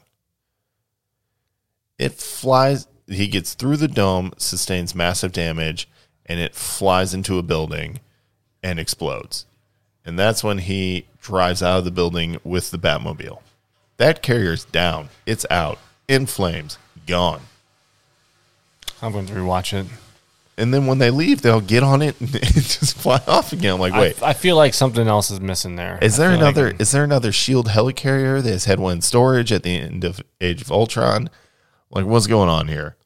It 1.97 2.13
flies, 2.13 2.88
he 3.07 3.28
gets 3.28 3.53
through 3.53 3.78
the 3.78 3.88
dome, 3.88 4.34
sustains 4.38 4.93
massive 4.93 5.32
damage, 5.32 5.89
and 6.25 6.39
it 6.39 6.53
flies 6.53 7.13
into 7.13 7.38
a 7.38 7.43
building 7.43 7.99
and 8.61 8.80
explodes. 8.80 9.45
And 10.05 10.17
that's 10.17 10.43
when 10.43 10.59
he 10.59 11.07
drives 11.21 11.63
out 11.63 11.80
of 11.80 11.86
the 11.86 11.91
building 11.91 12.38
with 12.43 12.71
the 12.71 12.78
Batmobile. 12.78 13.39
That 13.97 14.21
carrier's 14.21 14.65
down. 14.65 15.09
It's 15.25 15.45
out. 15.49 15.80
In 16.07 16.25
flames. 16.25 16.78
Gone. 17.07 17.41
I'm 19.01 19.11
going 19.11 19.25
to 19.28 19.34
rewatch 19.34 19.73
it. 19.73 19.88
And 20.60 20.74
then 20.74 20.88
when 20.88 20.97
they 20.97 21.12
leave, 21.12 21.43
they'll 21.43 21.62
get 21.62 21.84
on 21.84 22.01
it 22.01 22.20
and 22.22 22.30
just 22.32 22.97
fly 22.97 23.22
off 23.28 23.53
again. 23.53 23.76
I'm 23.76 23.80
like, 23.80 23.93
wait, 23.93 24.22
I, 24.24 24.30
I 24.30 24.34
feel 24.34 24.55
like 24.55 24.74
something 24.74 25.08
else 25.08 25.30
is 25.30 25.39
missing 25.39 25.76
there. 25.76 25.99
is 26.01 26.18
there 26.18 26.32
feel 26.32 26.39
like- 26.39 26.55
another 26.55 26.76
is 26.80 26.91
there 26.91 27.03
another 27.03 27.32
shield 27.32 27.68
helicarrier 27.70 28.41
that 28.41 28.49
has 28.49 28.66
had 28.66 28.80
one 28.80 29.01
storage 29.01 29.51
at 29.51 29.64
the 29.64 29.78
end 29.78 30.03
of 30.03 30.22
Age 30.41 30.62
of 30.62 30.72
Ultron? 30.72 31.30
Like 31.91 32.05
what's 32.05 32.28
going 32.28 32.49
on 32.49 32.68
here? 32.68 32.97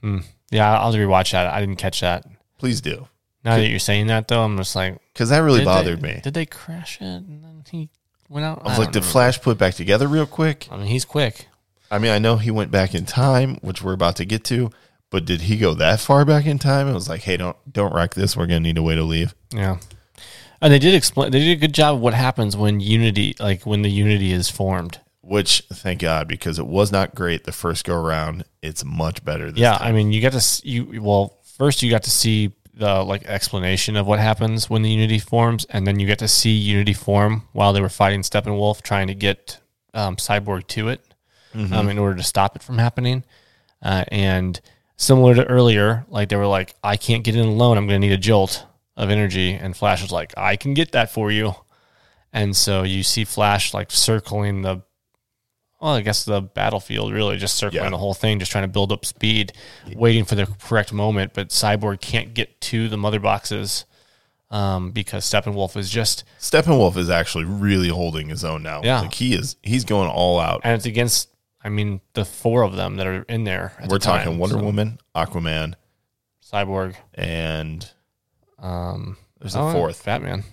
Hmm. 0.00 0.18
yeah, 0.50 0.78
I'll 0.78 0.92
rewatch 0.92 1.32
that. 1.32 1.52
I 1.52 1.60
didn't 1.60 1.76
catch 1.76 2.00
that. 2.00 2.24
Please 2.58 2.80
do. 2.80 3.08
Now 3.44 3.58
that 3.58 3.68
you're 3.68 3.78
saying 3.78 4.08
that, 4.08 4.26
though, 4.26 4.42
I'm 4.42 4.56
just 4.56 4.74
like, 4.74 4.98
Because 5.12 5.28
that 5.28 5.38
really 5.38 5.64
bothered 5.64 6.00
they, 6.00 6.14
me. 6.14 6.20
Did 6.22 6.34
they 6.34 6.46
crash 6.46 7.00
it 7.00 7.04
and 7.04 7.44
then 7.44 7.62
he 7.70 7.90
went 8.28 8.44
out? 8.44 8.62
I 8.64 8.70
was 8.70 8.78
like, 8.78 8.90
did 8.90 9.04
Flash 9.04 9.40
put 9.40 9.56
back 9.56 9.74
together 9.74 10.08
real 10.08 10.26
quick? 10.26 10.66
I 10.68 10.76
mean, 10.76 10.88
he's 10.88 11.04
quick. 11.04 11.46
I 11.88 12.00
mean, 12.00 12.10
I 12.10 12.18
know 12.18 12.38
he 12.38 12.50
went 12.50 12.72
back 12.72 12.92
in 12.92 13.06
time, 13.06 13.58
which 13.62 13.82
we're 13.82 13.92
about 13.92 14.16
to 14.16 14.24
get 14.24 14.42
to, 14.46 14.70
but 15.10 15.24
did 15.24 15.42
he 15.42 15.56
go 15.56 15.74
that 15.74 16.00
far 16.00 16.24
back 16.24 16.46
in 16.46 16.58
time? 16.58 16.88
It 16.88 16.94
was 16.94 17.08
like, 17.08 17.22
hey, 17.22 17.36
don't 17.36 17.56
don't 17.70 17.94
wreck 17.94 18.14
this. 18.14 18.36
We're 18.36 18.46
gonna 18.46 18.60
need 18.60 18.78
a 18.78 18.82
way 18.82 18.94
to 18.94 19.02
leave. 19.02 19.34
Yeah. 19.52 19.78
And 20.60 20.72
they 20.72 20.78
did 20.78 20.94
explain. 20.94 21.32
They 21.32 21.40
did 21.40 21.58
a 21.58 21.60
good 21.60 21.74
job 21.74 21.96
of 21.96 22.00
what 22.00 22.14
happens 22.14 22.56
when 22.56 22.80
unity, 22.80 23.36
like 23.38 23.66
when 23.66 23.82
the 23.82 23.90
unity 23.90 24.32
is 24.32 24.48
formed. 24.48 25.00
Which, 25.20 25.64
thank 25.72 26.00
God, 26.00 26.28
because 26.28 26.58
it 26.58 26.66
was 26.66 26.92
not 26.92 27.14
great 27.14 27.44
the 27.44 27.52
first 27.52 27.84
go 27.84 27.94
around. 27.96 28.44
It's 28.62 28.84
much 28.84 29.24
better. 29.24 29.50
This 29.50 29.60
yeah, 29.60 29.76
time. 29.76 29.88
I 29.88 29.92
mean, 29.92 30.12
you 30.12 30.22
got 30.22 30.30
to 30.32 30.38
s- 30.38 30.64
you. 30.64 31.02
Well, 31.02 31.38
first 31.42 31.82
you 31.82 31.90
got 31.90 32.04
to 32.04 32.10
see 32.10 32.52
the 32.72 33.02
like 33.02 33.24
explanation 33.24 33.96
of 33.96 34.06
what 34.06 34.18
happens 34.18 34.70
when 34.70 34.82
the 34.82 34.90
unity 34.90 35.18
forms, 35.18 35.64
and 35.66 35.86
then 35.86 35.98
you 35.98 36.06
get 36.06 36.20
to 36.20 36.28
see 36.28 36.50
unity 36.52 36.92
form 36.92 37.42
while 37.52 37.72
they 37.72 37.80
were 37.80 37.88
fighting 37.88 38.22
Steppenwolf, 38.22 38.82
trying 38.82 39.08
to 39.08 39.14
get 39.14 39.58
um, 39.94 40.16
Cyborg 40.16 40.66
to 40.68 40.88
it 40.88 41.00
um, 41.54 41.88
in 41.88 41.98
order 41.98 42.16
to 42.16 42.22
stop 42.22 42.54
it 42.54 42.62
from 42.62 42.78
happening. 42.78 43.24
Uh, 43.82 44.04
and 44.08 44.60
similar 44.96 45.34
to 45.34 45.44
earlier, 45.46 46.04
like 46.08 46.28
they 46.28 46.36
were 46.36 46.46
like, 46.46 46.74
"I 46.82 46.96
can't 46.96 47.24
get 47.24 47.36
in 47.36 47.46
alone. 47.46 47.76
I'm 47.78 47.86
going 47.86 48.00
to 48.00 48.06
need 48.06 48.14
a 48.14 48.18
jolt 48.18 48.66
of 48.96 49.10
energy," 49.10 49.52
and 49.52 49.76
Flash 49.76 50.02
was 50.02 50.12
like, 50.12 50.32
"I 50.36 50.56
can 50.56 50.74
get 50.74 50.92
that 50.92 51.10
for 51.10 51.30
you." 51.30 51.54
And 52.32 52.54
so 52.56 52.82
you 52.82 53.02
see 53.02 53.24
Flash 53.24 53.72
like 53.72 53.90
circling 53.90 54.62
the 54.62 54.82
well, 55.80 55.94
I 55.94 56.00
guess 56.00 56.24
the 56.24 56.40
battlefield 56.40 57.12
really 57.12 57.36
just 57.36 57.56
circling 57.56 57.84
Yeah. 57.84 57.90
the 57.90 57.98
whole 57.98 58.14
thing, 58.14 58.38
just 58.38 58.50
trying 58.50 58.64
to 58.64 58.68
build 58.68 58.92
up 58.92 59.04
speed, 59.04 59.52
waiting 59.94 60.24
for 60.24 60.34
the 60.34 60.46
correct 60.46 60.90
moment. 60.92 61.32
But 61.34 61.50
Cyborg 61.50 62.00
can't 62.00 62.32
get 62.32 62.58
to 62.62 62.88
the 62.88 62.96
mother 62.96 63.20
boxes 63.20 63.84
um, 64.50 64.90
because 64.92 65.24
Steppenwolf 65.26 65.76
is 65.76 65.90
just, 65.90 66.24
Steppenwolf 66.40 66.96
is 66.96 67.10
actually 67.10 67.44
really 67.44 67.88
holding 67.88 68.28
his 68.30 68.42
own 68.42 68.62
now. 68.62 68.80
Yeah. 68.84 69.02
like 69.02 69.12
he 69.14 69.34
is. 69.34 69.56
He's 69.62 69.84
going 69.84 70.08
all 70.08 70.40
out. 70.40 70.62
and 70.64 70.74
it's 70.76 70.86
against, 70.86 71.28
I 71.66 71.68
mean, 71.68 72.00
the 72.12 72.24
four 72.24 72.62
of 72.62 72.76
them 72.76 72.94
that 72.96 73.08
are 73.08 73.22
in 73.22 73.42
there. 73.42 73.72
At 73.80 73.88
We're 73.88 73.98
the 73.98 74.04
time. 74.04 74.24
talking 74.24 74.38
Wonder 74.38 74.54
So, 74.58 74.62
Woman, 74.62 75.00
Aquaman, 75.16 75.74
Cyborg, 76.40 76.94
and 77.12 77.90
um, 78.60 79.16
there's 79.40 79.56
a 79.56 79.60
oh, 79.60 79.72
fourth. 79.72 80.04
Batman. 80.04 80.44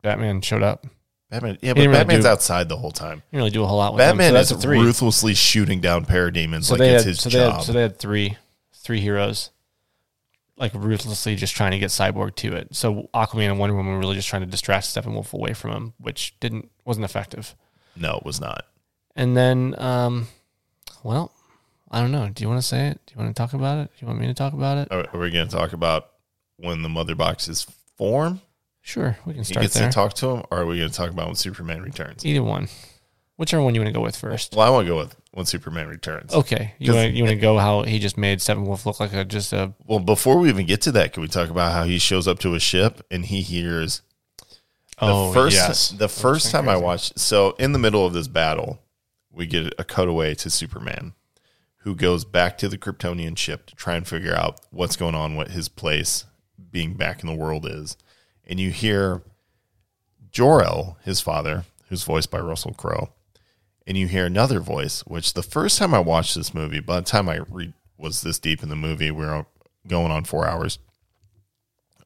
Batman 0.00 0.40
showed 0.40 0.62
up. 0.62 0.86
Batman. 1.28 1.58
Yeah, 1.60 1.72
but 1.72 1.80
didn't 1.80 1.90
really 1.90 2.00
Batman's 2.00 2.24
do- 2.24 2.30
outside 2.30 2.70
the 2.70 2.78
whole 2.78 2.90
time. 2.90 3.22
Didn't 3.30 3.40
really 3.40 3.50
do 3.50 3.62
a 3.62 3.66
whole 3.66 3.76
lot 3.76 3.92
with 3.92 3.98
Batman. 3.98 4.32
So 4.46 4.56
is 4.56 4.66
ruthlessly 4.66 5.34
shooting 5.34 5.80
down 5.80 6.06
parademons 6.06 6.64
so 6.64 6.74
like 6.74 6.80
it's 6.88 7.04
had, 7.04 7.08
his 7.08 7.20
so 7.20 7.28
they 7.28 7.36
job. 7.38 7.52
had, 7.56 7.62
so 7.64 7.72
they 7.74 7.82
had 7.82 7.98
three, 7.98 8.38
three 8.74 9.00
heroes, 9.00 9.50
like 10.56 10.72
ruthlessly 10.74 11.36
just 11.36 11.54
trying 11.54 11.72
to 11.72 11.78
get 11.78 11.90
Cyborg 11.90 12.34
to 12.36 12.56
it. 12.56 12.74
So 12.74 13.10
Aquaman 13.12 13.50
and 13.50 13.58
Wonder 13.58 13.76
Woman 13.76 13.92
were 13.92 13.98
really 13.98 14.16
just 14.16 14.28
trying 14.28 14.42
to 14.42 14.48
distract 14.48 14.86
Steppenwolf 14.86 15.34
away 15.34 15.52
from 15.52 15.72
him, 15.72 15.92
which 15.98 16.34
didn't 16.40 16.70
wasn't 16.86 17.04
effective. 17.04 17.54
no, 17.94 18.16
it 18.16 18.24
was 18.24 18.40
not. 18.40 18.64
And 19.14 19.36
then, 19.36 19.74
um, 19.76 20.28
well, 21.02 21.32
I 21.90 22.00
don't 22.00 22.12
know. 22.12 22.28
Do 22.28 22.42
you 22.42 22.48
want 22.48 22.60
to 22.60 22.66
say 22.66 22.88
it? 22.88 23.00
Do 23.06 23.14
you 23.14 23.22
want 23.22 23.34
to 23.34 23.40
talk 23.40 23.52
about 23.52 23.78
it? 23.78 23.90
Do 23.90 23.96
you 24.00 24.06
want 24.06 24.20
me 24.20 24.26
to 24.26 24.34
talk 24.34 24.52
about 24.52 24.78
it? 24.78 24.88
Are, 24.90 25.06
are 25.12 25.20
we 25.20 25.30
going 25.30 25.48
to 25.48 25.54
talk 25.56 25.72
about 25.72 26.08
when 26.56 26.82
the 26.82 26.88
mother 26.88 27.14
boxes 27.14 27.66
form? 27.96 28.40
Sure, 28.80 29.16
we 29.26 29.34
can 29.34 29.42
He 29.42 29.52
start 29.52 29.62
gets 29.62 29.74
there. 29.74 29.88
to 29.88 29.94
talk 29.94 30.14
to 30.14 30.28
him, 30.28 30.42
or 30.50 30.58
are 30.58 30.66
we 30.66 30.78
going 30.78 30.90
to 30.90 30.94
talk 30.94 31.10
about 31.10 31.26
when 31.26 31.36
Superman 31.36 31.82
returns? 31.82 32.26
Either 32.26 32.42
one, 32.42 32.68
whichever 33.36 33.62
one 33.62 33.74
you 33.74 33.80
want 33.80 33.94
to 33.94 33.98
go 33.98 34.02
with 34.02 34.16
first. 34.16 34.54
Well, 34.56 34.66
I 34.66 34.70
want 34.70 34.86
to 34.86 34.92
go 34.92 34.96
with 34.96 35.14
when 35.30 35.46
Superman 35.46 35.86
returns. 35.86 36.34
Okay, 36.34 36.74
you 36.78 36.92
want 36.92 37.12
you 37.12 37.22
want 37.22 37.34
to 37.34 37.40
go 37.40 37.58
how 37.58 37.82
he 37.82 38.00
just 38.00 38.18
made 38.18 38.40
Steppenwolf 38.40 38.84
look 38.84 38.98
like 38.98 39.12
a 39.12 39.24
just 39.24 39.52
a 39.52 39.72
Well, 39.86 40.00
before 40.00 40.38
we 40.38 40.48
even 40.48 40.66
get 40.66 40.80
to 40.82 40.92
that, 40.92 41.12
can 41.12 41.22
we 41.22 41.28
talk 41.28 41.48
about 41.48 41.72
how 41.72 41.84
he 41.84 41.98
shows 41.98 42.26
up 42.26 42.40
to 42.40 42.54
a 42.54 42.60
ship 42.60 43.06
and 43.10 43.24
he 43.24 43.42
hears 43.42 44.02
the 44.98 45.06
oh 45.06 45.32
first 45.32 45.56
yes. 45.56 45.90
the 45.90 46.08
first 46.08 46.50
time 46.50 46.68
I 46.68 46.76
watched 46.76 47.18
so 47.18 47.52
in 47.58 47.72
the 47.72 47.78
middle 47.78 48.04
of 48.04 48.12
this 48.12 48.28
battle, 48.28 48.81
we 49.32 49.46
get 49.46 49.74
a 49.78 49.84
cutaway 49.84 50.34
to 50.36 50.50
Superman 50.50 51.14
who 51.78 51.94
goes 51.96 52.24
back 52.24 52.56
to 52.58 52.68
the 52.68 52.78
Kryptonian 52.78 53.36
ship 53.36 53.66
to 53.66 53.74
try 53.74 53.96
and 53.96 54.06
figure 54.06 54.34
out 54.34 54.60
what's 54.70 54.96
going 54.96 55.14
on, 55.14 55.34
what 55.34 55.50
his 55.50 55.68
place 55.68 56.26
being 56.70 56.94
back 56.94 57.22
in 57.22 57.26
the 57.26 57.34
world 57.34 57.66
is. 57.66 57.96
And 58.46 58.60
you 58.60 58.70
hear 58.70 59.22
Jor-El, 60.30 60.98
his 61.04 61.20
father, 61.20 61.64
who's 61.88 62.04
voiced 62.04 62.30
by 62.30 62.38
Russell 62.38 62.74
Crowe, 62.74 63.10
and 63.86 63.96
you 63.96 64.06
hear 64.06 64.26
another 64.26 64.60
voice, 64.60 65.00
which 65.00 65.34
the 65.34 65.42
first 65.42 65.78
time 65.78 65.92
I 65.92 65.98
watched 65.98 66.36
this 66.36 66.54
movie, 66.54 66.78
by 66.78 67.00
the 67.00 67.06
time 67.06 67.28
I 67.28 67.40
re- 67.48 67.74
was 67.98 68.22
this 68.22 68.38
deep 68.38 68.62
in 68.62 68.68
the 68.68 68.76
movie, 68.76 69.10
we 69.10 69.24
are 69.24 69.46
going 69.86 70.12
on 70.12 70.24
four 70.24 70.46
hours. 70.46 70.78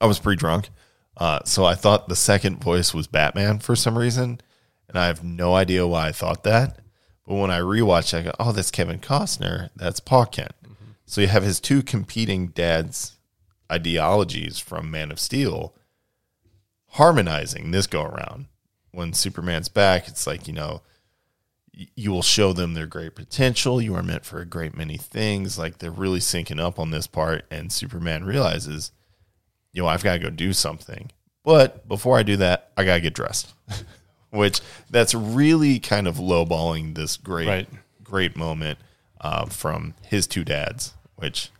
I 0.01 0.07
was 0.07 0.18
pretty 0.18 0.39
drunk. 0.39 0.70
Uh, 1.16 1.41
so 1.45 1.64
I 1.64 1.74
thought 1.74 2.09
the 2.09 2.16
second 2.16 2.62
voice 2.62 2.95
was 2.95 3.07
Batman 3.07 3.59
for 3.59 3.77
some 3.77 3.97
reason. 3.97 4.41
And 4.89 4.99
I 4.99 5.07
have 5.07 5.24
no 5.24 5.55
idea 5.55 5.87
why 5.87 6.09
I 6.09 6.12
thought 6.12 6.45
that. 6.45 6.79
But 7.27 7.35
when 7.35 7.51
I 7.51 7.59
rewatched, 7.59 8.16
I 8.16 8.22
go, 8.22 8.33
oh, 8.39 8.53
that's 8.53 8.70
Kevin 8.70 9.01
Costner. 9.01 9.70
That's 9.74 10.01
Pa 10.01 10.24
Kent. 10.27 10.53
Mm-hmm. 10.64 10.85
So 11.07 11.20
you 11.20 11.27
have 11.27 11.43
his 11.43 11.61
two 11.61 11.83
competing 11.83 12.49
dads' 12.49 13.16
ideologies 13.70 14.59
from 14.59 14.91
Man 14.91 15.11
of 15.11 15.18
Steel 15.18 15.74
harmonizing 16.91 17.70
this 17.70 17.87
go 17.87 18.05
around. 18.05 18.47
When 18.91 19.12
Superman's 19.12 19.68
back, 19.68 20.09
it's 20.09 20.27
like, 20.27 20.49
you 20.49 20.55
know, 20.55 20.83
you 21.95 22.11
will 22.11 22.22
show 22.22 22.55
them 22.55 22.72
their 22.72 22.87
great 22.87 23.14
potential. 23.14 23.83
You 23.83 23.95
are 23.97 24.03
meant 24.03 24.24
for 24.24 24.41
a 24.41 24.47
great 24.47 24.74
many 24.74 24.97
things. 24.97 25.59
Like 25.59 25.79
they're 25.79 25.91
really 25.91 26.20
syncing 26.20 26.59
up 26.59 26.79
on 26.79 26.91
this 26.91 27.07
part. 27.07 27.45
And 27.51 27.70
Superman 27.70 28.24
realizes, 28.24 28.93
you 29.72 29.83
know, 29.83 29.89
I've 29.89 30.03
got 30.03 30.14
to 30.14 30.18
go 30.18 30.31
do 30.31 30.55
something. 30.55 31.11
But 31.45 31.87
before 31.87 32.16
I 32.16 32.22
do 32.22 32.39
that, 32.39 32.72
I 32.77 32.85
got 32.85 32.95
to 32.95 33.01
get 33.03 33.14
dressed. 33.14 33.53
Which 34.37 34.61
that's 34.91 35.14
really 35.14 35.78
kind 35.78 36.07
of 36.07 36.16
lowballing 36.16 36.95
this 36.95 37.16
great, 37.16 37.49
Right. 37.49 37.68
great 38.05 38.37
moment 38.37 38.78
uh, 39.20 39.47
from 39.47 39.95
his 40.03 40.26
two 40.26 40.45
dads, 40.45 40.93
which 41.16 41.51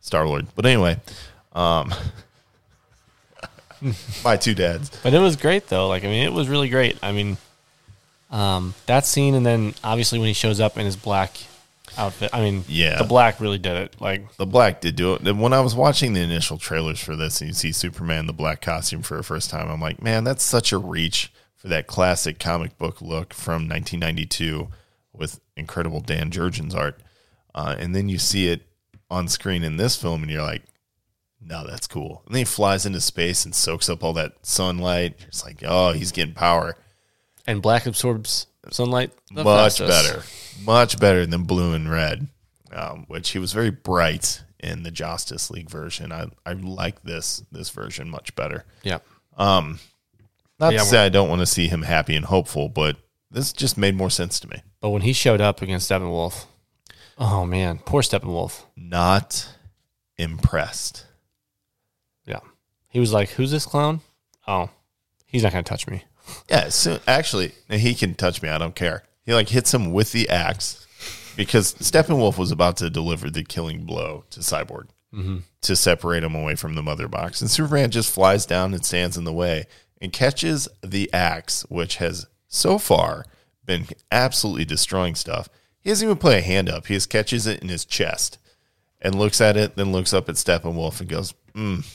Star 0.00 0.26
Lord. 0.26 0.46
But 0.54 0.66
anyway, 0.66 0.98
um, 1.52 1.92
my 4.24 4.36
two 4.36 4.54
dads. 4.54 4.90
But 5.02 5.14
it 5.14 5.18
was 5.18 5.36
great 5.36 5.68
though. 5.68 5.88
Like 5.88 6.04
I 6.04 6.08
mean, 6.08 6.24
it 6.24 6.32
was 6.32 6.48
really 6.48 6.68
great. 6.68 6.98
I 7.02 7.12
mean, 7.12 7.36
um, 8.30 8.74
that 8.86 9.06
scene, 9.06 9.34
and 9.34 9.44
then 9.44 9.74
obviously 9.82 10.18
when 10.18 10.28
he 10.28 10.34
shows 10.34 10.60
up 10.60 10.78
in 10.78 10.86
his 10.86 10.96
black 10.96 11.36
outfit. 11.98 12.30
I 12.32 12.40
mean, 12.40 12.64
Yeah. 12.68 12.96
the 12.96 13.04
black 13.04 13.38
really 13.40 13.58
did 13.58 13.76
it. 13.76 14.00
Like 14.00 14.34
The 14.36 14.46
black 14.46 14.80
did 14.80 14.96
do 14.96 15.14
it. 15.14 15.36
When 15.36 15.52
I 15.52 15.60
was 15.60 15.74
watching 15.74 16.14
the 16.14 16.20
initial 16.22 16.56
trailers 16.56 16.98
for 17.00 17.16
this, 17.16 17.40
and 17.42 17.48
you 17.48 17.54
see 17.54 17.70
Superman 17.72 18.20
in 18.20 18.26
the 18.26 18.32
black 18.32 18.62
costume 18.62 19.02
for 19.02 19.16
the 19.18 19.22
first 19.22 19.50
time, 19.50 19.68
I'm 19.70 19.80
like, 19.80 20.02
man, 20.02 20.24
that's 20.24 20.42
such 20.42 20.72
a 20.72 20.78
reach 20.78 21.30
for 21.62 21.68
that 21.68 21.86
classic 21.86 22.40
comic 22.40 22.76
book 22.76 23.00
look 23.00 23.32
from 23.32 23.68
1992 23.68 24.66
with 25.12 25.38
incredible 25.56 26.00
Dan 26.00 26.32
Jurgens 26.32 26.74
art. 26.74 27.00
Uh, 27.54 27.76
and 27.78 27.94
then 27.94 28.08
you 28.08 28.18
see 28.18 28.48
it 28.48 28.62
on 29.08 29.28
screen 29.28 29.62
in 29.62 29.76
this 29.76 29.94
film, 29.94 30.22
and 30.22 30.30
you're 30.30 30.42
like, 30.42 30.64
no, 31.40 31.64
that's 31.64 31.86
cool. 31.86 32.22
And 32.26 32.34
then 32.34 32.40
he 32.40 32.44
flies 32.44 32.84
into 32.84 33.00
space 33.00 33.44
and 33.44 33.54
soaks 33.54 33.88
up 33.88 34.02
all 34.02 34.12
that 34.14 34.44
sunlight. 34.44 35.14
It's 35.28 35.44
like, 35.44 35.62
oh, 35.64 35.92
he's 35.92 36.10
getting 36.10 36.34
power. 36.34 36.76
And 37.46 37.62
black 37.62 37.86
absorbs 37.86 38.48
sunlight 38.72 39.12
much 39.30 39.78
better, 39.78 40.24
much 40.64 40.98
better 40.98 41.26
than 41.26 41.44
blue 41.44 41.74
and 41.74 41.88
red, 41.88 42.26
um, 42.72 43.04
which 43.06 43.30
he 43.30 43.38
was 43.38 43.52
very 43.52 43.70
bright 43.70 44.42
in 44.58 44.82
the 44.82 44.90
Justice 44.90 45.48
League 45.48 45.70
version. 45.70 46.10
I, 46.10 46.26
I 46.44 46.54
like 46.54 47.02
this 47.02 47.44
this 47.52 47.70
version 47.70 48.10
much 48.10 48.34
better. 48.34 48.64
Yeah. 48.82 48.98
Not 50.58 50.72
Yeah, 50.72 50.80
to 50.80 50.84
say 50.84 51.04
I 51.04 51.08
don't 51.08 51.28
want 51.28 51.40
to 51.40 51.46
see 51.46 51.68
him 51.68 51.82
happy 51.82 52.14
and 52.14 52.24
hopeful, 52.24 52.68
but 52.68 52.96
this 53.30 53.52
just 53.52 53.78
made 53.78 53.94
more 53.94 54.10
sense 54.10 54.38
to 54.40 54.48
me. 54.48 54.62
But 54.80 54.90
when 54.90 55.02
he 55.02 55.12
showed 55.12 55.40
up 55.40 55.62
against 55.62 55.90
Steppenwolf, 55.90 56.46
oh 57.18 57.44
man, 57.44 57.78
poor 57.78 58.02
Steppenwolf. 58.02 58.64
Not 58.76 59.48
impressed. 60.16 61.06
Yeah. 62.24 62.40
He 62.88 63.00
was 63.00 63.12
like, 63.12 63.30
Who's 63.30 63.50
this 63.50 63.66
clown? 63.66 64.00
Oh, 64.46 64.70
he's 65.26 65.42
not 65.42 65.52
going 65.52 65.64
to 65.64 65.68
touch 65.68 65.86
me. 65.88 66.04
Yeah, 66.48 66.68
so 66.68 67.00
actually, 67.06 67.52
he 67.68 67.96
can 67.96 68.14
touch 68.14 68.42
me. 68.42 68.48
I 68.48 68.56
don't 68.56 68.76
care. 68.76 69.02
He 69.24 69.34
like 69.34 69.48
hits 69.48 69.74
him 69.74 69.92
with 69.92 70.12
the 70.12 70.28
axe 70.28 70.86
because 71.36 71.74
Steppenwolf 71.74 72.38
was 72.38 72.52
about 72.52 72.76
to 72.78 72.90
deliver 72.90 73.28
the 73.28 73.42
killing 73.42 73.84
blow 73.84 74.24
to 74.30 74.40
Cyborg 74.40 74.86
mm-hmm. 75.12 75.38
to 75.62 75.76
separate 75.76 76.22
him 76.22 76.34
away 76.34 76.54
from 76.54 76.74
the 76.74 76.82
mother 76.82 77.08
box, 77.08 77.40
and 77.40 77.50
Superman 77.50 77.90
just 77.90 78.12
flies 78.12 78.46
down 78.46 78.72
and 78.72 78.84
stands 78.84 79.16
in 79.16 79.24
the 79.24 79.32
way 79.32 79.66
and 80.02 80.12
catches 80.12 80.68
the 80.82 81.08
axe, 81.14 81.64
which 81.68 81.96
has 81.96 82.26
so 82.48 82.76
far 82.76 83.24
been 83.64 83.86
absolutely 84.10 84.64
destroying 84.64 85.14
stuff. 85.14 85.48
He 85.80 85.90
doesn't 85.90 86.06
even 86.06 86.18
play 86.18 86.38
a 86.38 86.42
hand 86.42 86.68
up. 86.68 86.88
He 86.88 86.94
just 86.94 87.08
catches 87.08 87.46
it 87.46 87.62
in 87.62 87.68
his 87.68 87.84
chest 87.84 88.38
and 89.00 89.14
looks 89.14 89.40
at 89.40 89.56
it, 89.56 89.76
then 89.76 89.92
looks 89.92 90.12
up 90.12 90.28
at 90.28 90.34
Steppenwolf 90.34 91.00
and 91.00 91.08
goes, 91.08 91.32
mm, 91.54 91.86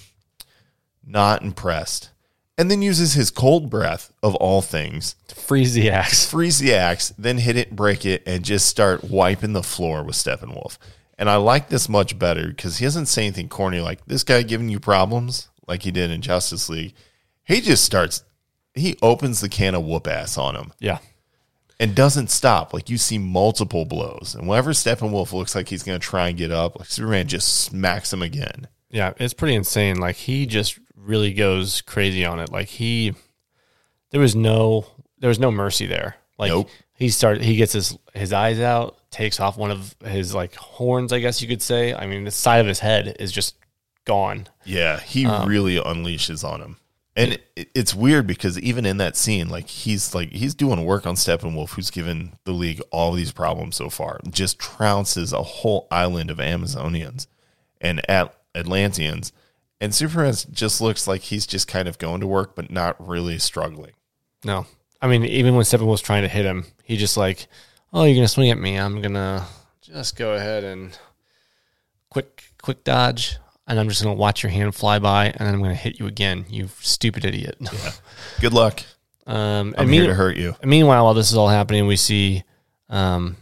"Not 1.05 1.43
impressed." 1.43 2.09
And 2.57 2.71
then 2.71 2.81
uses 2.81 3.13
his 3.13 3.29
cold 3.29 3.69
breath 3.69 4.11
of 4.23 4.33
all 4.35 4.61
things 4.63 5.15
to 5.27 5.35
Freeze 5.35 5.73
the 5.73 5.91
axe. 5.91 6.25
freeze 6.25 6.57
the 6.57 6.73
axe, 6.73 7.13
then 7.17 7.37
hit 7.37 7.55
it, 7.55 7.75
break 7.75 8.03
it, 8.03 8.23
and 8.25 8.43
just 8.43 8.67
start 8.67 9.03
wiping 9.03 9.53
the 9.53 9.61
floor 9.61 10.01
with 10.01 10.15
Steppenwolf. 10.15 10.77
And 11.19 11.29
I 11.29 11.35
like 11.35 11.69
this 11.69 11.87
much 11.87 12.17
better 12.17 12.47
because 12.47 12.77
he 12.77 12.85
doesn't 12.85 13.07
say 13.07 13.23
anything 13.23 13.49
corny 13.49 13.79
like 13.79 14.05
this 14.05 14.23
guy 14.23 14.41
giving 14.43 14.69
you 14.69 14.79
problems 14.79 15.49
like 15.67 15.83
he 15.83 15.91
did 15.91 16.09
in 16.09 16.21
Justice 16.21 16.69
League. 16.69 16.95
He 17.47 17.61
just 17.61 17.83
starts, 17.85 18.23
he 18.73 18.97
opens 19.01 19.41
the 19.41 19.49
can 19.49 19.73
of 19.75 19.83
whoop 19.85 20.07
ass 20.07 20.37
on 20.37 20.55
him 20.55 20.73
Yeah. 20.79 20.99
and 21.79 21.95
doesn't 21.95 22.29
stop. 22.29 22.73
Like 22.73 22.89
you 22.89 22.97
see 22.97 23.17
multiple 23.17 23.85
blows. 23.85 24.35
And 24.37 24.47
whenever 24.47 24.71
Steppenwolf 24.71 25.31
looks 25.33 25.55
like 25.55 25.69
he's 25.69 25.83
going 25.83 25.99
to 25.99 26.05
try 26.05 26.27
and 26.29 26.37
get 26.37 26.51
up, 26.51 26.77
like 26.77 26.89
Superman 26.89 27.27
just 27.27 27.61
smacks 27.61 28.11
him 28.11 28.21
again. 28.21 28.67
Yeah. 28.89 29.13
It's 29.17 29.33
pretty 29.33 29.55
insane. 29.55 29.97
Like 29.97 30.15
he 30.17 30.45
just 30.45 30.77
really 30.95 31.33
goes 31.33 31.81
crazy 31.81 32.25
on 32.25 32.39
it. 32.39 32.51
Like 32.51 32.67
he, 32.67 33.13
there 34.11 34.21
was 34.21 34.35
no, 34.35 34.85
there 35.19 35.29
was 35.29 35.39
no 35.39 35.49
mercy 35.51 35.85
there. 35.85 36.15
Like 36.37 36.49
Nope. 36.49 36.69
he 36.95 37.09
started, 37.09 37.43
he 37.43 37.55
gets 37.55 37.73
his, 37.73 37.97
his 38.13 38.33
eyes 38.33 38.59
out, 38.59 38.97
takes 39.09 39.39
off 39.39 39.57
one 39.57 39.71
of 39.71 39.95
his 40.05 40.35
like 40.35 40.53
horns, 40.55 41.13
I 41.13 41.19
guess 41.19 41.41
you 41.41 41.47
could 41.47 41.61
say. 41.61 41.93
I 41.93 42.05
mean, 42.07 42.25
the 42.25 42.31
side 42.31 42.59
of 42.59 42.67
his 42.67 42.79
head 42.79 43.15
is 43.19 43.31
just 43.31 43.55
gone. 44.05 44.47
Yeah, 44.65 44.99
he 44.99 45.25
Um, 45.25 45.47
really 45.47 45.77
unleashes 45.77 46.43
on 46.43 46.61
him. 46.61 46.77
And 47.17 47.39
it, 47.55 47.69
it's 47.73 47.95
weird 47.95 48.27
because 48.27 48.59
even 48.59 48.85
in 48.85 48.97
that 48.97 49.17
scene, 49.17 49.49
like 49.49 49.67
he's 49.67 50.13
like 50.13 50.31
he's 50.31 50.53
doing 50.53 50.85
work 50.85 51.07
on 51.07 51.15
Steppenwolf, 51.15 51.71
who's 51.71 51.89
given 51.89 52.33
the 52.43 52.51
league 52.51 52.79
all 52.91 53.11
these 53.13 53.31
problems 53.31 53.75
so 53.75 53.89
far. 53.89 54.19
Just 54.29 54.59
trounces 54.59 55.33
a 55.33 55.41
whole 55.41 55.87
island 55.89 56.29
of 56.29 56.37
Amazonians 56.37 57.25
and 57.81 58.07
at 58.07 58.35
Atlanteans, 58.53 59.33
and 59.81 59.95
Superman 59.95 60.33
just 60.51 60.79
looks 60.79 61.07
like 61.07 61.21
he's 61.23 61.47
just 61.47 61.67
kind 61.67 61.87
of 61.87 61.97
going 61.97 62.21
to 62.21 62.27
work, 62.27 62.55
but 62.55 62.69
not 62.69 62.95
really 63.05 63.39
struggling. 63.39 63.93
No. 64.45 64.67
I 65.01 65.07
mean, 65.07 65.25
even 65.25 65.55
when 65.55 65.65
Stephen 65.65 65.87
was 65.87 66.01
trying 66.01 66.21
to 66.21 66.27
hit 66.27 66.45
him, 66.45 66.65
he 66.83 66.97
just 66.97 67.17
like, 67.17 67.47
oh, 67.93 68.03
you're 68.03 68.15
gonna 68.15 68.27
swing 68.27 68.51
at 68.51 68.59
me. 68.59 68.77
I'm 68.77 69.01
gonna 69.01 69.45
just 69.81 70.15
go 70.15 70.33
ahead 70.33 70.63
and 70.63 70.97
quick, 72.11 72.43
quick 72.61 72.83
dodge, 72.83 73.37
and 73.67 73.79
I'm 73.79 73.89
just 73.89 74.01
gonna 74.03 74.15
watch 74.15 74.43
your 74.43 74.49
hand 74.51 74.73
fly 74.75 74.99
by, 74.99 75.27
and 75.35 75.47
I'm 75.47 75.61
gonna 75.61 75.75
hit 75.75 75.99
you 75.99 76.07
again. 76.07 76.45
You 76.49 76.69
stupid 76.81 77.25
idiot. 77.25 77.57
Good 78.41 78.53
luck. 78.53 78.81
Um, 79.25 79.75
I'm 79.77 79.83
and 79.85 79.93
here 79.93 80.07
to 80.07 80.13
hurt 80.13 80.37
you. 80.37 80.55
meanwhile, 80.63 81.03
while 81.03 81.13
this 81.13 81.29
is 81.31 81.37
all 81.37 81.49
happening, 81.49 81.85
we 81.85 81.97
see 81.97 82.43
um, 82.89 83.35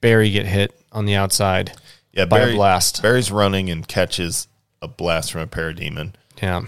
Barry 0.00 0.30
get 0.30 0.46
hit 0.46 0.78
on 0.92 1.06
the 1.06 1.16
outside. 1.16 1.72
Yeah, 2.12 2.26
By 2.26 2.40
a 2.40 2.54
blast. 2.54 3.02
Barry's 3.02 3.32
running 3.32 3.68
and 3.70 3.86
catches 3.88 4.46
a 4.80 4.86
blast 4.86 5.32
from 5.32 5.40
a 5.40 5.46
parademon, 5.48 6.12
Yeah. 6.40 6.62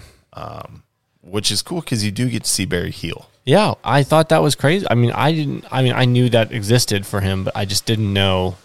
which 1.21 1.51
is 1.51 1.61
cool 1.61 1.79
because 1.79 2.03
you 2.03 2.11
do 2.11 2.29
get 2.29 2.43
to 2.43 2.49
see 2.49 2.65
Barry 2.65 2.91
heal. 2.91 3.29
Yeah, 3.45 3.75
I 3.85 4.03
thought 4.03 4.27
that 4.29 4.41
was 4.41 4.55
crazy. 4.55 4.85
I 4.91 4.95
mean, 4.95 5.11
I 5.13 5.31
didn't. 5.31 5.63
I 5.71 5.81
mean, 5.81 5.93
I 5.93 6.03
knew 6.03 6.27
that 6.31 6.51
existed 6.51 7.05
for 7.05 7.21
him, 7.21 7.45
but 7.45 7.55
I 7.55 7.63
just 7.63 7.85
didn't 7.85 8.11
know 8.11 8.57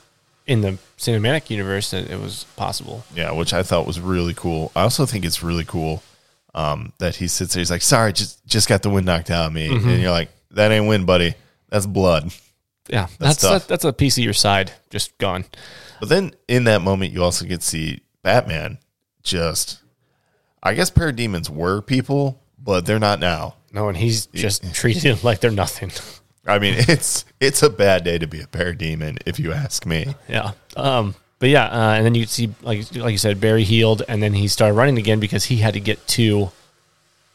in 0.46 0.60
the 0.60 0.78
cinematic 0.98 1.50
universe 1.50 1.90
that 1.92 2.10
it 2.10 2.18
was 2.20 2.44
possible. 2.56 3.04
Yeah, 3.14 3.32
which 3.32 3.52
I 3.52 3.62
thought 3.62 3.86
was 3.86 4.00
really 4.00 4.34
cool. 4.34 4.72
I 4.74 4.82
also 4.82 5.06
think 5.06 5.24
it's 5.24 5.42
really 5.42 5.64
cool 5.64 6.02
um, 6.54 6.92
that 6.98 7.16
he 7.16 7.28
sits 7.28 7.54
there. 7.54 7.60
He's 7.60 7.70
like, 7.70 7.82
"Sorry, 7.82 8.12
just 8.12 8.44
just 8.46 8.68
got 8.68 8.82
the 8.82 8.90
wind 8.90 9.06
knocked 9.06 9.30
out 9.30 9.46
of 9.46 9.52
me," 9.52 9.68
Mm-hmm. 9.68 9.88
and 9.88 10.02
you're 10.02 10.10
like, 10.10 10.30
"That 10.50 10.72
ain't 10.72 10.86
wind, 10.86 11.06
buddy. 11.06 11.34
That's 11.68 11.86
blood." 11.86 12.32
Yeah, 12.88 13.06
that's 13.18 13.40
tough. 13.40 13.62
that, 13.62 13.68
that's 13.68 13.84
a 13.84 13.92
piece 13.92 14.18
of 14.18 14.24
your 14.24 14.32
side 14.34 14.72
just 14.90 15.16
gone. 15.18 15.44
But 16.00 16.08
then 16.08 16.34
in 16.48 16.64
that 16.64 16.82
moment, 16.82 17.12
you 17.12 17.22
also 17.22 17.44
get 17.46 17.60
to 17.60 17.66
see 17.66 18.00
Batman. 18.22 18.78
Just, 19.22 19.80
I 20.62 20.74
guess 20.74 20.90
parademons 20.90 21.48
were 21.48 21.80
people, 21.80 22.42
but 22.58 22.84
they're 22.84 22.98
not 22.98 23.20
now. 23.20 23.54
No, 23.72 23.88
and 23.88 23.96
he's 23.96 24.26
just 24.26 24.74
treated 24.74 25.02
them 25.04 25.18
like 25.22 25.38
they're 25.40 25.52
nothing. 25.52 25.92
I 26.46 26.58
mean, 26.58 26.74
it's 26.88 27.24
it's 27.40 27.62
a 27.62 27.70
bad 27.70 28.04
day 28.04 28.18
to 28.18 28.26
be 28.26 28.40
a 28.40 28.46
parademon, 28.46 29.18
if 29.26 29.38
you 29.38 29.52
ask 29.52 29.86
me. 29.86 30.14
yeah. 30.28 30.52
Um. 30.76 31.14
But 31.38 31.48
yeah, 31.48 31.64
uh, 31.64 31.94
and 31.94 32.06
then 32.06 32.14
you 32.14 32.24
see, 32.26 32.54
like 32.62 32.94
like 32.94 33.10
you 33.10 33.18
said, 33.18 33.40
Barry 33.40 33.64
healed, 33.64 34.02
and 34.06 34.22
then 34.22 34.32
he 34.32 34.46
started 34.46 34.74
running 34.74 34.96
again 34.96 35.18
because 35.18 35.46
he 35.46 35.56
had 35.56 35.74
to 35.74 35.80
get 35.80 36.06
to 36.08 36.52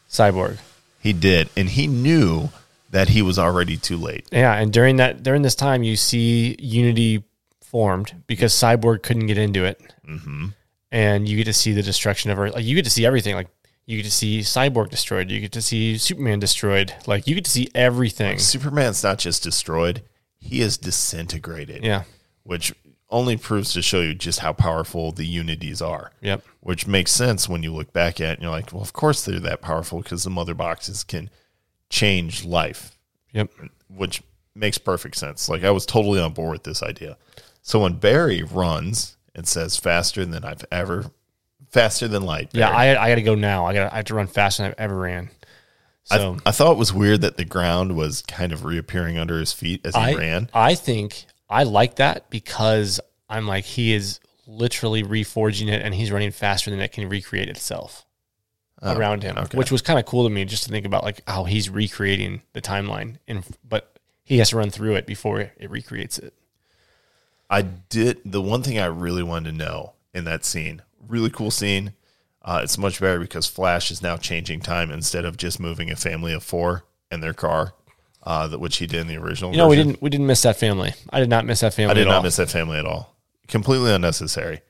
Cyborg. 0.08 0.56
He 1.00 1.12
did, 1.12 1.50
and 1.56 1.68
he 1.68 1.86
knew 1.86 2.48
that 2.90 3.10
he 3.10 3.20
was 3.20 3.38
already 3.38 3.76
too 3.76 3.98
late. 3.98 4.26
Yeah, 4.32 4.54
and 4.54 4.72
during 4.72 4.96
that 4.96 5.22
during 5.22 5.42
this 5.42 5.54
time, 5.54 5.82
you 5.82 5.94
see 5.94 6.56
Unity 6.58 7.22
formed 7.60 8.22
because 8.26 8.54
Cyborg 8.54 9.02
couldn't 9.02 9.26
get 9.26 9.36
into 9.36 9.64
it, 9.64 9.78
mm-hmm. 10.08 10.46
and 10.90 11.28
you 11.28 11.36
get 11.36 11.44
to 11.44 11.52
see 11.52 11.72
the 11.72 11.82
destruction 11.82 12.30
of 12.30 12.38
Earth. 12.38 12.54
Like 12.54 12.64
you 12.64 12.74
get 12.74 12.84
to 12.84 12.90
see 12.90 13.04
everything. 13.04 13.34
Like 13.34 13.48
you 13.88 13.96
get 13.96 14.04
to 14.04 14.10
see 14.10 14.40
Cyborg 14.40 14.90
destroyed. 14.90 15.30
You 15.30 15.40
get 15.40 15.52
to 15.52 15.62
see 15.62 15.96
Superman 15.96 16.38
destroyed. 16.40 16.92
Like 17.06 17.26
you 17.26 17.34
get 17.34 17.44
to 17.46 17.50
see 17.50 17.68
everything. 17.74 18.38
Superman's 18.38 19.02
not 19.02 19.18
just 19.18 19.42
destroyed; 19.42 20.02
he 20.38 20.60
is 20.60 20.76
disintegrated. 20.78 21.82
Yeah. 21.82 22.02
which 22.42 22.74
only 23.10 23.38
proves 23.38 23.72
to 23.72 23.80
show 23.80 24.00
you 24.00 24.14
just 24.14 24.40
how 24.40 24.52
powerful 24.52 25.12
the 25.12 25.24
unities 25.24 25.80
are. 25.80 26.12
Yep. 26.20 26.44
Which 26.60 26.86
makes 26.86 27.10
sense 27.10 27.48
when 27.48 27.62
you 27.62 27.72
look 27.72 27.90
back 27.94 28.20
at 28.20 28.28
it 28.28 28.32
and 28.34 28.42
you're 28.42 28.50
like, 28.50 28.70
well, 28.70 28.82
of 28.82 28.92
course 28.92 29.24
they're 29.24 29.40
that 29.40 29.62
powerful 29.62 30.02
because 30.02 30.24
the 30.24 30.30
mother 30.30 30.52
boxes 30.54 31.04
can 31.04 31.30
change 31.88 32.44
life, 32.44 32.98
Yep. 33.32 33.50
which 33.88 34.22
makes 34.54 34.76
perfect 34.76 35.16
sense. 35.16 35.48
Like 35.48 35.64
I 35.64 35.70
was 35.70 35.86
totally 35.86 36.20
on 36.20 36.34
board 36.34 36.52
with 36.52 36.64
this 36.64 36.82
idea. 36.82 37.16
So 37.62 37.80
when 37.80 37.94
Barry 37.94 38.42
runs 38.42 39.16
and 39.34 39.48
says 39.48 39.78
faster 39.78 40.26
than 40.26 40.44
I've 40.44 40.66
ever, 40.70 41.10
faster 41.70 42.08
than 42.08 42.22
light. 42.22 42.50
Yeah. 42.52 42.70
I 42.70 43.02
I 43.02 43.08
got 43.08 43.16
to 43.16 43.22
go 43.22 43.34
now. 43.34 43.66
I 43.66 43.74
got 43.74 43.92
I 43.92 43.96
have 43.96 44.04
to 44.06 44.14
run 44.14 44.26
faster 44.26 44.62
than 44.62 44.72
I've 44.72 44.78
ever 44.78 44.96
ran. 44.96 45.30
So 46.04 46.38
I, 46.44 46.48
I 46.48 46.52
thought 46.52 46.72
it 46.72 46.78
was 46.78 46.92
weird 46.92 47.20
that 47.20 47.36
the 47.36 47.44
ground 47.44 47.94
was 47.94 48.22
kind 48.22 48.52
of 48.52 48.64
reappearing 48.64 49.18
under 49.18 49.38
his 49.38 49.52
feet 49.52 49.84
as 49.84 49.94
he 49.94 50.00
I 50.00 50.14
ran. 50.14 50.50
I 50.54 50.74
think 50.74 51.26
I 51.50 51.64
like 51.64 51.96
that 51.96 52.30
because 52.30 53.00
I'm 53.28 53.46
like 53.46 53.64
he 53.64 53.92
is 53.92 54.20
literally 54.46 55.02
reforging 55.02 55.68
it 55.68 55.82
and 55.82 55.94
he's 55.94 56.10
running 56.10 56.30
faster 56.30 56.70
than 56.70 56.80
it 56.80 56.92
can 56.92 57.08
recreate 57.08 57.50
itself 57.50 58.06
oh, 58.80 58.96
around 58.96 59.22
him, 59.22 59.34
Oh, 59.36 59.42
okay. 59.42 59.58
which 59.58 59.70
was 59.70 59.82
kind 59.82 59.98
of 59.98 60.06
cool 60.06 60.24
to 60.24 60.30
me 60.30 60.46
just 60.46 60.64
to 60.64 60.70
think 60.70 60.86
about 60.86 61.04
like 61.04 61.20
how 61.28 61.44
he's 61.44 61.68
recreating 61.68 62.42
the 62.54 62.62
timeline 62.62 63.16
and 63.28 63.44
but 63.66 63.98
he 64.24 64.38
has 64.38 64.50
to 64.50 64.56
run 64.56 64.70
through 64.70 64.94
it 64.94 65.06
before 65.06 65.40
it 65.40 65.70
recreates 65.70 66.18
it. 66.18 66.32
I 67.50 67.62
did 67.62 68.20
the 68.24 68.42
one 68.42 68.62
thing 68.62 68.78
I 68.78 68.86
really 68.86 69.22
wanted 69.22 69.52
to 69.52 69.56
know 69.56 69.92
in 70.14 70.24
that 70.24 70.44
scene. 70.44 70.82
Really 71.06 71.30
cool 71.30 71.50
scene. 71.50 71.92
Uh, 72.42 72.60
it's 72.62 72.78
much 72.78 73.00
better 73.00 73.18
because 73.20 73.46
Flash 73.46 73.90
is 73.90 74.02
now 74.02 74.16
changing 74.16 74.60
time 74.60 74.90
instead 74.90 75.24
of 75.24 75.36
just 75.36 75.60
moving 75.60 75.90
a 75.90 75.96
family 75.96 76.32
of 76.32 76.42
four 76.42 76.84
in 77.10 77.20
their 77.20 77.34
car, 77.34 77.74
uh, 78.22 78.46
that 78.48 78.58
which 78.58 78.78
he 78.78 78.86
did 78.86 79.00
in 79.00 79.06
the 79.06 79.16
original. 79.16 79.50
You 79.52 79.58
know, 79.58 79.68
we 79.68 79.76
didn't 79.76 80.00
we 80.00 80.08
didn't 80.10 80.26
miss 80.26 80.42
that 80.42 80.56
family. 80.56 80.94
I 81.10 81.20
did 81.20 81.28
not 81.28 81.44
miss 81.44 81.60
that 81.60 81.74
family 81.74 81.90
I 81.90 81.94
did 81.94 82.06
not 82.06 82.16
all. 82.16 82.22
miss 82.22 82.36
that 82.36 82.48
family 82.50 82.78
at 82.78 82.86
all. 82.86 83.14
Completely 83.48 83.92
unnecessary. 83.92 84.60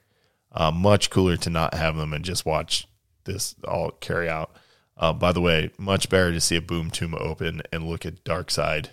Uh, 0.51 0.71
much 0.71 1.11
cooler 1.11 1.37
to 1.37 1.51
not 1.51 1.75
have 1.75 1.97
them 1.97 2.13
and 2.13 2.25
just 2.25 2.45
watch 2.47 2.89
this 3.25 3.55
all 3.67 3.91
carry 3.93 4.29
out. 4.29 4.51
Uh, 4.97 5.13
by 5.13 5.31
the 5.31 5.41
way, 5.41 5.71
much 5.79 6.09
better 6.09 6.33
to 6.33 6.41
see 6.41 6.57
a 6.57 6.61
boom 6.61 6.91
tomb 6.91 7.15
open 7.15 7.63
and 7.73 7.85
look 7.87 8.05
at 8.07 8.25
Dark 8.25 8.51
Side 8.51 8.91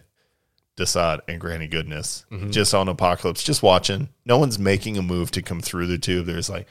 DeSaad, 0.77 1.21
and 1.27 1.39
Granny 1.39 1.67
Goodness 1.67 2.25
Mm-hmm. 2.31 2.49
just 2.51 2.73
on 2.73 2.87
Apokolips, 2.87 3.43
just 3.43 3.63
watching. 3.63 4.09
No 4.25 4.37
one's 4.37 4.59
making 4.59 4.97
a 4.97 5.01
move 5.01 5.31
to 5.31 5.41
come 5.41 5.61
through 5.61 5.87
the 5.87 5.97
tube. 5.97 6.25
There's 6.25 6.49
like, 6.49 6.67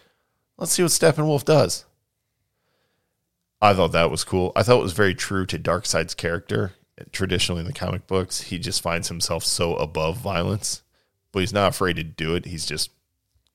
Let's 0.56 0.72
see 0.72 0.82
what 0.82 0.92
Steppenwolf 0.92 1.44
does. 1.44 1.84
I 3.60 3.72
thought 3.74 3.92
that 3.92 4.10
was 4.10 4.24
cool. 4.24 4.52
I 4.54 4.62
thought 4.62 4.80
it 4.80 4.82
was 4.82 4.92
very 4.92 5.14
true 5.14 5.46
to 5.46 5.58
Darkseid's 5.58 6.14
character. 6.14 6.72
Traditionally 7.10 7.60
in 7.60 7.66
the 7.66 7.72
comic 7.72 8.06
books, 8.06 8.42
he 8.42 8.58
just 8.58 8.80
finds 8.82 9.08
himself 9.08 9.42
so 9.42 9.74
above 9.74 10.18
violence, 10.18 10.82
but 11.32 11.40
he's 11.40 11.52
not 11.52 11.70
afraid 11.70 11.96
to 11.96 12.04
do 12.04 12.34
it. 12.36 12.44
He's 12.44 12.66
just 12.66 12.90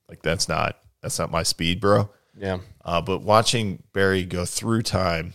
like 0.08 0.20
that's 0.20 0.46
not 0.48 0.78
that's 1.00 1.18
not 1.18 1.30
my 1.30 1.42
speed, 1.42 1.80
bro. 1.80 2.10
Yeah. 2.36 2.58
Uh, 2.84 3.00
but 3.00 3.22
watching 3.22 3.82
Barry 3.92 4.24
go 4.24 4.44
through 4.44 4.82
time 4.82 5.34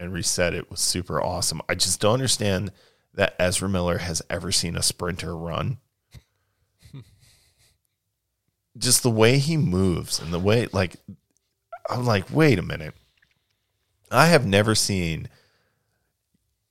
and 0.00 0.12
reset 0.12 0.54
it 0.54 0.70
was 0.70 0.80
super 0.80 1.22
awesome. 1.22 1.60
I 1.68 1.76
just 1.76 2.00
don't 2.00 2.14
understand 2.14 2.72
that 3.14 3.36
Ezra 3.38 3.68
Miller 3.68 3.98
has 3.98 4.22
ever 4.28 4.50
seen 4.50 4.76
a 4.76 4.82
sprinter 4.82 5.36
run. 5.36 5.78
Just 8.76 9.02
the 9.02 9.10
way 9.10 9.38
he 9.38 9.56
moves 9.56 10.20
and 10.20 10.32
the 10.32 10.38
way, 10.38 10.68
like, 10.72 10.96
I'm 11.88 12.04
like, 12.04 12.32
wait 12.32 12.58
a 12.58 12.62
minute. 12.62 12.94
I 14.10 14.26
have 14.26 14.46
never 14.46 14.74
seen 14.74 15.28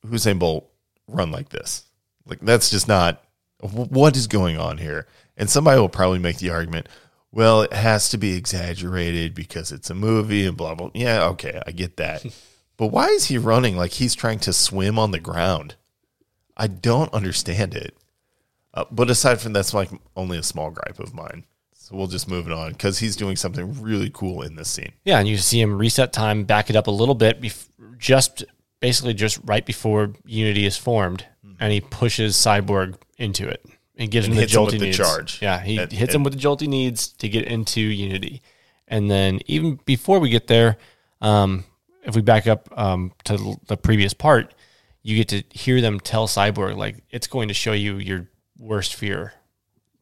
Usain 0.04 0.38
Bolt 0.38 0.68
run 1.08 1.30
like 1.30 1.50
this. 1.50 1.84
Like, 2.26 2.40
that's 2.40 2.70
just 2.70 2.88
not 2.88 3.22
what 3.60 4.16
is 4.16 4.26
going 4.26 4.58
on 4.58 4.78
here. 4.78 5.06
And 5.36 5.48
somebody 5.50 5.80
will 5.80 5.88
probably 5.88 6.18
make 6.18 6.38
the 6.38 6.50
argument, 6.50 6.88
well, 7.32 7.62
it 7.62 7.72
has 7.72 8.08
to 8.10 8.18
be 8.18 8.36
exaggerated 8.36 9.34
because 9.34 9.72
it's 9.72 9.90
a 9.90 9.94
movie 9.94 10.46
and 10.46 10.56
blah, 10.56 10.74
blah. 10.74 10.90
Yeah, 10.94 11.24
okay, 11.28 11.60
I 11.66 11.72
get 11.72 11.96
that. 11.96 12.24
but 12.76 12.88
why 12.88 13.08
is 13.08 13.26
he 13.26 13.38
running 13.38 13.76
like 13.76 13.92
he's 13.92 14.14
trying 14.14 14.38
to 14.40 14.52
swim 14.52 14.98
on 14.98 15.10
the 15.10 15.20
ground? 15.20 15.74
I 16.56 16.66
don't 16.68 17.12
understand 17.12 17.74
it. 17.74 17.96
Uh, 18.72 18.84
but 18.90 19.10
aside 19.10 19.40
from 19.40 19.52
that's 19.52 19.74
like 19.74 19.90
only 20.16 20.38
a 20.38 20.42
small 20.42 20.70
gripe 20.70 20.98
of 20.98 21.14
mine. 21.14 21.44
So 21.84 21.94
we'll 21.96 22.06
just 22.06 22.30
move 22.30 22.46
it 22.46 22.52
on 22.54 22.72
because 22.72 22.98
he's 22.98 23.14
doing 23.14 23.36
something 23.36 23.82
really 23.82 24.08
cool 24.08 24.40
in 24.40 24.56
this 24.56 24.68
scene. 24.70 24.92
Yeah, 25.04 25.18
and 25.18 25.28
you 25.28 25.36
see 25.36 25.60
him 25.60 25.76
reset 25.76 26.14
time, 26.14 26.44
back 26.44 26.70
it 26.70 26.76
up 26.76 26.86
a 26.86 26.90
little 26.90 27.14
bit, 27.14 27.42
bef- 27.42 27.68
just 27.98 28.42
basically 28.80 29.12
just 29.12 29.38
right 29.44 29.66
before 29.66 30.14
Unity 30.24 30.64
is 30.64 30.78
formed, 30.78 31.26
and 31.60 31.70
he 31.74 31.82
pushes 31.82 32.36
Cyborg 32.36 32.94
into 33.18 33.46
it 33.46 33.66
and 33.98 34.10
gives 34.10 34.24
And 34.26 34.32
him 34.32 34.36
the 34.36 34.42
him 34.44 34.48
jolt 34.48 34.70
the 34.70 34.78
needs. 34.78 34.96
charge. 34.96 35.42
Yeah, 35.42 35.60
he 35.62 35.76
And- 35.76 35.92
hits 35.92 36.14
him 36.14 36.22
with 36.24 36.32
the 36.32 36.38
jolt 36.38 36.62
he 36.62 36.68
needs 36.68 37.08
to 37.08 37.28
get 37.28 37.44
into 37.44 37.82
Unity, 37.82 38.40
and 38.88 39.10
then 39.10 39.40
even 39.44 39.78
before 39.84 40.20
we 40.20 40.30
get 40.30 40.46
there, 40.46 40.78
um, 41.20 41.64
if 42.02 42.16
we 42.16 42.22
back 42.22 42.46
up 42.46 42.66
um, 42.78 43.12
to 43.24 43.60
the 43.66 43.76
previous 43.76 44.14
part, 44.14 44.54
you 45.02 45.16
get 45.22 45.28
to 45.28 45.42
hear 45.50 45.82
them 45.82 46.00
tell 46.00 46.28
Cyborg 46.28 46.78
like 46.78 47.04
it's 47.10 47.26
going 47.26 47.48
to 47.48 47.54
show 47.54 47.72
you 47.74 47.98
your 47.98 48.26
worst 48.58 48.94
fear 48.94 49.34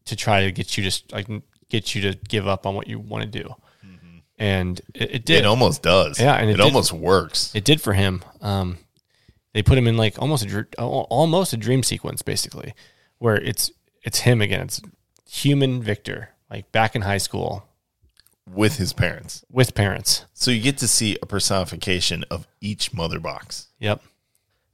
to 0.05 0.15
try 0.15 0.45
to 0.45 0.53
get 0.53 0.77
you 0.79 0.85
just 0.85 1.11
like 1.13 1.27
get 1.73 1.95
you 1.95 2.03
to 2.03 2.19
give 2.29 2.47
up 2.47 2.67
on 2.67 2.75
what 2.77 2.87
you 2.87 2.99
want 3.01 3.25
to 3.25 3.43
do. 3.43 3.55
And 4.39 4.81
it, 4.95 5.15
it 5.17 5.25
did. 5.25 5.41
It 5.41 5.45
almost 5.47 5.83
does. 5.83 6.19
Yeah, 6.21 6.35
and 6.35 6.49
it 6.51 6.55
it, 6.55 6.57
did- 6.57 6.63
almost 6.65 6.93
works. 6.93 7.55
It 7.55 7.65
did 7.65 7.81
for 7.81 7.93
him. 7.93 8.23
Um, 8.41 8.79
they 9.53 9.63
put 9.63 9.79
him 9.79 9.87
in 9.87 9.97
like 9.97 10.21
almost 10.21 10.45
a 10.47 10.67
almost 10.79 11.53
a 11.53 11.57
dream 11.57 11.83
sequence, 11.83 12.23
basically, 12.23 12.75
where 13.19 13.37
it's 13.37 13.71
it's 14.03 14.21
him 14.21 14.41
again. 14.41 14.61
It's 14.63 14.81
human 15.31 15.83
Victor, 15.83 16.31
like 16.51 16.73
back 16.73 16.97
in 16.97 17.03
high 17.03 17.19
school 17.19 17.69
with 18.51 18.79
his 18.79 18.93
parents. 18.93 19.45
with 19.51 19.75
parents. 19.75 20.25
So 20.35 20.51
you 20.51 20.61
get 20.61 20.79
to 20.79 20.89
see 20.89 21.17
a 21.23 21.27
personification 21.27 22.25
of 22.31 22.49
each 22.61 22.93
mother 22.93 23.21
box. 23.21 23.69
Yep. 23.79 24.03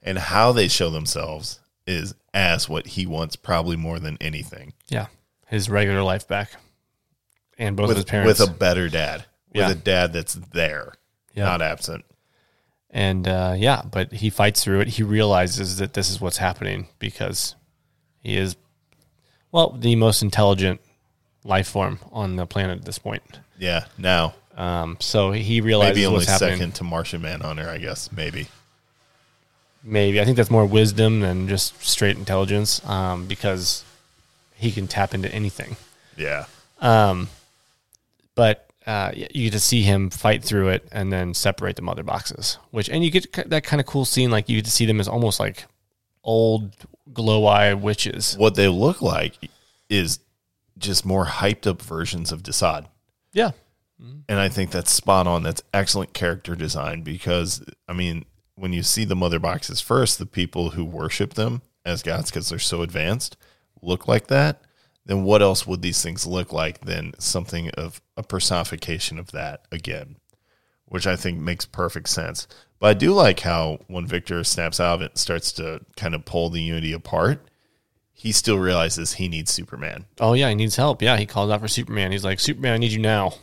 And 0.01 0.17
how 0.17 0.51
they 0.51 0.67
show 0.67 0.89
themselves 0.89 1.59
is 1.85 2.15
as 2.33 2.67
what 2.67 2.87
he 2.87 3.05
wants 3.05 3.35
probably 3.35 3.75
more 3.75 3.99
than 3.99 4.17
anything. 4.19 4.73
Yeah. 4.87 5.07
His 5.47 5.69
regular 5.69 6.01
life 6.01 6.27
back, 6.27 6.53
and 7.59 7.75
both 7.77 7.91
of 7.91 7.97
his 7.97 8.05
With, 8.05 8.07
parents. 8.07 8.39
with 8.39 8.49
a 8.49 8.51
better 8.51 8.89
dad. 8.89 9.25
With 9.53 9.61
Yeah. 9.61 9.69
a 9.71 9.75
dad 9.75 10.13
that's 10.13 10.33
there, 10.33 10.93
Yeah. 11.35 11.43
not 11.45 11.61
absent. 11.61 12.05
and 12.91 13.27
uh, 13.27 13.53
yeah, 13.55 13.83
but 13.83 14.11
he 14.13 14.31
fights 14.31 14.63
through 14.63 14.79
it. 14.79 14.87
He 14.87 15.03
realizes 15.03 15.77
that 15.77 15.93
this 15.93 16.09
is 16.09 16.19
what's 16.19 16.37
happening 16.37 16.87
because 16.97 17.53
he 18.21 18.35
is, 18.35 18.55
well, 19.51 19.69
the 19.77 19.95
most 19.95 20.23
intelligent 20.23 20.81
life 21.43 21.67
form 21.67 21.99
on 22.11 22.35
the 22.35 22.47
planet 22.47 22.79
at 22.79 22.85
this 22.85 22.97
point. 22.97 23.21
Yeah, 23.59 23.85
now. 23.99 24.33
Um, 24.57 24.97
so 24.99 25.31
he 25.31 25.61
realizes 25.61 25.95
Maybe 25.97 26.05
only 26.07 26.25
second 26.25 26.73
to 26.75 26.83
Martian 26.83 27.21
Manhunter, 27.21 27.69
I 27.69 27.77
guess. 27.77 28.11
Maybe. 28.11 28.47
Maybe 29.83 30.19
I 30.19 30.25
think 30.25 30.35
that's 30.35 30.49
more 30.51 30.65
wisdom 30.65 31.21
than 31.21 31.47
just 31.47 31.81
straight 31.83 32.17
intelligence, 32.17 32.83
um, 32.85 33.25
because 33.27 33.83
he 34.55 34.71
can 34.71 34.87
tap 34.87 35.13
into 35.13 35.33
anything. 35.33 35.77
Yeah. 36.17 36.45
But 38.39 38.71
uh, 38.87 39.11
you 39.13 39.49
get 39.49 39.51
to 39.51 39.59
see 39.59 39.81
him 39.81 40.09
fight 40.09 40.45
through 40.45 40.69
it 40.69 40.87
and 40.93 41.11
then 41.11 41.33
separate 41.33 41.75
the 41.75 41.81
mother 41.81 42.03
boxes. 42.03 42.57
Which 42.71 42.87
and 42.89 43.03
you 43.03 43.11
get 43.11 43.49
that 43.49 43.65
kind 43.65 43.81
of 43.81 43.85
cool 43.85 44.05
scene, 44.05 44.31
like 44.31 44.47
you 44.47 44.55
get 44.55 44.65
to 44.65 44.71
see 44.71 44.85
them 44.85 45.01
as 45.01 45.09
almost 45.09 45.41
like 45.41 45.65
old 46.23 46.73
glow 47.11 47.43
eye 47.45 47.73
witches. 47.73 48.37
What 48.37 48.55
they 48.55 48.69
look 48.69 49.01
like 49.01 49.49
is 49.89 50.19
just 50.77 51.05
more 51.05 51.25
hyped 51.25 51.67
up 51.67 51.81
versions 51.81 52.31
of 52.31 52.41
DeSaad. 52.41 52.85
Yeah, 53.33 53.51
And 54.29 54.39
I 54.39 54.47
think 54.47 54.71
that's 54.71 54.89
spot 54.89 55.27
on. 55.27 55.43
That's 55.43 55.61
excellent 55.73 56.13
character 56.13 56.55
design 56.55 57.01
because, 57.01 57.61
I 57.89 57.91
mean, 57.91 58.23
when 58.55 58.71
you 58.71 58.83
see 58.83 59.03
the 59.03 59.17
mother 59.17 59.39
boxes 59.39 59.81
first, 59.81 60.17
the 60.17 60.25
people 60.25 60.69
who 60.69 60.85
worship 60.85 61.33
them 61.33 61.61
as 61.83 62.01
gods 62.01 62.31
because 62.31 62.47
they're 62.47 62.59
so 62.59 62.83
advanced 62.83 63.35
look 63.81 64.07
like 64.07 64.27
that. 64.27 64.61
Then 65.09 65.23
what 65.23 65.41
else 65.41 65.65
would 65.65 65.81
these 65.81 66.03
things 66.03 66.27
look 66.27 66.53
like 66.53 66.81
than 66.81 67.13
something 67.17 67.71
of 67.71 67.99
a 68.15 68.21
personification 68.21 69.17
of 69.17 69.31
that 69.31 69.65
again? 69.71 70.17
Which 70.85 71.07
I 71.07 71.15
think 71.15 71.39
makes 71.39 71.65
perfect 71.65 72.09
sense. 72.09 72.47
But 72.77 72.89
I 72.89 72.93
do 72.93 73.13
like 73.13 73.39
how 73.39 73.79
when 73.87 74.05
Victor 74.05 74.43
snaps 74.43 74.79
out 74.79 74.93
of 74.93 75.01
it 75.01 75.11
and 75.13 75.17
starts 75.17 75.51
to 75.53 75.81
kind 75.97 76.13
of 76.13 76.25
pull 76.25 76.51
the 76.51 76.61
unity 76.61 76.93
apart, 76.93 77.43
he 78.11 78.31
still 78.31 78.59
realizes 78.59 79.13
he 79.13 79.27
needs 79.27 79.51
Superman. 79.51 80.05
Oh 80.19 80.33
yeah, 80.33 80.49
he 80.49 80.53
needs 80.53 80.75
help. 80.75 81.01
Yeah, 81.01 81.17
he 81.17 81.25
calls 81.25 81.49
out 81.49 81.61
for 81.61 81.67
Superman. 81.67 82.11
He's 82.11 82.23
like, 82.23 82.39
Superman, 82.39 82.73
I 82.73 82.77
need 82.77 82.91
you 82.91 83.01
now. 83.01 83.33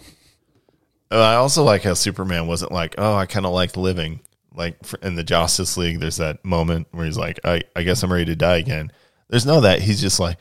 Uh, 1.10 1.18
I 1.18 1.34
also 1.34 1.64
like 1.64 1.82
how 1.82 1.94
Superman 1.94 2.46
wasn't 2.46 2.70
like, 2.70 2.94
oh, 2.96 3.16
I 3.16 3.26
kind 3.26 3.44
of 3.44 3.52
liked 3.52 3.76
living. 3.76 4.20
Like 4.54 4.78
in 5.02 5.16
the 5.16 5.24
Justice 5.24 5.76
League, 5.76 5.98
there's 5.98 6.18
that 6.18 6.44
moment 6.44 6.86
where 6.92 7.06
he's 7.06 7.18
like, 7.18 7.40
I, 7.44 7.62
I 7.74 7.82
guess 7.82 8.04
I'm 8.04 8.12
ready 8.12 8.26
to 8.26 8.36
die 8.36 8.58
again. 8.58 8.92
There's 9.28 9.46
no 9.46 9.62
that. 9.62 9.82
He's 9.82 10.00
just 10.00 10.20
like, 10.20 10.38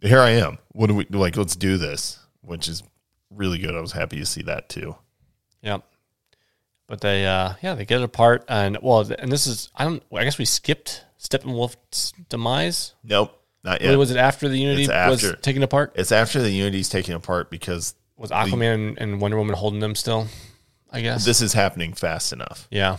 here 0.00 0.20
I 0.20 0.30
am. 0.30 0.58
What 0.72 0.88
do 0.88 0.94
we 0.94 1.06
like? 1.10 1.36
Let's 1.36 1.56
do 1.56 1.76
this, 1.76 2.18
which 2.42 2.68
is 2.68 2.82
really 3.30 3.58
good. 3.58 3.74
I 3.74 3.80
was 3.80 3.92
happy 3.92 4.18
to 4.18 4.26
see 4.26 4.42
that 4.42 4.68
too. 4.68 4.96
Yep. 5.62 5.82
But 6.86 7.00
they, 7.00 7.26
uh, 7.26 7.54
yeah, 7.62 7.74
they 7.74 7.84
get 7.84 8.00
it 8.00 8.04
apart, 8.04 8.44
and 8.48 8.78
well, 8.80 9.00
and 9.00 9.30
this 9.30 9.46
is 9.46 9.70
I 9.74 9.84
don't. 9.84 10.02
I 10.12 10.22
guess 10.24 10.38
we 10.38 10.44
skipped 10.44 11.04
Steppenwolf's 11.18 12.12
demise. 12.28 12.94
Nope, 13.02 13.36
not 13.64 13.80
Wait, 13.80 13.90
yet. 13.90 13.98
Was 13.98 14.12
it 14.12 14.18
after 14.18 14.48
the 14.48 14.58
Unity 14.58 14.84
It's 14.84 15.22
was 15.22 15.34
taken 15.42 15.62
apart? 15.64 15.92
It's 15.96 16.12
after 16.12 16.40
the 16.40 16.50
Unity's 16.50 16.88
taken 16.88 17.14
apart 17.14 17.50
because 17.50 17.94
Was 18.16 18.30
Aquaman 18.30 18.96
and 18.98 19.20
Wonder 19.20 19.36
Woman 19.36 19.56
holding 19.56 19.80
them 19.80 19.96
still? 19.96 20.28
I 20.92 21.00
guess. 21.00 21.24
this 21.24 21.42
is 21.42 21.52
happening 21.52 21.92
fast 21.92 22.32
enough 22.32 22.68
yeah. 22.70 22.98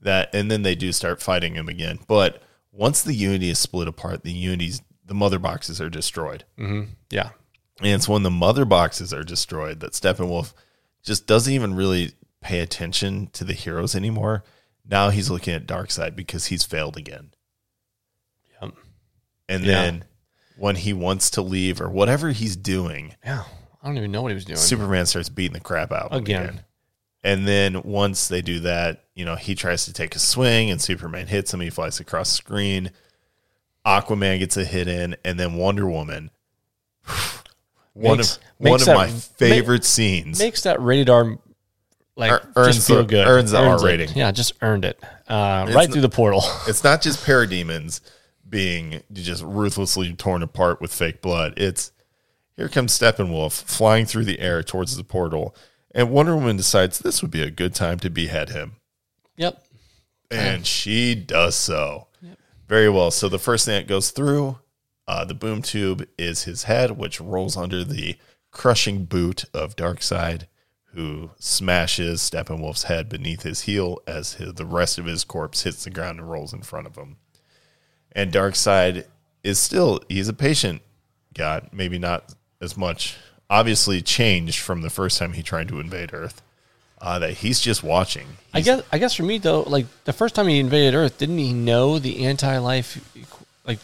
that, 0.00 0.32
and 0.32 0.48
then 0.48 0.62
they 0.62 0.76
do 0.76 0.92
start 0.92 1.20
fighting 1.20 1.54
him 1.54 1.68
again. 1.68 1.98
But 2.06 2.40
once 2.70 3.02
the 3.02 3.12
Unity 3.12 3.50
is 3.50 3.58
split 3.58 3.88
apart, 3.88 4.22
the 4.22 4.32
Unity's 4.32 4.80
the 5.06 5.14
mother 5.14 5.38
boxes 5.38 5.80
are 5.80 5.88
destroyed. 5.88 6.44
Mm-hmm. 6.58 6.90
Yeah. 7.10 7.30
And 7.80 7.88
it's 7.88 8.08
when 8.08 8.22
the 8.22 8.30
mother 8.30 8.64
boxes 8.64 9.12
are 9.12 9.22
destroyed 9.22 9.80
that 9.80 9.92
Steppenwolf 9.92 10.52
just 11.02 11.26
doesn't 11.26 11.52
even 11.52 11.74
really 11.74 12.12
pay 12.40 12.60
attention 12.60 13.28
to 13.34 13.44
the 13.44 13.52
heroes 13.52 13.94
anymore. 13.94 14.44
Now 14.88 15.10
he's 15.10 15.30
looking 15.30 15.54
at 15.54 15.66
Darkseid 15.66 16.16
because 16.16 16.46
he's 16.46 16.64
failed 16.64 16.96
again. 16.96 17.30
Yep. 18.62 18.74
And 19.48 19.64
Yeah. 19.64 19.72
then 19.82 20.04
when 20.56 20.76
he 20.76 20.92
wants 20.92 21.30
to 21.30 21.42
leave 21.42 21.80
or 21.80 21.88
whatever 21.88 22.30
he's 22.30 22.56
doing, 22.56 23.14
Yeah. 23.24 23.44
I 23.82 23.86
don't 23.88 23.98
even 23.98 24.10
know 24.10 24.22
what 24.22 24.30
he 24.30 24.34
was 24.34 24.44
doing. 24.44 24.56
Superman 24.58 25.06
starts 25.06 25.28
beating 25.28 25.52
the 25.52 25.60
crap 25.60 25.92
out 25.92 26.12
him 26.12 26.18
Again. 26.18 26.60
And 27.22 27.46
then 27.46 27.82
once 27.82 28.28
they 28.28 28.40
do 28.42 28.60
that, 28.60 29.04
you 29.14 29.24
know, 29.24 29.36
he 29.36 29.54
tries 29.54 29.84
to 29.84 29.92
take 29.92 30.14
a 30.16 30.18
swing 30.18 30.70
and 30.70 30.80
Superman 30.80 31.26
hits 31.26 31.52
him. 31.52 31.60
He 31.60 31.70
flies 31.70 32.00
across 32.00 32.30
the 32.30 32.36
screen. 32.36 32.90
Aquaman 33.86 34.38
gets 34.40 34.56
a 34.56 34.64
hit 34.64 34.88
in, 34.88 35.16
and 35.24 35.38
then 35.38 35.54
Wonder 35.54 35.88
Woman. 35.88 36.30
one 37.92 38.18
Makes- 38.18 38.36
of 38.36 38.42
one 38.58 38.72
makes 38.72 38.88
of 38.88 38.94
my 38.96 39.08
favorite 39.08 39.84
scenes. 39.84 40.38
Makes 40.38 40.62
that 40.62 40.80
rated 40.80 41.08
R 41.08 41.38
like 42.16 42.30
Ear- 42.30 42.48
earns 42.56 42.86
the- 42.86 43.02
good. 43.04 43.26
earns 43.26 43.50
the 43.52 43.58
R 43.58 43.76
it. 43.76 43.82
rating. 43.82 44.08
Yeah, 44.14 44.30
just 44.32 44.54
earned 44.62 44.84
it. 44.84 44.98
Uh, 45.28 45.66
right 45.74 45.86
n- 45.86 45.92
through 45.92 46.00
the 46.02 46.08
portal. 46.08 46.42
It's 46.68 46.82
not 46.82 47.02
just 47.02 47.24
parademons 47.24 48.00
being 48.48 49.02
just 49.12 49.42
ruthlessly 49.44 50.14
torn 50.14 50.42
apart 50.42 50.80
with 50.80 50.92
fake 50.92 51.20
blood. 51.20 51.54
It's 51.56 51.92
here 52.56 52.68
comes 52.68 52.98
Steppenwolf 52.98 53.62
flying 53.64 54.06
through 54.06 54.24
the 54.24 54.40
air 54.40 54.62
towards 54.62 54.96
the 54.96 55.04
portal, 55.04 55.54
and 55.94 56.10
Wonder 56.10 56.34
Woman 56.34 56.56
decides 56.56 56.98
this 56.98 57.20
would 57.22 57.30
be 57.30 57.42
a 57.42 57.50
good 57.50 57.74
time 57.74 57.98
to 57.98 58.08
behead 58.08 58.48
him, 58.48 58.76
yep. 59.36 59.62
and 60.30 60.66
she 60.66 61.14
does 61.14 61.54
so 61.54 62.05
very 62.66 62.88
well. 62.88 63.10
So 63.10 63.28
the 63.28 63.38
first 63.38 63.64
thing 63.64 63.74
that 63.74 63.88
goes 63.88 64.10
through 64.10 64.58
uh, 65.08 65.24
the 65.24 65.34
boom 65.34 65.62
tube 65.62 66.06
is 66.18 66.44
his 66.44 66.64
head, 66.64 66.92
which 66.92 67.20
rolls 67.20 67.56
under 67.56 67.84
the 67.84 68.16
crushing 68.50 69.04
boot 69.04 69.44
of 69.54 69.76
Darkseid, 69.76 70.46
who 70.94 71.30
smashes 71.38 72.20
Steppenwolf's 72.20 72.84
head 72.84 73.08
beneath 73.08 73.42
his 73.42 73.62
heel 73.62 74.00
as 74.06 74.34
his, 74.34 74.54
the 74.54 74.64
rest 74.64 74.98
of 74.98 75.04
his 75.04 75.24
corpse 75.24 75.62
hits 75.62 75.84
the 75.84 75.90
ground 75.90 76.18
and 76.18 76.30
rolls 76.30 76.52
in 76.52 76.62
front 76.62 76.86
of 76.86 76.96
him. 76.96 77.16
And 78.12 78.32
Darkseid 78.32 79.06
is 79.44 79.58
still 79.58 80.00
he's 80.08 80.28
a 80.28 80.32
patient 80.32 80.82
god, 81.34 81.68
maybe 81.72 81.98
not 81.98 82.34
as 82.60 82.76
much 82.76 83.16
obviously 83.48 84.02
changed 84.02 84.58
from 84.58 84.80
the 84.80 84.90
first 84.90 85.18
time 85.18 85.34
he 85.34 85.42
tried 85.42 85.68
to 85.68 85.78
invade 85.78 86.12
Earth. 86.12 86.42
Uh, 87.00 87.18
that 87.18 87.32
he's 87.34 87.60
just 87.60 87.82
watching. 87.82 88.26
I 88.54 88.60
guess 88.62 88.82
I 88.90 88.98
guess 88.98 89.14
for 89.14 89.22
me 89.22 89.38
though, 89.38 89.62
like 89.62 89.86
the 90.04 90.12
first 90.14 90.34
time 90.34 90.48
he 90.48 90.58
invaded 90.58 90.94
Earth, 90.94 91.18
didn't 91.18 91.38
he 91.38 91.52
know 91.52 91.98
the 91.98 92.24
anti-life 92.24 92.98
like 93.66 93.78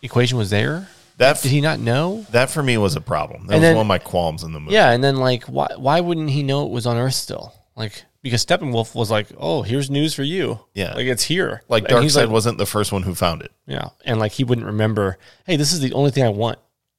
equation 0.00 0.38
was 0.38 0.50
there? 0.50 0.88
That 1.18 1.42
Did 1.42 1.50
he 1.50 1.60
not 1.60 1.78
know? 1.80 2.24
that 2.30 2.50
for 2.50 2.62
me 2.62 2.78
was 2.78 2.96
a 2.96 3.00
problem. 3.00 3.46
That 3.48 3.54
And 3.54 3.60
was 3.62 3.68
then- 3.68 3.76
one 3.76 3.84
of 3.84 3.88
my 3.88 3.98
qualms 3.98 4.42
in 4.44 4.52
the 4.52 4.60
movie. 4.60 4.74
Yeah, 4.74 4.90
and 4.90 5.02
then 5.02 5.16
like 5.16 5.44
why 5.44 5.68
why 5.76 6.00
wouldn't 6.00 6.30
he 6.30 6.42
know 6.42 6.64
it 6.64 6.70
was 6.70 6.86
on 6.86 6.96
Earth 6.96 7.14
still? 7.14 7.52
Like 7.76 8.04
because 8.22 8.44
Steppenwolf 8.46 8.94
was 8.94 9.10
like, 9.10 9.26
"Oh, 9.36 9.62
here's 9.62 9.90
news 9.90 10.14
for 10.14 10.22
you." 10.22 10.60
Yeah. 10.74 10.92
like 10.94 11.06
it's 11.06 11.24
here. 11.24 11.62
Like 11.68 11.84
Darkseid 11.84 12.16
like, 12.16 12.30
wasn't 12.30 12.58
the 12.58 12.66
first 12.66 12.92
one 12.92 13.02
who 13.02 13.14
found 13.16 13.42
it. 13.42 13.50
Yeah, 13.66 13.88
and 14.04 14.20
like 14.20 14.32
he 14.32 14.44
wouldn't 14.44 14.66
remember. 14.68 15.18
Hey, 15.46 15.56
this 15.56 15.72
is 15.72 15.80
the 15.80 15.92
only 15.94 16.12
thing 16.12 16.22
I 16.24 16.28
want. 16.28 16.58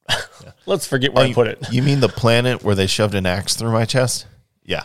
Let's 0.65 0.85
forget 0.87 1.13
where 1.13 1.23
I 1.23 1.27
you, 1.27 1.33
put 1.33 1.47
it. 1.47 1.59
you 1.71 1.81
mean 1.81 2.01
the 2.01 2.09
planet 2.09 2.63
where 2.63 2.75
they 2.75 2.87
shoved 2.87 3.15
an 3.15 3.25
axe 3.25 3.55
through 3.55 3.71
my 3.71 3.85
chest? 3.85 4.25
Yeah. 4.65 4.83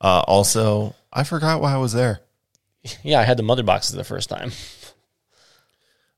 Uh, 0.00 0.22
also, 0.26 0.94
I 1.12 1.24
forgot 1.24 1.60
why 1.60 1.74
I 1.74 1.78
was 1.78 1.92
there. 1.92 2.20
Yeah, 3.02 3.20
I 3.20 3.24
had 3.24 3.36
the 3.36 3.42
mother 3.42 3.62
boxes 3.62 3.94
the 3.94 4.04
first 4.04 4.28
time. 4.30 4.52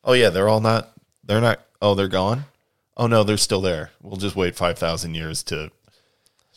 Oh 0.04 0.12
yeah, 0.12 0.30
they're 0.30 0.48
all 0.48 0.60
not. 0.60 0.92
They're 1.24 1.40
not. 1.40 1.60
Oh, 1.80 1.94
they're 1.94 2.08
gone. 2.08 2.44
Oh 2.96 3.06
no, 3.06 3.24
they're 3.24 3.36
still 3.36 3.60
there. 3.60 3.90
We'll 4.00 4.16
just 4.16 4.36
wait 4.36 4.54
five 4.56 4.78
thousand 4.78 5.14
years 5.14 5.42
to 5.44 5.70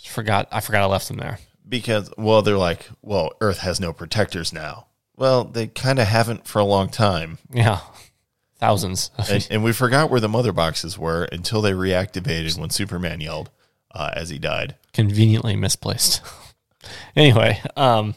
forgot. 0.08 0.48
I 0.52 0.60
forgot 0.62 0.84
I 0.84 0.86
left 0.86 1.08
them 1.08 1.18
there. 1.18 1.40
because 1.68 2.12
well, 2.18 2.42
they're 2.42 2.58
like, 2.58 2.88
well, 3.02 3.32
Earth 3.42 3.60
has 3.60 3.80
no 3.80 3.94
protectors 3.94 4.54
now. 4.54 4.88
Well, 5.18 5.46
they 5.46 5.68
kind 5.68 5.98
of 6.00 6.08
haven't 6.08 6.46
for 6.46 6.60
a 6.60 6.66
long 6.66 6.90
time, 6.90 7.38
Yeah, 7.50 7.80
thousands. 8.60 9.12
and, 9.30 9.48
and 9.50 9.64
we 9.64 9.72
forgot 9.72 10.10
where 10.12 10.20
the 10.20 10.28
mother 10.30 10.52
boxes 10.52 11.00
were 11.00 11.24
until 11.32 11.62
they 11.62 11.72
reactivated 11.72 12.60
when 12.60 12.70
Superman 12.70 13.22
yelled 13.22 13.50
uh, 13.92 14.12
as 14.14 14.30
he 14.30 14.38
died. 14.38 14.76
conveniently 14.94 15.56
misplaced. 15.56 16.22
anyway, 17.16 17.62
um, 17.76 18.16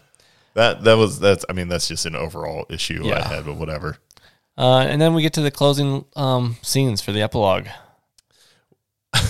That 0.55 0.85
that 0.85 0.95
was 0.97 1.19
that's. 1.21 1.45
I 1.49 1.53
mean, 1.53 1.69
that's 1.69 1.89
just 1.89 2.07
an 2.07 2.17
overall 2.17 2.67
issue 2.69 3.11
I 3.13 3.23
had, 3.23 3.45
but 3.47 3.57
whatever. 3.57 3.99
uh, 4.57 4.79
and 4.89 5.01
then 5.01 5.15
we 5.15 5.23
get 5.23 5.33
to 5.35 5.41
the 5.41 5.51
closing 5.51 6.05
um, 6.17 6.57
scenes 6.63 7.01
for 7.01 7.13
the 7.13 7.23
epilogue. 7.23 7.67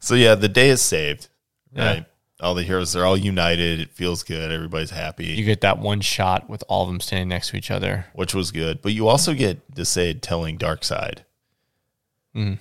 So 0.00 0.14
yeah, 0.14 0.34
the 0.34 0.48
day 0.48 0.68
is 0.68 0.82
saved. 0.82 1.28
Yeah. 1.74 1.86
Right. 1.86 2.04
All 2.40 2.54
the 2.54 2.62
heroes 2.62 2.94
are 2.94 3.06
all 3.06 3.16
united. 3.16 3.80
It 3.80 3.90
feels 3.92 4.22
good. 4.22 4.52
Everybody's 4.52 4.90
happy. 4.90 5.26
You 5.28 5.44
get 5.46 5.62
that 5.62 5.78
one 5.78 6.02
shot 6.02 6.48
with 6.50 6.62
all 6.68 6.82
of 6.82 6.88
them 6.88 7.00
standing 7.00 7.28
next 7.28 7.50
to 7.50 7.56
each 7.56 7.70
other. 7.70 8.06
which 8.12 8.34
was 8.34 8.50
good. 8.50 8.82
But 8.82 8.92
you 8.92 9.08
also 9.08 9.32
get 9.32 9.74
DeSaad 9.74 10.20
telling 10.20 10.58
Darkseid, 10.58 11.20
Mm. 12.36 12.58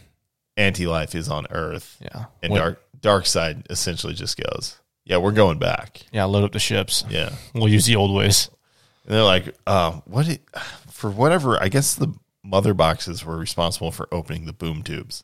anti-life 0.55 1.15
is 1.15 1.27
on 1.27 1.47
Earth, 1.49 1.97
Yeah, 1.99 2.25
and 2.41 2.53
When- 2.53 2.61
Dark 2.61 2.81
Darkseid 3.01 3.69
essentially 3.69 4.13
just 4.13 4.37
goes, 4.37 4.77
"Yeah, 5.05 5.17
we're 5.17 5.31
going 5.31 5.59
back." 5.59 6.01
Yeah, 6.11 6.25
load 6.25 6.43
up 6.43 6.51
the 6.51 6.59
ships. 6.59 7.03
Yeah, 7.09 7.31
We'll 7.53 7.69
use 7.69 7.85
the 7.85 7.95
old 7.95 8.13
ways. 8.15 8.49
and 9.05 9.13
they're 9.15 9.23
like, 9.23 9.55
uh, 9.67 9.99
"What? 10.05 10.27
It, 10.27 10.41
for 10.89 11.09
whatever? 11.09 11.61
I 11.61 11.67
guess 11.69 11.95
the 11.95 12.13
mother 12.43 12.73
boxes 12.73 13.23
were 13.25 13.37
responsible 13.37 13.91
for 13.91 14.07
opening 14.11 14.45
the 14.45 14.53
boom 14.53 14.83
tubes, 14.83 15.23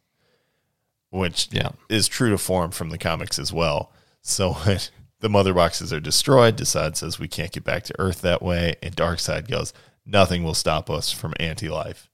which 1.10 1.49
Yeah. 1.51 1.69
is 1.89 2.07
true 2.07 2.30
to 2.30 2.38
form 2.38 2.72
from 2.72 2.89
the 2.89 2.97
comics 2.97 3.38
as 3.39 3.51
well. 3.53 3.91
So 4.22 4.56
the 5.19 5.30
mother 5.30 5.53
boxes 5.53 5.91
are 5.93 5.99
destroyed, 5.99 6.57
DeSaad 6.57 6.95
says 6.95 7.19
we 7.19 7.27
can't 7.27 7.51
get 7.51 7.64
back 7.64 7.84
to 7.85 7.95
Earth 7.99 8.22
that 8.22 8.41
way, 8.41 8.76
and 8.84 8.95
Darkseid 8.95 9.49
goes, 9.49 9.73
"Nothing 10.06 10.43
will 10.43 10.53
stop 10.53 10.89
us 10.89 11.11
from 11.11 11.34
anti-life." 11.39 12.10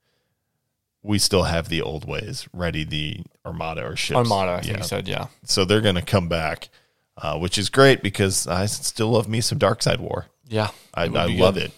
We 1.04 1.20
still 1.20 1.44
have 1.44 1.70
the 1.70 1.84
old 1.84 2.08
ways, 2.08 2.48
ready 2.52 2.84
the 2.84 3.22
armada 3.46 3.86
or 3.86 3.96
ships. 3.96 4.18
Armada, 4.18 4.54
I 4.54 4.62
think 4.62 4.72
yeah. 4.72 4.78
you 4.78 4.84
said. 4.84 5.08
Yeah, 5.08 5.28
So 5.44 5.64
they're 5.64 5.82
going 5.82 5.94
to 5.96 6.02
come 6.02 6.28
back, 6.28 6.70
uh, 7.18 7.38
which 7.38 7.58
is 7.58 7.70
great 7.70 8.02
because 8.04 8.48
I 8.48 8.66
still 8.66 9.10
love 9.12 9.28
me 9.28 9.42
some 9.42 9.60
Darkseid 9.60 10.00
War. 10.00 10.26
yeah. 10.48 10.70
I, 10.94 11.04
I 11.04 11.26
love 11.28 11.56
good. 11.56 11.64
it. 11.66 11.72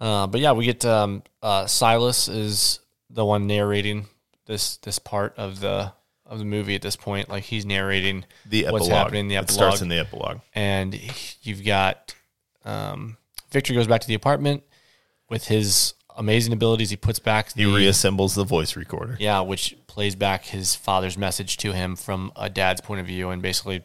Uh, 0.00 0.26
but 0.26 0.40
yeah, 0.40 0.52
we 0.52 0.64
get 0.64 0.84
um, 0.84 1.22
uh, 1.42 1.66
Silas 1.66 2.28
is 2.28 2.80
the 3.10 3.24
one 3.24 3.46
narrating 3.46 4.06
this 4.46 4.76
this 4.78 4.98
part 4.98 5.34
of 5.36 5.60
the 5.60 5.92
of 6.26 6.38
the 6.38 6.44
movie 6.44 6.74
at 6.74 6.82
this 6.82 6.96
point. 6.96 7.28
Like 7.28 7.44
he's 7.44 7.64
narrating 7.66 8.24
The 8.46 8.64
epilogue. 8.66 8.80
what's 8.80 8.92
happening 8.92 9.20
in 9.22 9.28
the 9.28 9.36
It 9.36 9.50
starts 9.50 9.80
in 9.82 9.88
the 9.88 9.98
epilogue. 9.98 10.40
and 10.54 10.98
you've 11.42 11.64
got 11.64 12.14
um, 12.64 13.16
Victor 13.50 13.74
goes 13.74 13.86
back 13.86 14.00
to 14.00 14.06
the 14.08 14.14
apartment 14.14 14.62
with 15.28 15.46
his 15.48 15.94
amazing 16.16 16.52
abilities. 16.52 16.90
He 16.90 16.96
puts 16.96 17.18
back 17.18 17.52
He 17.54 17.64
reassembles 17.64 18.34
the 18.34 18.44
voice 18.44 18.76
recorder. 18.76 19.16
yeah, 19.20 19.40
which 19.40 19.76
plays 19.86 20.14
back 20.16 20.44
his 20.46 20.74
father's 20.74 21.18
message 21.18 21.56
to 21.58 21.72
him 21.72 21.96
from 21.96 22.32
a 22.36 22.48
dad's 22.50 22.80
point 22.80 23.00
of 23.00 23.06
view, 23.06 23.30
and 23.30 23.42
basically 23.42 23.82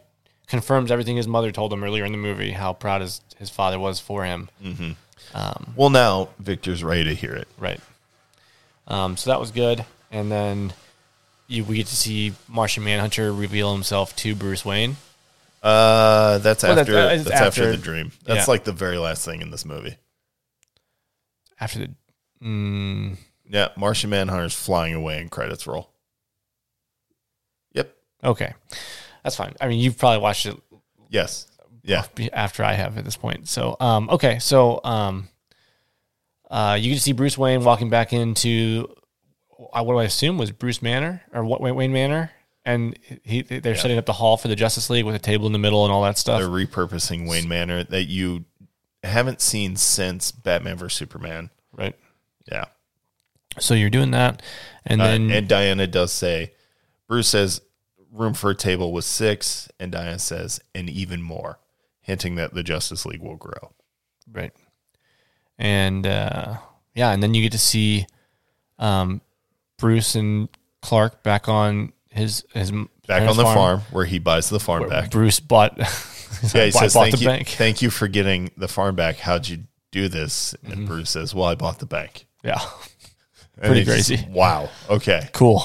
confirms 0.47 0.91
everything 0.91 1.17
his 1.17 1.27
mother 1.27 1.51
told 1.51 1.71
him 1.73 1.83
earlier 1.83 2.05
in 2.05 2.11
the 2.11 2.17
movie. 2.17 2.51
How 2.51 2.73
proud 2.73 3.01
his 3.01 3.21
his 3.37 3.49
father 3.49 3.79
was 3.79 3.99
for 3.99 4.25
him. 4.25 4.49
Well, 5.75 5.89
now 5.89 6.29
Victor's 6.39 6.83
ready 6.83 7.03
to 7.05 7.13
hear 7.13 7.33
it. 7.33 7.47
Right. 7.57 7.79
Um, 8.87 9.17
so 9.17 9.29
that 9.29 9.39
was 9.39 9.51
good, 9.51 9.85
and 10.11 10.31
then 10.31 10.73
you, 11.47 11.63
we 11.65 11.75
get 11.77 11.87
to 11.87 11.95
see 11.95 12.33
Martian 12.47 12.83
Manhunter 12.83 13.33
reveal 13.33 13.73
himself 13.73 14.15
to 14.17 14.33
Bruce 14.35 14.63
Wayne. 14.63 14.95
Uh, 15.61 16.37
that's 16.37 16.63
Well, 16.63 16.79
after 16.79 16.93
that's- 16.93 17.23
that's, 17.23 17.29
uh, 17.29 17.31
it's 17.33 17.41
after, 17.41 17.61
after- 17.63 17.71
the 17.71 17.83
dream. 17.83 18.11
That's 18.25 18.47
yeah. 18.47 18.51
like 18.51 18.63
the 18.63 18.71
very 18.71 18.97
last 18.97 19.25
thing 19.25 19.41
in 19.41 19.51
this 19.51 19.65
movie. 19.65 19.97
After 21.59 21.79
the 21.79 21.89
mm, 22.41 23.17
Yeah, 23.49 23.69
Martian 23.75 24.09
Manhunter's 24.09 24.53
flying 24.53 24.93
away 24.93 25.19
and 25.19 25.29
credits 25.29 25.67
roll. 25.67 25.89
Yep. 27.73 27.93
okay, 28.23 28.53
that's 29.27 29.35
fine. 29.35 29.53
I 29.59 29.67
mean, 29.67 29.79
you've 29.79 29.97
probably 29.97 30.19
watched 30.19 30.45
it 30.45 30.55
Yes. 31.09 31.47
Yeah. 31.83 32.03
after 32.33 32.63
I 32.63 32.73
have 32.73 32.97
at 32.97 33.05
this 33.05 33.15
point. 33.17 33.47
So, 33.47 33.75
um, 33.79 34.09
okay, 34.09 34.39
so 34.39 34.79
um, 34.83 35.27
uh, 36.49 36.77
you 36.79 36.91
can 36.91 36.99
see 36.99 37.11
Bruce 37.13 37.37
Wayne 37.37 37.63
walking 37.63 37.89
back 37.89 38.13
into 38.13 38.87
uh, 39.73 39.83
what 39.83 39.93
do 39.93 39.97
I 39.99 40.03
assume 40.05 40.37
was 40.37 40.51
Bruce 40.51 40.81
Manor 40.81 41.21
or 41.33 41.43
what 41.45 41.61
Wayne 41.61 41.91
Manor, 41.93 42.31
and 42.65 42.97
he 43.23 43.41
they're 43.41 43.75
setting 43.75 43.97
up 43.97 44.05
the 44.05 44.13
hall 44.13 44.37
for 44.37 44.47
the 44.49 44.55
Justice 44.55 44.89
League 44.89 45.05
with 45.05 45.15
a 45.15 45.19
table 45.19 45.45
in 45.47 45.53
the 45.53 45.59
middle 45.59 45.83
and 45.85 45.91
all 45.93 46.03
that 46.03 46.17
stuff. 46.17 46.39
They're 46.39 46.49
repurposing 46.49 47.27
Wayne 47.29 47.47
Manor 47.47 47.83
that 47.85 48.03
you 48.05 48.45
haven't 49.03 49.41
seen 49.41 49.75
since 49.77 50.31
Batman 50.31 50.77
vs 50.77 50.97
Superman. 50.97 51.49
right. 51.71 51.95
Yeah. 52.51 52.65
So 53.59 53.73
you're 53.73 53.89
doing 53.89 54.11
that, 54.11 54.41
and 54.85 55.01
Uh, 55.01 55.05
then 55.05 55.31
and 55.31 55.47
Diana 55.47 55.87
does 55.87 56.11
say, 56.11 56.53
Bruce 57.07 57.27
says, 57.29 57.61
room 58.17 58.33
for 58.33 58.49
a 58.49 58.55
table 58.55 58.91
was 58.91 59.05
six, 59.05 59.69
and 59.79 59.91
Diana 59.91 60.19
says, 60.19 60.59
and 60.75 60.89
even 60.89 61.21
more, 61.21 61.59
hinting 62.01 62.35
that 62.35 62.53
the 62.53 62.63
Justice 62.63 63.05
League 63.05 63.21
will 63.21 63.35
grow. 63.37 63.73
Right. 64.31 64.51
And 65.57 66.05
uh, 66.05 66.57
yeah, 66.95 67.11
and 67.11 67.21
then 67.23 67.33
you 67.33 67.41
get 67.41 67.51
to 67.53 67.57
see 67.57 68.05
um, 68.79 69.21
Bruce 69.77 70.15
and 70.15 70.49
Clark 70.81 71.23
back 71.23 71.47
on 71.49 71.93
his 72.09 72.43
his 72.53 72.71
Back 73.07 73.21
on 73.29 73.37
the 73.37 73.43
farm, 73.43 73.81
where 73.91 74.03
he 74.03 74.19
buys 74.19 74.49
the 74.49 74.59
farm 74.59 74.89
back. 74.89 75.11
Bruce 75.11 75.39
bought. 75.39 75.77
yeah, 75.77 75.85
he 75.85 76.71
bought, 76.71 76.73
says, 76.73 76.93
bought 76.93 77.03
thank 77.03 77.15
the 77.15 77.21
you, 77.21 77.27
bank. 77.27 77.47
thank 77.47 77.81
you 77.81 77.89
for 77.89 78.09
getting 78.09 78.51
the 78.57 78.67
farm 78.67 78.95
back. 78.95 79.15
How'd 79.17 79.47
you 79.47 79.63
do 79.91 80.09
this? 80.09 80.53
And 80.65 80.73
Mm-hmm. 80.73 80.85
Bruce 80.87 81.11
says, 81.11 81.33
well, 81.33 81.45
I 81.45 81.55
bought 81.55 81.79
the 81.79 81.85
bank. 81.85 82.25
Yeah, 82.43 82.59
Pretty 83.61 83.85
just, 83.85 84.09
crazy. 84.09 84.27
wow. 84.29 84.69
Okay. 84.89 85.29
cool. 85.31 85.59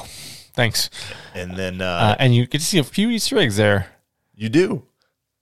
Thanks. 0.55 0.89
And 1.33 1.55
then 1.57 1.81
uh, 1.81 1.85
Uh, 1.85 2.15
and 2.19 2.35
you 2.35 2.45
get 2.45 2.59
to 2.59 2.65
see 2.65 2.77
a 2.79 2.83
few 2.83 3.09
Easter 3.09 3.37
eggs 3.37 3.57
there 3.57 3.87
you 4.35 4.49
do. 4.49 4.83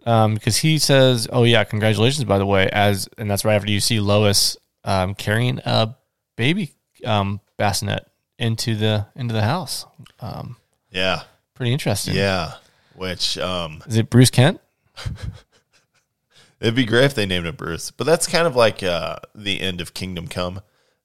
um, 0.05 0.34
because 0.35 0.57
he 0.57 0.80
says, 0.80 1.27
"Oh 1.31 1.43
yeah, 1.43 1.63
congratulations, 1.63 2.23
by 2.26 2.38
the 2.38 2.45
way." 2.45 2.69
As 2.72 3.07
and 3.18 3.30
that's 3.30 3.43
right 3.45 3.55
after 3.55 3.69
you 3.72 3.80
see 3.80 3.99
Lois 3.99 4.57
um, 4.84 5.13
carrying 5.15 5.59
a 5.65 5.95
baby 6.35 6.73
um, 7.05 7.39
bassinet 7.57 8.05
into 8.39 8.76
the 8.76 9.07
into 9.15 9.34
the 9.34 9.43
house. 9.43 9.85
Um, 10.19 10.57
Yeah. 10.91 11.23
pretty 11.55 11.73
interesting. 11.73 12.15
Yeah. 12.15 12.53
Which 12.95 13.38
um, 13.38 13.81
Is 13.88 13.97
it 13.97 14.09
Bruce 14.09 14.30
Kent? 14.31 14.59
It'd 16.59 16.76
be 16.76 16.85
great 16.85 17.05
if 17.05 17.15
they 17.15 17.26
named 17.26 17.47
it 17.47 17.57
Bruce, 17.57 17.89
but 17.89 18.03
that's 18.05 18.27
kind 18.27 18.45
of 18.45 18.55
like 18.55 18.84
uh, 18.84 19.15
the 19.34 19.61
end 19.61 19.81
of 19.81 19.93
Kingdom 19.95 20.27
Come, 20.27 20.61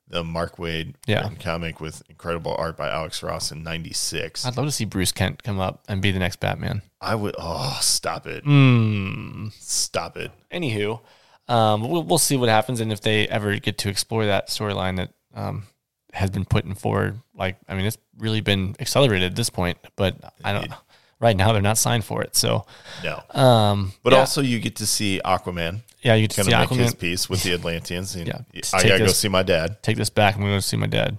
the 0.08 0.22
Mark 0.22 0.56
Waid 0.56 0.94
Yeah. 1.06 1.28
comic 1.40 1.80
with 1.80 2.02
incredible 2.08 2.54
art 2.58 2.76
by 2.76 2.88
Alex 2.88 3.22
Ross 3.22 3.50
in 3.50 3.62
'96. 3.62 4.46
I'd 4.46 4.56
love 4.56 4.66
to 4.66 4.72
see 4.72 4.84
Bruce 4.84 5.12
Kent 5.12 5.42
come 5.42 5.58
up 5.58 5.82
and 5.88 6.00
be 6.00 6.10
the 6.12 6.18
next 6.18 6.40
Batman. 6.40 6.82
I 7.00 7.14
would. 7.14 7.34
Oh, 7.38 7.78
stop 7.80 8.26
it! 8.26 8.44
Hmm. 8.44 9.48
Stop 9.58 10.16
it! 10.16 10.30
Anywho, 10.52 11.00
um, 11.48 11.88
we'll, 11.88 12.02
we'll 12.02 12.18
see 12.18 12.36
what 12.36 12.48
happens 12.48 12.80
and 12.80 12.92
if 12.92 13.00
they 13.00 13.26
ever 13.28 13.56
get 13.58 13.78
to 13.78 13.88
explore 13.88 14.26
that 14.26 14.48
storyline 14.48 14.96
that 14.96 15.10
um, 15.34 15.64
has 16.12 16.30
been 16.30 16.44
put 16.44 16.64
in 16.64 16.74
forward. 16.74 17.20
Like, 17.34 17.56
I 17.68 17.74
mean, 17.74 17.84
it's 17.84 17.98
really 18.18 18.40
been 18.40 18.74
accelerated 18.80 19.30
at 19.32 19.36
this 19.36 19.50
point, 19.50 19.78
but 19.96 20.16
I 20.44 20.52
don't. 20.52 20.72
Right 21.20 21.36
now 21.36 21.52
they're 21.52 21.62
not 21.62 21.78
signed 21.78 22.04
for 22.04 22.22
it. 22.22 22.36
So 22.36 22.66
No. 23.04 23.22
um, 23.40 23.92
But 24.02 24.12
yeah. 24.12 24.20
also, 24.20 24.40
you 24.42 24.58
get 24.60 24.76
to 24.76 24.86
see 24.86 25.20
Aquaman 25.24 25.82
yeah, 26.02 26.14
you 26.14 26.22
get 26.28 26.32
to 26.36 26.44
see 26.44 26.50
make 26.50 26.68
his 26.70 26.92
Aquaman. 26.94 26.98
peace 27.00 27.28
with 27.28 27.42
the 27.42 27.52
Atlanteans. 27.54 28.14
And 28.14 28.26
Yeah. 28.52 28.60
I 28.72 28.82
gotta 28.86 28.98
go 28.98 29.06
see 29.08 29.28
my 29.28 29.42
dad. 29.42 29.82
Take 29.82 29.96
this 29.96 30.10
back. 30.10 30.36
I'm 30.36 30.42
going 30.42 30.54
to 30.54 30.62
see 30.62 30.76
my 30.76 30.86
dad. 30.86 31.18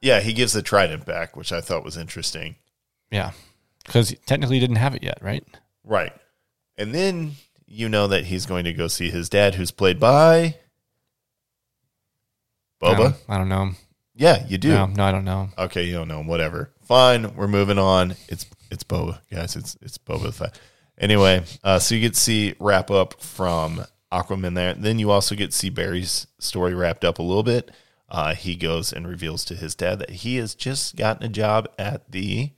Yeah, 0.00 0.20
he 0.20 0.32
gives 0.34 0.52
the 0.52 0.62
trident 0.62 1.04
back, 1.06 1.36
which 1.36 1.50
I 1.52 1.60
thought 1.60 1.82
was 1.82 1.96
interesting. 1.96 2.56
Yeah, 3.10 3.32
because 3.84 4.14
technically 4.26 4.56
he 4.56 4.60
didn't 4.60 4.76
have 4.76 4.94
it 4.94 5.02
yet, 5.02 5.18
right? 5.22 5.42
Right. 5.82 6.12
And 6.76 6.94
then 6.94 7.32
you 7.66 7.88
know 7.88 8.06
that 8.08 8.26
he's 8.26 8.44
going 8.46 8.64
to 8.66 8.72
go 8.72 8.86
see 8.86 9.10
his 9.10 9.28
dad, 9.28 9.54
who's 9.54 9.70
played 9.70 9.98
by 9.98 10.56
I 12.82 12.86
Boba. 12.86 12.96
don't, 12.98 13.16
I 13.28 13.38
don't 13.38 13.48
know. 13.48 13.62
him. 13.62 13.76
Yeah, 14.14 14.44
you 14.46 14.58
do. 14.58 14.68
No, 14.68 14.86
no, 14.86 15.04
I 15.04 15.10
don't 15.12 15.24
know. 15.24 15.44
him. 15.44 15.52
Okay, 15.58 15.84
you 15.84 15.94
don't 15.94 16.08
know. 16.08 16.20
Him, 16.20 16.26
whatever. 16.26 16.70
Fine. 16.86 17.34
We're 17.34 17.48
moving 17.48 17.78
on. 17.78 18.14
It's 18.28 18.44
it's 18.74 18.84
Boba, 18.84 19.20
guys. 19.32 19.56
It's 19.56 19.76
it's 19.80 19.96
Boba 19.96 20.24
the 20.24 20.32
Fett. 20.32 20.60
Anyway, 20.98 21.42
uh, 21.64 21.78
so 21.78 21.94
you 21.94 22.00
get 22.02 22.14
to 22.14 22.20
see 22.20 22.54
wrap 22.60 22.90
up 22.90 23.20
from 23.20 23.84
Aquaman 24.12 24.54
there. 24.54 24.74
Then 24.74 24.98
you 24.98 25.10
also 25.10 25.34
get 25.34 25.50
to 25.52 25.56
see 25.56 25.70
Barry's 25.70 26.26
story 26.38 26.74
wrapped 26.74 27.04
up 27.04 27.18
a 27.18 27.22
little 27.22 27.42
bit. 27.42 27.70
Uh, 28.08 28.34
he 28.34 28.54
goes 28.54 28.92
and 28.92 29.08
reveals 29.08 29.44
to 29.46 29.54
his 29.54 29.74
dad 29.74 29.98
that 29.98 30.10
he 30.10 30.36
has 30.36 30.54
just 30.54 30.94
gotten 30.94 31.24
a 31.24 31.28
job 31.28 31.66
at 31.78 32.12
the 32.12 32.50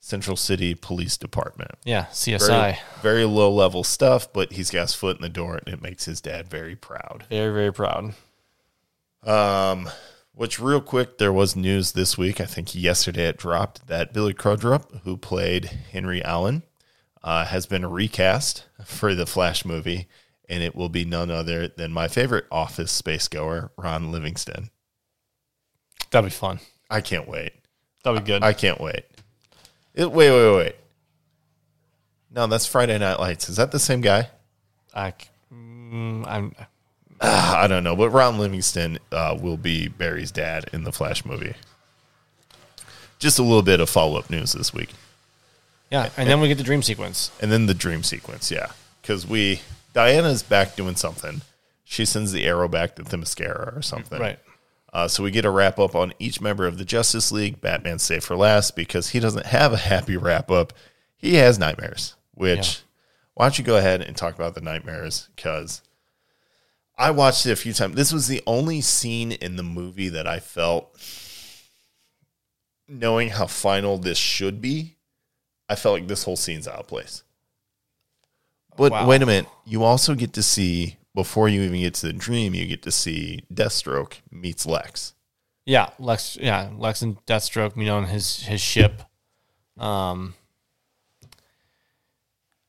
Central 0.00 0.36
City 0.36 0.74
Police 0.74 1.16
Department. 1.18 1.72
Yeah, 1.84 2.06
Very, 2.14 2.38
CSI. 2.38 2.78
very 3.02 3.24
low 3.24 3.50
level 3.50 3.82
stuff, 3.84 4.32
but 4.32 4.52
he's 4.52 4.70
got 4.70 4.82
his 4.82 4.94
foot 4.94 5.16
in 5.16 5.22
the 5.22 5.28
door, 5.28 5.56
and 5.56 5.74
it 5.74 5.82
makes 5.82 6.04
his 6.04 6.20
dad 6.20 6.48
very 6.48 6.76
proud. 6.76 7.24
Very, 7.28 7.52
very 7.52 7.72
proud. 7.72 8.14
Um, 9.22 9.88
which 10.34 10.58
real 10.58 10.80
quick, 10.80 11.18
there 11.18 11.32
was 11.32 11.54
news 11.56 11.92
this 11.92 12.18
week. 12.18 12.40
I 12.40 12.44
think 12.44 12.74
yesterday 12.74 13.28
it 13.28 13.36
dropped 13.36 13.86
that 13.86 14.12
Billy 14.12 14.34
Crudup, 14.34 14.92
who 15.04 15.16
played 15.16 15.66
Henry 15.92 16.22
Allen, 16.22 16.62
uh, 17.22 17.46
has 17.46 17.66
been 17.66 17.86
recast 17.86 18.64
for 18.84 19.14
the 19.14 19.26
Flash 19.26 19.64
movie, 19.64 20.08
and 20.48 20.62
it 20.62 20.74
will 20.74 20.88
be 20.88 21.04
none 21.04 21.30
other 21.30 21.68
than 21.68 21.92
my 21.92 22.08
favorite 22.08 22.46
Office 22.50 22.92
space 22.92 23.28
goer, 23.28 23.70
Ron 23.76 24.12
Livingston. 24.12 24.70
That'd 26.10 26.30
be 26.30 26.34
fun. 26.34 26.60
I 26.90 27.00
can't 27.00 27.28
wait. 27.28 27.52
That'd 28.02 28.24
be 28.24 28.26
good. 28.26 28.42
I 28.42 28.52
can't 28.52 28.80
wait. 28.80 29.04
It, 29.94 30.10
wait, 30.10 30.30
wait, 30.30 30.56
wait. 30.56 30.76
No, 32.30 32.46
that's 32.46 32.66
Friday 32.66 32.98
Night 32.98 33.20
Lights. 33.20 33.48
Is 33.48 33.56
that 33.56 33.70
the 33.70 33.78
same 33.78 34.00
guy? 34.00 34.28
I, 34.92 35.14
mm, 35.52 36.26
I'm. 36.26 36.54
I 37.62 37.66
don't 37.66 37.84
know, 37.84 37.96
but 37.96 38.10
Ron 38.10 38.38
Livingston 38.38 38.98
uh, 39.12 39.36
will 39.40 39.56
be 39.56 39.88
Barry's 39.88 40.30
dad 40.30 40.66
in 40.72 40.84
the 40.84 40.92
Flash 40.92 41.24
movie. 41.24 41.54
Just 43.18 43.38
a 43.38 43.42
little 43.42 43.62
bit 43.62 43.80
of 43.80 43.88
follow 43.88 44.18
up 44.18 44.28
news 44.30 44.52
this 44.52 44.74
week. 44.74 44.90
Yeah, 45.90 46.10
and 46.16 46.28
then 46.28 46.40
we 46.40 46.48
get 46.48 46.58
the 46.58 46.64
dream 46.64 46.82
sequence. 46.82 47.30
And 47.40 47.50
then 47.52 47.66
the 47.66 47.74
dream 47.74 48.02
sequence, 48.02 48.50
yeah. 48.50 48.72
Because 49.00 49.26
we, 49.26 49.60
Diana's 49.92 50.42
back 50.42 50.76
doing 50.76 50.96
something. 50.96 51.42
She 51.84 52.04
sends 52.04 52.32
the 52.32 52.44
arrow 52.44 52.68
back 52.68 52.96
to 52.96 53.02
Themyscira 53.04 53.76
or 53.76 53.82
something. 53.82 54.20
Right. 54.20 54.38
Uh, 54.92 55.08
so 55.08 55.22
we 55.22 55.30
get 55.30 55.44
a 55.44 55.50
wrap 55.50 55.78
up 55.78 55.94
on 55.94 56.12
each 56.18 56.40
member 56.40 56.66
of 56.66 56.78
the 56.78 56.84
Justice 56.84 57.30
League. 57.32 57.60
Batman's 57.60 58.02
safe 58.02 58.24
for 58.24 58.36
last 58.36 58.76
because 58.76 59.10
he 59.10 59.20
doesn't 59.20 59.46
have 59.46 59.72
a 59.72 59.76
happy 59.76 60.16
wrap 60.16 60.50
up. 60.50 60.72
He 61.16 61.34
has 61.36 61.58
nightmares, 61.58 62.14
which, 62.32 62.58
Yeah. 62.78 62.82
why 63.34 63.44
don't 63.46 63.58
you 63.58 63.64
go 63.64 63.76
ahead 63.76 64.02
and 64.02 64.16
talk 64.16 64.34
about 64.34 64.54
the 64.54 64.60
nightmares? 64.60 65.28
Because 65.36 65.82
I 66.96 67.10
watched 67.10 67.44
it 67.46 67.50
a 67.52 67.56
few 67.56 67.72
times. 67.72 67.96
This 67.96 68.12
was 68.12 68.28
the 68.28 68.42
only 68.46 68.80
scene 68.80 69.32
in 69.32 69.56
the 69.56 69.62
movie 69.62 70.08
that 70.10 70.26
I 70.26 70.38
felt, 70.40 70.96
knowing 72.88 73.30
how 73.30 73.46
final 73.46 73.98
this 73.98 74.18
should 74.18 74.60
be, 74.60 74.96
I 75.68 75.74
felt 75.74 75.94
like 75.94 76.08
this 76.08 76.24
whole 76.24 76.36
scene's 76.36 76.68
out 76.68 76.78
of 76.80 76.86
place. 76.86 77.22
But 78.76 78.92
Wow. 78.92 79.06
wait 79.06 79.22
a 79.22 79.26
minute. 79.26 79.48
You 79.64 79.82
also 79.84 80.14
get 80.14 80.32
to 80.34 80.42
see, 80.42 80.96
before 81.14 81.48
you 81.48 81.62
even 81.62 81.80
get 81.80 81.94
to 81.94 82.06
the 82.08 82.12
dream, 82.12 82.54
you 82.54 82.66
get 82.66 82.82
to 82.82 82.90
see 82.90 83.44
Deathstroke 83.52 84.14
meets 84.30 84.66
Lex. 84.66 85.14
Yeah, 85.64 85.90
Lex. 85.98 86.36
Yeah, 86.40 86.70
Lex 86.76 87.00
and 87.02 87.24
Deathstroke. 87.24 87.76
You 87.76 87.86
know, 87.86 87.96
on 87.96 88.06
his 88.08 88.40
his 88.44 88.60
ship. 88.60 89.02
Um, 89.78 90.34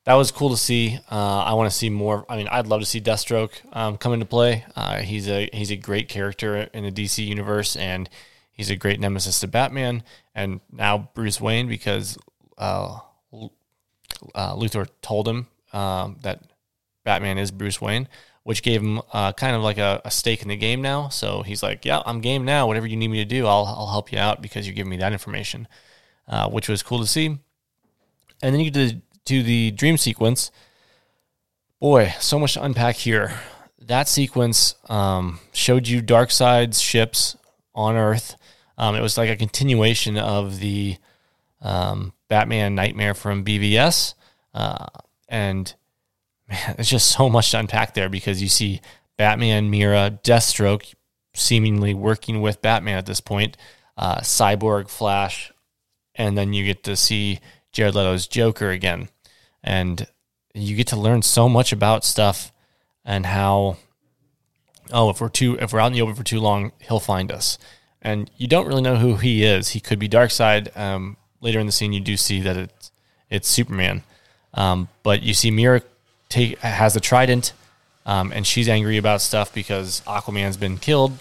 that 0.05 0.13
was 0.13 0.31
cool 0.31 0.51
to 0.51 0.57
see. 0.57 0.99
Uh, 1.11 1.43
I 1.43 1.53
want 1.53 1.69
to 1.69 1.75
see 1.75 1.89
more. 1.89 2.25
I 2.29 2.37
mean, 2.37 2.47
I'd 2.47 2.67
love 2.67 2.79
to 2.79 2.85
see 2.85 3.01
Deathstroke 3.01 3.51
um, 3.73 3.97
come 3.97 4.13
into 4.13 4.25
play. 4.25 4.63
Uh, 4.75 4.97
he's 4.97 5.27
a 5.27 5.49
he's 5.51 5.71
a 5.71 5.75
great 5.75 6.09
character 6.09 6.57
in 6.73 6.83
the 6.83 6.91
DC 6.91 7.25
universe, 7.25 7.75
and 7.75 8.09
he's 8.51 8.69
a 8.69 8.75
great 8.75 8.99
nemesis 8.99 9.39
to 9.39 9.47
Batman, 9.47 10.03
and 10.35 10.61
now 10.71 11.09
Bruce 11.15 11.41
Wayne 11.41 11.67
because 11.67 12.17
uh, 12.57 12.99
uh, 14.35 14.55
Luthor 14.55 14.87
told 15.01 15.27
him 15.27 15.47
um, 15.73 16.17
that 16.21 16.43
Batman 17.03 17.39
is 17.39 17.49
Bruce 17.49 17.81
Wayne, 17.81 18.07
which 18.43 18.61
gave 18.61 18.81
him 18.81 19.01
uh, 19.11 19.31
kind 19.33 19.55
of 19.55 19.63
like 19.63 19.79
a, 19.79 20.01
a 20.05 20.11
stake 20.11 20.43
in 20.43 20.49
the 20.49 20.55
game 20.55 20.83
now. 20.83 21.09
So 21.09 21.41
he's 21.41 21.63
like, 21.63 21.83
"Yeah, 21.83 22.03
I'm 22.05 22.21
game 22.21 22.45
now. 22.45 22.67
Whatever 22.67 22.85
you 22.85 22.95
need 22.95 23.07
me 23.07 23.17
to 23.17 23.25
do, 23.25 23.47
I'll 23.47 23.65
I'll 23.65 23.91
help 23.91 24.11
you 24.11 24.19
out 24.19 24.43
because 24.43 24.67
you're 24.67 24.75
giving 24.75 24.91
me 24.91 24.97
that 24.97 25.13
information," 25.13 25.67
uh, 26.27 26.47
which 26.47 26.69
was 26.69 26.83
cool 26.83 26.99
to 26.99 27.07
see. 27.07 27.39
And 28.43 28.53
then 28.53 28.59
you 28.59 28.69
get 28.69 28.89
to 28.89 29.01
to 29.25 29.43
the 29.43 29.71
dream 29.71 29.97
sequence. 29.97 30.51
Boy, 31.79 32.13
so 32.19 32.39
much 32.39 32.53
to 32.53 32.63
unpack 32.63 32.95
here. 32.95 33.39
That 33.79 34.07
sequence 34.07 34.75
um, 34.89 35.39
showed 35.53 35.87
you 35.87 36.01
Darkseid's 36.01 36.81
ships 36.81 37.35
on 37.75 37.95
Earth. 37.95 38.35
Um, 38.77 38.95
it 38.95 39.01
was 39.01 39.17
like 39.17 39.29
a 39.29 39.35
continuation 39.35 40.17
of 40.17 40.59
the 40.59 40.97
um, 41.61 42.13
Batman 42.27 42.75
Nightmare 42.75 43.13
from 43.13 43.45
BVS, 43.45 44.13
uh, 44.53 44.87
and 45.27 45.73
man, 46.49 46.75
it's 46.77 46.89
just 46.89 47.11
so 47.11 47.29
much 47.29 47.51
to 47.51 47.59
unpack 47.59 47.93
there 47.93 48.09
because 48.09 48.41
you 48.41 48.49
see 48.49 48.81
Batman, 49.17 49.69
Mera, 49.69 50.17
Deathstroke 50.23 50.93
seemingly 51.33 51.93
working 51.93 52.41
with 52.41 52.61
Batman 52.61 52.97
at 52.97 53.05
this 53.05 53.21
point, 53.21 53.57
uh, 53.97 54.19
Cyborg, 54.19 54.89
Flash, 54.89 55.51
and 56.15 56.37
then 56.37 56.53
you 56.53 56.65
get 56.65 56.83
to 56.83 56.95
see 56.95 57.39
Jared 57.71 57.95
Leto's 57.95 58.27
Joker 58.27 58.71
again, 58.71 59.09
and 59.65 60.07
you 60.53 60.77
get 60.77 60.87
to 60.87 60.95
learn 60.95 61.21
so 61.23 61.49
much 61.49 61.73
about 61.73 62.05
stuff 62.05 62.53
and 63.03 63.25
how 63.25 63.75
oh 64.93 65.09
if 65.09 65.19
we're 65.19 65.27
too 65.27 65.57
if 65.59 65.73
we're 65.73 65.79
out 65.79 65.87
in 65.87 65.93
the 65.93 66.01
open 66.01 66.15
for 66.15 66.23
too 66.23 66.39
long 66.39 66.71
he'll 66.79 67.01
find 67.01 67.31
us. 67.31 67.57
And 68.01 68.29
you 68.37 68.47
don't 68.47 68.67
really 68.67 68.83
know 68.83 68.97
who 68.97 69.15
he 69.15 69.43
is. 69.43 69.69
He 69.69 69.79
could 69.79 69.97
be 69.97 70.07
Darkseid 70.07 70.77
um, 70.77 71.17
later 71.41 71.59
in 71.59 71.65
the 71.65 71.71
scene 71.71 71.91
you 71.91 71.99
do 71.99 72.15
see 72.15 72.39
that 72.41 72.55
it's 72.55 72.91
it's 73.29 73.47
Superman. 73.49 74.03
Um, 74.53 74.87
but 75.03 75.23
you 75.23 75.33
see 75.33 75.51
Mera 75.51 75.81
take 76.29 76.59
has 76.59 76.93
the 76.93 76.99
trident 76.99 77.51
um, 78.05 78.31
and 78.31 78.45
she's 78.45 78.69
angry 78.69 78.97
about 78.97 79.21
stuff 79.21 79.53
because 79.53 80.01
Aquaman's 80.01 80.57
been 80.57 80.77
killed. 80.77 81.17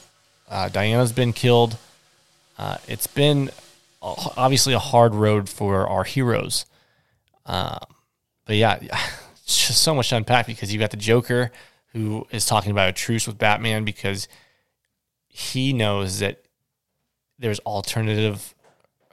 Uh, 0.49 0.69
Diana's 0.69 1.12
been 1.12 1.33
killed. 1.33 1.79
Uh, 2.59 2.77
it's 2.87 3.07
been 3.07 3.51
obviously 4.03 4.75
a 4.75 4.79
hard 4.79 5.15
road 5.15 5.49
for 5.49 5.89
our 5.89 6.05
heroes. 6.05 6.66
Uh, 7.47 7.79
but 8.45 8.57
yeah, 8.57 8.79
it's 9.43 9.69
just 9.69 9.83
so 9.83 9.95
much 9.95 10.09
to 10.11 10.16
unpack 10.16 10.47
because 10.47 10.73
you've 10.73 10.81
got 10.81 10.91
the 10.91 10.97
Joker 10.97 11.51
who 11.93 12.27
is 12.31 12.45
talking 12.45 12.73
about 12.73 12.89
a 12.89 12.93
truce 12.93 13.27
with 13.27 13.39
Batman 13.39 13.85
because 13.85 14.27
he 15.29 15.73
knows 15.73 16.19
that 16.19 16.45
there's 17.39 17.61
alternative 17.61 18.55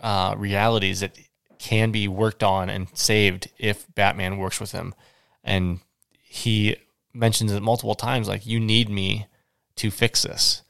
uh, 0.01 0.33
realities 0.37 0.99
that 1.01 1.17
can 1.59 1.91
be 1.91 2.07
worked 2.07 2.43
on 2.43 2.69
and 2.69 2.87
saved 2.93 3.49
if 3.59 3.85
Batman 3.93 4.37
works 4.37 4.59
with 4.59 4.71
him. 4.71 4.95
And 5.43 5.79
he 6.23 6.77
mentions 7.13 7.51
it 7.51 7.61
multiple 7.61 7.95
times 7.95 8.27
like, 8.27 8.45
you 8.45 8.59
need 8.59 8.89
me 8.89 9.27
to 9.75 9.91
fix 9.91 10.23
this. 10.23 10.63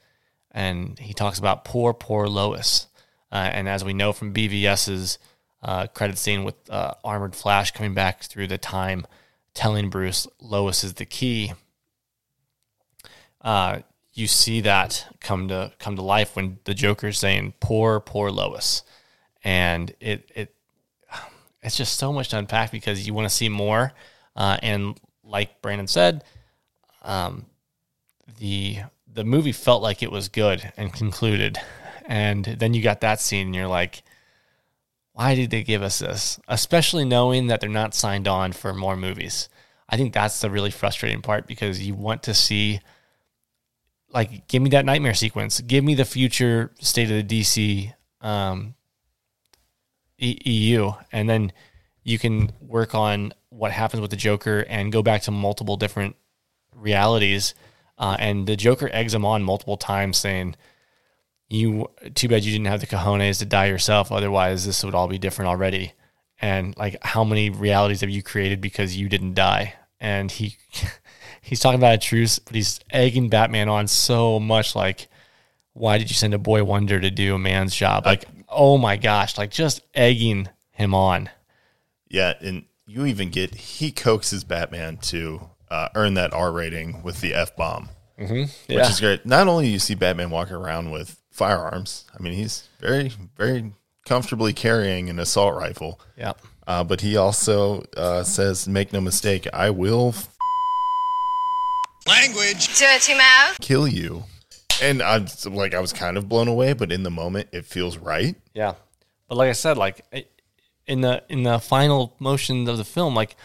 And 0.50 0.98
he 0.98 1.14
talks 1.14 1.38
about 1.38 1.64
poor, 1.64 1.94
poor 1.94 2.26
Lois. 2.26 2.88
Uh, 3.30 3.48
and 3.52 3.68
as 3.68 3.82
we 3.82 3.94
know 3.94 4.12
from 4.12 4.34
BVS's 4.34 5.18
uh, 5.62 5.86
credit 5.88 6.18
scene 6.18 6.44
with 6.44 6.54
uh, 6.70 6.94
Armored 7.04 7.36
Flash 7.36 7.70
coming 7.70 7.94
back 7.94 8.22
through 8.22 8.48
the 8.48 8.58
time, 8.58 9.06
telling 9.54 9.90
Bruce 9.90 10.26
Lois 10.40 10.82
is 10.84 10.94
the 10.94 11.04
key. 11.04 11.52
Uh, 13.40 13.80
you 14.12 14.26
see 14.26 14.60
that 14.60 15.06
come 15.20 15.48
to 15.48 15.72
come 15.78 15.96
to 15.96 16.02
life 16.02 16.36
when 16.36 16.58
the 16.64 16.74
Joker's 16.74 17.18
saying 17.18 17.54
"poor, 17.60 18.00
poor 18.00 18.30
Lois," 18.30 18.82
and 19.42 19.94
it 20.00 20.30
it 20.34 20.54
it's 21.62 21.76
just 21.76 21.98
so 21.98 22.12
much 22.12 22.28
to 22.30 22.38
unpack 22.38 22.70
because 22.70 23.06
you 23.06 23.14
want 23.14 23.28
to 23.28 23.34
see 23.34 23.48
more. 23.48 23.92
Uh, 24.34 24.58
and 24.62 24.98
like 25.24 25.62
Brandon 25.62 25.86
said, 25.86 26.24
um, 27.02 27.46
the 28.38 28.78
the 29.12 29.24
movie 29.24 29.52
felt 29.52 29.82
like 29.82 30.02
it 30.02 30.10
was 30.10 30.28
good 30.28 30.72
and 30.76 30.92
concluded, 30.92 31.58
and 32.06 32.44
then 32.44 32.74
you 32.74 32.82
got 32.82 33.00
that 33.00 33.20
scene, 33.20 33.46
and 33.46 33.54
you're 33.54 33.66
like, 33.66 34.02
why 35.12 35.34
did 35.34 35.50
they 35.50 35.62
give 35.62 35.82
us 35.82 35.98
this? 35.98 36.40
Especially 36.48 37.04
knowing 37.04 37.48
that 37.48 37.60
they're 37.60 37.70
not 37.70 37.94
signed 37.94 38.26
on 38.26 38.52
for 38.52 38.72
more 38.72 38.96
movies. 38.96 39.48
I 39.88 39.96
think 39.96 40.14
that's 40.14 40.40
the 40.40 40.50
really 40.50 40.70
frustrating 40.70 41.20
part 41.20 41.46
because 41.46 41.86
you 41.86 41.94
want 41.94 42.22
to 42.24 42.34
see, 42.34 42.80
like, 44.08 44.48
give 44.48 44.62
me 44.62 44.70
that 44.70 44.86
nightmare 44.86 45.14
sequence, 45.14 45.60
give 45.60 45.84
me 45.84 45.94
the 45.94 46.06
future 46.06 46.72
state 46.80 47.10
of 47.10 47.28
the 47.28 47.40
DC 47.40 47.92
um, 48.22 48.74
EU, 50.18 50.92
and 51.10 51.28
then 51.28 51.52
you 52.04 52.18
can 52.18 52.52
work 52.60 52.94
on 52.94 53.34
what 53.50 53.70
happens 53.70 54.00
with 54.00 54.10
the 54.10 54.16
Joker 54.16 54.60
and 54.68 54.90
go 54.90 55.02
back 55.02 55.22
to 55.22 55.30
multiple 55.30 55.76
different 55.76 56.16
realities. 56.74 57.54
Uh, 57.98 58.16
and 58.18 58.46
the 58.46 58.56
Joker 58.56 58.88
eggs 58.92 59.12
him 59.12 59.26
on 59.26 59.42
multiple 59.42 59.76
times, 59.76 60.16
saying, 60.16 60.56
"You 61.52 61.88
too 62.14 62.28
bad 62.28 62.44
you 62.44 62.52
didn't 62.52 62.66
have 62.66 62.80
the 62.80 62.86
cojones 62.86 63.38
to 63.38 63.44
die 63.44 63.66
yourself. 63.66 64.10
Otherwise, 64.10 64.64
this 64.66 64.82
would 64.84 64.94
all 64.94 65.08
be 65.08 65.18
different 65.18 65.48
already." 65.48 65.92
And 66.40 66.76
like, 66.76 66.96
how 67.02 67.22
many 67.22 67.50
realities 67.50 68.00
have 68.00 68.10
you 68.10 68.22
created 68.22 68.60
because 68.60 68.96
you 68.96 69.08
didn't 69.08 69.34
die? 69.34 69.74
And 70.00 70.30
he 70.30 70.56
he's 71.40 71.60
talking 71.60 71.78
about 71.78 71.94
a 71.94 71.98
truce, 71.98 72.38
but 72.38 72.54
he's 72.54 72.80
egging 72.90 73.28
Batman 73.28 73.68
on 73.68 73.86
so 73.86 74.40
much. 74.40 74.74
Like, 74.74 75.08
why 75.72 75.98
did 75.98 76.10
you 76.10 76.14
send 76.14 76.34
a 76.34 76.38
boy 76.38 76.64
wonder 76.64 76.98
to 77.00 77.10
do 77.10 77.34
a 77.34 77.38
man's 77.38 77.76
job? 77.76 78.06
Like, 78.06 78.24
oh 78.48 78.78
my 78.78 78.96
gosh, 78.96 79.38
like 79.38 79.50
just 79.50 79.82
egging 79.94 80.48
him 80.72 80.94
on. 80.94 81.30
Yeah, 82.08 82.34
and 82.40 82.64
you 82.86 83.06
even 83.06 83.30
get 83.30 83.54
he 83.54 83.92
coaxes 83.92 84.42
Batman 84.44 84.96
to 84.98 85.48
uh, 85.70 85.88
earn 85.94 86.14
that 86.14 86.32
R 86.34 86.50
rating 86.52 87.02
with 87.04 87.20
the 87.20 87.32
F 87.34 87.54
bomb, 87.56 87.88
Yeah. 88.18 88.46
which 88.68 88.90
is 88.90 89.00
great. 89.00 89.24
Not 89.24 89.46
only 89.48 89.66
do 89.66 89.70
you 89.70 89.78
see 89.78 89.94
Batman 89.94 90.30
walking 90.30 90.56
around 90.56 90.90
with 90.90 91.21
firearms, 91.32 92.04
I 92.16 92.22
mean 92.22 92.34
he's 92.34 92.68
very 92.80 93.10
very 93.36 93.72
comfortably 94.06 94.52
carrying 94.52 95.08
an 95.10 95.18
assault 95.18 95.54
rifle, 95.56 96.00
Yeah. 96.16 96.32
uh, 96.66 96.84
but 96.84 97.00
he 97.00 97.16
also 97.16 97.84
uh, 97.96 98.22
says, 98.22 98.68
"Make 98.68 98.92
no 98.92 99.00
mistake, 99.00 99.46
I 99.52 99.70
will 99.70 100.08
f- 100.10 100.28
Language. 102.06 102.78
Dirty 102.78 103.14
mouth. 103.14 103.58
kill 103.60 103.86
you." 103.86 104.24
And 104.82 105.00
I'm 105.02 105.26
like, 105.44 105.74
I 105.74 105.80
was 105.80 105.92
kind 105.92 106.16
of 106.16 106.28
blown 106.28 106.48
away, 106.48 106.72
but 106.72 106.90
in 106.90 107.04
the 107.04 107.10
moment, 107.10 107.48
it 107.52 107.64
feels 107.64 107.96
right. 107.98 108.34
Yeah. 108.54 108.74
But 109.28 109.36
like 109.36 109.48
I 109.48 109.52
said, 109.52 109.76
like 109.78 110.04
in 110.86 111.00
the 111.02 111.22
in 111.28 111.44
the 111.44 111.58
final 111.60 112.16
motion 112.18 112.68
of 112.68 112.76
the 112.78 112.84
film, 112.84 113.14
like 113.14 113.36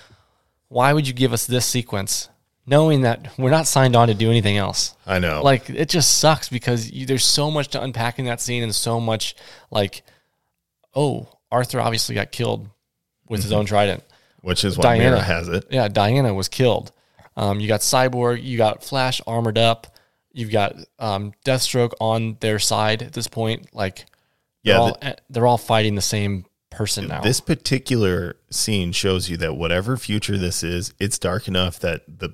why 0.70 0.92
would 0.94 1.08
you 1.08 1.14
give 1.14 1.34
us 1.34 1.46
this 1.46 1.66
sequence 1.66 2.30
knowing 2.68 3.02
that 3.02 3.30
we're 3.40 3.50
not 3.50 3.66
signed 3.66 3.96
on 3.96 4.10
to 4.10 4.14
do 4.14 4.30
anything 4.30 4.58
else? 4.58 4.96
I 5.08 5.18
know, 5.20 5.42
Like 5.42 5.70
it 5.70 5.90
just 5.90 6.20
sucks 6.20 6.50
because 6.50 6.92
you, 6.92 7.06
there's 7.06 7.26
so 7.26 7.50
much 7.50 7.70
to 7.70 7.82
unpack 7.82 8.20
in 8.20 8.26
that 8.26 8.42
scene 8.42 8.62
and 8.62 8.76
so 8.76 9.00
much 9.00 9.36
like 9.72 10.04
oh, 10.94 11.28
Arthur 11.52 11.80
obviously 11.80 12.16
got 12.16 12.32
killed 12.32 12.70
with 13.30 13.44
his 13.44 13.52
own 13.52 13.66
trident. 13.66 14.04
which 14.42 14.64
is 14.64 14.78
why 14.78 14.84
Diana 14.84 15.04
Mera 15.12 15.22
has 15.22 15.48
it. 15.48 15.66
Yeah, 15.70 15.88
Diana 15.88 16.34
was 16.34 16.48
killed. 16.50 16.92
Um, 17.36 17.60
you 17.60 17.68
got 17.68 17.82
Cyborg, 17.82 18.44
you 18.44 18.58
got 18.58 18.84
Flash 18.84 19.22
armored 19.28 19.60
up, 19.60 19.96
you've 20.34 20.52
got 20.52 20.76
um, 20.98 21.34
Deathstroke 21.46 21.94
on 22.02 22.38
their 22.40 22.58
side 22.58 23.04
at 23.04 23.14
this 23.14 23.28
point. 23.28 23.68
Like, 23.76 24.06
they're, 24.64 24.74
Yeah, 24.74 24.80
all, 24.80 24.98
eh, 25.04 25.14
they're 25.30 25.46
all 25.46 25.60
fighting 25.60 25.94
the 25.94 26.02
same 26.02 26.46
person 26.72 27.08
now. 27.08 27.22
This 27.22 27.40
particular 27.40 28.38
scene 28.50 28.92
shows 28.92 29.30
you 29.30 29.38
that 29.38 29.56
whatever 29.56 29.98
future 29.98 30.38
this 30.38 30.64
is, 30.64 30.94
it's 31.00 31.20
dark 31.20 31.48
enough 31.48 31.80
that 31.80 32.02
the 32.08 32.34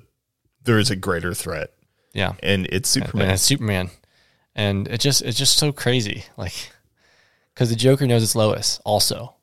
there 0.64 0.78
is 0.78 0.90
a 0.90 0.96
greater 0.96 1.34
threat, 1.34 1.72
yeah, 2.12 2.32
and 2.42 2.66
it's 2.66 2.94
and 2.96 3.04
Superman. 3.06 3.30
it's 3.30 3.42
Superman, 3.42 3.90
and 4.54 4.88
it 4.88 5.00
just 5.00 5.22
it's 5.22 5.38
just 5.38 5.56
so 5.56 5.72
crazy. 5.72 6.24
Like, 6.36 6.72
because 7.54 7.70
the 7.70 7.76
Joker 7.76 8.06
knows 8.06 8.22
it's 8.22 8.34
Lois. 8.34 8.80
Also, 8.84 9.34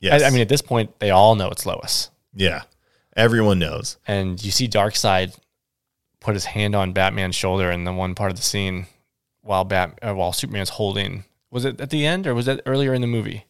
yes, 0.00 0.22
I, 0.22 0.26
I 0.26 0.30
mean, 0.30 0.40
at 0.40 0.48
this 0.48 0.62
point, 0.62 0.98
they 1.00 1.10
all 1.10 1.34
know 1.34 1.48
it's 1.48 1.66
Lois, 1.66 2.10
yeah, 2.34 2.62
everyone 3.16 3.58
knows. 3.58 3.96
and 4.06 4.42
you 4.42 4.50
see 4.50 4.68
Darkseid 4.68 5.36
put 6.20 6.34
his 6.34 6.46
hand 6.46 6.74
on 6.74 6.92
Batman's 6.92 7.34
shoulder 7.34 7.70
in 7.70 7.84
the 7.84 7.92
one 7.92 8.14
part 8.14 8.30
of 8.30 8.36
the 8.36 8.42
scene 8.42 8.86
while 9.42 9.64
Bat 9.64 9.98
uh, 10.02 10.14
while 10.14 10.32
Superman's 10.32 10.70
holding. 10.70 11.24
Was 11.50 11.64
it 11.64 11.80
at 11.80 11.90
the 11.90 12.04
end 12.04 12.26
or 12.26 12.34
was 12.34 12.46
that 12.46 12.62
earlier 12.66 12.94
in 12.94 13.00
the 13.00 13.06
movie? 13.06 13.44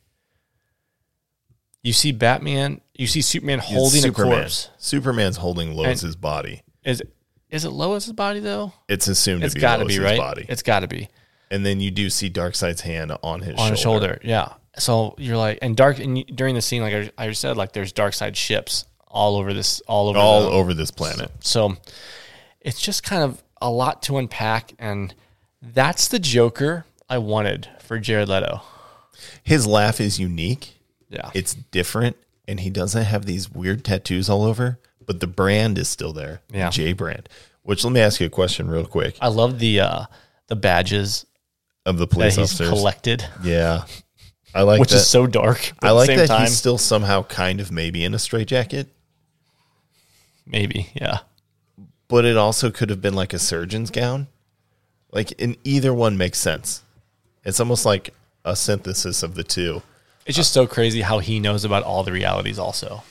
You 1.83 1.93
see 1.93 2.13
Batman, 2.13 2.81
you 2.95 3.07
see 3.07 3.21
Superman 3.21 3.59
holding 3.61 4.01
Superman. 4.01 4.33
a 4.33 4.37
corpse. 4.41 4.71
Superman's 4.79 5.37
holding 5.37 5.75
Lois's 5.75 6.17
body. 6.17 6.63
Is 6.85 7.02
is 7.51 7.65
it 7.65 7.70
Lois's 7.70 8.12
body 8.12 8.40
though? 8.40 8.73
It's 8.89 9.09
assumed 9.09 9.44
It's 9.44 9.55
to 9.55 9.59
be 9.59 9.61
got 9.61 9.77
to 9.78 9.85
Lois's 9.85 9.98
be 9.98 10.05
right. 10.05 10.19
body, 10.19 10.47
It's 10.48 10.62
got 10.62 10.81
to 10.81 10.89
be 10.89 11.09
and 11.51 11.65
then 11.65 11.78
you 11.81 11.90
do 11.90 12.11
see 12.11 12.28
Darkseid's 12.31 12.81
hand 12.81 13.12
on 13.23 13.40
his 13.40 13.51
on 13.51 13.56
shoulder. 13.56 13.70
his 13.74 13.81
shoulder. 13.81 14.19
Yeah. 14.24 14.52
So 14.77 15.15
you're 15.19 15.36
like, 15.36 15.59
and 15.62 15.77
dark, 15.77 16.01
and 16.01 16.19
you- 16.19 16.24
during 16.24 16.56
the 16.56 16.62
scene, 16.62 16.82
like 16.82 17.12
I, 17.19 17.27
I 17.27 17.32
said, 17.32 17.56
like 17.56 17.73
there's 17.73 17.93
Darkseid 17.93 18.35
ships 18.35 18.86
all 19.06 19.36
over 19.36 19.55
this, 19.55 19.81
all 19.82 20.09
over, 20.09 20.19
all 20.19 20.43
the- 20.43 20.48
over 20.48 20.74
this 20.74 20.90
planet. 20.90 21.31
So 21.40 21.77
it's 22.61 22.81
just 22.81 23.05
kind 23.05 23.23
of 23.23 23.40
a 23.62 23.70
lot 23.70 24.02
to 24.05 24.16
unpack, 24.19 24.73
and 24.81 25.15
that's 25.62 26.09
the 26.09 26.19
Joker 26.19 26.86
I 27.09 27.19
wanted 27.19 27.69
for 27.78 28.01
Jared 28.01 28.28
Leto. 28.28 28.62
His 29.44 29.65
laugh 29.66 30.01
is 30.01 30.19
unique. 30.19 30.81
Yeah, 31.09 31.31
It's 31.35 31.55
different, 31.55 32.16
and 32.48 32.59
he 32.61 32.70
doesn't 32.70 33.05
have 33.05 33.27
these 33.27 33.48
weird 33.48 33.85
tattoos 33.85 34.28
all 34.28 34.43
over, 34.43 34.81
but 35.06 35.20
the 35.20 35.26
brand 35.26 35.78
is 35.78 35.89
still 35.89 36.12
there. 36.12 36.40
Yeah. 36.52 36.70
J 36.70 36.93
brand. 36.93 37.28
Which 37.62 37.82
let 37.85 37.93
me 37.93 38.01
ask 38.01 38.20
you 38.20 38.26
a 38.26 38.31
question 38.31 38.68
real 38.68 38.85
quick 38.86 39.16
I 39.20 39.28
love 39.28 39.59
the 39.59 39.81
uh, 39.81 40.05
the 40.48 40.56
badges 40.56 41.24
of 41.86 41.97
the 41.98 42.06
that 42.06 42.12
police 42.14 42.36
he's 42.36 42.44
officers. 42.52 42.68
collected, 42.68 43.24
Yeah. 43.43 43.85
I 44.55 44.62
like 44.62 44.78
which 44.81 44.90
that. 44.90 44.97
is 44.98 45.06
so 45.09 45.26
dark. 45.26 45.72
I 45.82 45.90
like 45.90 46.06
that 46.09 46.28
time, 46.28 46.43
he's 46.43 46.56
still 46.56 46.78
somehow 46.78 47.24
kind 47.24 47.60
of 47.60 47.72
maybe 47.72 48.05
in 48.05 48.14
a 48.14 48.18
straitjacket, 48.20 48.86
maybe, 50.47 50.90
yeah, 50.94 51.18
but 52.09 52.24
it 52.24 52.36
also 52.36 52.70
could 52.70 52.90
have 52.90 53.01
been 53.01 53.14
like 53.14 53.32
a 53.32 53.39
surgeon's 53.39 53.90
gown. 53.90 54.28
Like 55.10 55.32
in 55.32 55.56
either 55.64 55.93
one 55.94 56.16
makes 56.16 56.39
sense. 56.39 56.82
It's 57.44 57.60
almost 57.60 57.85
like 57.85 58.14
a 58.44 58.55
synthesis 58.56 59.22
of 59.22 59.35
the 59.35 59.44
two. 59.44 59.82
it's 60.26 60.36
just 60.36 60.52
so 60.52 60.66
crazy 60.66 61.01
how 61.02 61.18
he 61.18 61.40
knows 61.40 61.64
about 61.64 61.82
all 61.82 62.02
the 62.05 62.12
realities. 62.12 62.59
Also, 62.59 63.02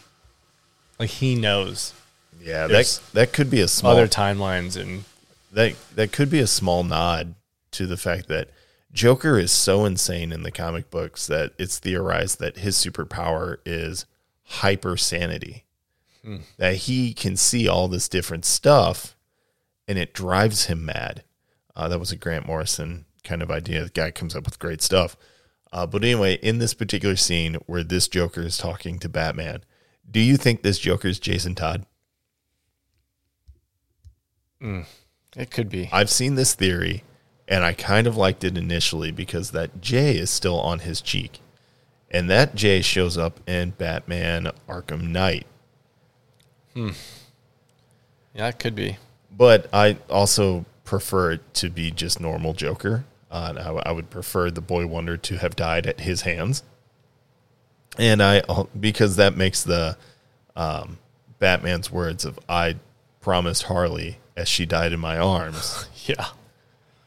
like 1.00 1.10
he 1.10 1.36
knows 1.36 1.94
Yeah, 2.42 2.68
that 2.68 2.76
that 3.14 3.34
could 3.34 3.50
be 3.50 3.62
a 3.62 3.68
small 3.68 3.94
other 3.94 4.08
timelines 4.08 4.80
and 4.80 5.04
that 5.52 5.76
that 5.96 6.12
could 6.12 6.30
be 6.30 6.40
a 6.40 6.48
small 6.48 6.84
nod 6.84 7.36
to 7.72 7.86
the 7.86 7.98
fact 7.98 8.28
that 8.28 8.50
Joker 8.92 9.40
is 9.40 9.52
so 9.52 9.86
insane 9.86 10.32
in 10.32 10.44
the 10.44 10.52
comic 10.52 10.90
books 10.92 11.26
that 11.28 11.54
it's 11.58 11.80
theorized 11.80 12.40
that 12.40 12.58
his 12.58 12.76
superpower 12.76 13.58
is 13.66 14.06
hyper 14.44 14.98
sanity. 14.98 15.64
That 16.58 16.76
he 16.76 17.14
can 17.14 17.36
see 17.36 17.68
all 17.68 17.88
this 17.88 18.08
different 18.08 18.46
stuff 18.46 19.16
and 19.88 19.98
it 19.98 20.14
drives 20.14 20.66
him 20.66 20.86
mad. 20.86 21.24
Uh, 21.76 21.88
that 21.90 22.00
was 22.00 22.12
a 22.12 22.16
Grant 22.16 22.46
Morrison 22.46 23.06
kind 23.24 23.42
of 23.42 23.52
idea. 23.52 23.84
The 23.84 23.90
guy 23.90 24.12
comes 24.12 24.36
up 24.36 24.46
with 24.46 24.60
great 24.60 24.82
stuff. 24.82 25.18
Uh, 25.74 25.86
but 25.88 26.04
anyway, 26.04 26.36
in 26.36 26.60
this 26.60 26.74
particular 26.74 27.16
scene 27.16 27.56
where 27.66 27.84
this 27.84 28.08
Joker 28.08 28.42
is 28.42 28.58
talking 28.58 29.00
to 29.00 29.10
Batman, 29.10 29.64
do 30.14 30.22
you 30.22 30.38
think 30.38 30.62
this 30.62 30.80
Joker 30.80 31.10
is 31.10 31.20
Jason 31.20 31.56
Todd? 31.56 31.86
it 35.36 35.52
could 35.52 35.68
be. 35.70 35.90
I've 35.92 36.10
seen 36.10 36.36
this 36.36 36.54
theory 36.54 37.04
and 37.48 37.64
I 37.64 37.74
kind 37.74 38.08
of 38.08 38.16
liked 38.16 38.44
it 38.44 38.58
initially 38.58 39.12
because 39.12 39.52
that 39.52 39.82
J 39.82 40.18
is 40.18 40.30
still 40.30 40.60
on 40.60 40.80
his 40.80 41.02
cheek. 41.02 41.40
And 42.10 42.30
that 42.30 42.56
J 42.56 42.82
shows 42.82 43.18
up 43.18 43.40
in 43.50 43.72
Batman 43.72 44.52
Arkham 44.70 45.10
Knight. 45.10 45.48
Hmm. 46.74 46.92
Yeah, 48.34 48.48
it 48.48 48.60
could 48.60 48.76
be. 48.76 48.98
But 49.36 49.68
I 49.74 49.98
also 50.10 50.66
prefer 50.84 51.32
it 51.34 51.54
to 51.56 51.70
be 51.70 51.92
just 51.92 52.20
normal 52.20 52.54
Joker. 52.54 53.06
Uh, 53.32 53.54
I, 53.84 53.90
I 53.90 53.92
would 53.92 54.10
prefer 54.10 54.52
the 54.52 54.62
Boy 54.62 54.86
Wonder 54.86 55.18
to 55.18 55.38
have 55.38 55.56
died 55.56 55.88
at 55.88 56.02
his 56.02 56.22
hands. 56.22 56.64
And 57.98 58.24
I, 58.24 58.42
because 58.80 59.18
that 59.18 59.38
makes 59.38 59.64
the 59.64 59.98
um, 60.56 60.98
Batman's 61.40 61.92
words 61.92 62.26
of 62.26 62.40
"I 62.50 62.76
promised 63.22 63.64
Harley 63.64 64.18
as 64.36 64.48
she 64.48 64.66
died 64.66 64.94
in 64.94 65.00
my 65.00 65.18
arms," 65.20 65.88
Yeah. 66.08 66.28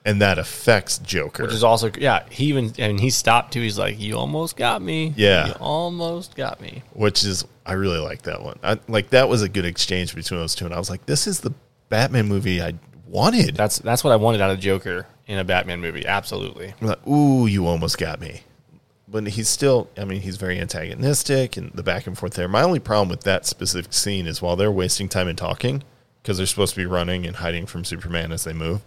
and 0.05 0.21
that 0.23 0.39
affects 0.39 0.99
Joker. 0.99 1.43
Which 1.45 1.53
is 1.53 1.65
also 1.65 1.91
yeah. 1.99 2.25
He 2.31 2.47
even 2.47 2.73
and 2.79 3.01
he 3.01 3.11
stopped 3.11 3.53
too. 3.53 3.61
He's 3.63 3.79
like, 3.79 3.99
"You 3.99 4.17
almost 4.17 4.57
got 4.57 4.81
me. 4.81 5.13
Yeah. 5.17 5.49
you 5.49 5.53
almost 5.61 6.37
got 6.37 6.61
me." 6.61 6.83
which 6.93 7.25
is 7.25 7.45
I 7.65 7.73
really 7.73 7.99
like 7.99 8.23
that 8.23 8.43
one. 8.43 8.59
I, 8.63 8.79
like 8.87 9.11
that 9.11 9.29
was 9.29 9.43
a 9.43 9.49
good 9.49 9.65
exchange 9.65 10.15
between 10.15 10.39
those 10.39 10.55
two, 10.55 10.67
and 10.67 10.75
I 10.75 10.79
was 10.79 10.89
like, 10.89 11.05
this 11.07 11.27
is 11.27 11.41
the 11.41 11.53
Batman 11.89 12.29
movie 12.29 12.63
I 12.63 12.75
wanted. 13.09 13.57
That's 13.57 13.79
that's 13.81 14.05
what 14.05 14.13
I 14.13 14.17
wanted 14.17 14.41
out 14.41 14.51
of 14.53 14.61
Joker 14.61 15.07
in 15.27 15.39
a 15.39 15.45
Batman 15.45 15.81
movie. 15.81 16.07
Absolutely. 16.07 16.73
I'm 16.81 16.87
like, 16.87 17.07
Ooh, 17.09 17.47
you 17.47 17.67
almost 17.67 17.99
got 17.99 18.21
me. 18.21 18.43
But 19.09 19.29
he's 19.29 19.49
still, 19.49 19.89
I 19.97 20.05
mean, 20.05 20.23
he's 20.23 20.37
very 20.37 20.59
antagonistic 20.59 21.57
and 21.57 21.71
the 21.73 21.83
back 21.83 22.07
and 22.07 22.19
forth 22.19 22.35
there. 22.35 22.49
My 22.49 22.63
only 22.63 22.81
problem 22.81 23.09
with 23.09 23.23
that 23.23 23.47
specific 23.47 23.93
scene 23.93 24.27
is 24.27 24.43
while 24.43 24.57
they're 24.57 24.73
wasting 24.73 25.09
time 25.09 25.29
in 25.29 25.37
talking, 25.37 25.85
because 26.23 26.39
they're 26.39 26.47
supposed 26.47 26.75
to 26.75 26.81
be 26.81 26.87
running 26.87 27.25
and 27.25 27.37
hiding 27.37 27.67
from 27.67 27.85
Superman 27.85 28.33
as 28.33 28.43
they 28.43 28.53
move, 28.53 28.81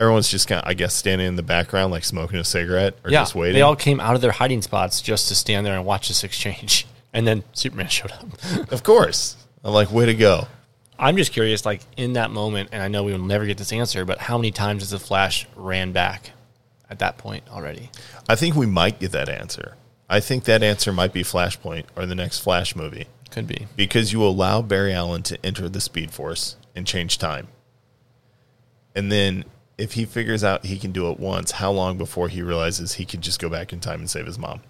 everyone's 0.00 0.30
just 0.30 0.48
kind 0.48 0.62
of, 0.62 0.68
I 0.68 0.72
guess, 0.72 0.94
standing 0.94 1.26
in 1.26 1.36
the 1.36 1.42
background, 1.42 1.92
like 1.92 2.04
smoking 2.04 2.38
a 2.38 2.44
cigarette 2.44 2.96
or 3.04 3.10
yeah, 3.10 3.20
just 3.20 3.34
waiting. 3.34 3.54
they 3.54 3.62
all 3.62 3.76
came 3.76 4.00
out 4.00 4.14
of 4.14 4.22
their 4.22 4.32
hiding 4.32 4.62
spots 4.62 5.02
just 5.02 5.28
to 5.28 5.34
stand 5.34 5.66
there 5.66 5.74
and 5.74 5.84
watch 5.84 6.08
this 6.08 6.24
exchange, 6.24 6.86
and 7.12 7.26
then 7.26 7.44
Superman 7.52 7.88
showed 7.88 8.12
up. 8.12 8.72
of 8.72 8.82
course. 8.82 9.36
I'm 9.62 9.74
like, 9.74 9.90
way 9.90 10.06
to 10.06 10.14
go. 10.14 10.46
I'm 10.98 11.16
just 11.16 11.32
curious, 11.32 11.66
like 11.66 11.82
in 11.96 12.14
that 12.14 12.30
moment, 12.30 12.70
and 12.72 12.82
I 12.82 12.88
know 12.88 13.04
we 13.04 13.12
will 13.12 13.18
never 13.18 13.46
get 13.46 13.58
this 13.58 13.72
answer, 13.72 14.04
but 14.04 14.18
how 14.18 14.38
many 14.38 14.50
times 14.50 14.82
has 14.82 14.90
the 14.90 14.98
Flash 14.98 15.46
ran 15.56 15.92
back 15.92 16.30
at 16.90 16.98
that 17.00 17.18
point 17.18 17.44
already? 17.50 17.90
I 18.28 18.34
think 18.36 18.54
we 18.54 18.66
might 18.66 18.98
get 19.00 19.12
that 19.12 19.28
answer. 19.28 19.74
I 20.08 20.20
think 20.20 20.44
that 20.44 20.62
answer 20.62 20.92
might 20.92 21.12
be 21.12 21.22
Flashpoint 21.22 21.84
or 21.96 22.06
the 22.06 22.14
next 22.14 22.38
Flash 22.40 22.74
movie. 22.74 23.06
Could 23.30 23.46
be. 23.46 23.66
because 23.76 24.10
you 24.10 24.24
allow 24.24 24.62
Barry 24.62 24.92
Allen 24.94 25.22
to 25.24 25.38
enter 25.44 25.68
the 25.68 25.82
Speed 25.82 26.12
Force 26.12 26.56
and 26.74 26.86
change 26.86 27.18
time. 27.18 27.48
And 28.94 29.12
then 29.12 29.44
if 29.76 29.92
he 29.92 30.06
figures 30.06 30.42
out 30.42 30.64
he 30.64 30.78
can 30.78 30.92
do 30.92 31.10
it 31.10 31.20
once, 31.20 31.50
how 31.52 31.70
long 31.70 31.98
before 31.98 32.28
he 32.28 32.40
realizes 32.40 32.94
he 32.94 33.04
could 33.04 33.20
just 33.20 33.38
go 33.38 33.50
back 33.50 33.70
in 33.72 33.80
time 33.80 34.00
and 34.00 34.08
save 34.08 34.24
his 34.26 34.38
mom? 34.38 34.62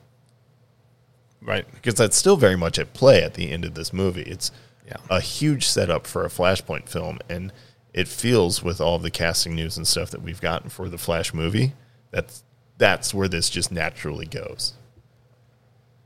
Right. 1.41 1.67
Because 1.73 1.95
that's 1.95 2.17
still 2.17 2.37
very 2.37 2.57
much 2.57 2.79
at 2.81 2.93
play 2.95 3.23
at 3.23 3.35
the 3.35 3.51
end 3.51 3.65
of 3.65 3.75
this 3.75 3.93
movie. 3.93 4.23
It's 4.23 4.51
Yeah. 4.87 4.97
a 5.09 5.21
huge 5.21 5.67
setup 5.67 6.07
for 6.07 6.25
a 6.25 6.29
Flashpoint 6.29 6.89
film, 6.89 7.19
and 7.29 7.53
it 7.95 8.09
feels 8.09 8.63
with 8.63 8.81
all 8.81 8.99
the 8.99 9.11
casting 9.11 9.55
news 9.55 9.77
and 9.77 9.87
stuff 9.87 10.11
that 10.11 10.23
we've 10.23 10.41
gotten 10.41 10.69
for 10.71 10.89
the 10.89 10.99
Flash 10.99 11.33
movie, 11.33 11.75
that's 12.11 12.43
that's 12.79 13.13
where 13.13 13.29
this 13.29 13.51
just 13.51 13.73
naturally 13.73 14.27
goes. 14.27 14.75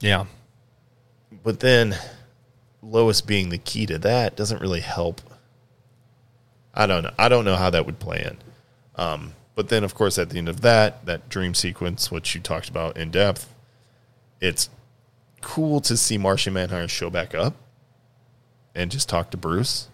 Yeah. 0.01 0.25
But 1.43 1.61
then 1.61 1.97
Lois 2.83 3.21
being 3.21 3.51
the 3.51 3.59
key 3.59 3.87
to 3.87 3.99
that 3.99 4.37
doesn't 4.37 4.61
really 4.61 4.81
help. 4.81 5.21
I 6.75 6.87
don't 6.87 7.05
know. 7.05 7.13
I 7.19 7.29
don't 7.29 7.45
know 7.45 7.57
how 7.57 7.71
that 7.71 7.87
would 7.87 7.99
play 7.99 8.25
in. 8.27 8.39
Um, 8.97 9.35
but 9.55 9.69
then, 9.69 9.85
of 9.85 9.95
course, 9.95 10.19
at 10.19 10.31
the 10.31 10.39
end 10.39 10.49
of 10.49 10.63
that, 10.63 11.05
that 11.07 11.29
dream 11.29 11.55
sequence, 11.55 12.11
which 12.11 12.35
you 12.35 12.41
talked 12.41 12.69
about 12.69 12.97
in 12.97 13.11
depth, 13.11 13.55
it's 14.41 14.71
cool 15.43 15.81
to 15.83 15.97
see 15.97 16.19
Martian 16.19 16.55
Manhunter 16.55 16.89
show 16.89 17.11
back 17.11 17.35
up 17.35 17.55
and 18.75 18.91
just 18.91 19.09
talk 19.09 19.31
to 19.31 19.37
Bruce. 19.37 19.89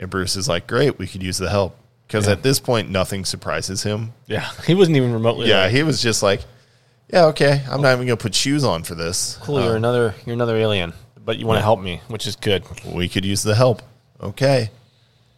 And 0.00 0.10
Bruce 0.10 0.34
is 0.34 0.48
like, 0.48 0.66
"Great, 0.66 0.98
we 0.98 1.06
could 1.06 1.22
use 1.22 1.38
the 1.38 1.50
help." 1.50 1.76
Because 2.12 2.28
at 2.28 2.42
this 2.42 2.60
point, 2.60 2.90
nothing 2.90 3.24
surprises 3.24 3.82
him. 3.82 4.12
Yeah. 4.26 4.48
He 4.66 4.74
wasn't 4.74 4.98
even 4.98 5.12
remotely. 5.14 5.48
Yeah, 5.48 5.62
like, 5.62 5.72
he 5.72 5.82
was 5.82 6.02
just 6.02 6.22
like, 6.22 6.42
"Yeah, 7.10 7.26
okay, 7.26 7.62
I'm 7.70 7.80
not 7.80 7.94
even 7.94 8.06
gonna 8.06 8.16
put 8.16 8.34
shoes 8.34 8.64
on 8.64 8.82
for 8.84 8.94
this." 8.94 9.38
cool. 9.42 9.56
Uh, 9.56 9.64
You're 9.64 9.76
another. 9.76 10.14
You're 10.26 10.34
another 10.34 10.56
alien, 10.56 10.92
but 11.24 11.38
you 11.38 11.46
want 11.46 11.58
to 11.58 11.62
help 11.62 11.80
me, 11.80 12.02
which 12.08 12.26
is 12.26 12.36
good. 12.36 12.64
we 12.84 13.08
could 13.08 13.24
use 13.24 13.42
the 13.42 13.54
help. 13.54 13.80
Okay. 14.20 14.70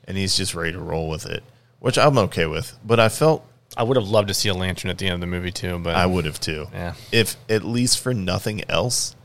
And 0.07 0.19
he's 0.19 0.37
just 0.37 0.55
ready 0.55 0.73
to 0.73 0.81
roll 0.81 1.09
with 1.09 1.27
it, 1.27 1.43
which 1.79 1.97
I'm 1.97 2.19
okay 2.19 2.47
with. 2.47 2.77
But 2.85 3.01
I 3.01 3.09
felt 3.09 3.47
I 3.77 3.83
would 3.85 3.97
have 3.97 4.09
loved 4.09 4.29
to 4.29 4.35
see 4.35 4.49
a 4.49 4.55
lantern 4.55 4.91
at 4.91 4.99
the 4.99 5.07
end 5.07 5.15
of 5.15 5.21
the 5.21 5.27
movie 5.27 5.53
too, 5.53 5.79
but 5.79 5.95
I 5.95 6.07
would 6.07 6.25
have 6.25 6.41
too. 6.41 6.67
Yeah. 6.73 6.95
If 7.13 7.37
at 7.49 7.65
least 7.65 8.01
for 8.01 8.13
nothing 8.13 8.63
else, 8.69 9.17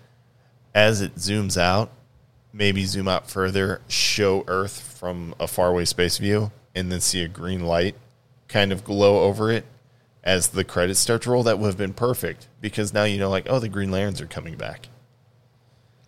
as 0.73 1.01
it 1.01 1.15
zooms 1.15 1.57
out, 1.57 1.91
maybe 2.53 2.85
zoom 2.85 3.07
out 3.07 3.29
further, 3.29 3.81
show 3.87 4.43
Earth 4.47 4.79
from 4.97 5.35
a 5.39 5.47
faraway 5.47 5.85
space 5.85 6.17
view, 6.17 6.51
and 6.75 6.91
then 6.91 7.01
see 7.01 7.23
a 7.23 7.27
green 7.27 7.65
light 7.65 7.95
kind 8.47 8.71
of 8.71 8.83
glow 8.83 9.23
over 9.23 9.51
it 9.51 9.65
as 10.23 10.49
the 10.49 10.63
credits 10.63 10.99
start 10.99 11.21
to 11.23 11.31
roll, 11.31 11.43
that 11.43 11.59
would 11.59 11.67
have 11.67 11.77
been 11.77 11.93
perfect. 11.93 12.47
Because 12.61 12.93
now 12.93 13.03
you 13.03 13.17
know, 13.17 13.29
like, 13.29 13.47
oh, 13.49 13.59
the 13.59 13.69
Green 13.69 13.91
Lanterns 13.91 14.21
are 14.21 14.27
coming 14.27 14.55
back. 14.55 14.89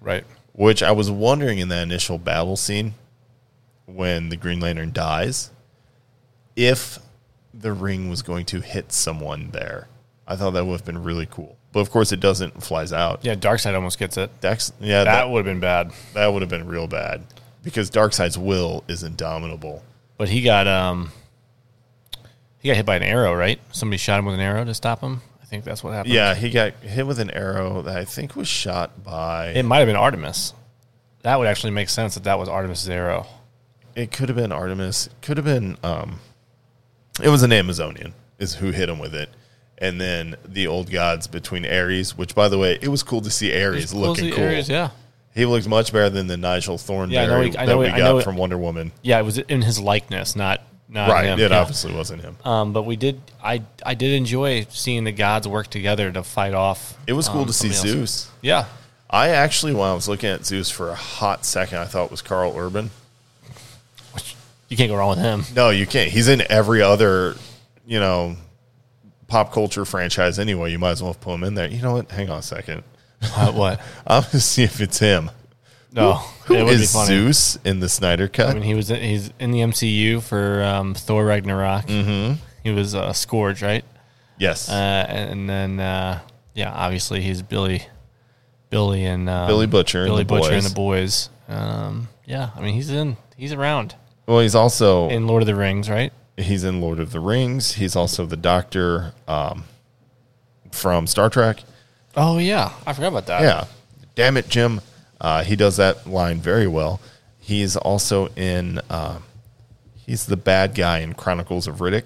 right. 0.01 0.25
which 0.53 0.83
I 0.83 0.91
was 0.91 1.09
wondering 1.09 1.59
in 1.59 1.69
that 1.69 1.83
initial 1.83 2.17
battle 2.17 2.57
scene 2.57 2.93
when 3.85 4.29
the 4.29 4.38
Green 4.38 4.59
Lantern 4.59 4.91
dies 4.91 5.49
if 6.55 6.99
the 7.53 7.73
ring 7.73 8.09
was 8.09 8.21
going 8.21 8.45
to 8.45 8.59
hit 8.61 8.91
someone 8.91 9.51
there. 9.51 9.88
I 10.27 10.35
thought 10.35 10.51
that 10.51 10.65
would 10.65 10.73
have 10.73 10.85
been 10.85 11.03
really 11.03 11.27
cool. 11.29 11.57
But 11.73 11.79
of 11.79 11.89
course, 11.89 12.11
it 12.11 12.19
doesn't, 12.19 12.55
it 12.55 12.63
flies 12.63 12.91
out. 12.91 13.23
Yeah, 13.23 13.35
Darkseid 13.35 13.73
almost 13.73 13.97
gets 13.97 14.17
it. 14.17 14.41
Dex, 14.41 14.73
yeah, 14.81 15.03
That 15.05 15.11
that, 15.11 15.29
would 15.29 15.45
have 15.45 15.53
been 15.53 15.61
bad, 15.61 15.91
that 16.13 16.27
would 16.27 16.41
have 16.41 16.49
been 16.49 16.67
real 16.67 16.88
bad 16.88 17.23
because 17.63 17.89
Darkseid's 17.89 18.38
will 18.38 18.83
is 18.88 19.03
indomitable. 19.03 19.83
But 20.22 20.30
he 20.30 20.43
got 20.43 20.68
um, 20.68 21.11
he 22.60 22.68
got 22.68 22.77
hit 22.77 22.85
by 22.85 22.95
an 22.95 23.02
arrow. 23.02 23.34
Right? 23.34 23.60
Somebody 23.72 23.98
shot 23.98 24.19
him 24.19 24.26
with 24.26 24.35
an 24.35 24.39
arrow 24.39 24.64
to 24.64 24.76
stop 24.76 25.02
him. 25.02 25.22
I 25.41 25.45
think 25.45 25.64
that's 25.64 25.84
what 25.84 25.93
happened. 25.93 26.14
Yeah, 26.14 26.35
he 26.35 26.52
got 26.52 26.73
hit 26.73 27.07
with 27.07 27.18
an 27.18 27.31
arrow 27.31 27.81
that 27.81 27.98
I 27.98 28.06
think 28.06 28.35
was 28.35 28.48
shot 28.48 29.03
by. 29.03 29.48
it 29.48 29.64
might 29.64 29.80
have 29.80 29.88
been 29.88 29.95
Artemis. 29.95 30.53
That 31.23 31.39
would 31.39 31.48
actually 31.48 31.72
make 31.72 31.89
sense 31.89 32.14
that 32.14 32.26
that 32.26 32.38
was 32.38 32.48
Artemis's 32.48 32.88
arrow. 32.88 33.26
it 33.95 34.11
could 34.11 34.30
have 34.30 34.35
been 34.35 34.52
Artemis. 34.52 35.10
Could 35.23 35.38
have 35.38 35.45
been. 35.45 35.76
Um, 35.81 36.19
it 37.19 37.30
was 37.30 37.41
an 37.41 37.52
Amazonian 37.52 38.14
is 38.38 38.53
who 38.53 38.69
hit 38.69 38.89
him 38.89 38.99
with 38.99 39.15
it, 39.15 39.30
and 39.80 39.99
then 39.99 40.35
the 40.48 40.68
old 40.68 40.91
gods 40.91 41.26
between 41.26 41.65
Ares. 41.65 42.15
Which, 42.15 42.35
by 42.35 42.48
the 42.48 42.60
way, 42.60 42.77
it 42.80 42.89
was 42.89 43.02
cool 43.02 43.22
to 43.22 43.31
see 43.31 43.60
Ares 43.60 43.91
looking 43.91 44.31
cool. 44.31 44.43
Ares, 44.43 44.69
yeah, 44.69 44.91
He 45.33 45.45
looks 45.45 45.65
much 45.67 45.93
better 45.93 46.09
than 46.09 46.27
the 46.27 46.35
Nigel 46.37 46.77
Thornberry 46.77 47.15
Yeah, 47.15 47.23
I 47.23 47.27
know 47.27 47.41
he- 47.41 47.57
I 47.57 47.65
that 47.65 47.77
we 47.77 47.85
he- 47.87 47.91
I 47.93 47.97
got 47.99 48.03
know 48.03 48.17
it- 48.17 48.23
from 48.23 48.35
Wonder 48.37 48.57
Woman. 48.57 48.91
yeah. 49.01 49.19
It 49.19 49.23
was 49.23 49.37
in 49.37 49.61
his 49.61 49.79
likeness, 49.79 50.35
not 50.35 50.61
not 50.89 51.09
right, 51.09 51.25
him. 51.25 51.39
it 51.39 51.51
Yeah. 51.51 51.59
obviously 51.59 51.93
wasn't 51.93 52.21
him. 52.21 52.35
Um, 52.43 52.73
but 52.73 52.83
we 52.83 52.97
did. 52.97 53.21
I 53.41 53.61
I 53.85 53.93
did 53.93 54.11
enjoy 54.13 54.65
seeing 54.69 55.05
the 55.05 55.13
gods 55.13 55.47
work 55.47 55.67
together 55.69 56.11
to 56.11 56.21
fight 56.23 56.53
off. 56.53 56.95
It 57.07 57.13
was 57.13 57.29
cool 57.29 57.41
um, 57.41 57.47
to 57.47 57.53
see 57.53 57.69
else. 57.69 57.79
Zeus. 57.79 58.27
Yeah, 58.41 58.65
I 59.09 59.29
actually, 59.29 59.73
while 59.73 59.91
I 59.91 59.95
was 59.95 60.09
looking 60.09 60.29
at 60.29 60.45
Zeus 60.45 60.69
for 60.69 60.89
a 60.89 60.95
hot 60.95 61.45
second, 61.45 61.77
I 61.77 61.85
thought 61.85 62.05
it 62.05 62.11
was 62.11 62.21
Karl 62.21 62.53
Urban. 62.57 62.91
you 64.67 64.77
can't 64.77 64.89
go 64.89 64.95
wrong 64.97 65.09
with 65.09 65.19
him. 65.19 65.45
No, 65.55 65.69
you 65.69 65.85
can't. 65.85 66.11
He's 66.11 66.27
in 66.27 66.43
every 66.49 66.81
other, 66.81 67.35
you 67.85 67.99
know, 67.99 68.35
pop 69.27 69.51
culture 69.53 69.85
franchise 69.85 70.39
anyway. 70.39 70.71
You 70.71 70.79
might 70.79 70.91
as 70.91 71.03
well 71.03 71.13
put 71.13 71.33
him 71.35 71.43
in 71.43 71.55
there. 71.55 71.67
You 71.67 71.81
know 71.81 71.93
what? 71.93 72.11
Hang 72.11 72.29
on 72.29 72.39
a 72.39 72.41
second. 72.41 72.83
Uh, 73.35 73.52
what? 73.52 73.80
I'm 74.07 74.23
gonna 74.23 74.39
see 74.39 74.64
if 74.64 74.81
it's 74.81 74.99
him. 74.99 75.30
No, 75.93 76.14
Who 76.45 76.56
it 76.56 76.64
would 76.64 76.80
be 76.80 76.85
funny. 76.85 77.07
Zeus 77.07 77.56
in 77.64 77.80
the 77.80 77.89
Snyder 77.89 78.27
Cut? 78.27 78.49
I 78.49 78.53
mean, 78.56 78.64
he 78.64 78.73
was 78.73 78.88
he's 78.88 79.31
in 79.39 79.52
the 79.52 79.60
MCU 79.60 80.22
for 80.22 80.64
um, 80.64 80.93
Thor 80.93 81.26
Ragnarok. 81.26 81.85
Mm-hmm. 81.85 82.35
He 82.64 82.72
was 82.72 82.95
uh, 82.95 83.10
Skurge, 83.11 83.61
right? 83.61 83.85
yes, 84.38 84.69
Uh, 84.69 85.06
and 85.07 85.48
then 85.49 85.80
uh, 85.80 86.19
yeah, 86.56 86.72
obviously 86.73 87.22
he's 87.22 87.41
Billy, 87.43 87.85
Billy 88.69 89.06
and 89.06 89.30
um, 89.30 89.48
Billy 89.48 89.68
Butcher 89.68 89.99
and 89.99 90.07
Billy 90.07 90.23
the 90.23 90.27
Butcher 90.27 90.53
and 90.53 90.64
boys. 90.64 90.69
the 90.69 90.76
boys. 90.76 91.30
Um, 91.48 92.07
yeah, 92.26 92.49
I 92.56 92.61
mean 92.61 92.73
he's 92.73 92.89
in, 92.89 93.18
he's 93.38 93.53
around 93.53 93.95
well, 94.26 94.39
he's 94.39 94.56
also 94.56 95.10
in 95.10 95.27
Lord 95.27 95.43
of 95.43 95.48
the 95.48 95.56
Rings, 95.56 95.89
right? 95.89 96.14
he's 96.38 96.64
in 96.64 96.81
Lord 96.81 96.99
of 96.99 97.11
the 97.11 97.19
Rings. 97.19 97.73
He's 97.73 97.95
also 97.95 98.26
the 98.26 98.38
Doctor 98.38 99.14
um, 99.27 99.65
from 100.72 101.06
Star 101.06 101.30
Trek. 101.30 101.64
Oh 102.15 102.38
yeah, 102.38 102.71
I 102.85 102.93
forgot 102.93 103.07
about 103.09 103.25
that. 103.27 103.41
Yeah, 103.41 103.65
damn 104.15 104.38
it, 104.38 104.49
Jim. 104.49 104.81
Uh, 105.19 105.43
he 105.43 105.55
does 105.55 105.77
that 105.77 106.07
line 106.07 106.39
very 106.39 106.67
well. 106.67 106.99
He's 107.39 107.75
also 107.77 108.27
in. 108.35 108.79
Uh, 108.89 109.19
he's 109.95 110.25
the 110.25 110.38
bad 110.38 110.75
guy 110.75 110.99
in 110.99 111.13
Chronicles 111.13 111.67
of 111.67 111.77
Riddick. 111.77 112.03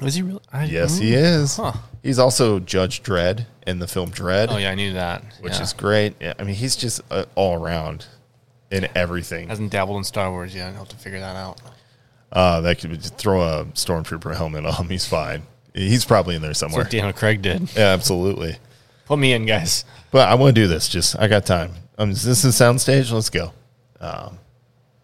was 0.00 0.14
he 0.14 0.22
really? 0.22 0.40
I, 0.52 0.64
Yes, 0.64 0.98
he 0.98 1.14
is. 1.14 1.56
Huh. 1.56 1.72
He's 2.02 2.18
also 2.18 2.58
Judge 2.60 3.02
Dredd 3.02 3.44
in 3.66 3.78
the 3.78 3.86
film 3.86 4.10
Dredd. 4.10 4.48
Oh 4.50 4.56
yeah, 4.56 4.70
I 4.70 4.74
knew 4.74 4.94
that. 4.94 5.22
which 5.40 5.54
Yeah. 5.54 5.62
is 5.62 5.72
great. 5.74 6.14
Yeah, 6.20 6.32
I 6.38 6.44
mean, 6.44 6.54
he's 6.54 6.76
just 6.76 7.02
uh, 7.10 7.26
all 7.34 7.54
around 7.62 8.06
in 8.70 8.88
everything. 8.94 9.48
hasn't 9.48 9.70
dabbled 9.70 9.98
in 9.98 10.04
Star 10.04 10.30
Wars 10.30 10.54
yet. 10.54 10.68
I'll 10.72 10.78
have 10.80 10.88
to 10.88 10.96
figure 10.96 11.20
that 11.20 11.36
out. 11.36 11.60
Uh, 12.32 12.60
that 12.62 12.78
could 12.78 12.92
just 13.00 13.16
throw 13.18 13.42
a 13.42 13.64
stormtrooper 13.66 14.34
helmet 14.36 14.64
on 14.64 14.72
him. 14.74 14.88
He's 14.88 15.04
fine. 15.06 15.42
He's 15.88 16.04
probably 16.04 16.34
in 16.36 16.42
there 16.42 16.50
That's 16.50 16.60
somewhere. 16.60 16.82
what 16.84 16.90
Daniel 16.90 17.12
Craig 17.12 17.42
did. 17.42 17.74
Yeah, 17.74 17.88
absolutely. 17.92 18.56
Put 19.06 19.18
me 19.18 19.32
in, 19.32 19.46
guys. 19.46 19.84
But 20.10 20.28
I 20.28 20.34
want 20.34 20.54
to 20.54 20.60
do 20.60 20.66
this. 20.66 20.88
Just 20.88 21.18
I 21.18 21.28
got 21.28 21.46
time. 21.46 21.72
Um, 21.98 22.10
is 22.10 22.22
this 22.22 22.44
a 22.44 22.48
soundstage? 22.48 23.12
Let's 23.12 23.30
go. 23.30 23.52
Um, 24.00 24.38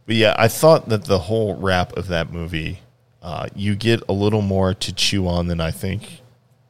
but 0.07 0.17
yeah, 0.17 0.35
I 0.39 0.49
thought 0.49 0.89
that 0.89 1.05
the 1.05 1.19
whole 1.19 1.57
wrap 1.57 1.97
of 1.97 2.09
that 2.09 2.33
movie, 2.33 2.81
uh, 3.23 3.49
you 3.55 3.75
get 3.75 4.03
a 4.09 4.13
little 4.13 4.43
more 4.43 4.75
to 4.75 4.93
chew 4.93 5.27
on 5.29 5.49
than 5.49 5.61
I 5.61 5.71
think 5.71 6.21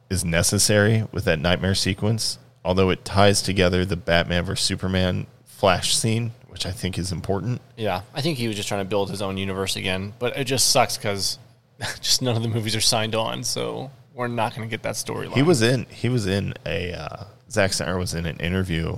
is 0.09 0.25
necessary 0.25 1.05
with 1.11 1.25
that 1.25 1.39
nightmare 1.39 1.75
sequence. 1.75 2.39
Although 2.65 2.89
it 2.89 3.05
ties 3.05 3.41
together 3.41 3.85
the 3.85 3.95
Batman 3.95 4.43
vs 4.45 4.65
Superman 4.65 5.27
flash 5.45 5.95
scene, 5.95 6.31
which 6.47 6.65
I 6.65 6.71
think 6.71 6.97
is 6.97 7.11
important. 7.11 7.61
Yeah, 7.77 8.01
I 8.13 8.21
think 8.21 8.37
he 8.37 8.47
was 8.47 8.55
just 8.57 8.67
trying 8.67 8.83
to 8.83 8.89
build 8.89 9.09
his 9.09 9.21
own 9.21 9.37
universe 9.37 9.75
again, 9.75 10.13
but 10.19 10.35
it 10.35 10.45
just 10.45 10.71
sucks 10.71 10.97
because 10.97 11.39
just 12.01 12.21
none 12.21 12.35
of 12.35 12.43
the 12.43 12.49
movies 12.49 12.75
are 12.75 12.81
signed 12.81 13.15
on, 13.15 13.43
so 13.43 13.91
we're 14.13 14.27
not 14.27 14.55
going 14.55 14.67
to 14.67 14.71
get 14.71 14.83
that 14.83 14.95
storyline. 14.95 15.35
He 15.35 15.43
was 15.43 15.61
in. 15.61 15.85
He 15.89 16.09
was 16.09 16.25
in 16.25 16.53
a. 16.65 16.93
Uh, 16.93 17.23
Zack 17.49 17.73
Snyder 17.73 17.97
was 17.97 18.13
in 18.13 18.25
an 18.25 18.37
interview 18.37 18.97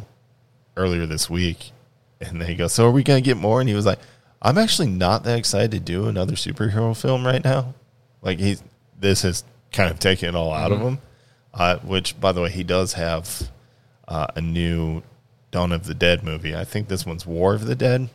earlier 0.75 1.05
this 1.05 1.29
week, 1.29 1.71
and 2.19 2.41
they 2.41 2.55
go, 2.55 2.67
"So 2.67 2.87
are 2.87 2.91
we 2.91 3.03
gonna 3.03 3.21
get 3.21 3.37
more?" 3.37 3.59
And 3.59 3.69
he 3.69 3.75
was 3.75 3.85
like, 3.85 3.99
"I'm 4.41 4.57
actually 4.57 4.87
not 4.87 5.23
that 5.25 5.37
excited 5.37 5.71
to 5.71 5.79
do 5.79 6.07
another 6.07 6.33
superhero 6.33 6.99
film 6.99 7.25
right 7.25 7.43
now. 7.43 7.73
Like 8.21 8.39
he's 8.39 8.63
this 8.99 9.21
has 9.21 9.43
kind 9.71 9.91
of 9.91 9.99
taken 9.99 10.29
it 10.29 10.35
all 10.35 10.53
out 10.53 10.71
of 10.71 10.79
him. 10.79 10.99
Uh, 11.53 11.77
which, 11.79 12.19
by 12.19 12.31
the 12.31 12.41
way, 12.41 12.49
he 12.49 12.63
does 12.63 12.93
have 12.93 13.49
uh, 14.07 14.27
a 14.35 14.41
new 14.41 15.01
Dawn 15.51 15.71
of 15.71 15.85
the 15.85 15.95
Dead 15.95 16.23
movie. 16.23 16.55
I 16.55 16.63
think 16.63 16.87
this 16.87 17.05
one's 17.05 17.25
War 17.25 17.53
of 17.53 17.65
the 17.65 17.75
Dead." 17.75 18.09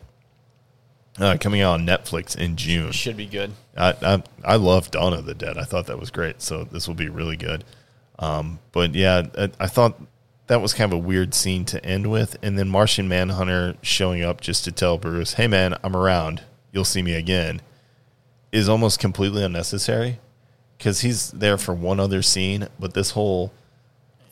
Uh, 1.16 1.36
coming 1.40 1.60
out 1.60 1.74
on 1.74 1.86
Netflix 1.86 2.36
in 2.36 2.56
June. 2.56 2.90
should 2.90 3.16
be 3.16 3.26
good. 3.26 3.52
I, 3.76 3.94
I 4.02 4.22
I 4.44 4.56
love 4.56 4.90
Dawn 4.90 5.12
of 5.12 5.26
the 5.26 5.34
Dead. 5.34 5.58
I 5.58 5.64
thought 5.64 5.86
that 5.86 5.98
was 5.98 6.10
great. 6.10 6.40
So 6.42 6.64
this 6.64 6.86
will 6.86 6.94
be 6.94 7.08
really 7.08 7.36
good. 7.36 7.64
Um, 8.18 8.58
but 8.72 8.94
yeah, 8.94 9.26
I, 9.36 9.50
I 9.60 9.66
thought 9.66 10.00
that 10.46 10.60
was 10.60 10.74
kind 10.74 10.92
of 10.92 10.98
a 10.98 11.02
weird 11.02 11.34
scene 11.34 11.64
to 11.66 11.84
end 11.84 12.10
with, 12.10 12.36
and 12.42 12.58
then 12.58 12.68
Martian 12.68 13.08
Manhunter 13.08 13.76
showing 13.82 14.22
up 14.22 14.40
just 14.40 14.64
to 14.64 14.72
tell 14.72 14.98
Bruce, 14.98 15.34
"Hey 15.34 15.48
man, 15.48 15.76
I'm 15.82 15.96
around. 15.96 16.42
You'll 16.72 16.84
see 16.84 17.02
me 17.02 17.14
again," 17.14 17.60
is 18.52 18.68
almost 18.68 18.98
completely 19.00 19.42
unnecessary 19.42 20.20
because 20.78 21.00
he's 21.00 21.30
there 21.30 21.58
for 21.58 21.74
one 21.74 21.98
other 21.98 22.22
scene. 22.22 22.68
But 22.78 22.94
this 22.94 23.10
whole 23.10 23.52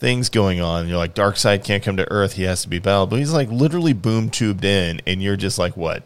things 0.02 0.28
going 0.28 0.60
on. 0.60 0.88
You're 0.88 0.98
like, 0.98 1.14
Darkseid 1.14 1.62
can't 1.62 1.82
come 1.82 1.96
to 1.96 2.10
Earth. 2.10 2.32
He 2.32 2.42
has 2.42 2.62
to 2.62 2.68
be 2.68 2.80
battled. 2.80 3.08
But 3.10 3.20
he's 3.20 3.32
like 3.32 3.48
literally 3.50 3.92
boom 3.92 4.30
tubed 4.30 4.64
in, 4.64 5.00
and 5.06 5.22
you're 5.22 5.36
just 5.36 5.58
like, 5.58 5.76
what? 5.76 6.02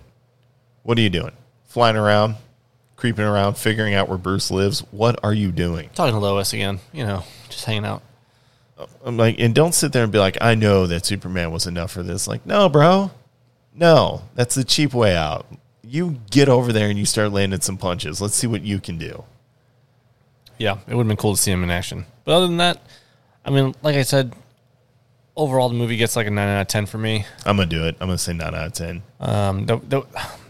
What 0.82 0.98
are 0.98 1.00
you 1.00 1.08
doing? 1.08 1.32
Flying 1.64 1.96
around, 1.96 2.36
creeping 3.06 3.24
around, 3.24 3.56
figuring 3.56 3.94
out 3.94 4.08
where 4.08 4.18
Bruce 4.18 4.50
lives. 4.50 4.80
What 4.90 5.20
are 5.22 5.32
you 5.32 5.52
doing? 5.52 5.90
Talking 5.94 6.14
to 6.14 6.18
Lois 6.18 6.52
again, 6.52 6.80
you 6.92 7.06
know, 7.06 7.22
just 7.48 7.64
hanging 7.64 7.84
out. 7.84 8.02
I'm 9.04 9.16
like, 9.16 9.36
and 9.38 9.54
don't 9.54 9.72
sit 9.76 9.92
there 9.92 10.02
and 10.02 10.10
be 10.10 10.18
like, 10.18 10.36
I 10.40 10.56
know 10.56 10.88
that 10.88 11.06
Superman 11.06 11.52
was 11.52 11.68
enough 11.68 11.92
for 11.92 12.02
this. 12.02 12.26
Like, 12.26 12.44
no, 12.44 12.68
bro. 12.68 13.12
No, 13.72 14.22
that's 14.34 14.56
the 14.56 14.64
cheap 14.64 14.92
way 14.92 15.14
out. 15.14 15.46
You 15.84 16.18
get 16.32 16.48
over 16.48 16.72
there 16.72 16.88
and 16.88 16.98
you 16.98 17.06
start 17.06 17.30
landing 17.30 17.60
some 17.60 17.76
punches. 17.76 18.20
Let's 18.20 18.34
see 18.34 18.48
what 18.48 18.62
you 18.62 18.80
can 18.80 18.98
do. 18.98 19.22
Yeah, 20.58 20.78
it 20.88 20.94
would 20.96 21.02
have 21.02 21.08
been 21.08 21.16
cool 21.16 21.36
to 21.36 21.40
see 21.40 21.52
him 21.52 21.62
in 21.62 21.70
action. 21.70 22.06
But 22.24 22.34
other 22.34 22.48
than 22.48 22.56
that, 22.56 22.82
I 23.44 23.50
mean, 23.50 23.72
like 23.82 23.94
I 23.94 24.02
said, 24.02 24.34
overall 25.36 25.68
the 25.68 25.76
movie 25.76 25.96
gets 25.96 26.16
like 26.16 26.26
a 26.26 26.30
nine 26.30 26.48
out 26.48 26.62
of 26.62 26.66
ten 26.66 26.86
for 26.86 26.98
me. 26.98 27.24
I'm 27.44 27.56
gonna 27.56 27.66
do 27.66 27.84
it. 27.84 27.98
I'm 28.00 28.08
gonna 28.08 28.18
say 28.18 28.32
nine 28.32 28.52
out 28.52 28.66
of 28.66 28.72
ten. 28.72 29.04
Um, 29.20 29.66
the, 29.66 29.76
the 29.78 30.02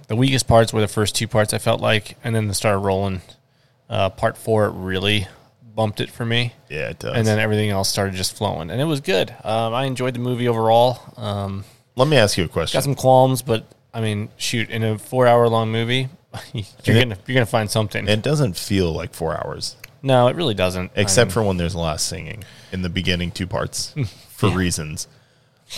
the 0.08 0.16
weakest 0.16 0.46
parts 0.46 0.72
were 0.72 0.80
the 0.80 0.88
first 0.88 1.14
two 1.16 1.28
parts 1.28 1.52
I 1.54 1.58
felt 1.58 1.80
like, 1.80 2.16
and 2.24 2.34
then 2.34 2.48
the 2.48 2.54
started 2.54 2.78
rolling. 2.78 3.22
Uh, 3.88 4.10
part 4.10 4.36
four 4.36 4.68
really 4.70 5.26
bumped 5.74 6.00
it 6.00 6.10
for 6.10 6.24
me, 6.24 6.52
Yeah, 6.68 6.88
it 6.88 6.98
does. 6.98 7.14
and 7.16 7.26
then 7.26 7.38
everything 7.38 7.70
else 7.70 7.88
started 7.88 8.14
just 8.14 8.36
flowing, 8.36 8.70
and 8.70 8.80
it 8.80 8.84
was 8.84 9.00
good. 9.00 9.30
Um, 9.44 9.74
I 9.74 9.84
enjoyed 9.84 10.14
the 10.14 10.18
movie 10.20 10.48
overall. 10.48 10.98
Um, 11.16 11.64
let 11.96 12.08
me 12.08 12.16
ask 12.16 12.36
you 12.38 12.44
a 12.44 12.48
question. 12.48 12.78
got 12.78 12.84
some 12.84 12.94
qualms, 12.94 13.42
but 13.42 13.64
I 13.94 14.00
mean, 14.00 14.28
shoot, 14.38 14.70
in 14.70 14.82
a 14.82 14.98
four 14.98 15.26
hour 15.26 15.48
long 15.48 15.70
movie, 15.70 16.08
you're 16.52 16.64
it- 16.96 17.00
gonna 17.04 17.18
you're 17.26 17.34
gonna 17.34 17.46
find 17.46 17.70
something. 17.70 18.08
It 18.08 18.22
doesn't 18.22 18.56
feel 18.56 18.92
like 18.92 19.14
four 19.14 19.36
hours, 19.36 19.76
no, 20.02 20.26
it 20.28 20.34
really 20.36 20.54
doesn't. 20.54 20.92
I 20.96 21.00
except 21.02 21.28
mean, 21.28 21.32
for 21.34 21.42
when 21.44 21.56
there's 21.58 21.74
a 21.74 21.78
lot 21.78 21.94
of 21.94 22.00
singing 22.00 22.42
in 22.72 22.82
the 22.82 22.88
beginning 22.88 23.30
two 23.30 23.46
parts 23.46 23.94
for 24.30 24.50
reasons. 24.50 25.06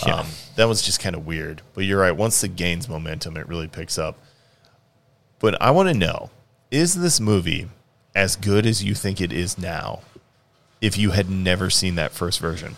Yeah. 0.05 0.15
Um, 0.15 0.27
that 0.55 0.67
was 0.67 0.81
just 0.81 0.99
kind 0.99 1.15
of 1.15 1.25
weird. 1.25 1.61
But 1.73 1.85
you're 1.85 1.99
right. 1.99 2.15
Once 2.15 2.43
it 2.43 2.55
gains 2.55 2.87
momentum, 2.87 3.37
it 3.37 3.47
really 3.47 3.67
picks 3.67 3.97
up. 3.97 4.17
But 5.39 5.59
I 5.61 5.71
want 5.71 5.89
to 5.89 5.95
know 5.95 6.29
is 6.71 6.95
this 6.95 7.19
movie 7.19 7.67
as 8.15 8.35
good 8.35 8.65
as 8.65 8.83
you 8.83 8.93
think 8.93 9.19
it 9.21 9.31
is 9.31 9.57
now 9.57 10.01
if 10.81 10.97
you 10.97 11.11
had 11.11 11.29
never 11.29 11.69
seen 11.69 11.95
that 11.95 12.11
first 12.11 12.39
version? 12.39 12.75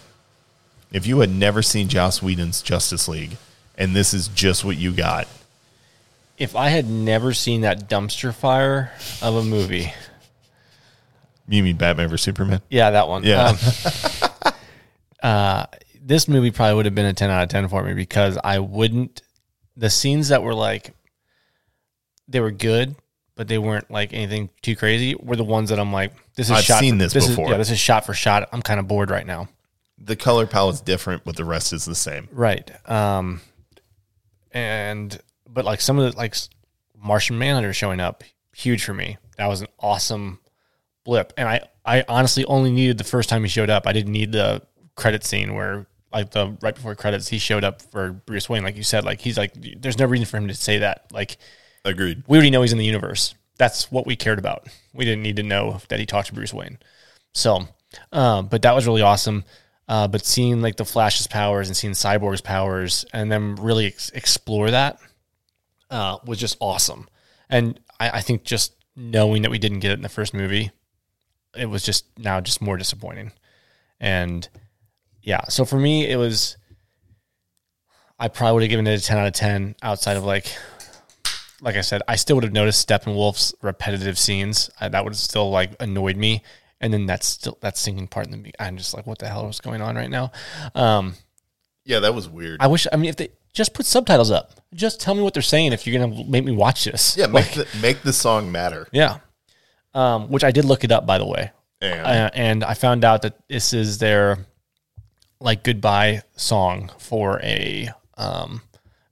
If 0.92 1.08
you 1.08 1.20
had 1.20 1.30
never 1.30 1.62
seen 1.62 1.88
Joss 1.88 2.22
Whedon's 2.22 2.62
Justice 2.62 3.08
League 3.08 3.38
and 3.78 3.96
this 3.96 4.14
is 4.14 4.28
just 4.30 4.64
what 4.66 4.78
you 4.78 4.92
got, 4.92 5.28
if 6.38 6.56
I 6.56 6.70
had 6.70 6.90
never 6.90 7.34
seen 7.34 7.62
that 7.62 7.90
dumpster 7.90 8.34
fire 8.34 8.92
of 9.22 9.36
a 9.36 9.44
movie, 9.44 9.94
you 11.48 11.64
mean 11.64 11.78
Batman 11.78 12.10
vs 12.10 12.24
Superman? 12.24 12.62
yeah, 12.70 12.92
that 12.92 13.08
one, 13.08 13.24
Yeah. 13.24 13.50
Um, 13.50 14.54
uh, 15.24 15.66
this 16.04 16.28
movie 16.28 16.52
probably 16.52 16.76
would 16.76 16.86
have 16.86 16.96
been 16.96 17.06
a 17.06 17.14
ten 17.14 17.30
out 17.30 17.44
of 17.44 17.50
ten 17.50 17.68
for 17.68 17.84
me 17.84 17.94
because 17.94 18.38
I 18.44 18.60
wouldn't. 18.60 19.22
The 19.78 19.90
scenes 19.90 20.30
that 20.30 20.44
were 20.44 20.54
like, 20.56 20.94
they 22.28 22.40
were 22.40 22.52
good, 22.52 22.96
but 23.36 23.48
they 23.48 23.58
weren't 23.58 23.90
like 23.92 24.14
anything 24.14 24.50
too 24.62 24.76
crazy. 24.76 25.16
Were 25.16 25.36
the 25.36 25.44
ones 25.44 25.70
that 25.70 25.80
I'm 25.80 25.94
like, 25.94 26.14
this 26.36 26.48
is 26.48 26.52
I've 26.52 26.64
shot. 26.64 26.80
seen 26.80 26.96
for- 26.98 27.04
this 27.08 27.16
is- 27.16 27.28
before. 27.30 27.50
yeah, 27.50 27.58
this 27.58 27.70
is 27.72 27.80
shot 27.80 28.06
for 28.06 28.14
shot. 28.14 28.50
I'm 28.52 28.62
kind 28.62 28.80
of 28.80 28.88
bored 28.88 29.10
right 29.10 29.26
now. 29.26 29.48
the 30.04 30.16
color 30.16 30.48
palette's 30.48 30.82
different, 30.82 31.24
but 31.24 31.36
the 31.36 31.46
rest 31.46 31.72
is 31.74 31.86
the 31.86 31.94
same. 31.96 32.28
Right. 32.32 32.72
Um, 32.90 33.40
and 34.52 35.20
but 35.48 35.66
like 35.66 35.82
some 35.82 36.00
of 36.00 36.12
the 36.12 36.18
like 36.18 36.36
Martian 36.98 37.38
Manhunter 37.38 37.74
showing 37.74 38.00
up, 38.00 38.24
huge 38.56 38.84
for 38.84 38.94
me. 38.94 39.18
That 39.38 39.48
was 39.48 39.62
an 39.62 39.68
awesome 39.80 40.40
blip, 41.04 41.34
and 41.38 41.48
I 41.48 41.62
I 41.86 42.04
honestly 42.08 42.46
only 42.46 42.72
needed 42.72 42.98
the 42.98 43.04
first 43.04 43.30
time 43.30 43.44
he 43.44 43.50
showed 43.50 43.70
up. 43.70 43.88
I 43.88 43.94
didn't 43.94 44.12
need 44.12 44.32
the 44.32 44.62
credit 44.96 45.24
scene 45.24 45.54
where 45.56 45.88
like 46.14 46.32
the 46.32 46.58
right 46.62 46.76
before 46.76 46.96
credits 46.96 47.28
he 47.28 47.38
showed 47.38 47.64
up 47.64 47.82
for 47.82 48.12
Bruce 48.12 48.50
Wayne. 48.50 48.64
Like 48.64 48.78
you 48.78 48.84
said, 48.84 49.04
like 49.04 49.22
he's 49.22 49.38
like 49.38 49.54
there's 49.82 49.98
no 49.98 50.06
reason 50.06 50.26
for 50.26 50.38
him 50.38 50.48
to 50.48 50.54
say 50.54 50.80
that. 50.80 51.06
Like 51.12 51.38
Agreed. 51.86 52.24
we 52.28 52.38
already 52.38 52.50
know 52.50 52.62
he's 52.62 52.72
in 52.72 52.78
the 52.78 52.86
universe. 52.86 53.36
That's 53.58 53.92
what 53.92 54.06
we 54.06 54.16
cared 54.16 54.40
about. 54.40 54.68
We 54.94 55.06
didn't 55.06 55.24
need 55.24 55.36
to 55.38 55.44
know 55.44 55.80
that 55.90 56.00
he 56.00 56.06
talked 56.06 56.28
to 56.28 56.34
Bruce 56.34 56.54
Wayne. 56.54 56.80
So, 57.34 57.68
um, 58.12 58.48
but 58.48 58.62
that 58.64 58.76
was 58.76 58.88
really 58.88 59.02
awesome. 59.02 59.44
Uh, 59.88 60.08
but 60.08 60.26
seeing 60.26 60.62
like 60.62 60.78
the 60.78 60.86
Flash's 60.86 61.28
powers 61.28 61.68
and 61.68 61.76
seeing 61.76 61.94
Cyborg's 61.94 62.42
powers 62.42 63.06
and 63.14 63.32
them 63.32 63.56
really 63.58 63.88
ex- 63.88 64.10
explore 64.12 64.72
that 64.72 65.00
uh, 65.90 66.18
was 66.26 66.40
just 66.40 66.58
awesome. 66.60 67.08
And 67.50 67.80
I, 68.00 68.10
I 68.10 68.22
think 68.22 68.44
just 68.44 68.74
knowing 68.96 69.42
that 69.42 69.52
we 69.52 69.60
didn't 69.60 69.80
get 69.80 69.92
it 69.92 69.96
in 69.96 70.02
the 70.02 70.10
first 70.10 70.34
movie, 70.34 70.72
it 71.56 71.66
was 71.66 71.84
just 71.84 72.06
now 72.18 72.40
just 72.40 72.62
more 72.62 72.78
disappointing. 72.78 73.34
And 74.00 74.48
yeah, 75.24 75.42
so 75.50 75.66
for 75.66 75.78
me, 75.80 76.10
it 76.10 76.18
was. 76.18 76.58
I 78.20 78.28
probably 78.28 78.54
would 78.54 78.64
have 78.64 78.70
given 78.70 78.86
it 78.88 79.00
a 79.00 79.04
ten 79.04 79.18
out 79.18 79.28
of 79.28 79.34
ten. 79.34 79.76
Outside 79.82 80.18
of 80.18 80.24
like 80.24 80.56
like 81.62 81.76
I 81.76 81.82
said, 81.82 82.02
I 82.08 82.16
still 82.16 82.36
would 82.38 82.44
have 82.44 82.54
noticed 82.54 82.88
Steppenwolf's 82.88 83.54
repetitive 83.62 84.18
scenes. 84.18 84.70
I, 84.80 84.90
that 84.90 85.04
would 85.04 85.14
have 85.14 85.20
still 85.20 85.50
like 85.52 85.76
annoyed 85.80 86.18
me. 86.18 86.44
And 86.80 86.92
then 86.92 87.06
that's 87.06 87.28
still 87.28 87.58
that 87.62 87.78
singing 87.78 88.08
part 88.08 88.28
in 88.28 88.44
the 88.44 88.52
I'm 88.60 88.78
just 88.78 88.96
like, 88.96 89.06
what 89.06 89.20
the 89.20 89.28
hell 89.28 89.48
is 89.48 89.60
going 89.60 89.82
on 89.82 89.96
right 89.96 90.10
now? 90.10 90.32
Um, 90.74 91.14
Yeah, 91.86 92.00
that 92.00 92.16
was 92.16 92.28
weird. 92.28 92.58
I 92.60 92.68
wish. 92.68 92.88
I 92.92 92.96
mean, 92.98 93.10
if 93.10 93.16
they 93.18 93.30
just 93.54 93.74
put 93.76 93.86
subtitles 93.86 94.32
up, 94.32 94.54
just 94.74 95.00
tell 95.00 95.14
me 95.14 95.22
what 95.22 95.34
they're 95.36 95.44
saying. 95.44 95.74
If 95.74 95.86
you're 95.86 96.00
gonna 96.00 96.24
make 96.26 96.44
me 96.44 96.52
watch 96.54 96.86
this, 96.86 97.16
yeah, 97.16 97.28
make 97.28 97.52
the, 97.52 97.68
make 97.82 98.02
the 98.02 98.14
song 98.14 98.52
matter. 98.52 98.88
yeah. 98.92 99.20
Um, 99.94 100.30
which 100.30 100.44
I 100.46 100.52
did 100.52 100.64
look 100.64 100.86
it 100.86 100.92
up 100.92 101.06
by 101.06 101.18
the 101.18 101.26
way, 101.26 101.52
And 101.82 102.08
uh, 102.08 102.30
and 102.34 102.64
I 102.64 102.74
found 102.76 103.04
out 103.04 103.24
that 103.24 103.36
this 103.50 103.74
is 103.74 103.98
their 103.98 104.38
like 105.42 105.64
goodbye 105.64 106.22
song 106.38 106.92
for 107.00 107.40
a 107.44 107.90
um, 108.18 108.62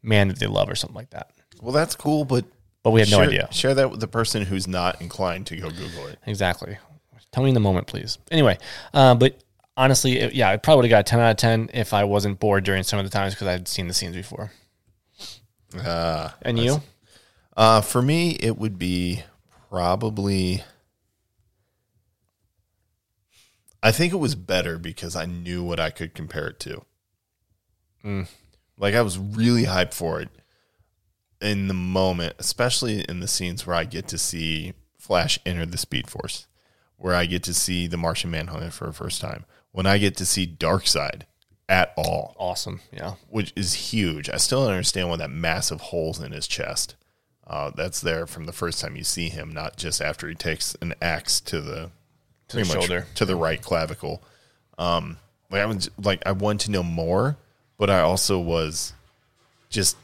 man 0.01 0.27
that 0.29 0.39
they 0.39 0.47
love 0.47 0.69
or 0.69 0.75
something 0.75 0.95
like 0.95 1.09
that. 1.09 1.31
well, 1.61 1.73
that's 1.73 1.95
cool, 1.95 2.23
but 2.23 2.45
But 2.83 2.91
we 2.91 3.01
had 3.01 3.09
no 3.11 3.17
share, 3.17 3.27
idea. 3.27 3.47
Share 3.51 3.73
that 3.75 3.91
with 3.91 3.99
the 3.99 4.07
person 4.07 4.43
who's 4.45 4.67
not 4.67 5.01
inclined 5.01 5.47
to 5.47 5.57
go 5.57 5.69
Google 5.69 6.07
it. 6.07 6.19
Exactly. 6.25 6.77
Tell 7.31 7.43
me 7.43 7.49
in 7.49 7.53
the 7.53 7.59
moment, 7.59 7.87
please. 7.87 8.17
Anyway, 8.31 8.57
uh, 8.93 9.13
but 9.15 9.37
honestly, 9.77 10.19
it, 10.19 10.33
yeah, 10.33 10.49
I 10.49 10.57
probably 10.57 10.83
would 10.83 10.91
have 10.91 11.05
got 11.05 11.07
a 11.07 11.11
10 11.11 11.19
out 11.19 11.31
of 11.31 11.37
10 11.37 11.69
if 11.73 11.93
I 11.93 12.03
wasn't 12.05 12.39
bored 12.39 12.63
during 12.63 12.83
some 12.83 12.97
of 12.99 13.05
the 13.05 13.11
times 13.11 13.33
because 13.35 13.47
I'd 13.47 13.67
seen 13.67 13.87
the 13.87 13.93
scenes 13.93 14.15
before. 14.15 14.51
Uh, 15.77 16.29
And 16.41 16.57
you? 16.57 16.81
uh, 17.55 17.81
for 17.81 18.01
me, 18.01 18.31
it 18.31 18.57
would 18.57 18.77
be 18.79 19.23
probably. 19.69 20.63
I 23.81 23.91
think 23.91 24.13
it 24.13 24.17
was 24.17 24.35
better 24.35 24.77
because 24.77 25.15
I 25.15 25.25
knew 25.25 25.63
what 25.63 25.79
I 25.79 25.89
could 25.89 26.13
compare 26.13 26.47
it 26.47 26.59
to. 26.61 26.83
Mm. 28.03 28.27
Like 28.77 28.95
I 28.95 29.01
was 29.01 29.17
really 29.17 29.63
hyped 29.63 29.93
for 29.93 30.21
it 30.21 30.29
in 31.41 31.67
the 31.67 31.73
moment, 31.73 32.35
especially 32.39 33.01
in 33.07 33.19
the 33.19 33.27
scenes 33.27 33.65
where 33.65 33.75
I 33.75 33.85
get 33.85 34.07
to 34.09 34.17
see 34.17 34.73
Flash 34.97 35.39
enter 35.45 35.65
the 35.65 35.77
Speed 35.77 36.09
Force, 36.09 36.47
where 36.97 37.15
I 37.15 37.25
get 37.25 37.43
to 37.43 37.53
see 37.53 37.87
the 37.87 37.97
Martian 37.97 38.31
Manhunter 38.31 38.71
for 38.71 38.87
the 38.87 38.93
first 38.93 39.21
time, 39.21 39.45
when 39.71 39.85
I 39.85 39.97
get 39.97 40.17
to 40.17 40.25
see 40.25 40.45
Darkseid 40.45 41.21
at 41.69 41.93
all, 41.95 42.35
Awesome. 42.37 42.81
Yeah. 42.91 43.13
which 43.29 43.53
is 43.55 43.73
huge. 43.91 44.29
I 44.29 44.37
still 44.37 44.63
don't 44.63 44.71
understand 44.73 45.09
why 45.09 45.17
that 45.17 45.29
massive 45.29 45.79
holes 45.81 46.19
in 46.19 46.31
his 46.31 46.47
chest. 46.47 46.95
Uh, 47.47 47.71
that's 47.75 48.01
there 48.01 48.27
from 48.27 48.45
the 48.45 48.51
first 48.51 48.79
time 48.81 48.95
you 48.95 49.03
see 49.03 49.29
him, 49.29 49.51
not 49.51 49.77
just 49.77 50.01
after 50.01 50.27
he 50.27 50.35
takes 50.35 50.75
an 50.81 50.93
axe 51.01 51.39
to 51.41 51.61
the 51.61 51.91
To 52.49 52.57
the 52.57 52.63
pretty 52.63 52.77
much 52.77 52.87
shoulder. 52.87 53.07
to 53.15 53.25
the 53.25 53.35
right 53.35 53.61
clavicle. 53.61 54.21
Um, 54.77 55.17
like 55.49 55.61
I 55.61 55.65
was 55.65 55.89
like 56.01 56.21
I 56.25 56.31
wanted 56.31 56.65
to 56.65 56.71
know 56.71 56.83
more, 56.83 57.37
but 57.77 57.89
I 57.89 58.01
also 58.01 58.39
was 58.39 58.93
just 59.69 59.97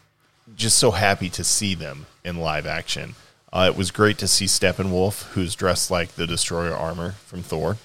just 0.55 0.77
so 0.77 0.91
happy 0.91 1.29
to 1.31 1.43
see 1.43 1.75
them 1.75 2.05
in 2.23 2.37
live 2.37 2.65
action. 2.65 3.15
Uh, 3.51 3.69
it 3.71 3.77
was 3.77 3.89
great 3.89 4.17
to 4.17 4.27
see 4.27 4.45
Steppenwolf, 4.45 5.23
who's 5.31 5.55
dressed 5.55 5.89
like 5.89 6.09
the 6.15 6.27
Destroyer 6.27 6.75
armor 6.75 7.11
from 7.25 7.41
Thor. 7.41 7.77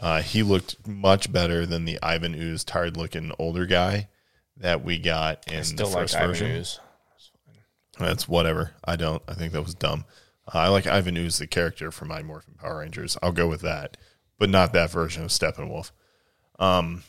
Uh, 0.00 0.22
he 0.22 0.42
looked 0.42 0.86
much 0.86 1.30
better 1.32 1.66
than 1.66 1.84
the 1.84 1.98
Ivan 2.02 2.34
Ooze 2.34 2.64
tired 2.64 2.96
looking 2.96 3.32
older 3.38 3.66
guy 3.66 4.08
that 4.56 4.82
we 4.82 4.98
got 4.98 5.50
in 5.50 5.76
the 5.76 5.84
like 5.84 5.94
first 5.94 6.16
Ivan 6.16 6.28
version. 6.28 6.50
Ooze. 6.52 6.80
That's 7.98 8.28
whatever. 8.28 8.72
I 8.84 8.96
don't. 8.96 9.22
I 9.28 9.34
think 9.34 9.52
that 9.52 9.62
was 9.62 9.74
dumb. 9.74 10.04
Uh, 10.52 10.58
I 10.58 10.68
like 10.68 10.86
Ivan 10.86 11.16
Ooze, 11.16 11.38
the 11.38 11.46
character 11.46 11.90
from 11.90 12.08
My 12.08 12.22
Morphin 12.22 12.54
Power 12.54 12.78
Rangers. 12.78 13.16
I'll 13.22 13.32
go 13.32 13.48
with 13.48 13.62
that, 13.62 13.96
but 14.38 14.50
not 14.50 14.72
that 14.72 14.90
version 14.90 15.24
of 15.24 15.30
Steppenwolf. 15.30 15.90
Um, 16.58 17.02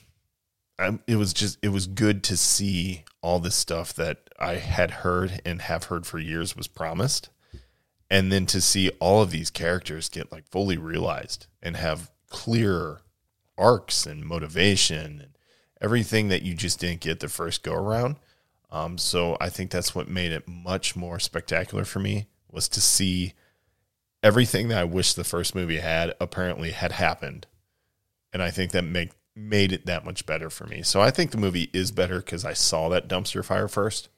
I, 0.79 0.99
it 1.07 1.15
was 1.15 1.33
just 1.33 1.57
it 1.61 1.69
was 1.69 1.87
good 1.87 2.23
to 2.25 2.37
see 2.37 3.03
all 3.21 3.39
this 3.39 3.55
stuff 3.55 3.93
that 3.93 4.29
I 4.39 4.55
had 4.55 4.91
heard 4.91 5.41
and 5.45 5.61
have 5.61 5.85
heard 5.85 6.05
for 6.05 6.19
years 6.19 6.55
was 6.55 6.67
promised, 6.67 7.29
and 8.09 8.31
then 8.31 8.45
to 8.47 8.61
see 8.61 8.89
all 8.99 9.21
of 9.21 9.31
these 9.31 9.49
characters 9.49 10.09
get 10.09 10.31
like 10.31 10.47
fully 10.49 10.77
realized 10.77 11.47
and 11.61 11.77
have 11.77 12.11
clear 12.29 13.01
arcs 13.57 14.05
and 14.05 14.25
motivation 14.25 15.21
and 15.21 15.29
everything 15.81 16.27
that 16.29 16.41
you 16.41 16.53
just 16.53 16.79
didn't 16.79 17.01
get 17.01 17.19
the 17.19 17.29
first 17.29 17.63
go 17.63 17.73
around. 17.73 18.17
Um, 18.71 18.97
so 18.97 19.37
I 19.39 19.49
think 19.49 19.71
that's 19.71 19.95
what 19.95 20.09
made 20.09 20.31
it 20.31 20.47
much 20.47 20.95
more 20.95 21.19
spectacular 21.19 21.85
for 21.85 21.99
me 21.99 22.27
was 22.51 22.67
to 22.69 22.81
see 22.81 23.33
everything 24.23 24.67
that 24.69 24.77
I 24.77 24.83
wish 24.83 25.13
the 25.13 25.23
first 25.23 25.55
movie 25.55 25.77
had 25.77 26.13
apparently 26.19 26.71
had 26.71 26.93
happened, 26.93 27.47
and 28.33 28.41
I 28.41 28.51
think 28.51 28.71
that 28.71 28.83
make 28.83 29.11
made 29.37 29.71
it 29.71 29.85
that 29.85 30.03
much 30.03 30.25
better 30.25 30.49
for 30.49 30.65
me. 30.65 30.81
So 30.81 30.99
I 30.99 31.11
think 31.11 31.31
the 31.31 31.37
movie 31.37 31.69
is 31.71 31.91
better 31.91 32.17
because 32.17 32.43
I 32.43 32.53
saw 32.53 32.89
that 32.89 33.07
dumpster 33.07 33.45
fire 33.45 33.67
first. 33.67 34.09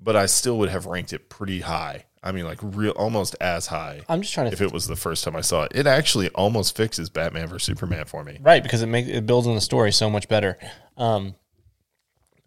But 0.00 0.16
I 0.16 0.24
still 0.24 0.56
would 0.58 0.70
have 0.70 0.86
ranked 0.86 1.12
it 1.12 1.28
pretty 1.28 1.60
high. 1.60 2.06
I 2.22 2.32
mean, 2.32 2.44
like 2.44 2.58
real, 2.62 2.92
almost 2.92 3.36
as 3.40 3.66
high. 3.66 4.00
I'm 4.08 4.22
just 4.22 4.32
trying 4.32 4.46
to 4.46 4.52
if 4.52 4.62
it 4.62 4.72
was 4.72 4.86
the 4.86 4.96
first 4.96 5.24
time 5.24 5.36
I 5.36 5.42
saw 5.42 5.64
it, 5.64 5.72
it 5.74 5.86
actually 5.86 6.28
almost 6.30 6.76
fixes 6.76 7.10
Batman 7.10 7.48
vs 7.48 7.64
Superman 7.64 8.06
for 8.06 8.24
me. 8.24 8.38
Right, 8.40 8.62
because 8.62 8.82
it 8.82 8.86
makes 8.86 9.08
it 9.08 9.26
builds 9.26 9.46
on 9.46 9.54
the 9.54 9.60
story 9.60 9.92
so 9.92 10.08
much 10.08 10.28
better. 10.28 10.58
Um, 10.96 11.34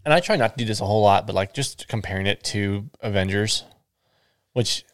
and 0.05 0.13
I 0.13 0.19
try 0.19 0.35
not 0.35 0.57
to 0.57 0.63
do 0.63 0.65
this 0.65 0.81
a 0.81 0.85
whole 0.85 1.01
lot, 1.01 1.25
but 1.27 1.35
like 1.35 1.53
just 1.53 1.87
comparing 1.87 2.27
it 2.27 2.43
to 2.45 2.89
Avengers, 3.01 3.63
which 4.53 4.85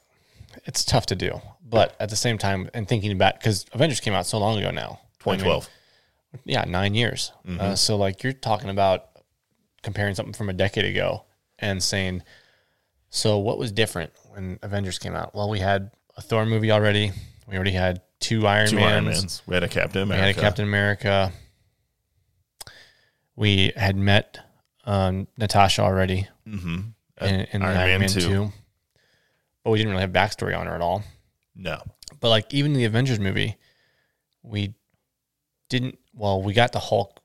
it's 0.66 0.84
tough 0.86 1.06
to 1.08 1.16
do. 1.16 1.42
But 1.64 1.96
at 2.00 2.10
the 2.10 2.16
same 2.16 2.38
time, 2.38 2.70
and 2.74 2.88
thinking 2.88 3.12
about 3.12 3.40
because 3.40 3.66
Avengers 3.74 4.00
came 4.00 4.14
out 4.14 4.26
so 4.26 4.40
long 4.40 4.58
ago 4.58 4.72
now, 4.72 5.00
2012. 5.20 5.70
I 6.34 6.38
mean, 6.38 6.42
yeah, 6.46 6.64
nine 6.66 6.94
years. 6.96 7.32
Uh, 7.60 7.76
so 7.76 7.98
like 7.98 8.24
you're 8.24 8.34
talking 8.34 8.70
about 8.70 9.06
comparing 9.84 10.16
something 10.16 10.34
from 10.34 10.50
a 10.50 10.54
decade 10.54 10.86
ago 10.86 11.26
and 11.58 11.82
saying, 11.82 12.24
so 13.10 13.38
what 13.40 13.58
was 13.58 13.72
different 13.72 14.12
when 14.32 14.60
Avengers 14.62 15.00
came 15.00 15.16
out? 15.16 15.34
Well, 15.34 15.50
we 15.50 15.60
had 15.60 15.92
a 16.18 16.22
Thor 16.22 16.46
movie 16.46 16.72
already. 16.72 17.12
We 17.48 17.56
already 17.56 17.72
had 17.72 18.02
two 18.20 18.46
Iron 18.46 18.68
Two 18.68 18.76
Mans. 18.76 18.92
Iron 18.92 19.06
Mans. 19.06 19.42
We 19.48 19.54
had 19.56 19.64
a 19.64 19.68
Captain 19.68 20.04
America. 20.04 20.22
We 20.22 20.28
had 20.28 20.38
a 20.38 20.42
Captain 20.42 20.66
America. 20.66 21.32
We 23.36 23.72
had 23.76 23.96
met 23.96 24.38
um, 24.90 25.28
Natasha 25.38 25.82
already 25.84 26.28
Mm-hmm. 26.48 26.80
in, 27.26 27.36
in 27.52 27.62
Iron, 27.62 28.00
Man, 28.00 28.10
2. 28.10 28.52
But 29.64 29.72
we 29.72 29.78
didn't 29.78 29.92
really 29.92 30.02
have 30.02 30.12
backstory 30.12 30.58
on 30.58 30.66
her 30.68 30.74
at 30.74 30.82
all. 30.82 31.04
No. 31.56 31.82
But 32.20 32.30
like 32.30 32.54
even 32.54 32.72
in 32.72 32.78
the 32.78 32.86
Avengers 32.86 33.20
movie, 33.20 33.56
we 34.42 34.74
didn't 35.70 36.00
well, 36.16 36.42
we 36.42 36.54
got 36.54 36.72
the 36.72 36.80
Hulk 36.80 37.20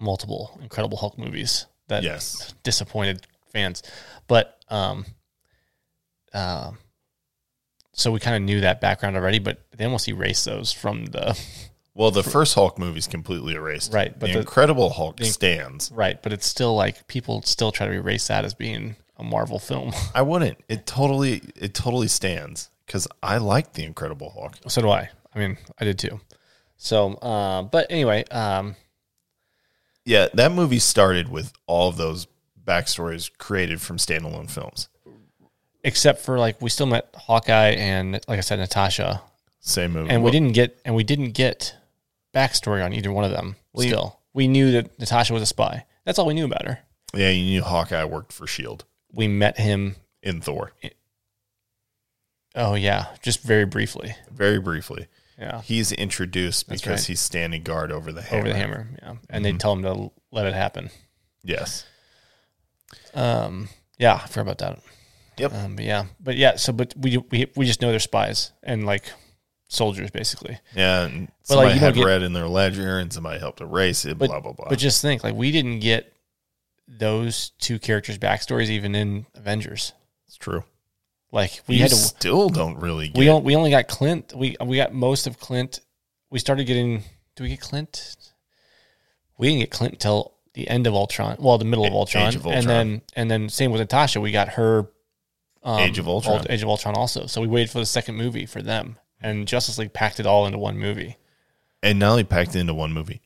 multiple 0.00 0.58
Incredible 0.62 0.96
Hulk 0.98 1.18
movies 1.18 1.66
that 1.88 2.02
Yes. 2.02 2.54
disappointed 2.64 3.26
fans. 3.52 3.82
But 4.26 4.58
um 4.68 5.04
um 6.34 6.78
so 7.94 8.10
we 8.10 8.18
kind 8.18 8.34
of 8.36 8.42
knew 8.42 8.62
that 8.62 8.80
background 8.80 9.16
already, 9.16 9.38
but 9.38 9.60
they 9.76 9.84
almost 9.84 10.08
erased 10.08 10.46
those 10.46 10.72
from 10.72 11.04
the 11.06 11.38
Well, 11.94 12.10
the 12.10 12.22
first 12.22 12.54
Hulk 12.54 12.78
movie 12.78 12.98
is 12.98 13.06
completely 13.06 13.54
erased. 13.54 13.92
Right, 13.92 14.18
but 14.18 14.28
the, 14.28 14.32
the- 14.34 14.38
Incredible 14.40 14.90
Hulk 14.90 15.22
stands. 15.22 15.90
Right, 15.92 16.22
but 16.22 16.32
it's 16.32 16.46
still 16.46 16.74
like 16.74 17.06
people 17.06 17.42
still 17.42 17.70
try 17.72 17.86
to 17.86 17.92
erase 17.92 18.28
that 18.28 18.44
as 18.46 18.54
being 18.54 18.96
a 19.18 19.22
Marvel 19.24 19.58
film. 19.58 19.92
I 20.14 20.22
wouldn't. 20.22 20.58
It 20.68 20.86
totally, 20.86 21.42
it 21.56 21.74
totally 21.74 22.08
stands 22.08 22.70
because 22.86 23.06
I 23.22 23.36
like 23.38 23.74
the 23.74 23.84
Incredible 23.84 24.30
Hulk. 24.30 24.54
so 24.68 24.80
do 24.80 24.88
I. 24.90 25.10
I 25.34 25.38
mean, 25.38 25.58
I 25.78 25.84
did 25.84 25.98
too. 25.98 26.20
So, 26.78 27.14
uh, 27.14 27.62
but 27.62 27.86
anyway, 27.90 28.24
um, 28.30 28.74
Yeah, 30.04 30.28
that 30.34 30.50
movie 30.52 30.78
started 30.78 31.28
with 31.28 31.52
all 31.66 31.88
of 31.88 31.96
those 31.96 32.26
backstories 32.64 33.30
created 33.38 33.80
from 33.80 33.98
standalone 33.98 34.50
films. 34.50 34.88
except 35.84 36.22
for 36.22 36.38
like 36.38 36.60
we 36.62 36.70
still 36.70 36.86
met 36.86 37.08
Hawkeye 37.14 37.70
and 37.70 38.12
like 38.28 38.38
I 38.38 38.40
said, 38.40 38.58
Natasha, 38.58 39.20
Same 39.60 39.92
movie. 39.92 40.10
and 40.10 40.22
we 40.22 40.24
Well, 40.24 40.32
didn't 40.32 40.52
get 40.52 40.78
and 40.84 40.94
we 40.94 41.04
didn't 41.04 41.32
get 41.32 41.76
backstory 42.34 42.84
on 42.84 42.92
either 42.92 43.12
one 43.12 43.24
of 43.24 43.30
them. 43.30 43.56
Still, 43.76 44.20
we 44.32 44.48
knew 44.48 44.70
that 44.72 44.98
Natasha 44.98 45.32
was 45.32 45.42
a 45.42 45.46
spy. 45.46 45.84
That's 46.04 46.18
all 46.18 46.26
we 46.26 46.34
knew 46.34 46.44
about 46.44 46.66
her. 46.66 46.78
Yeah, 47.14 47.30
you 47.30 47.44
knew 47.44 47.62
Hawkeye 47.62 48.04
worked 48.04 48.32
for 48.32 48.46
Shield 48.46 48.84
We 49.12 49.28
met 49.28 49.58
him. 49.58 49.96
In 50.22 50.40
Thor 50.40 50.72
Oh 52.54 52.74
yeah, 52.74 53.06
just 53.22 53.42
very 53.42 53.64
briefly. 53.64 54.14
very 54.30 54.58
briefly. 54.60 55.08
Yeah, 55.38 55.62
He's 55.62 55.90
introduced 55.90 56.68
That's 56.68 56.80
because 56.82 57.00
right. 57.00 57.06
he's 57.08 57.20
standing 57.20 57.62
guard 57.62 57.90
over 57.90 58.12
the 58.12 58.22
hammer. 58.22 58.40
over 58.42 58.48
the 58.50 58.54
hammer. 58.54 58.88
Yeah, 59.02 59.08
and 59.10 59.18
Mm-hmm. 59.28 59.42
they 59.42 59.52
tell 59.58 59.72
him 59.72 59.82
to 59.82 60.10
let 60.30 60.46
it 60.46 60.54
happen. 60.54 60.90
Yes. 61.42 61.84
Um, 63.14 63.68
yeah, 63.98 64.20
I 64.22 64.26
forgot 64.28 64.40
about 64.42 64.58
that. 64.58 64.78
Yep. 65.38 65.52
Um, 65.54 65.76
but 65.76 65.84
yeah, 65.84 66.04
but 66.20 66.36
yeah. 66.36 66.56
So, 66.56 66.72
but 66.72 66.94
we 66.96 67.16
we 67.16 67.50
we 67.56 67.64
just 67.66 67.80
know 67.80 67.90
they're 67.90 67.98
spies 67.98 68.52
and 68.62 68.84
like 68.86 69.04
soldiers, 69.72 70.10
basically. 70.10 70.58
Yeah, 70.76 71.02
and 71.06 71.26
But, 71.48 71.56
like, 71.56 71.64
somebody 71.70 71.74
you 71.74 71.80
had 71.80 71.94
get- 71.94 72.04
red 72.06 72.22
in 72.22 72.32
their 72.32 72.48
ledger, 72.48 72.98
and 72.98 73.12
somebody 73.12 73.38
helped 73.38 73.60
erase 73.60 74.04
it. 74.04 74.18
But 74.18 74.28
blah 74.28 74.40
blah 74.40 74.52
blah. 74.52 74.68
but 74.68 74.78
just 74.78 75.02
think, 75.02 75.24
like 75.24 75.34
we 75.34 75.50
didn't 75.50 75.80
get 75.80 76.12
those 76.88 77.50
two 77.58 77.78
characters' 77.78 78.18
backstories 78.18 78.68
even 78.68 78.94
in 78.94 79.26
Avengers. 79.34 79.92
it's 80.26 80.36
true. 80.36 80.64
Like 81.30 81.60
we 81.66 81.76
We 81.76 81.80
had 81.80 81.90
to. 81.90 81.96
still 81.96 82.48
don't 82.50 82.78
really 82.78 83.08
get. 83.08 83.16
We 83.18 83.24
don't. 83.24 83.44
We 83.44 83.56
only 83.56 83.70
got 83.70 83.88
Clint. 83.88 84.32
We 84.36 84.56
we 84.64 84.76
got 84.76 84.92
most 84.92 85.26
of 85.26 85.38
Clint. 85.38 85.80
We 86.30 86.38
started 86.38 86.64
getting. 86.66 87.04
Do 87.36 87.44
we 87.44 87.48
get 87.50 87.60
Clint? 87.60 88.16
We 89.38 89.48
didn't 89.48 89.60
get 89.60 89.70
Clint 89.70 89.94
until 89.94 90.34
the 90.52 90.68
end 90.68 90.86
of 90.86 90.92
Ultron. 90.94 91.36
Well, 91.40 91.56
the 91.56 91.64
middle 91.64 91.84
of 91.84 91.92
Age 91.92 91.96
Ultron, 91.96 92.36
of 92.36 92.46
and 92.46 92.68
then 92.68 93.02
and 93.16 93.30
then 93.30 93.48
same 93.48 93.70
with 93.72 93.80
Natasha. 93.80 94.20
We 94.20 94.30
got 94.30 94.50
her. 94.50 94.90
Um, 95.62 95.78
Age 95.78 95.98
of 95.98 96.06
Ultron. 96.08 96.44
Age 96.50 96.62
of 96.62 96.68
Ultron 96.68 96.94
also. 96.96 97.26
So 97.26 97.40
we 97.40 97.46
waited 97.46 97.70
for 97.70 97.78
the 97.78 97.86
second 97.86 98.16
movie 98.16 98.44
for 98.46 98.60
them, 98.60 98.98
and 99.22 99.46
Justice 99.48 99.78
League 99.78 99.92
packed 99.92 100.20
it 100.20 100.26
all 100.26 100.46
into 100.46 100.58
one 100.58 100.78
movie. 100.78 101.16
and 101.82 101.98
not 101.98 102.10
only 102.10 102.24
packed 102.24 102.54
it 102.54 102.60
into 102.60 102.74
one 102.74 102.92
movie, 102.92 103.20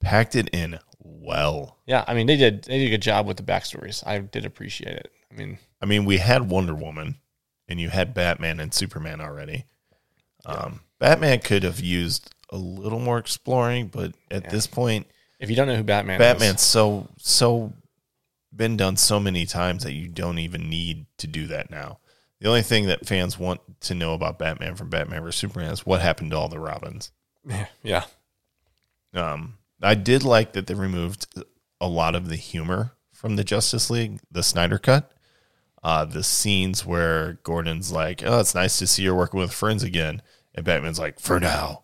packed 0.00 0.34
it 0.34 0.48
in 0.52 0.78
well. 0.98 1.78
Yeah, 1.86 2.04
I 2.06 2.14
mean 2.14 2.26
they 2.26 2.36
did 2.36 2.64
they 2.64 2.78
did 2.78 2.86
a 2.86 2.90
good 2.90 3.02
job 3.02 3.26
with 3.26 3.36
the 3.36 3.42
backstories. 3.42 4.06
I 4.06 4.18
did 4.18 4.44
appreciate 4.46 4.96
it. 4.96 5.12
I 5.30 5.34
mean, 5.34 5.58
I 5.80 5.86
mean, 5.86 6.04
we 6.04 6.18
had 6.18 6.50
Wonder 6.50 6.74
Woman, 6.74 7.16
and 7.68 7.80
you 7.80 7.88
had 7.88 8.12
Batman 8.14 8.60
and 8.60 8.72
Superman 8.74 9.20
already. 9.20 9.64
Um, 10.44 10.80
Batman 10.98 11.38
could 11.40 11.62
have 11.62 11.80
used 11.80 12.34
a 12.50 12.56
little 12.56 12.98
more 13.00 13.18
exploring, 13.18 13.86
but 13.88 14.12
at 14.30 14.50
this 14.50 14.66
point, 14.66 15.06
if 15.40 15.48
you 15.48 15.56
don't 15.56 15.66
know 15.68 15.76
who 15.76 15.82
Batman, 15.84 16.18
Batman's 16.18 16.60
is, 16.60 16.66
so 16.66 17.08
so 17.18 17.72
been 18.54 18.76
done 18.76 18.96
so 18.98 19.18
many 19.18 19.46
times 19.46 19.84
that 19.84 19.92
you 19.92 20.08
don't 20.08 20.38
even 20.38 20.68
need 20.68 21.06
to 21.16 21.26
do 21.26 21.46
that 21.46 21.70
now. 21.70 21.98
The 22.42 22.48
only 22.48 22.62
thing 22.62 22.86
that 22.86 23.06
fans 23.06 23.38
want 23.38 23.60
to 23.82 23.94
know 23.94 24.14
about 24.14 24.36
Batman 24.40 24.74
from 24.74 24.90
Batman 24.90 25.22
vs. 25.22 25.36
Superman 25.38 25.70
is 25.72 25.86
what 25.86 26.00
happened 26.00 26.32
to 26.32 26.36
all 26.36 26.48
the 26.48 26.58
Robins. 26.58 27.12
yeah, 27.84 28.04
Um, 29.14 29.58
I 29.80 29.94
did 29.94 30.24
like 30.24 30.52
that 30.54 30.66
they 30.66 30.74
removed 30.74 31.26
a 31.80 31.86
lot 31.86 32.16
of 32.16 32.28
the 32.28 32.34
humor 32.36 32.92
from 33.12 33.36
the 33.36 33.44
Justice 33.44 33.90
League, 33.90 34.18
the 34.28 34.42
Snyder 34.42 34.78
cut. 34.78 35.12
Uh, 35.84 36.04
the 36.04 36.24
scenes 36.24 36.84
where 36.84 37.34
Gordon's 37.44 37.92
like, 37.92 38.24
"Oh, 38.24 38.40
it's 38.40 38.54
nice 38.56 38.76
to 38.78 38.86
see 38.88 39.02
you're 39.04 39.14
working 39.14 39.38
with 39.38 39.52
friends 39.52 39.84
again," 39.84 40.20
and 40.54 40.64
Batman's 40.64 40.98
like, 40.98 41.20
"For 41.20 41.38
now," 41.38 41.82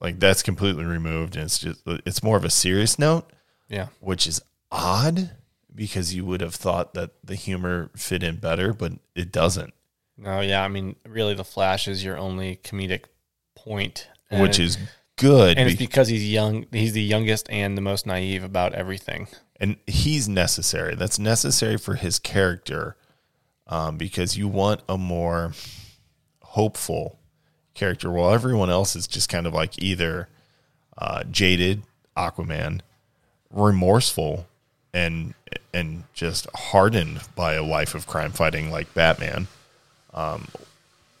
like 0.00 0.20
that's 0.20 0.42
completely 0.42 0.84
removed, 0.84 1.36
and 1.36 1.44
it's 1.44 1.58
just 1.58 1.80
it's 1.86 2.22
more 2.22 2.36
of 2.38 2.44
a 2.44 2.50
serious 2.50 2.98
note, 2.98 3.30
yeah, 3.68 3.88
which 4.00 4.26
is 4.26 4.40
odd 4.70 5.30
because 5.74 6.14
you 6.14 6.24
would 6.24 6.40
have 6.40 6.54
thought 6.54 6.94
that 6.94 7.10
the 7.24 7.34
humor 7.34 7.90
fit 7.96 8.22
in 8.22 8.36
better, 8.36 8.72
but 8.72 8.92
it 9.14 9.30
doesn't, 9.32 9.72
no, 10.16 10.40
yeah. 10.40 10.62
I 10.62 10.68
mean, 10.68 10.96
really, 11.06 11.34
the 11.34 11.44
Flash 11.44 11.88
is 11.88 12.04
your 12.04 12.18
only 12.18 12.60
comedic 12.62 13.04
point, 13.54 14.08
which 14.30 14.58
is 14.58 14.76
good. 15.16 15.56
and 15.56 15.68
it's 15.68 15.78
because 15.78 16.08
he's 16.08 16.28
young. 16.30 16.66
He's 16.72 16.92
the 16.92 17.02
youngest 17.02 17.48
and 17.50 17.76
the 17.76 17.82
most 17.82 18.06
naive 18.06 18.44
about 18.44 18.74
everything. 18.74 19.28
and 19.58 19.76
he's 19.86 20.28
necessary. 20.28 20.94
That's 20.94 21.18
necessary 21.18 21.78
for 21.78 21.94
his 21.94 22.18
character, 22.18 22.96
um, 23.66 23.96
because 23.96 24.36
you 24.36 24.46
want 24.48 24.82
a 24.88 24.98
more 24.98 25.52
hopeful 26.42 27.18
character, 27.74 28.10
while 28.10 28.32
everyone 28.34 28.68
else 28.68 28.94
is 28.96 29.06
just 29.06 29.28
kind 29.30 29.46
of 29.46 29.54
like 29.54 29.80
either 29.82 30.28
uh, 30.98 31.24
jaded 31.30 31.82
Aquaman, 32.16 32.80
remorseful, 33.50 34.46
and 34.92 35.34
and 35.72 36.04
just 36.14 36.46
hardened 36.54 37.20
by 37.36 37.54
a 37.54 37.62
life 37.62 37.94
of 37.94 38.06
crime 38.06 38.32
fighting 38.32 38.70
like 38.70 38.92
Batman. 38.94 39.46
Um, 40.12 40.48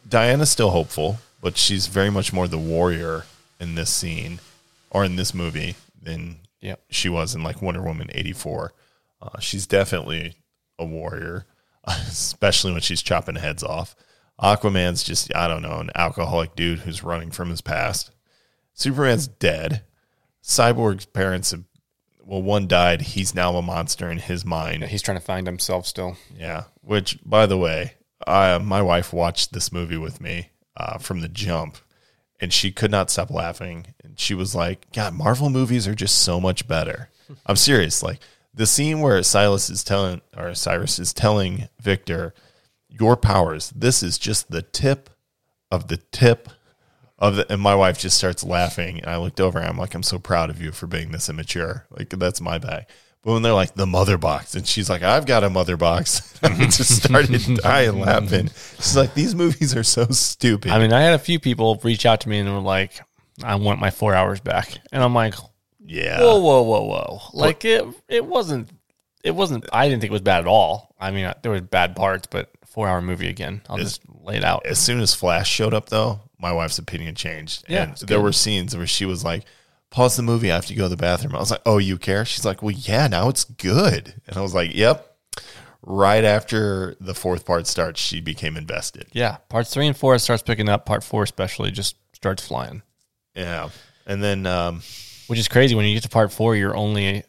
Diana's 0.08 0.50
still 0.50 0.70
hopeful, 0.70 1.18
but 1.40 1.56
she's 1.56 1.86
very 1.86 2.10
much 2.10 2.32
more 2.32 2.48
the 2.48 2.58
warrior 2.58 3.24
in 3.60 3.74
this 3.76 3.90
scene 3.90 4.40
or 4.90 5.04
in 5.04 5.16
this 5.16 5.32
movie 5.34 5.76
than 6.02 6.36
Yep. 6.62 6.80
she 6.90 7.08
was 7.08 7.34
in 7.34 7.42
like 7.42 7.62
Wonder 7.62 7.80
Woman 7.82 8.10
84. 8.12 8.72
Uh, 9.22 9.38
she's 9.38 9.66
definitely 9.66 10.34
a 10.78 10.84
warrior, 10.84 11.46
especially 11.84 12.72
when 12.72 12.80
she's 12.82 13.02
chopping 13.02 13.36
heads 13.36 13.62
off. 13.62 13.94
Aquaman's 14.40 15.02
just, 15.02 15.34
I 15.34 15.48
don't 15.48 15.62
know, 15.62 15.78
an 15.78 15.90
alcoholic 15.94 16.56
dude 16.56 16.80
who's 16.80 17.04
running 17.04 17.30
from 17.30 17.50
his 17.50 17.60
past. 17.60 18.10
Superman's 18.74 19.28
dead. 19.28 19.82
Cyborg's 20.42 21.04
parents 21.06 21.50
have, 21.50 21.64
well, 22.30 22.42
one 22.42 22.68
died. 22.68 23.02
He's 23.02 23.34
now 23.34 23.56
a 23.56 23.62
monster 23.62 24.08
in 24.08 24.18
his 24.18 24.44
mind. 24.44 24.84
He's 24.84 25.02
trying 25.02 25.18
to 25.18 25.24
find 25.24 25.48
himself 25.48 25.84
still. 25.84 26.16
Yeah. 26.38 26.64
Which, 26.80 27.18
by 27.24 27.46
the 27.46 27.58
way, 27.58 27.94
I, 28.24 28.56
my 28.58 28.80
wife 28.82 29.12
watched 29.12 29.52
this 29.52 29.72
movie 29.72 29.96
with 29.96 30.20
me 30.20 30.50
uh, 30.76 30.98
from 30.98 31.22
the 31.22 31.28
jump, 31.28 31.78
and 32.40 32.52
she 32.52 32.70
could 32.70 32.92
not 32.92 33.10
stop 33.10 33.30
laughing. 33.32 33.94
And 34.04 34.16
she 34.16 34.34
was 34.34 34.54
like, 34.54 34.92
"God, 34.92 35.12
Marvel 35.12 35.50
movies 35.50 35.88
are 35.88 35.94
just 35.96 36.18
so 36.18 36.40
much 36.40 36.68
better." 36.68 37.08
I'm 37.46 37.56
serious. 37.56 38.00
Like 38.00 38.20
the 38.54 38.64
scene 38.64 39.00
where 39.00 39.20
Silas 39.24 39.68
is 39.68 39.82
telling, 39.82 40.20
or 40.36 40.54
Cyrus 40.54 41.00
is 41.00 41.12
telling 41.12 41.68
Victor, 41.80 42.32
"Your 42.88 43.16
powers. 43.16 43.70
This 43.70 44.04
is 44.04 44.18
just 44.18 44.52
the 44.52 44.62
tip 44.62 45.10
of 45.68 45.88
the 45.88 45.96
tip 45.96 46.48
of 47.20 47.36
the, 47.36 47.52
and 47.52 47.60
my 47.60 47.74
wife 47.74 47.98
just 47.98 48.16
starts 48.16 48.42
laughing. 48.42 49.00
And 49.00 49.10
I 49.10 49.16
looked 49.18 49.40
over 49.40 49.58
and 49.58 49.68
I'm 49.68 49.76
like, 49.76 49.94
I'm 49.94 50.02
so 50.02 50.18
proud 50.18 50.50
of 50.50 50.60
you 50.60 50.72
for 50.72 50.86
being 50.86 51.10
this 51.10 51.28
immature. 51.28 51.86
Like 51.90 52.08
that's 52.10 52.40
my 52.40 52.58
bag. 52.58 52.86
But 53.22 53.32
when 53.32 53.42
they're 53.42 53.52
like 53.52 53.74
the 53.74 53.86
mother 53.86 54.16
box, 54.16 54.54
and 54.54 54.66
she's 54.66 54.88
like, 54.88 55.02
I've 55.02 55.26
got 55.26 55.44
a 55.44 55.50
mother 55.50 55.76
box, 55.76 56.38
I 56.42 56.48
just 56.54 57.02
started 57.04 57.42
dying 57.62 58.00
laughing. 58.00 58.48
She's 58.76 58.96
like, 58.96 59.12
these 59.12 59.34
movies 59.34 59.76
are 59.76 59.84
so 59.84 60.06
stupid. 60.06 60.70
I 60.70 60.78
mean, 60.78 60.92
I 60.92 61.02
had 61.02 61.14
a 61.14 61.18
few 61.18 61.38
people 61.38 61.78
reach 61.84 62.06
out 62.06 62.22
to 62.22 62.30
me 62.30 62.38
and 62.38 62.50
were 62.50 62.60
like, 62.60 62.98
"I 63.44 63.56
want 63.56 63.78
my 63.78 63.90
four 63.90 64.14
hours 64.14 64.40
back," 64.40 64.78
and 64.90 65.02
I'm 65.02 65.14
like, 65.14 65.34
yeah. 65.84 66.18
"Whoa, 66.18 66.40
whoa, 66.40 66.62
whoa, 66.62 66.82
whoa!" 66.84 67.20
Like 67.34 67.66
it, 67.66 67.84
it 68.08 68.24
wasn't, 68.24 68.70
it 69.22 69.32
wasn't. 69.32 69.66
I 69.70 69.86
didn't 69.86 70.00
think 70.00 70.12
it 70.12 70.14
was 70.14 70.22
bad 70.22 70.40
at 70.40 70.46
all. 70.46 70.94
I 70.98 71.10
mean, 71.10 71.30
there 71.42 71.52
was 71.52 71.60
bad 71.60 71.94
parts, 71.96 72.26
but 72.26 72.50
four 72.64 72.88
hour 72.88 73.02
movie 73.02 73.28
again. 73.28 73.60
I'll 73.68 73.76
just 73.76 74.00
lay 74.08 74.38
it 74.38 74.44
out. 74.44 74.64
As 74.64 74.78
soon 74.78 75.00
as 75.00 75.14
Flash 75.14 75.50
showed 75.50 75.74
up, 75.74 75.90
though, 75.90 76.20
my 76.40 76.52
wife's 76.52 76.78
opinion 76.78 77.14
changed. 77.14 77.64
Yeah, 77.68 77.84
and 77.84 77.96
there 77.98 78.20
were 78.20 78.32
scenes 78.32 78.76
where 78.76 78.86
she 78.86 79.04
was 79.04 79.24
like, 79.24 79.44
pause 79.90 80.16
the 80.16 80.22
movie. 80.22 80.50
I 80.50 80.54
have 80.54 80.66
to 80.66 80.74
go 80.74 80.84
to 80.84 80.88
the 80.88 80.96
bathroom. 80.96 81.34
I 81.34 81.40
was 81.40 81.50
like, 81.50 81.62
oh, 81.66 81.78
you 81.78 81.98
care? 81.98 82.24
She's 82.24 82.44
like, 82.44 82.62
well, 82.62 82.70
yeah, 82.72 83.06
now 83.06 83.28
it's 83.28 83.44
good. 83.44 84.14
And 84.26 84.36
I 84.36 84.40
was 84.40 84.54
like, 84.54 84.74
yep. 84.74 85.06
Right 85.82 86.24
after 86.24 86.94
the 87.00 87.14
fourth 87.14 87.46
part 87.46 87.66
starts, 87.66 88.00
she 88.00 88.20
became 88.20 88.58
invested. 88.58 89.06
Yeah, 89.12 89.38
parts 89.48 89.72
three 89.72 89.86
and 89.86 89.96
four 89.96 90.18
starts 90.18 90.42
picking 90.42 90.68
up. 90.68 90.84
Part 90.84 91.02
four 91.02 91.22
especially 91.22 91.70
just 91.70 91.96
starts 92.12 92.46
flying, 92.46 92.82
Yeah. 93.34 93.70
And 94.06 94.22
then 94.22 94.44
um, 94.46 94.82
which 95.28 95.38
is 95.38 95.48
crazy. 95.48 95.74
When 95.74 95.86
you 95.86 95.94
get 95.94 96.02
to 96.02 96.10
part 96.10 96.32
four, 96.32 96.54
you're 96.54 96.76
only 96.76 97.24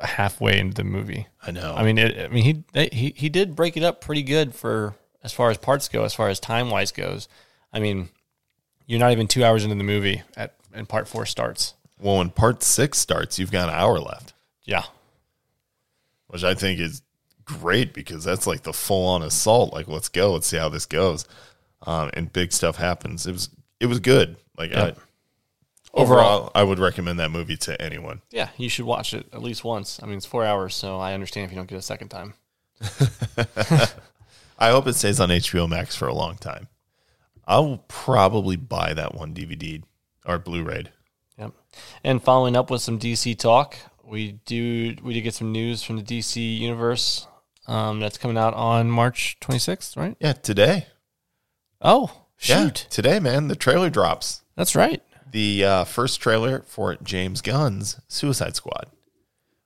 halfway 0.00 0.58
into 0.58 0.74
the 0.74 0.84
movie. 0.84 1.26
I 1.46 1.50
know. 1.50 1.74
I 1.76 1.82
mean, 1.82 1.98
it, 1.98 2.18
I 2.18 2.28
mean, 2.28 2.44
he 2.72 2.88
he 2.92 3.12
he 3.14 3.28
did 3.28 3.54
break 3.54 3.76
it 3.76 3.82
up 3.82 4.00
pretty 4.00 4.22
good 4.22 4.54
for 4.54 4.94
as 5.22 5.34
far 5.34 5.50
as 5.50 5.58
parts 5.58 5.88
go, 5.88 6.04
as 6.04 6.14
far 6.14 6.30
as 6.30 6.40
time 6.40 6.70
wise 6.70 6.92
goes. 6.92 7.28
I 7.74 7.80
mean, 7.80 8.08
you're 8.86 9.00
not 9.00 9.12
even 9.12 9.26
two 9.28 9.44
hours 9.44 9.64
into 9.64 9.76
the 9.76 9.84
movie 9.84 10.22
at 10.36 10.54
and 10.74 10.88
part 10.88 11.06
four 11.08 11.26
starts. 11.26 11.74
well, 12.00 12.18
when 12.18 12.30
part 12.30 12.62
six 12.62 12.98
starts, 12.98 13.38
you've 13.38 13.52
got 13.52 13.68
an 13.68 13.74
hour 13.74 13.98
left, 13.98 14.32
Yeah, 14.64 14.84
which 16.28 16.44
I 16.44 16.54
think 16.54 16.80
is 16.80 17.02
great 17.44 17.92
because 17.92 18.24
that's 18.24 18.46
like 18.46 18.62
the 18.62 18.72
full 18.72 19.06
on 19.08 19.22
assault. 19.22 19.72
Like, 19.72 19.88
let's 19.88 20.08
go. 20.08 20.32
Let's 20.32 20.46
see 20.46 20.56
how 20.56 20.68
this 20.68 20.86
goes. 20.86 21.26
Um, 21.84 22.10
and 22.14 22.32
big 22.32 22.52
stuff 22.52 22.76
happens. 22.76 23.26
It 23.26 23.32
was 23.32 23.50
it 23.80 23.86
was 23.86 24.00
good. 24.00 24.36
Like 24.56 24.70
Yep. 24.72 24.98
I, 24.98 26.00
overall, 26.00 26.50
I 26.54 26.62
would 26.62 26.78
recommend 26.78 27.18
that 27.18 27.30
movie 27.30 27.56
to 27.58 27.80
anyone. 27.82 28.22
yeah, 28.30 28.48
you 28.56 28.68
should 28.68 28.86
watch 28.86 29.12
it 29.12 29.26
at 29.32 29.42
least 29.42 29.62
once. 29.64 30.00
I 30.02 30.06
mean, 30.06 30.16
it's 30.16 30.26
four 30.26 30.44
hours, 30.44 30.74
so 30.74 30.98
I 30.98 31.12
understand 31.12 31.44
if 31.46 31.50
you 31.50 31.56
don't 31.56 31.68
get 31.68 31.78
a 31.78 31.82
second 31.82 32.08
time. 32.08 32.34
I 34.58 34.70
hope 34.70 34.86
it 34.86 34.94
stays 34.94 35.18
on 35.20 35.28
HBO 35.30 35.68
Max 35.68 35.96
for 35.96 36.06
a 36.08 36.14
long 36.14 36.36
time. 36.36 36.68
I'll 37.52 37.84
probably 37.88 38.56
buy 38.56 38.94
that 38.94 39.14
one 39.14 39.34
DVD 39.34 39.82
or 40.24 40.38
Blu-ray. 40.38 40.84
Yep. 41.38 41.52
And 42.02 42.22
following 42.22 42.56
up 42.56 42.70
with 42.70 42.80
some 42.80 42.98
DC 42.98 43.38
talk, 43.38 43.76
we 44.04 44.32
do 44.46 44.96
we 45.02 45.12
did 45.12 45.20
get 45.20 45.34
some 45.34 45.52
news 45.52 45.82
from 45.82 45.96
the 45.98 46.02
DC 46.02 46.58
universe. 46.58 47.26
Um, 47.66 48.00
that's 48.00 48.16
coming 48.18 48.38
out 48.38 48.54
on 48.54 48.90
March 48.90 49.36
26th, 49.40 49.96
right? 49.96 50.16
Yeah, 50.18 50.32
today. 50.32 50.86
Oh, 51.80 52.24
Yeah, 52.40 52.64
shoot. 52.64 52.86
today, 52.90 53.20
man. 53.20 53.48
The 53.48 53.54
trailer 53.54 53.90
drops. 53.90 54.42
That's 54.56 54.74
right. 54.74 55.02
The 55.30 55.64
uh, 55.64 55.84
first 55.84 56.20
trailer 56.20 56.62
for 56.66 56.96
James 57.02 57.40
Gunn's 57.40 58.00
Suicide 58.08 58.56
Squad, 58.56 58.86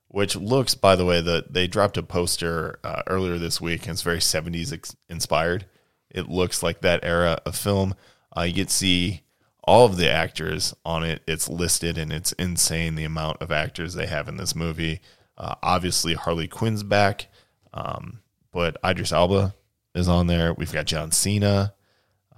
which 0.09 0.35
looks, 0.35 0.75
by 0.75 0.95
the 0.95 1.05
way, 1.05 1.21
that 1.21 1.53
they 1.53 1.67
dropped 1.67 1.97
a 1.97 2.03
poster 2.03 2.79
uh, 2.83 3.01
earlier 3.07 3.37
this 3.37 3.59
week, 3.61 3.83
and 3.83 3.91
it's 3.91 4.01
very 4.01 4.19
'70s 4.19 4.73
ex- 4.73 4.95
inspired. 5.09 5.65
It 6.09 6.29
looks 6.29 6.63
like 6.63 6.81
that 6.81 7.03
era 7.03 7.39
of 7.45 7.55
film. 7.55 7.95
Uh, 8.35 8.43
you 8.43 8.53
get 8.53 8.69
to 8.69 8.73
see 8.73 9.21
all 9.63 9.85
of 9.85 9.97
the 9.97 10.09
actors 10.09 10.73
on 10.85 11.03
it. 11.03 11.21
It's 11.27 11.49
listed, 11.49 11.97
and 11.97 12.11
it's 12.11 12.31
insane 12.33 12.95
the 12.95 13.03
amount 13.03 13.41
of 13.41 13.51
actors 13.51 13.93
they 13.93 14.07
have 14.07 14.27
in 14.27 14.37
this 14.37 14.55
movie. 14.55 15.01
Uh, 15.37 15.55
obviously, 15.61 16.13
Harley 16.13 16.47
Quinn's 16.47 16.83
back, 16.83 17.27
um, 17.73 18.21
but 18.51 18.77
Idris 18.83 19.11
Elba 19.11 19.53
is 19.93 20.07
on 20.07 20.27
there. 20.27 20.53
We've 20.53 20.71
got 20.71 20.85
John 20.85 21.11
Cena, 21.11 21.73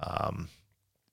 um, 0.00 0.48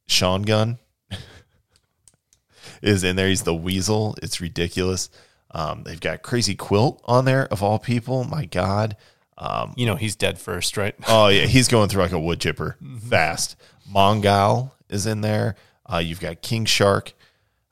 Sean 0.08 0.42
Gunn 0.42 0.80
is 2.82 3.04
in 3.04 3.16
there. 3.16 3.30
He's 3.30 3.44
the 3.44 3.56
Weasel. 3.56 4.16
It's 4.22 4.42
ridiculous. 4.42 5.10
Um, 5.52 5.84
they've 5.84 6.00
got 6.00 6.24
Crazy 6.24 6.56
Quilt 6.56 7.02
on 7.06 7.26
there 7.26 7.46
of 7.48 7.64
all 7.64 7.80
people. 7.80 8.24
My 8.24 8.46
God. 8.46 8.98
Um, 9.38 9.74
You 9.78 9.86
know 9.86 9.96
he's 9.96 10.16
dead 10.16 10.40
first, 10.40 10.78
right? 10.78 10.96
oh 11.08 11.28
yeah, 11.28 11.46
he's 11.46 11.68
going 11.68 11.90
through 11.90 12.02
like 12.04 12.12
a 12.12 12.20
wood 12.20 12.40
chipper 12.40 12.78
fast. 13.10 13.56
Mongal 13.92 14.72
is 14.90 15.06
in 15.06 15.22
there. 15.22 15.56
Uh, 15.92 15.98
you've 16.00 16.20
got 16.20 16.42
King 16.42 16.66
Shark, 16.66 17.14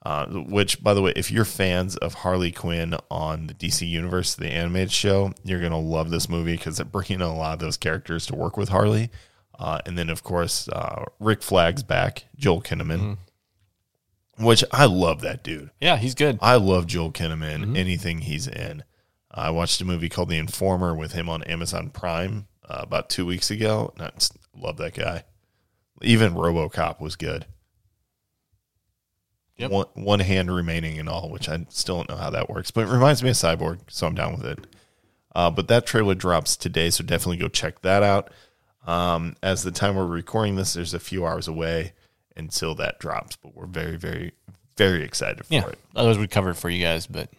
uh, 0.05 0.25
which 0.27 0.81
by 0.83 0.93
the 0.93 1.01
way, 1.01 1.11
if 1.15 1.31
you're 1.31 1.43
fans 1.45 1.97
of 1.97 2.13
Harley 2.13 2.51
Quinn 2.51 2.95
on 3.09 3.47
the 3.47 3.53
DC 3.53 3.87
Universe, 3.87 4.35
the 4.35 4.47
animated 4.49 4.91
show, 4.91 5.33
you're 5.43 5.59
gonna 5.61 5.79
love 5.79 6.09
this 6.11 6.29
movie 6.29 6.53
because 6.55 6.77
they're 6.77 6.85
bringing 6.85 7.21
a 7.21 7.35
lot 7.35 7.53
of 7.53 7.59
those 7.59 7.77
characters 7.77 8.25
to 8.27 8.35
work 8.35 8.57
with 8.57 8.69
Harley. 8.69 9.09
Uh, 9.57 9.79
and 9.85 9.97
then 9.97 10.09
of 10.09 10.21
course, 10.23 10.67
uh, 10.69 11.03
Rick 11.19 11.41
Flag's 11.41 11.81
back, 11.83 12.25
Joel 12.37 12.61
Kinnaman, 12.61 13.17
which 14.37 14.63
I 14.71 14.85
love 14.85 15.21
that 15.21 15.43
dude. 15.43 15.71
Yeah, 15.81 15.95
he's 15.97 16.13
good. 16.15 16.37
I 16.41 16.55
love 16.55 16.87
Joel 16.87 17.11
Kinnaman. 17.11 17.77
Anything 17.77 18.19
he's 18.19 18.47
in. 18.47 18.83
I 19.35 19.49
watched 19.49 19.81
a 19.81 19.85
movie 19.85 20.09
called 20.09 20.29
The 20.29 20.37
Informer 20.37 20.95
with 20.95 21.11
him 21.11 21.29
on 21.29 21.43
Amazon 21.43 21.89
Prime 21.89 22.47
uh, 22.67 22.79
about 22.79 23.09
two 23.09 23.25
weeks 23.25 23.51
ago. 23.51 23.93
And 23.97 24.03
I 24.07 24.11
love 24.57 24.77
that 24.77 24.93
guy. 24.93 25.23
Even 26.01 26.33
RoboCop 26.33 26.99
was 27.01 27.15
good. 27.15 27.45
Yep. 29.57 29.71
One, 29.71 29.85
one 29.93 30.19
hand 30.19 30.53
remaining 30.53 30.99
and 30.99 31.07
all, 31.07 31.29
which 31.29 31.47
I 31.47 31.65
still 31.69 31.97
don't 31.97 32.09
know 32.09 32.17
how 32.17 32.29
that 32.31 32.49
works, 32.49 32.71
but 32.71 32.87
it 32.87 32.91
reminds 32.91 33.23
me 33.23 33.29
of 33.29 33.35
Cyborg, 33.37 33.79
so 33.87 34.05
I'm 34.07 34.15
down 34.15 34.33
with 34.35 34.45
it. 34.45 34.67
Uh, 35.33 35.49
but 35.49 35.67
that 35.69 35.85
trailer 35.85 36.15
drops 36.15 36.57
today, 36.57 36.89
so 36.89 37.03
definitely 37.03 37.37
go 37.37 37.47
check 37.47 37.81
that 37.81 38.03
out. 38.03 38.31
Um, 38.85 39.35
as 39.41 39.63
the 39.63 39.71
time 39.71 39.95
we're 39.95 40.05
recording 40.05 40.55
this, 40.55 40.73
there's 40.73 40.93
a 40.93 40.99
few 40.99 41.25
hours 41.25 41.47
away 41.47 41.93
until 42.35 42.75
that 42.75 42.99
drops, 42.99 43.37
but 43.37 43.55
we're 43.55 43.65
very, 43.65 43.95
very, 43.95 44.33
very 44.77 45.03
excited 45.03 45.45
for 45.45 45.53
Yeah, 45.53 45.67
it. 45.67 45.79
otherwise 45.95 46.17
we'd 46.17 46.31
cover 46.31 46.49
it 46.51 46.55
for 46.55 46.69
you 46.69 46.83
guys, 46.83 47.07
but 47.07 47.29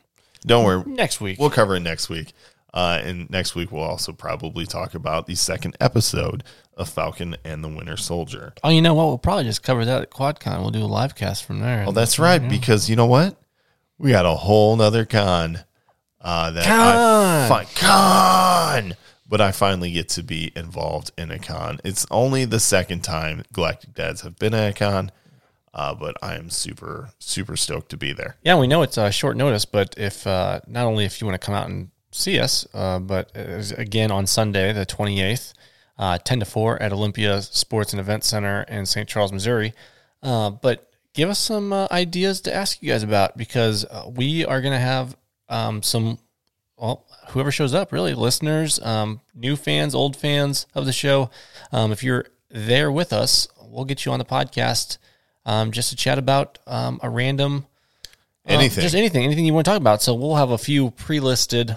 Don't 0.46 0.64
worry, 0.64 0.82
next 0.86 1.20
week. 1.20 1.38
We'll 1.38 1.50
cover 1.50 1.76
it 1.76 1.80
next 1.80 2.08
week. 2.08 2.32
Uh, 2.72 3.00
and 3.02 3.30
next 3.30 3.54
week, 3.54 3.72
we'll 3.72 3.82
also 3.82 4.12
probably 4.12 4.66
talk 4.66 4.94
about 4.94 5.26
the 5.26 5.34
second 5.34 5.74
episode 5.80 6.44
of 6.76 6.88
Falcon 6.88 7.34
and 7.42 7.64
the 7.64 7.68
Winter 7.68 7.96
Soldier. 7.96 8.52
oh, 8.62 8.68
you 8.68 8.82
know 8.82 8.92
what? 8.92 9.06
We'll 9.06 9.18
probably 9.18 9.44
just 9.44 9.62
cover 9.62 9.84
that 9.86 10.02
at 10.02 10.10
QuadCon. 10.10 10.60
We'll 10.60 10.70
do 10.70 10.82
a 10.82 10.86
live 10.86 11.14
cast 11.14 11.44
from 11.44 11.60
there. 11.60 11.86
Oh, 11.88 11.92
that's 11.92 12.18
right. 12.18 12.38
Because 12.46 12.90
you 12.90 12.96
know 12.96 13.06
what? 13.06 13.40
We 13.98 14.10
got 14.10 14.26
a 14.26 14.34
whole 14.34 14.76
nother 14.76 15.06
con. 15.06 15.60
Uh, 16.20 16.50
that 16.50 16.66
I 16.66 17.48
fi- 17.48 17.80
con. 17.80 18.94
But 19.28 19.40
I 19.40 19.52
finally 19.52 19.90
get 19.90 20.08
to 20.10 20.22
be 20.22 20.52
involved 20.54 21.12
in 21.16 21.30
a 21.30 21.38
con. 21.38 21.80
It's 21.82 22.06
only 22.10 22.44
the 22.44 22.60
second 22.60 23.02
time 23.02 23.42
Galactic 23.52 23.94
Dads 23.94 24.20
have 24.20 24.36
been 24.38 24.52
at 24.54 24.70
a 24.70 24.72
con. 24.74 25.10
Uh, 25.76 25.94
but 25.94 26.16
I 26.22 26.36
am 26.36 26.48
super, 26.48 27.10
super 27.18 27.54
stoked 27.54 27.90
to 27.90 27.98
be 27.98 28.14
there. 28.14 28.36
Yeah, 28.42 28.58
we 28.58 28.66
know 28.66 28.80
it's 28.80 28.96
uh, 28.96 29.10
short 29.10 29.36
notice, 29.36 29.66
but 29.66 29.94
if 29.98 30.26
uh, 30.26 30.60
not 30.66 30.86
only 30.86 31.04
if 31.04 31.20
you 31.20 31.26
want 31.26 31.38
to 31.38 31.44
come 31.44 31.54
out 31.54 31.68
and 31.68 31.90
see 32.10 32.40
us, 32.40 32.66
uh, 32.72 32.98
but 32.98 33.30
again 33.76 34.10
on 34.10 34.26
Sunday, 34.26 34.72
the 34.72 34.86
28th, 34.86 35.52
uh, 35.98 36.16
10 36.16 36.40
to 36.40 36.46
4 36.46 36.82
at 36.82 36.94
Olympia 36.94 37.42
Sports 37.42 37.92
and 37.92 38.00
Event 38.00 38.24
Center 38.24 38.62
in 38.62 38.86
St. 38.86 39.06
Charles, 39.06 39.32
Missouri. 39.32 39.74
Uh, 40.22 40.48
but 40.48 40.90
give 41.12 41.28
us 41.28 41.38
some 41.38 41.74
uh, 41.74 41.86
ideas 41.90 42.40
to 42.42 42.54
ask 42.54 42.82
you 42.82 42.90
guys 42.90 43.02
about 43.02 43.36
because 43.36 43.84
we 44.14 44.46
are 44.46 44.62
going 44.62 44.72
to 44.72 44.78
have 44.78 45.14
um, 45.50 45.82
some, 45.82 46.18
well, 46.78 47.04
whoever 47.28 47.50
shows 47.50 47.74
up, 47.74 47.92
really, 47.92 48.14
listeners, 48.14 48.80
um, 48.80 49.20
new 49.34 49.56
fans, 49.56 49.94
old 49.94 50.16
fans 50.16 50.66
of 50.74 50.86
the 50.86 50.92
show. 50.92 51.28
Um, 51.70 51.92
if 51.92 52.02
you're 52.02 52.24
there 52.48 52.90
with 52.90 53.12
us, 53.12 53.46
we'll 53.60 53.84
get 53.84 54.06
you 54.06 54.12
on 54.12 54.18
the 54.18 54.24
podcast 54.24 54.96
um, 55.46 55.72
just 55.72 55.88
to 55.90 55.96
chat 55.96 56.18
about 56.18 56.58
um, 56.66 57.00
a 57.02 57.08
random 57.08 57.64
uh, 58.48 58.52
Anything. 58.52 58.82
just 58.82 58.94
anything, 58.94 59.24
anything 59.24 59.44
you 59.44 59.54
want 59.54 59.64
to 59.64 59.70
talk 59.70 59.80
about. 59.80 60.02
So 60.02 60.14
we'll 60.14 60.36
have 60.36 60.50
a 60.50 60.58
few 60.58 60.90
pre-listed 60.92 61.76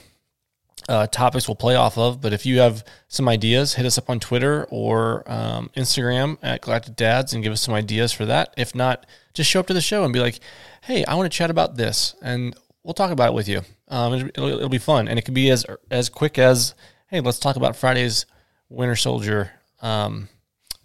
uh, 0.88 1.08
topics 1.08 1.48
we'll 1.48 1.56
play 1.56 1.76
off 1.76 1.98
of. 1.98 2.22
But 2.22 2.34
if 2.34 2.46
you 2.46 2.60
have 2.60 2.84
some 3.08 3.28
ideas, 3.28 3.74
hit 3.74 3.86
us 3.86 3.98
up 3.98 4.10
on 4.10 4.20
Twitter 4.20 4.66
or 4.70 5.24
um, 5.32 5.72
Instagram 5.76 6.38
at 6.44 6.62
Galactic 6.62 6.96
Dads 6.96 7.34
and 7.34 7.44
give 7.44 7.52
us 7.52 7.62
some 7.62 7.74
ideas 7.74 8.12
for 8.12 8.26
that. 8.26 8.54
If 8.58 8.76
not, 8.76 9.06
just 9.34 9.50
show 9.50 9.60
up 9.60 9.68
to 9.68 9.74
the 9.74 9.82
show 9.82 10.04
and 10.04 10.14
be 10.14 10.20
like, 10.20 10.40
"Hey, 10.82 11.06
I 11.06 11.16
want 11.16 11.32
to 11.32 11.36
chat 11.36 11.50
about 11.50 11.76
this," 11.76 12.16
and 12.22 12.56
we'll 12.84 12.94
talk 12.94 13.12
about 13.12 13.30
it 13.30 13.36
with 13.36 13.48
you. 13.48 13.62
Um, 13.88 14.14
it'll, 14.14 14.48
it'll, 14.48 14.70
be 14.70 14.78
fun, 14.78 15.08
and 15.08 15.18
it 15.18 15.26
can 15.26 15.34
be 15.34 15.50
as 15.50 15.66
as 15.90 16.10
quick 16.10 16.38
as, 16.38 16.76
"Hey, 17.08 17.20
let's 17.20 17.40
talk 17.40 17.56
about 17.56 17.76
Friday's 17.76 18.26
Winter 18.70 18.96
Soldier 18.96 19.52
um, 19.82 20.30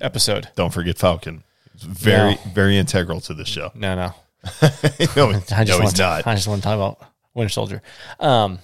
episode." 0.01 0.48
Don't 0.55 0.73
forget 0.73 0.98
Falcon. 0.98 1.44
Very, 1.85 2.32
No. 2.32 2.40
very 2.52 2.77
integral 2.78 3.20
to 3.23 3.35
the 3.35 3.44
show. 3.44 3.70
No, 3.74 3.94
no, 3.94 4.15
no, 4.62 4.62
I 4.62 4.65
just 4.69 5.16
no 5.16 5.27
want 5.27 5.35
he's 5.82 5.93
to, 5.94 6.02
not. 6.02 6.27
I 6.27 6.35
just 6.35 6.48
want 6.48 6.62
to 6.62 6.69
talk 6.69 6.74
about 6.74 7.09
Winter 7.35 7.51
Soldier, 7.51 7.82
um, 8.20 8.59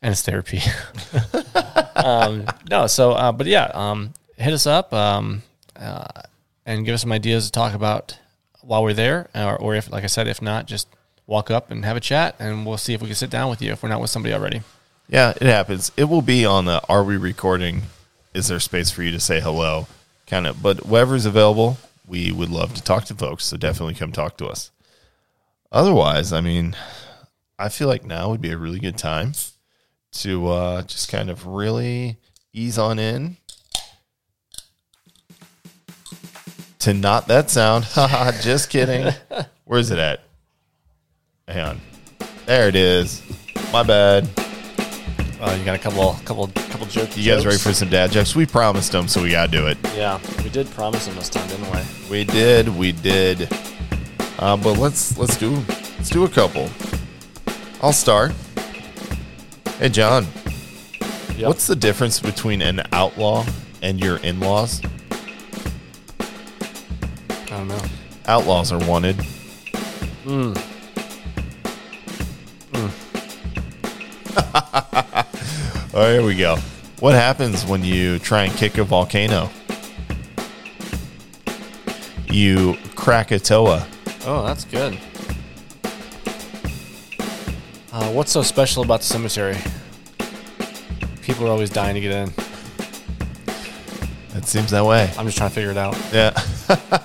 and 0.00 0.12
it's 0.12 0.22
therapy. 0.22 0.60
um, 1.96 2.46
no, 2.70 2.86
so 2.86 3.12
uh, 3.12 3.32
but 3.32 3.46
yeah, 3.46 3.70
um, 3.74 4.12
hit 4.36 4.52
us 4.52 4.66
up 4.66 4.92
um, 4.92 5.42
uh, 5.76 6.04
and 6.66 6.84
give 6.84 6.94
us 6.94 7.02
some 7.02 7.12
ideas 7.12 7.46
to 7.46 7.52
talk 7.52 7.74
about 7.74 8.18
while 8.62 8.82
we're 8.82 8.92
there, 8.94 9.28
or, 9.34 9.56
or 9.56 9.74
if, 9.74 9.90
like 9.90 10.04
I 10.04 10.08
said, 10.08 10.28
if 10.28 10.40
not, 10.40 10.66
just 10.66 10.88
walk 11.26 11.50
up 11.50 11.70
and 11.70 11.84
have 11.84 11.96
a 11.96 12.00
chat, 12.00 12.36
and 12.38 12.64
we'll 12.66 12.78
see 12.78 12.94
if 12.94 13.00
we 13.00 13.08
can 13.08 13.16
sit 13.16 13.30
down 13.30 13.50
with 13.50 13.60
you 13.62 13.72
if 13.72 13.82
we're 13.82 13.88
not 13.88 14.00
with 14.00 14.10
somebody 14.10 14.34
already. 14.34 14.62
Yeah, 15.08 15.30
it 15.30 15.42
happens. 15.42 15.90
It 15.96 16.04
will 16.04 16.22
be 16.22 16.44
on 16.46 16.64
the 16.64 16.80
Are 16.88 17.02
We 17.04 17.16
Recording? 17.16 17.82
Is 18.34 18.48
there 18.48 18.60
space 18.60 18.90
for 18.90 19.02
you 19.02 19.10
to 19.10 19.20
say 19.20 19.40
hello? 19.40 19.86
Kind 20.26 20.46
of, 20.46 20.62
but 20.62 20.78
whoever's 20.78 21.26
available, 21.26 21.76
we 22.06 22.32
would 22.32 22.50
love 22.50 22.74
to 22.74 22.82
talk 22.82 23.04
to 23.06 23.14
folks. 23.14 23.44
So 23.44 23.56
definitely 23.56 23.94
come 23.94 24.12
talk 24.12 24.36
to 24.38 24.46
us. 24.46 24.70
Otherwise, 25.70 26.32
I 26.32 26.40
mean, 26.40 26.76
I 27.58 27.68
feel 27.68 27.88
like 27.88 28.04
now 28.04 28.30
would 28.30 28.40
be 28.40 28.50
a 28.50 28.58
really 28.58 28.78
good 28.78 28.98
time 28.98 29.32
to 30.12 30.48
uh, 30.48 30.82
just 30.82 31.08
kind 31.08 31.30
of 31.30 31.46
really 31.46 32.18
ease 32.52 32.78
on 32.78 32.98
in 32.98 33.38
to 36.80 36.92
not 36.92 37.28
that 37.28 37.50
sound. 37.50 37.84
Haha, 37.94 38.32
just 38.42 38.68
kidding. 38.68 39.12
Where's 39.64 39.90
it 39.90 39.98
at? 39.98 40.20
Hang 41.48 41.60
on. 41.60 41.80
There 42.46 42.68
it 42.68 42.76
is. 42.76 43.22
My 43.72 43.82
bad. 43.82 44.28
Uh, 45.42 45.56
you 45.58 45.64
got 45.64 45.74
a 45.74 45.78
couple, 45.78 46.12
couple, 46.24 46.46
couple 46.70 46.86
jokes. 46.86 47.16
You 47.18 47.32
guys 47.32 47.44
ready 47.44 47.58
for 47.58 47.72
some 47.72 47.88
dad 47.88 48.12
jokes? 48.12 48.36
We 48.36 48.46
promised 48.46 48.92
them, 48.92 49.08
so 49.08 49.20
we 49.20 49.32
gotta 49.32 49.50
do 49.50 49.66
it. 49.66 49.76
Yeah, 49.96 50.20
we 50.44 50.50
did 50.50 50.70
promise 50.70 51.06
them 51.06 51.16
this 51.16 51.28
time, 51.28 51.48
didn't 51.48 51.68
we? 51.72 52.10
We 52.10 52.24
did, 52.24 52.68
we 52.68 52.92
did. 52.92 53.48
Uh, 54.38 54.56
but 54.56 54.78
let's 54.78 55.18
let's 55.18 55.36
do 55.36 55.50
let's 55.98 56.10
do 56.10 56.24
a 56.24 56.28
couple. 56.28 56.70
I'll 57.82 57.92
start. 57.92 58.30
Hey 59.78 59.88
John, 59.88 60.28
Yep. 61.36 61.48
what's 61.48 61.66
the 61.66 61.74
difference 61.74 62.20
between 62.20 62.62
an 62.62 62.82
outlaw 62.92 63.44
and 63.82 63.98
your 63.98 64.18
in-laws? 64.18 64.80
I 66.20 67.46
don't 67.48 67.66
know. 67.66 67.82
Outlaws 68.26 68.70
are 68.70 68.78
wanted. 68.88 69.16
oh, 75.94 76.12
here 76.12 76.24
we 76.24 76.36
go. 76.36 76.56
What 77.00 77.14
happens 77.14 77.66
when 77.66 77.84
you 77.84 78.18
try 78.18 78.44
and 78.44 78.52
kick 78.54 78.78
a 78.78 78.84
volcano? 78.84 79.50
You 82.30 82.76
Krakatoa. 82.94 83.86
Oh, 84.24 84.46
that's 84.46 84.64
good. 84.64 84.98
Uh, 87.92 88.10
what's 88.12 88.32
so 88.32 88.42
special 88.42 88.82
about 88.82 89.00
the 89.00 89.06
cemetery? 89.06 89.56
People 91.20 91.46
are 91.46 91.50
always 91.50 91.70
dying 91.70 91.94
to 91.94 92.00
get 92.00 92.12
in. 92.12 92.32
It 94.34 94.46
seems 94.46 94.70
that 94.70 94.84
way. 94.84 95.12
I'm 95.18 95.26
just 95.26 95.36
trying 95.36 95.50
to 95.50 95.54
figure 95.54 95.72
it 95.72 95.76
out. 95.76 95.94
Yeah. 96.12 96.32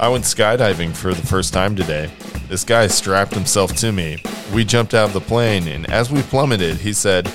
I 0.00 0.08
went 0.08 0.24
skydiving 0.24 0.96
for 0.96 1.12
the 1.12 1.26
first 1.26 1.52
time 1.52 1.76
today. 1.76 2.10
This 2.52 2.64
guy 2.64 2.86
strapped 2.88 3.32
himself 3.32 3.74
to 3.76 3.92
me. 3.92 4.22
We 4.52 4.66
jumped 4.66 4.92
out 4.92 5.06
of 5.06 5.14
the 5.14 5.22
plane, 5.22 5.66
and 5.66 5.90
as 5.90 6.12
we 6.12 6.20
plummeted, 6.20 6.76
he 6.76 6.92
said, 6.92 7.32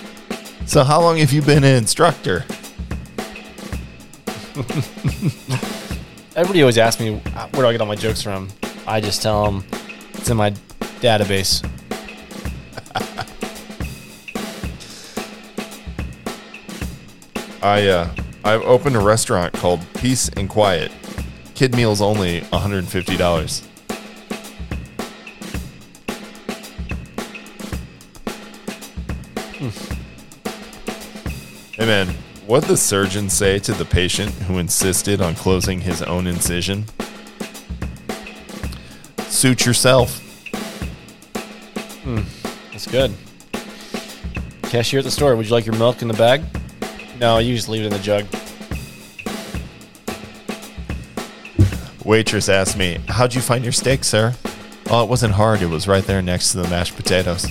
So, 0.67 0.83
how 0.83 1.01
long 1.01 1.17
have 1.17 1.33
you 1.33 1.41
been 1.41 1.63
an 1.63 1.73
instructor? 1.75 2.45
Everybody 6.35 6.61
always 6.61 6.77
asks 6.77 7.01
me 7.01 7.15
where 7.15 7.49
do 7.51 7.65
I 7.65 7.71
get 7.71 7.81
all 7.81 7.87
my 7.87 7.95
jokes 7.95 8.21
from. 8.21 8.47
I 8.85 9.01
just 9.01 9.23
tell 9.23 9.45
them 9.45 9.63
it's 10.13 10.29
in 10.29 10.37
my 10.37 10.51
database. 11.01 11.67
I, 17.63 17.87
uh, 17.87 18.07
I've 18.43 18.61
opened 18.61 18.95
a 18.95 19.01
restaurant 19.01 19.51
called 19.55 19.79
Peace 19.95 20.29
and 20.37 20.47
Quiet. 20.47 20.91
Kid 21.55 21.75
meals 21.75 22.03
only 22.03 22.41
$150. 22.41 23.67
Hey 31.77 31.85
man, 31.85 32.07
what 32.47 32.63
the 32.63 32.75
surgeon 32.75 33.29
say 33.29 33.59
to 33.59 33.71
the 33.71 33.85
patient 33.85 34.31
who 34.31 34.57
insisted 34.57 35.21
on 35.21 35.35
closing 35.35 35.79
his 35.79 36.01
own 36.01 36.25
incision? 36.25 36.85
Suit 39.27 39.63
yourself. 39.63 40.19
Hmm, 42.01 42.21
that's 42.71 42.87
good. 42.87 43.13
Cashier 44.63 45.01
at 45.01 45.05
the 45.05 45.11
store, 45.11 45.35
would 45.35 45.45
you 45.45 45.51
like 45.51 45.67
your 45.67 45.75
milk 45.75 46.01
in 46.01 46.07
the 46.07 46.15
bag? 46.15 46.41
No, 47.19 47.37
you 47.37 47.55
just 47.55 47.69
leave 47.69 47.83
it 47.83 47.85
in 47.85 47.93
the 47.93 47.99
jug. 47.99 48.25
Waitress 52.03 52.49
asked 52.49 52.75
me, 52.75 52.97
How'd 53.07 53.35
you 53.35 53.41
find 53.41 53.63
your 53.63 53.71
steak, 53.71 54.03
sir? 54.03 54.33
Oh, 54.89 55.03
it 55.03 55.09
wasn't 55.09 55.33
hard. 55.33 55.61
It 55.61 55.67
was 55.67 55.87
right 55.87 56.03
there 56.03 56.23
next 56.23 56.53
to 56.53 56.57
the 56.57 56.67
mashed 56.69 56.95
potatoes. 56.95 57.45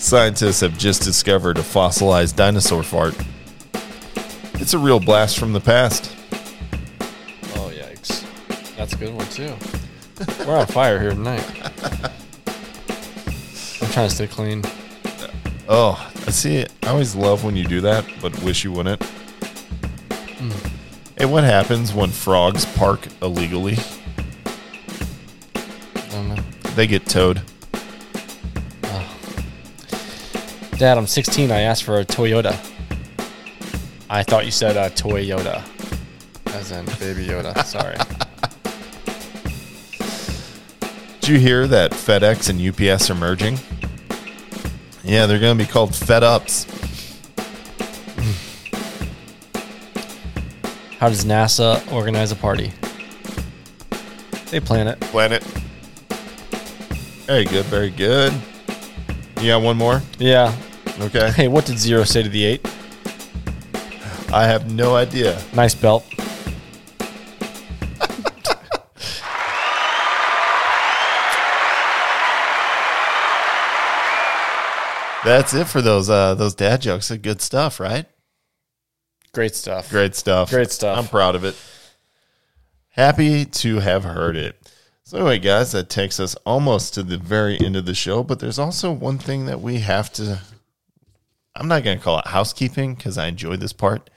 Scientists 0.00 0.60
have 0.60 0.76
just 0.76 1.02
discovered 1.02 1.56
a 1.56 1.62
fossilized 1.62 2.34
dinosaur 2.34 2.82
fart. 2.82 3.14
It's 4.54 4.74
a 4.74 4.78
real 4.78 4.98
blast 4.98 5.38
from 5.38 5.52
the 5.52 5.60
past. 5.60 6.12
Oh, 7.54 7.70
yikes. 7.72 8.24
That's 8.76 8.92
a 8.94 8.96
good 8.96 9.14
one, 9.14 9.26
too. 9.28 9.54
We're 10.44 10.58
on 10.58 10.66
fire 10.66 11.00
here 11.00 11.10
tonight. 11.10 11.48
I'm 13.80 13.88
trying 13.92 14.08
to 14.08 14.14
stay 14.14 14.26
clean. 14.26 14.62
Oh, 15.68 16.10
I 16.26 16.30
see. 16.32 16.66
I 16.82 16.88
always 16.88 17.14
love 17.14 17.44
when 17.44 17.54
you 17.54 17.64
do 17.64 17.80
that, 17.82 18.04
but 18.20 18.36
wish 18.42 18.64
you 18.64 18.72
wouldn't. 18.72 19.00
Hmm. 19.00 20.50
Hey, 21.16 21.26
what 21.26 21.44
happens 21.44 21.94
when 21.94 22.10
frogs 22.10 22.66
park 22.76 23.06
illegally? 23.22 23.78
I 26.72 26.76
don't 26.76 26.76
know. 26.76 26.76
They 26.76 26.86
get 26.86 27.06
towed. 27.06 27.42
Dad, 30.78 30.98
I'm 30.98 31.06
16. 31.06 31.52
I 31.52 31.60
asked 31.60 31.84
for 31.84 32.00
a 32.00 32.04
Toyota. 32.04 32.58
I 34.10 34.22
thought 34.24 34.44
you 34.44 34.50
said 34.50 34.76
a 34.76 34.90
Toyota. 34.90 35.62
As 36.54 36.72
in 36.72 36.84
Baby 36.98 37.26
Yoda. 37.28 37.64
Sorry. 37.64 37.96
Did 41.20 41.28
you 41.28 41.38
hear 41.38 41.68
that 41.68 41.92
FedEx 41.92 42.50
and 42.50 42.60
UPS 42.60 43.10
are 43.10 43.14
merging? 43.14 43.58
Yeah, 45.04 45.26
they're 45.26 45.38
going 45.38 45.56
to 45.56 45.64
be 45.64 45.70
called 45.70 45.94
Fed 45.94 46.24
Ups. 46.24 46.64
How 50.98 51.08
does 51.08 51.24
NASA 51.24 51.92
organize 51.92 52.32
a 52.32 52.36
party? 52.36 52.72
They 54.50 54.60
plan 54.60 54.88
it. 54.88 55.00
Planet. 55.00 55.46
Very 57.26 57.44
good, 57.44 57.64
very 57.66 57.90
good. 57.90 58.32
You 59.40 59.48
got 59.48 59.62
one 59.62 59.76
more? 59.76 60.02
Yeah. 60.18 60.54
Okay. 61.00 61.30
Hey, 61.30 61.48
what 61.48 61.64
did 61.64 61.78
Zero 61.78 62.04
say 62.04 62.22
to 62.22 62.28
the 62.28 62.44
eight? 62.44 62.68
I 64.32 64.44
have 64.46 64.72
no 64.72 64.94
idea. 64.96 65.40
Nice 65.54 65.74
belt. 65.74 66.04
That's 75.24 75.54
it 75.54 75.68
for 75.68 75.80
those 75.80 76.10
uh 76.10 76.34
those 76.34 76.54
dad 76.54 76.82
jokes. 76.82 77.10
Good 77.10 77.40
stuff, 77.40 77.78
right? 77.78 78.06
Great 79.32 79.54
stuff. 79.54 79.88
Great 79.88 80.14
stuff. 80.16 80.50
Great 80.50 80.70
stuff. 80.70 80.98
I'm 80.98 81.06
proud 81.06 81.36
of 81.36 81.44
it. 81.44 81.56
Happy 82.90 83.44
to 83.44 83.78
have 83.78 84.04
heard 84.04 84.36
it. 84.36 84.56
So 85.04 85.18
anyway, 85.18 85.38
guys, 85.38 85.72
that 85.72 85.88
takes 85.90 86.20
us 86.20 86.34
almost 86.46 86.94
to 86.94 87.02
the 87.02 87.18
very 87.18 87.58
end 87.60 87.76
of 87.76 87.86
the 87.86 87.94
show, 87.94 88.22
but 88.22 88.38
there's 88.38 88.58
also 88.58 88.92
one 88.92 89.18
thing 89.18 89.46
that 89.46 89.60
we 89.60 89.80
have 89.80 90.12
to 90.14 90.40
I'm 91.54 91.68
not 91.68 91.84
going 91.84 91.98
to 91.98 92.04
call 92.04 92.18
it 92.18 92.28
housekeeping 92.28 92.94
because 92.94 93.18
I 93.18 93.26
enjoy 93.26 93.56
this 93.56 93.72
part. 93.72 94.08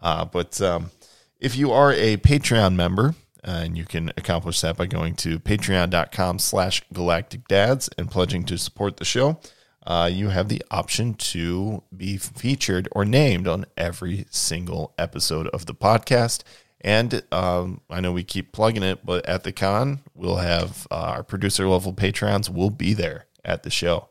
Uh, 0.00 0.24
but 0.24 0.60
um, 0.60 0.90
if 1.38 1.56
you 1.56 1.70
are 1.70 1.92
a 1.92 2.16
Patreon 2.16 2.74
member, 2.74 3.14
uh, 3.46 3.62
and 3.64 3.76
you 3.78 3.84
can 3.84 4.10
accomplish 4.16 4.60
that 4.62 4.76
by 4.76 4.86
going 4.86 5.14
to 5.14 5.38
patreon.com 5.38 6.38
slash 6.38 6.82
galactic 6.92 7.46
dads 7.46 7.88
and 7.98 8.10
pledging 8.10 8.44
to 8.44 8.58
support 8.58 8.96
the 8.96 9.04
show, 9.04 9.38
uh, 9.86 10.10
you 10.12 10.28
have 10.28 10.48
the 10.48 10.62
option 10.70 11.14
to 11.14 11.82
be 11.96 12.16
featured 12.16 12.88
or 12.92 13.04
named 13.04 13.46
on 13.46 13.64
every 13.76 14.26
single 14.30 14.92
episode 14.98 15.46
of 15.48 15.66
the 15.66 15.74
podcast. 15.74 16.42
And 16.80 17.22
um, 17.32 17.80
I 17.90 18.00
know 18.00 18.12
we 18.12 18.22
keep 18.22 18.52
plugging 18.52 18.84
it, 18.84 19.04
but 19.04 19.26
at 19.26 19.42
the 19.42 19.52
con, 19.52 20.00
we'll 20.14 20.36
have 20.36 20.86
uh, 20.90 20.94
our 20.94 21.22
producer 21.24 21.66
level 21.68 21.92
patrons 21.92 22.48
will 22.48 22.70
be 22.70 22.94
there 22.94 23.26
at 23.44 23.64
the 23.64 23.70
show. 23.70 24.08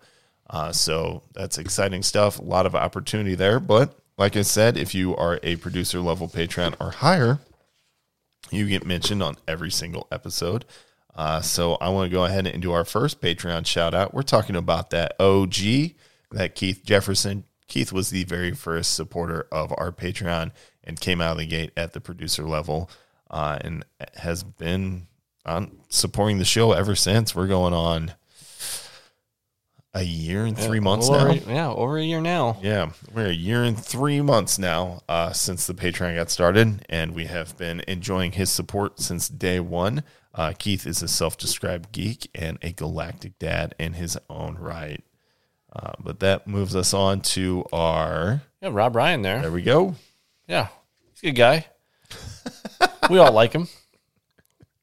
Uh, 0.49 0.72
so 0.72 1.23
that's 1.34 1.57
exciting 1.57 2.03
stuff. 2.03 2.39
A 2.39 2.44
lot 2.44 2.65
of 2.65 2.76
opportunity 2.76 3.35
there. 3.35 3.60
But 3.60 3.98
like 4.18 4.35
I 4.35 4.41
said, 4.41 4.77
if 4.77 4.94
you 4.94 5.15
are 5.15 5.39
a 5.44 5.56
producer 5.57 5.99
level 5.99 6.27
patron 6.27 6.76
or 6.80 6.91
higher, 6.91 7.39
you 8.52 8.68
get 8.68 8.85
mentioned 8.85 9.23
on 9.23 9.38
every 9.48 9.72
single 9.72 10.07
episode. 10.11 10.65
Uh, 11.15 11.41
so 11.41 11.76
I 11.76 11.89
want 11.89 12.10
to 12.10 12.15
go 12.15 12.26
ahead 12.26 12.48
and 12.48 12.61
do 12.61 12.72
our 12.72 12.85
first 12.85 13.22
Patreon 13.22 13.65
shout 13.65 13.94
out. 13.94 14.14
We're 14.14 14.22
talking 14.22 14.56
about 14.56 14.91
that 14.91 15.19
OG, 15.19 15.56
that 16.31 16.56
Keith 16.56 16.84
Jefferson. 16.85 17.45
Keith 17.68 17.91
was 17.91 18.11
the 18.11 18.23
very 18.23 18.52
first 18.52 18.94
supporter 18.94 19.48
of 19.52 19.73
our 19.77 19.91
Patreon 19.91 20.52
and 20.88 20.99
came 20.99 21.22
out 21.22 21.34
of 21.34 21.38
the 21.38 21.45
gate 21.45 21.72
at 21.77 21.93
the 21.93 22.01
producer 22.01 22.47
level 22.47 22.89
uh, 23.30 23.59
and 23.61 23.85
has 24.15 24.43
been 24.43 25.05
on 25.45 25.77
supporting 25.89 26.39
the 26.39 26.45
show 26.45 26.72
ever 26.72 26.95
since. 26.95 27.35
We're 27.35 27.47
going 27.47 27.73
on 27.73 28.14
a 29.93 30.03
year 30.03 30.45
and 30.45 30.57
three 30.57 30.80
months 30.80 31.09
over, 31.09 31.34
now. 31.34 31.41
Yeah, 31.47 31.69
over 31.69 31.97
a 31.97 32.03
year 32.03 32.22
now. 32.22 32.57
Yeah, 32.61 32.91
we're 33.14 33.27
a 33.27 33.34
year 33.34 33.64
and 33.64 33.77
three 33.77 34.22
months 34.22 34.57
now 34.57 35.01
uh, 35.09 35.34
since 35.34 35.68
the 35.68 35.73
Patreon 35.73 36.15
got 36.15 36.30
started, 36.30 36.85
and 36.89 37.14
we 37.14 37.26
have 37.26 37.57
been 37.57 37.81
enjoying 37.88 38.34
his 38.34 38.49
support 38.49 38.99
since 38.99 39.27
day 39.27 39.59
one. 39.59 40.03
Uh, 40.34 40.53
Keith 40.57 40.85
is 40.85 41.01
a 41.01 41.07
self 41.07 41.38
described 41.38 41.91
geek 41.91 42.30
and 42.35 42.59
a 42.61 42.72
galactic 42.72 43.39
dad 43.39 43.73
in 43.80 43.93
his 43.93 44.18
own 44.30 44.55
right. 44.55 45.03
Uh, 45.73 45.93
but 45.99 46.19
that 46.19 46.47
moves 46.47 46.76
us 46.76 46.93
on 46.93 47.22
to 47.22 47.65
our. 47.73 48.41
Yeah, 48.61 48.69
Rob 48.72 48.95
Ryan 48.95 49.22
there. 49.22 49.41
There 49.41 49.51
we 49.51 49.64
go. 49.64 49.95
Yeah, 50.48 50.68
he's 51.14 51.24
a 51.24 51.26
good 51.28 51.36
guy. 51.36 51.65
we 53.10 53.18
all 53.19 53.32
like 53.32 53.53
him. 53.53 53.68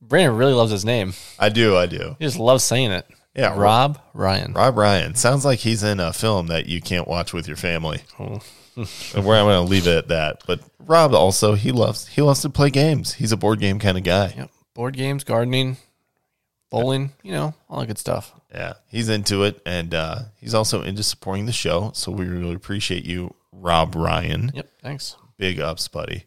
Brandon 0.01 0.37
really 0.37 0.53
loves 0.53 0.71
his 0.71 0.85
name. 0.85 1.15
I 1.39 1.49
do, 1.49 1.77
I 1.77 1.87
do. 1.87 2.17
He 2.19 2.25
just 2.27 2.39
loves 2.39 2.63
saying 2.63 2.93
it. 2.93 3.07
Yeah, 3.35 3.59
Rob 3.59 3.99
Ryan. 4.13 4.53
Rob 4.53 4.77
Ryan 4.77 5.15
sounds 5.15 5.45
like 5.45 5.59
he's 5.61 5.83
in 5.83 5.99
a 5.99 6.13
film 6.13 6.47
that 6.49 6.67
you 6.67 6.81
can't 6.81 7.09
watch 7.09 7.33
with 7.33 7.49
your 7.49 7.57
family. 7.57 8.03
Oh. 8.77 8.89
and 9.15 9.25
where 9.25 9.39
I'm 9.39 9.47
going 9.47 9.65
to 9.65 9.71
leave 9.71 9.87
it 9.87 9.97
at 9.97 10.09
that. 10.09 10.43
But 10.49 10.59
Rob 10.81 11.15
also 11.15 11.55
he 11.55 11.71
loves 11.71 12.09
he 12.09 12.21
loves 12.23 12.43
to 12.43 12.51
play 12.51 12.71
games. 12.71 13.15
He's 13.15 13.31
a 13.31 13.37
board 13.37 13.61
game 13.61 13.79
kind 13.79 13.97
of 13.97 14.03
guy. 14.03 14.35
Yep. 14.37 14.51
Board 14.75 14.97
games, 14.97 15.23
gardening, 15.23 15.77
bowling, 16.71 17.13
you 17.23 17.31
know, 17.31 17.55
all 17.71 17.79
that 17.79 17.87
good 17.87 17.99
stuff. 17.99 18.33
Yeah, 18.53 18.73
he's 18.89 19.09
into 19.09 19.45
it, 19.45 19.63
and 19.65 19.95
uh, 19.95 20.19
he's 20.41 20.55
also 20.55 20.83
into 20.83 21.05
supporting 21.05 21.47
the 21.47 21.53
show. 21.53 21.93
So 21.95 22.11
we 22.11 22.25
really 22.27 22.55
appreciate 22.57 23.05
you, 23.05 23.37
Rob 23.53 23.95
Ryan. 23.95 24.51
Yep. 24.53 24.69
Thanks. 24.83 25.15
Big 25.37 25.61
ups, 25.61 25.89
buddy. 25.89 26.25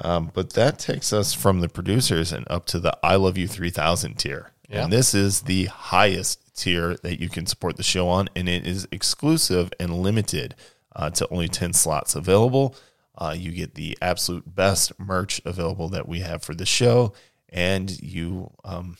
Um, 0.00 0.30
but 0.34 0.52
that 0.52 0.78
takes 0.78 1.12
us 1.12 1.32
from 1.32 1.60
the 1.60 1.68
producers 1.68 2.32
and 2.32 2.46
up 2.50 2.66
to 2.66 2.78
the 2.78 2.96
I 3.02 3.16
Love 3.16 3.38
You 3.38 3.48
3000 3.48 4.14
tier. 4.14 4.52
Yeah. 4.68 4.84
And 4.84 4.92
this 4.92 5.14
is 5.14 5.42
the 5.42 5.66
highest 5.66 6.56
tier 6.56 6.96
that 7.02 7.20
you 7.20 7.28
can 7.28 7.46
support 7.46 7.76
the 7.76 7.82
show 7.82 8.08
on, 8.08 8.28
and 8.34 8.48
it 8.48 8.66
is 8.66 8.88
exclusive 8.90 9.72
and 9.78 10.02
limited 10.02 10.54
uh, 10.94 11.10
to 11.10 11.28
only 11.30 11.48
10 11.48 11.72
slots 11.72 12.14
available. 12.14 12.74
Uh, 13.16 13.34
you 13.36 13.52
get 13.52 13.74
the 13.74 13.96
absolute 14.02 14.54
best 14.54 14.98
merch 14.98 15.40
available 15.44 15.88
that 15.88 16.08
we 16.08 16.20
have 16.20 16.42
for 16.42 16.54
the 16.54 16.66
show, 16.66 17.12
and 17.48 18.02
you 18.02 18.50
um, 18.64 18.96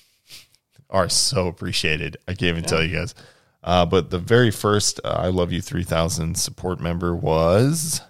are 0.89 1.09
so 1.09 1.49
appreciated. 1.49 2.17
I 2.29 2.33
can't 2.33 2.57
even 2.57 2.65
tell 2.65 2.83
you 2.83 2.97
guys. 2.97 3.15
Uh, 3.63 3.85
but 3.85 4.11
the 4.11 4.19
very 4.19 4.51
first 4.51 5.01
uh, 5.05 5.09
I 5.09 5.29
Love 5.29 5.53
You 5.53 5.61
3000 5.61 6.37
support 6.37 6.81
member 6.81 7.15
was. 7.15 8.01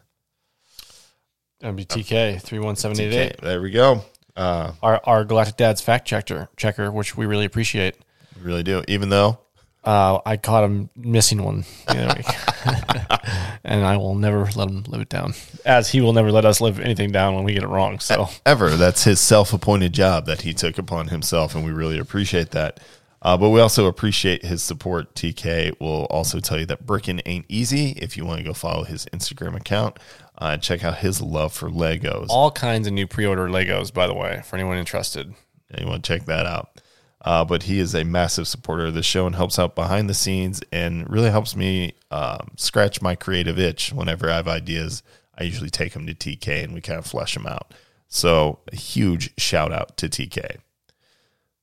That'd 1.61 1.77
be 1.77 1.85
TK 1.85 2.41
three 2.43 2.59
one 2.59 2.77
seven 2.77 3.01
eight 3.01 3.13
eight. 3.13 3.41
there 3.41 3.61
we 3.63 3.71
go. 3.71 4.05
Uh, 4.37 4.73
Our 4.83 5.01
our 5.05 5.25
Galactic 5.25 5.57
Dad's 5.57 5.81
fact 5.81 6.07
checker 6.07 6.49
checker, 6.57 6.91
which 6.91 7.17
we 7.17 7.25
really 7.27 7.45
appreciate. 7.47 7.97
we 8.37 8.43
really 8.43 8.63
do. 8.63 8.83
Even 8.89 9.09
though 9.09 9.39
Uh, 9.85 10.19
I 10.27 10.37
caught 10.37 10.65
him 10.65 10.91
missing 10.97 11.43
one 11.43 11.65
the 11.87 12.05
other 12.05 12.15
week, 12.17 13.21
and 13.65 13.85
I 13.87 13.97
will 13.97 14.15
never 14.17 14.45
let 14.57 14.69
him 14.69 14.83
live 14.89 15.01
it 15.01 15.09
down. 15.09 15.33
As 15.65 15.89
he 15.91 16.01
will 16.01 16.13
never 16.13 16.31
let 16.33 16.45
us 16.45 16.61
live 16.61 16.79
anything 16.81 17.13
down 17.13 17.35
when 17.35 17.45
we 17.45 17.55
get 17.55 17.63
it 17.63 17.69
wrong. 17.69 17.99
So 18.01 18.29
ever, 18.45 18.71
that's 18.71 19.05
his 19.05 19.21
self-appointed 19.21 19.93
job 19.93 20.27
that 20.27 20.43
he 20.43 20.53
took 20.53 20.77
upon 20.79 21.09
himself, 21.09 21.55
and 21.55 21.65
we 21.65 21.71
really 21.73 21.99
appreciate 21.99 22.51
that. 22.51 22.81
Uh, 23.23 23.37
but 23.37 23.51
we 23.51 23.61
also 23.61 23.87
appreciate 23.87 24.45
his 24.45 24.63
support. 24.63 25.15
TK 25.15 25.79
will 25.81 26.05
also 26.07 26.39
tell 26.39 26.59
you 26.59 26.67
that 26.67 26.87
Brickin 26.87 27.21
ain't 27.27 27.47
easy. 27.49 27.91
If 27.93 28.17
you 28.17 28.25
want 28.25 28.39
to 28.39 28.45
go 28.45 28.53
follow 28.53 28.85
his 28.85 29.07
Instagram 29.07 29.57
account, 29.57 29.99
uh, 30.39 30.57
check 30.59 30.85
out 30.85 30.99
his 30.99 31.21
love 31.21 31.53
for 31.53 31.71
Legos. 31.71 32.27
all 32.29 32.51
kinds 32.51 32.87
of 32.87 32.93
new 32.93 33.07
pre-order 33.07 33.49
Legos, 33.49 33.93
by 33.93 34.07
the 34.07 34.15
way, 34.15 34.43
for 34.45 34.57
anyone 34.57 34.77
interested. 34.77 35.35
Yeah, 35.71 35.81
you 35.81 35.87
want 35.89 36.05
to 36.05 36.09
check 36.09 36.27
that 36.27 36.47
out. 36.47 36.81
Uh, 37.23 37.45
but 37.45 37.65
he 37.65 37.81
is 37.81 37.95
a 37.95 38.05
massive 38.05 38.47
supporter 38.47 38.87
of 38.87 38.95
the 38.95 39.03
show 39.03 39.27
and 39.27 39.35
helps 39.35 39.59
out 39.59 39.75
behind 39.75 40.09
the 40.09 40.15
scenes 40.15 40.63
and 40.71 41.09
really 41.11 41.31
helps 41.31 41.57
me 41.57 41.95
um, 42.13 42.51
scratch 42.57 43.03
my 43.03 43.17
creative 43.17 43.59
itch. 43.59 43.93
Whenever 43.93 44.31
I 44.31 44.37
have 44.37 44.47
ideas, 44.47 45.03
I 45.37 45.43
usually 45.43 45.71
take 45.71 45.95
them 45.95 46.07
to 46.07 46.15
TK 46.15 46.63
and 46.63 46.73
we 46.73 46.81
kind 46.81 46.99
of 46.99 47.07
flesh 47.07 47.35
them 47.35 47.47
out. 47.47 47.75
So 48.07 48.61
a 48.73 48.77
huge 48.77 49.33
shout 49.41 49.73
out 49.73 49.97
to 49.97 50.09
TK. 50.09 50.59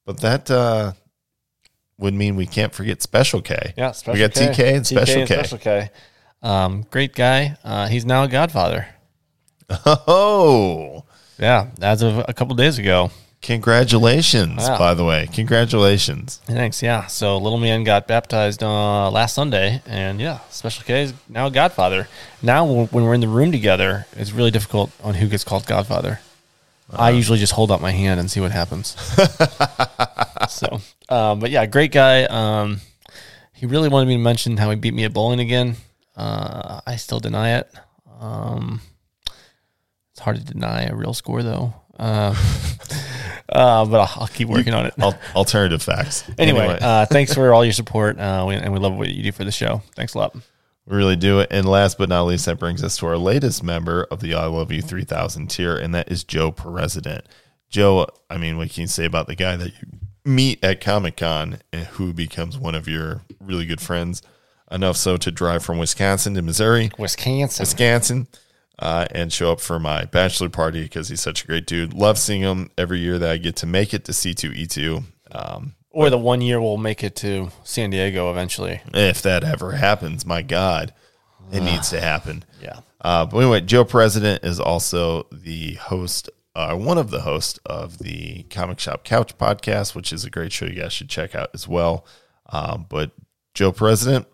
But 0.06 0.20
that 0.20 0.52
uh, 0.52 0.94
would 1.98 2.14
mean 2.14 2.36
we 2.36 2.46
can't 2.46 2.74
forget 2.74 3.02
Special 3.02 3.42
K. 3.42 3.74
Yeah, 3.78 3.92
Special 3.92 4.14
we 4.14 4.20
got 4.20 4.34
K. 4.34 4.48
TK 4.48 4.76
and 4.76 4.88
Special 4.88 5.20
and 5.22 5.28
K. 5.28 5.34
Special 5.36 5.58
K. 5.58 5.90
Um, 6.42 6.86
great 6.92 7.14
guy. 7.16 7.56
Uh, 7.64 7.88
he's 7.88 8.06
now 8.06 8.24
a 8.24 8.28
godfather. 8.28 8.88
Oh, 9.86 11.04
Yeah, 11.40 11.68
as 11.82 12.02
of 12.02 12.26
a 12.28 12.34
couple 12.34 12.56
days 12.56 12.78
ago. 12.78 13.12
congratulations! 13.42 14.62
Wow. 14.62 14.78
By 14.78 14.94
the 14.94 15.04
way, 15.04 15.28
congratulations. 15.34 16.40
Thanks. 16.46 16.82
Yeah. 16.84 17.08
So 17.08 17.38
little 17.38 17.60
man 17.60 17.84
got 17.84 18.08
baptized 18.08 18.62
uh, 18.64 19.10
last 19.12 19.34
Sunday, 19.36 19.82
and 19.88 20.20
yeah, 20.22 20.40
Special 20.50 20.84
K 20.84 21.04
is 21.04 21.14
now 21.30 21.48
a 21.48 21.52
godfather. 21.52 22.08
Now, 22.42 22.66
when 22.66 22.88
when 22.88 23.04
we're 23.06 23.14
in 23.16 23.22
the 23.22 23.28
room 23.28 23.52
together, 23.52 24.06
it's 24.16 24.32
really 24.32 24.52
difficult 24.52 24.92
on 25.04 25.14
who 25.16 25.28
gets 25.28 25.44
called 25.44 25.66
godfather. 25.66 26.20
I 26.96 27.10
usually 27.10 27.40
just 27.40 27.54
hold 27.54 27.72
out 27.72 27.82
my 27.82 27.92
hand 27.92 28.20
and 28.20 28.30
see 28.30 28.40
what 28.40 28.52
happens. 28.52 28.96
so, 30.54 30.80
um, 31.10 31.40
but 31.40 31.52
yeah, 31.52 31.66
great 31.66 31.92
guy. 31.92 32.24
Um, 32.26 32.80
he 33.54 33.66
really 33.66 33.90
wanted 33.90 34.08
me 34.08 34.16
to 34.16 34.22
mention 34.22 34.58
how 34.58 34.70
he 34.70 34.76
beat 34.76 34.94
me 34.94 35.04
at 35.06 35.14
bowling 35.14 35.40
again. 35.40 35.76
Uh, 36.16 36.82
I 36.86 36.96
still 36.98 37.20
deny 37.20 37.58
it. 37.58 37.72
Um, 38.20 38.82
it's 40.12 40.20
hard 40.20 40.38
to 40.38 40.44
deny 40.44 40.84
a 40.84 40.96
real 40.96 41.14
score 41.14 41.44
though. 41.44 41.74
Uh, 41.98 42.36
uh, 43.50 43.86
but 43.86 44.00
I'll, 44.00 44.22
I'll 44.22 44.28
keep 44.28 44.48
working 44.48 44.74
on 44.74 44.86
it. 44.86 44.94
Al- 45.00 45.18
alternative 45.36 45.82
facts. 45.82 46.24
Anyway, 46.38 46.78
uh, 46.82 47.06
thanks 47.06 47.34
for 47.34 47.54
all 47.54 47.64
your 47.64 47.74
support, 47.74 48.20
uh, 48.20 48.46
we, 48.48 48.56
and 48.56 48.74
we 48.74 48.80
love 48.80 48.96
what 48.96 49.10
you 49.10 49.24
do 49.24 49.32
for 49.32 49.44
the 49.44 49.52
show. 49.52 49.82
Thanks 49.96 50.14
a 50.14 50.18
lot. 50.18 50.36
We 50.86 50.98
really 50.98 51.16
do 51.16 51.40
it. 51.40 51.48
And 51.52 51.66
last 51.68 51.98
but 51.98 52.10
not 52.10 52.24
least, 52.24 52.46
that 52.46 52.60
brings 52.60 52.84
us 52.84 52.98
to 52.98 53.08
our 53.08 53.18
latest 53.18 53.64
member 53.64 54.06
of 54.12 54.20
the 54.20 54.34
I 54.34 54.46
Love 54.46 54.72
You 54.72 54.82
3000 54.82 55.50
tier, 55.50 55.78
and 55.78 55.96
that 55.96 56.12
is 56.12 56.24
Joe 56.24 56.52
President. 56.52 57.26
Joe, 57.70 58.08
I 58.30 58.38
mean, 58.38 58.58
what 58.58 58.70
can 58.72 58.82
you 58.82 58.88
say 58.88 59.06
about 59.06 59.28
the 59.28 59.36
guy 59.36 59.56
that 59.56 59.68
you 59.68 59.88
meet 60.26 60.64
at 60.64 60.82
Comic 60.82 61.18
Con 61.18 61.60
and 61.72 61.86
who 61.88 62.14
becomes 62.14 62.58
one 62.58 62.76
of 62.76 62.88
your 62.88 63.22
really 63.40 63.66
good 63.66 63.82
friends? 63.82 64.22
Enough 64.72 64.98
so 64.98 65.18
to 65.18 65.30
drive 65.32 65.64
from 65.64 65.78
Wisconsin 65.78 66.34
to 66.34 66.42
Missouri, 66.42 66.90
Wisconsin. 66.98 67.62
Wisconsin, 67.62 68.28
uh, 68.80 69.06
and 69.12 69.32
show 69.32 69.52
up 69.52 69.60
for 69.62 69.80
my 69.80 70.06
bachelor 70.06 70.50
party 70.50 70.82
because 70.82 71.10
he's 71.10 71.22
such 71.22 71.44
a 71.44 71.48
great 71.48 71.68
dude. 71.68 71.94
Love 71.94 72.18
seeing 72.18 72.42
him 72.42 72.72
every 72.76 73.00
year 73.00 73.20
that 73.20 73.30
I 73.30 73.38
get 73.38 73.56
to 73.58 73.68
make 73.68 73.94
it 73.94 74.04
to 74.06 74.12
C2E2. 74.14 75.04
Um, 75.32 75.76
Or 75.92 76.10
the 76.10 76.18
one 76.18 76.42
year 76.42 76.60
we'll 76.60 76.78
make 76.78 77.04
it 77.04 77.16
to 77.18 77.50
San 77.64 77.92
Diego 77.92 78.32
eventually. 78.32 78.82
if 78.96 79.22
that 79.22 79.44
ever 79.44 79.74
happens, 79.74 80.26
my 80.26 80.42
God, 80.42 80.92
it 81.52 81.62
needs 81.62 81.90
to 81.92 82.00
happen. 82.02 82.44
Yeah. 82.62 82.80
Uh, 83.02 83.26
but 83.26 83.40
anyway, 83.40 83.60
Joe 83.62 83.84
President 83.84 84.44
is 84.46 84.60
also 84.62 85.28
the 85.30 85.74
host, 85.74 86.30
uh, 86.56 86.76
one 86.76 86.98
of 86.98 87.10
the 87.10 87.22
hosts 87.22 87.60
of 87.66 87.98
the 88.00 88.44
Comic 88.44 88.80
Shop 88.80 89.04
Couch 89.04 89.38
podcast, 89.38 89.96
which 89.96 90.14
is 90.14 90.24
a 90.24 90.30
great 90.30 90.52
show 90.52 90.66
you 90.66 90.82
guys 90.82 90.94
should 90.94 91.10
check 91.10 91.34
out 91.36 91.50
as 91.54 91.68
well. 91.68 92.06
Um, 92.50 92.86
but 92.90 93.12
Joe 93.54 93.72
President, 93.72 94.28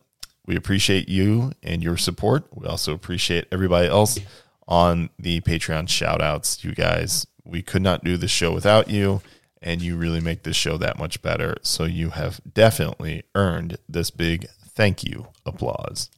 we 0.46 0.56
appreciate 0.56 1.08
you 1.08 1.52
and 1.64 1.84
your 1.84 1.98
support. 1.98 2.46
We 2.54 2.68
also 2.68 2.94
appreciate 2.94 3.48
everybody 3.52 3.88
else 3.88 4.20
on 4.68 5.10
the 5.18 5.42
Patreon 5.42 5.88
shout 5.90 6.22
outs. 6.22 6.64
You 6.64 6.74
guys, 6.74 7.28
we 7.44 7.62
could 7.62 7.82
not 7.82 8.04
do 8.04 8.18
this 8.18 8.32
show 8.32 8.52
without 8.52 8.90
you, 8.90 9.22
and 9.62 9.82
you 9.82 9.96
really 9.96 10.22
make 10.22 10.44
this 10.44 10.56
show 10.56 10.78
that 10.78 10.98
much 10.98 11.22
better. 11.22 11.56
So 11.62 11.86
you 11.86 12.10
have 12.12 12.42
definitely 12.52 13.24
earned 13.36 13.78
this 13.88 14.12
big 14.12 14.48
thank 14.66 15.04
you 15.04 15.28
applause. 15.46 16.10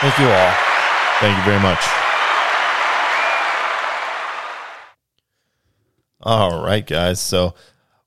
Thank 0.00 0.18
you 0.18 0.26
all. 0.28 0.54
Thank 1.20 1.38
you 1.38 1.44
very 1.44 1.60
much. 1.60 2.05
All 6.26 6.60
right, 6.60 6.84
guys. 6.84 7.20
So, 7.20 7.54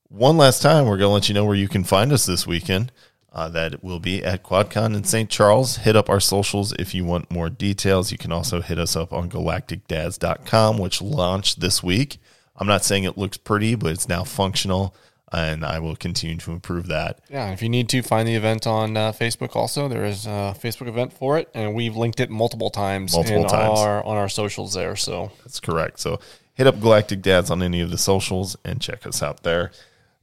one 0.10 0.36
last 0.36 0.62
time, 0.62 0.84
we're 0.86 0.98
going 0.98 1.08
to 1.08 1.14
let 1.14 1.30
you 1.30 1.34
know 1.36 1.46
where 1.46 1.56
you 1.56 1.70
can 1.70 1.86
find 1.86 2.12
us 2.12 2.26
this 2.26 2.46
weekend. 2.46 2.92
Uh, 3.32 3.48
that 3.48 3.82
will 3.82 4.02
be 4.02 4.22
at 4.26 4.44
QuadCon 4.44 4.94
in 4.94 5.06
St. 5.06 5.30
Charles. 5.30 5.78
Hit 5.78 5.96
up 5.96 6.10
our 6.10 6.20
socials 6.20 6.74
if 6.74 6.94
you 6.94 7.06
want 7.06 7.32
more 7.32 7.50
details. 7.50 8.12
You 8.12 8.18
can 8.18 8.34
also 8.34 8.60
hit 8.60 8.78
us 8.78 8.98
up 8.98 9.14
on 9.14 9.30
galacticdads.com, 9.30 10.80
which 10.80 11.02
launched 11.02 11.62
this 11.62 11.82
week. 11.82 12.18
I'm 12.58 12.68
not 12.68 12.84
saying 12.84 13.06
it 13.06 13.18
looks 13.18 13.38
pretty, 13.38 13.76
but 13.76 13.94
it's 13.94 14.10
now 14.10 14.26
functional, 14.26 14.94
and 15.32 15.64
I 15.64 15.80
will 15.80 15.96
continue 15.96 16.36
to 16.38 16.52
improve 16.52 16.88
that. 16.88 17.22
Yeah, 17.30 17.52
if 17.52 17.62
you 17.62 17.70
need 17.70 17.88
to 17.88 18.02
find 18.02 18.28
the 18.28 18.36
event 18.36 18.68
on 18.68 18.98
uh, 18.98 19.14
Facebook, 19.14 19.56
also 19.56 19.88
there 19.88 20.04
is 20.04 20.26
a 20.26 20.54
Facebook 20.62 20.90
event 20.90 21.14
for 21.14 21.38
it, 21.38 21.50
and 21.54 21.74
we've 21.74 21.96
linked 21.96 22.20
it 22.20 22.30
multiple 22.30 22.70
times 22.70 23.14
Multiple 23.14 23.46
times. 23.46 23.80
our 23.80 24.04
on 24.04 24.18
our 24.18 24.28
socials 24.28 24.74
there. 24.74 24.98
So 24.98 25.32
That's 25.46 25.62
correct. 25.62 26.02
So 26.02 26.20
hit 26.60 26.68
up 26.68 26.82
Galactic 26.82 27.22
Dads 27.22 27.50
on 27.50 27.64
any 27.64 27.80
of 27.80 27.90
the 27.90 27.98
socials 27.98 28.58
and 28.66 28.82
check 28.82 29.08
us 29.08 29.24
out 29.24 29.44
there. 29.44 29.72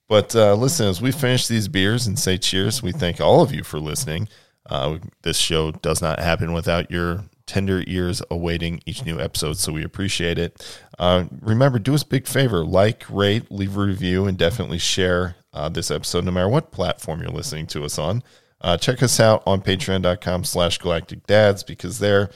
But 0.07 0.37
uh, 0.37 0.55
listen, 0.55 0.87
as 0.87 1.01
we 1.01 1.11
finish 1.11 1.47
these 1.47 1.67
beers 1.67 2.07
and 2.07 2.19
say 2.19 2.37
cheers, 2.37 2.83
we 2.83 2.93
thank 2.93 3.23
all 3.23 3.41
of 3.41 3.55
you 3.55 3.65
for 3.65 3.81
listening. 3.81 4.29
Uh, 4.69 4.99
this 5.23 5.39
show 5.39 5.71
does 5.71 6.03
not 6.03 6.19
happen 6.19 6.53
without 6.53 6.91
your 6.91 7.25
tender 7.47 7.83
ears 7.87 8.21
awaiting 8.31 8.83
each 8.85 9.03
new 9.07 9.19
episode, 9.19 9.57
so 9.57 9.73
we 9.73 9.83
appreciate 9.83 10.37
it. 10.37 10.79
Uh, 10.99 11.25
remember, 11.41 11.79
do 11.79 11.95
us 11.95 12.03
a 12.03 12.07
big 12.07 12.27
favor 12.27 12.67
like, 12.67 13.05
rate, 13.09 13.51
leave 13.51 13.75
a 13.75 13.81
review, 13.81 14.27
and 14.27 14.37
definitely 14.37 14.79
share 14.79 15.37
uh, 15.55 15.71
this 15.71 15.91
episode 15.91 16.27
no 16.27 16.33
matter 16.33 16.51
what 16.51 16.71
platform 16.71 17.23
you're 17.23 17.31
listening 17.31 17.67
to 17.67 17.83
us 17.83 17.99
on. 17.99 18.23
Uh, 18.61 18.77
check 18.77 19.03
us 19.03 19.19
out 19.19 19.43
on 19.47 19.63
patreon.com 19.63 20.45
slash 20.45 20.77
galactic 20.77 21.27
dads 21.27 21.63
because 21.63 21.99
there 21.99 22.29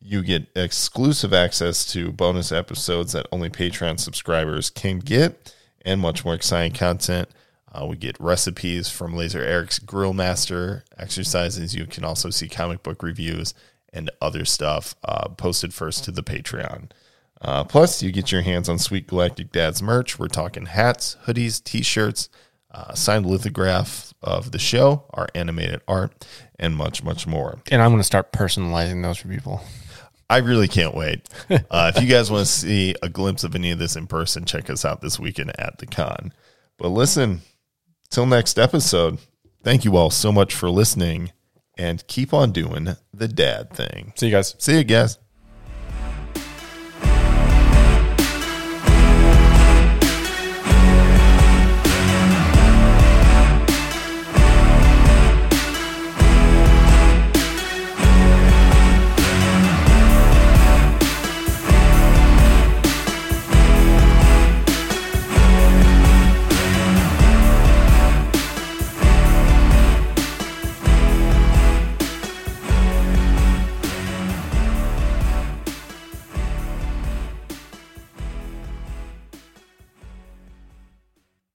you 0.00 0.22
get 0.22 0.46
exclusive 0.54 1.32
access 1.32 1.84
to 1.92 2.12
bonus 2.12 2.52
episodes 2.52 3.12
that 3.12 3.26
only 3.32 3.50
Patreon 3.50 3.98
subscribers 3.98 4.70
can 4.70 4.98
get 4.98 5.54
and 5.84 6.00
much 6.00 6.24
more 6.24 6.34
exciting 6.34 6.72
content. 6.72 7.28
Uh, 7.72 7.86
we 7.86 7.96
get 7.96 8.18
recipes 8.20 8.88
from 8.88 9.14
Laser 9.14 9.42
Eric's 9.42 9.78
Grill 9.78 10.12
Master 10.12 10.84
exercises. 10.96 11.74
You 11.74 11.86
can 11.86 12.04
also 12.04 12.30
see 12.30 12.48
comic 12.48 12.82
book 12.82 13.02
reviews 13.02 13.54
and 13.92 14.10
other 14.20 14.44
stuff 14.44 14.94
uh, 15.04 15.28
posted 15.28 15.74
first 15.74 16.04
to 16.04 16.10
the 16.10 16.22
Patreon. 16.22 16.90
Uh, 17.40 17.64
plus, 17.64 18.02
you 18.02 18.12
get 18.12 18.32
your 18.32 18.42
hands 18.42 18.68
on 18.68 18.78
sweet 18.78 19.06
Galactic 19.06 19.52
Dads 19.52 19.82
merch. 19.82 20.18
We're 20.18 20.28
talking 20.28 20.66
hats, 20.66 21.16
hoodies, 21.26 21.62
t 21.62 21.82
shirts, 21.82 22.28
uh, 22.70 22.94
signed 22.94 23.26
lithograph 23.26 24.14
of 24.22 24.52
the 24.52 24.58
show, 24.58 25.04
our 25.10 25.28
animated 25.34 25.82
art, 25.86 26.26
and 26.58 26.74
much, 26.74 27.02
much 27.02 27.26
more. 27.26 27.58
And 27.70 27.82
I'm 27.82 27.90
going 27.90 28.00
to 28.00 28.04
start 28.04 28.32
personalizing 28.32 29.02
those 29.02 29.18
for 29.18 29.28
people. 29.28 29.62
I 30.28 30.38
really 30.38 30.68
can't 30.68 30.94
wait. 30.94 31.28
Uh, 31.48 31.92
if 31.94 32.02
you 32.02 32.08
guys 32.08 32.30
want 32.30 32.46
to 32.46 32.52
see 32.52 32.94
a 33.02 33.08
glimpse 33.08 33.44
of 33.44 33.54
any 33.54 33.70
of 33.70 33.78
this 33.78 33.94
in 33.96 34.06
person, 34.06 34.44
check 34.44 34.68
us 34.68 34.84
out 34.84 35.00
this 35.00 35.20
weekend 35.20 35.52
at 35.58 35.78
the 35.78 35.86
con. 35.86 36.32
But 36.78 36.88
listen, 36.88 37.42
till 38.10 38.26
next 38.26 38.58
episode, 38.58 39.18
thank 39.62 39.84
you 39.84 39.96
all 39.96 40.10
so 40.10 40.32
much 40.32 40.54
for 40.54 40.68
listening 40.68 41.32
and 41.78 42.06
keep 42.06 42.34
on 42.34 42.52
doing 42.52 42.96
the 43.12 43.28
dad 43.28 43.70
thing. 43.70 44.12
See 44.16 44.26
you 44.26 44.32
guys. 44.32 44.56
See 44.58 44.78
you 44.78 44.84
guys. 44.84 45.18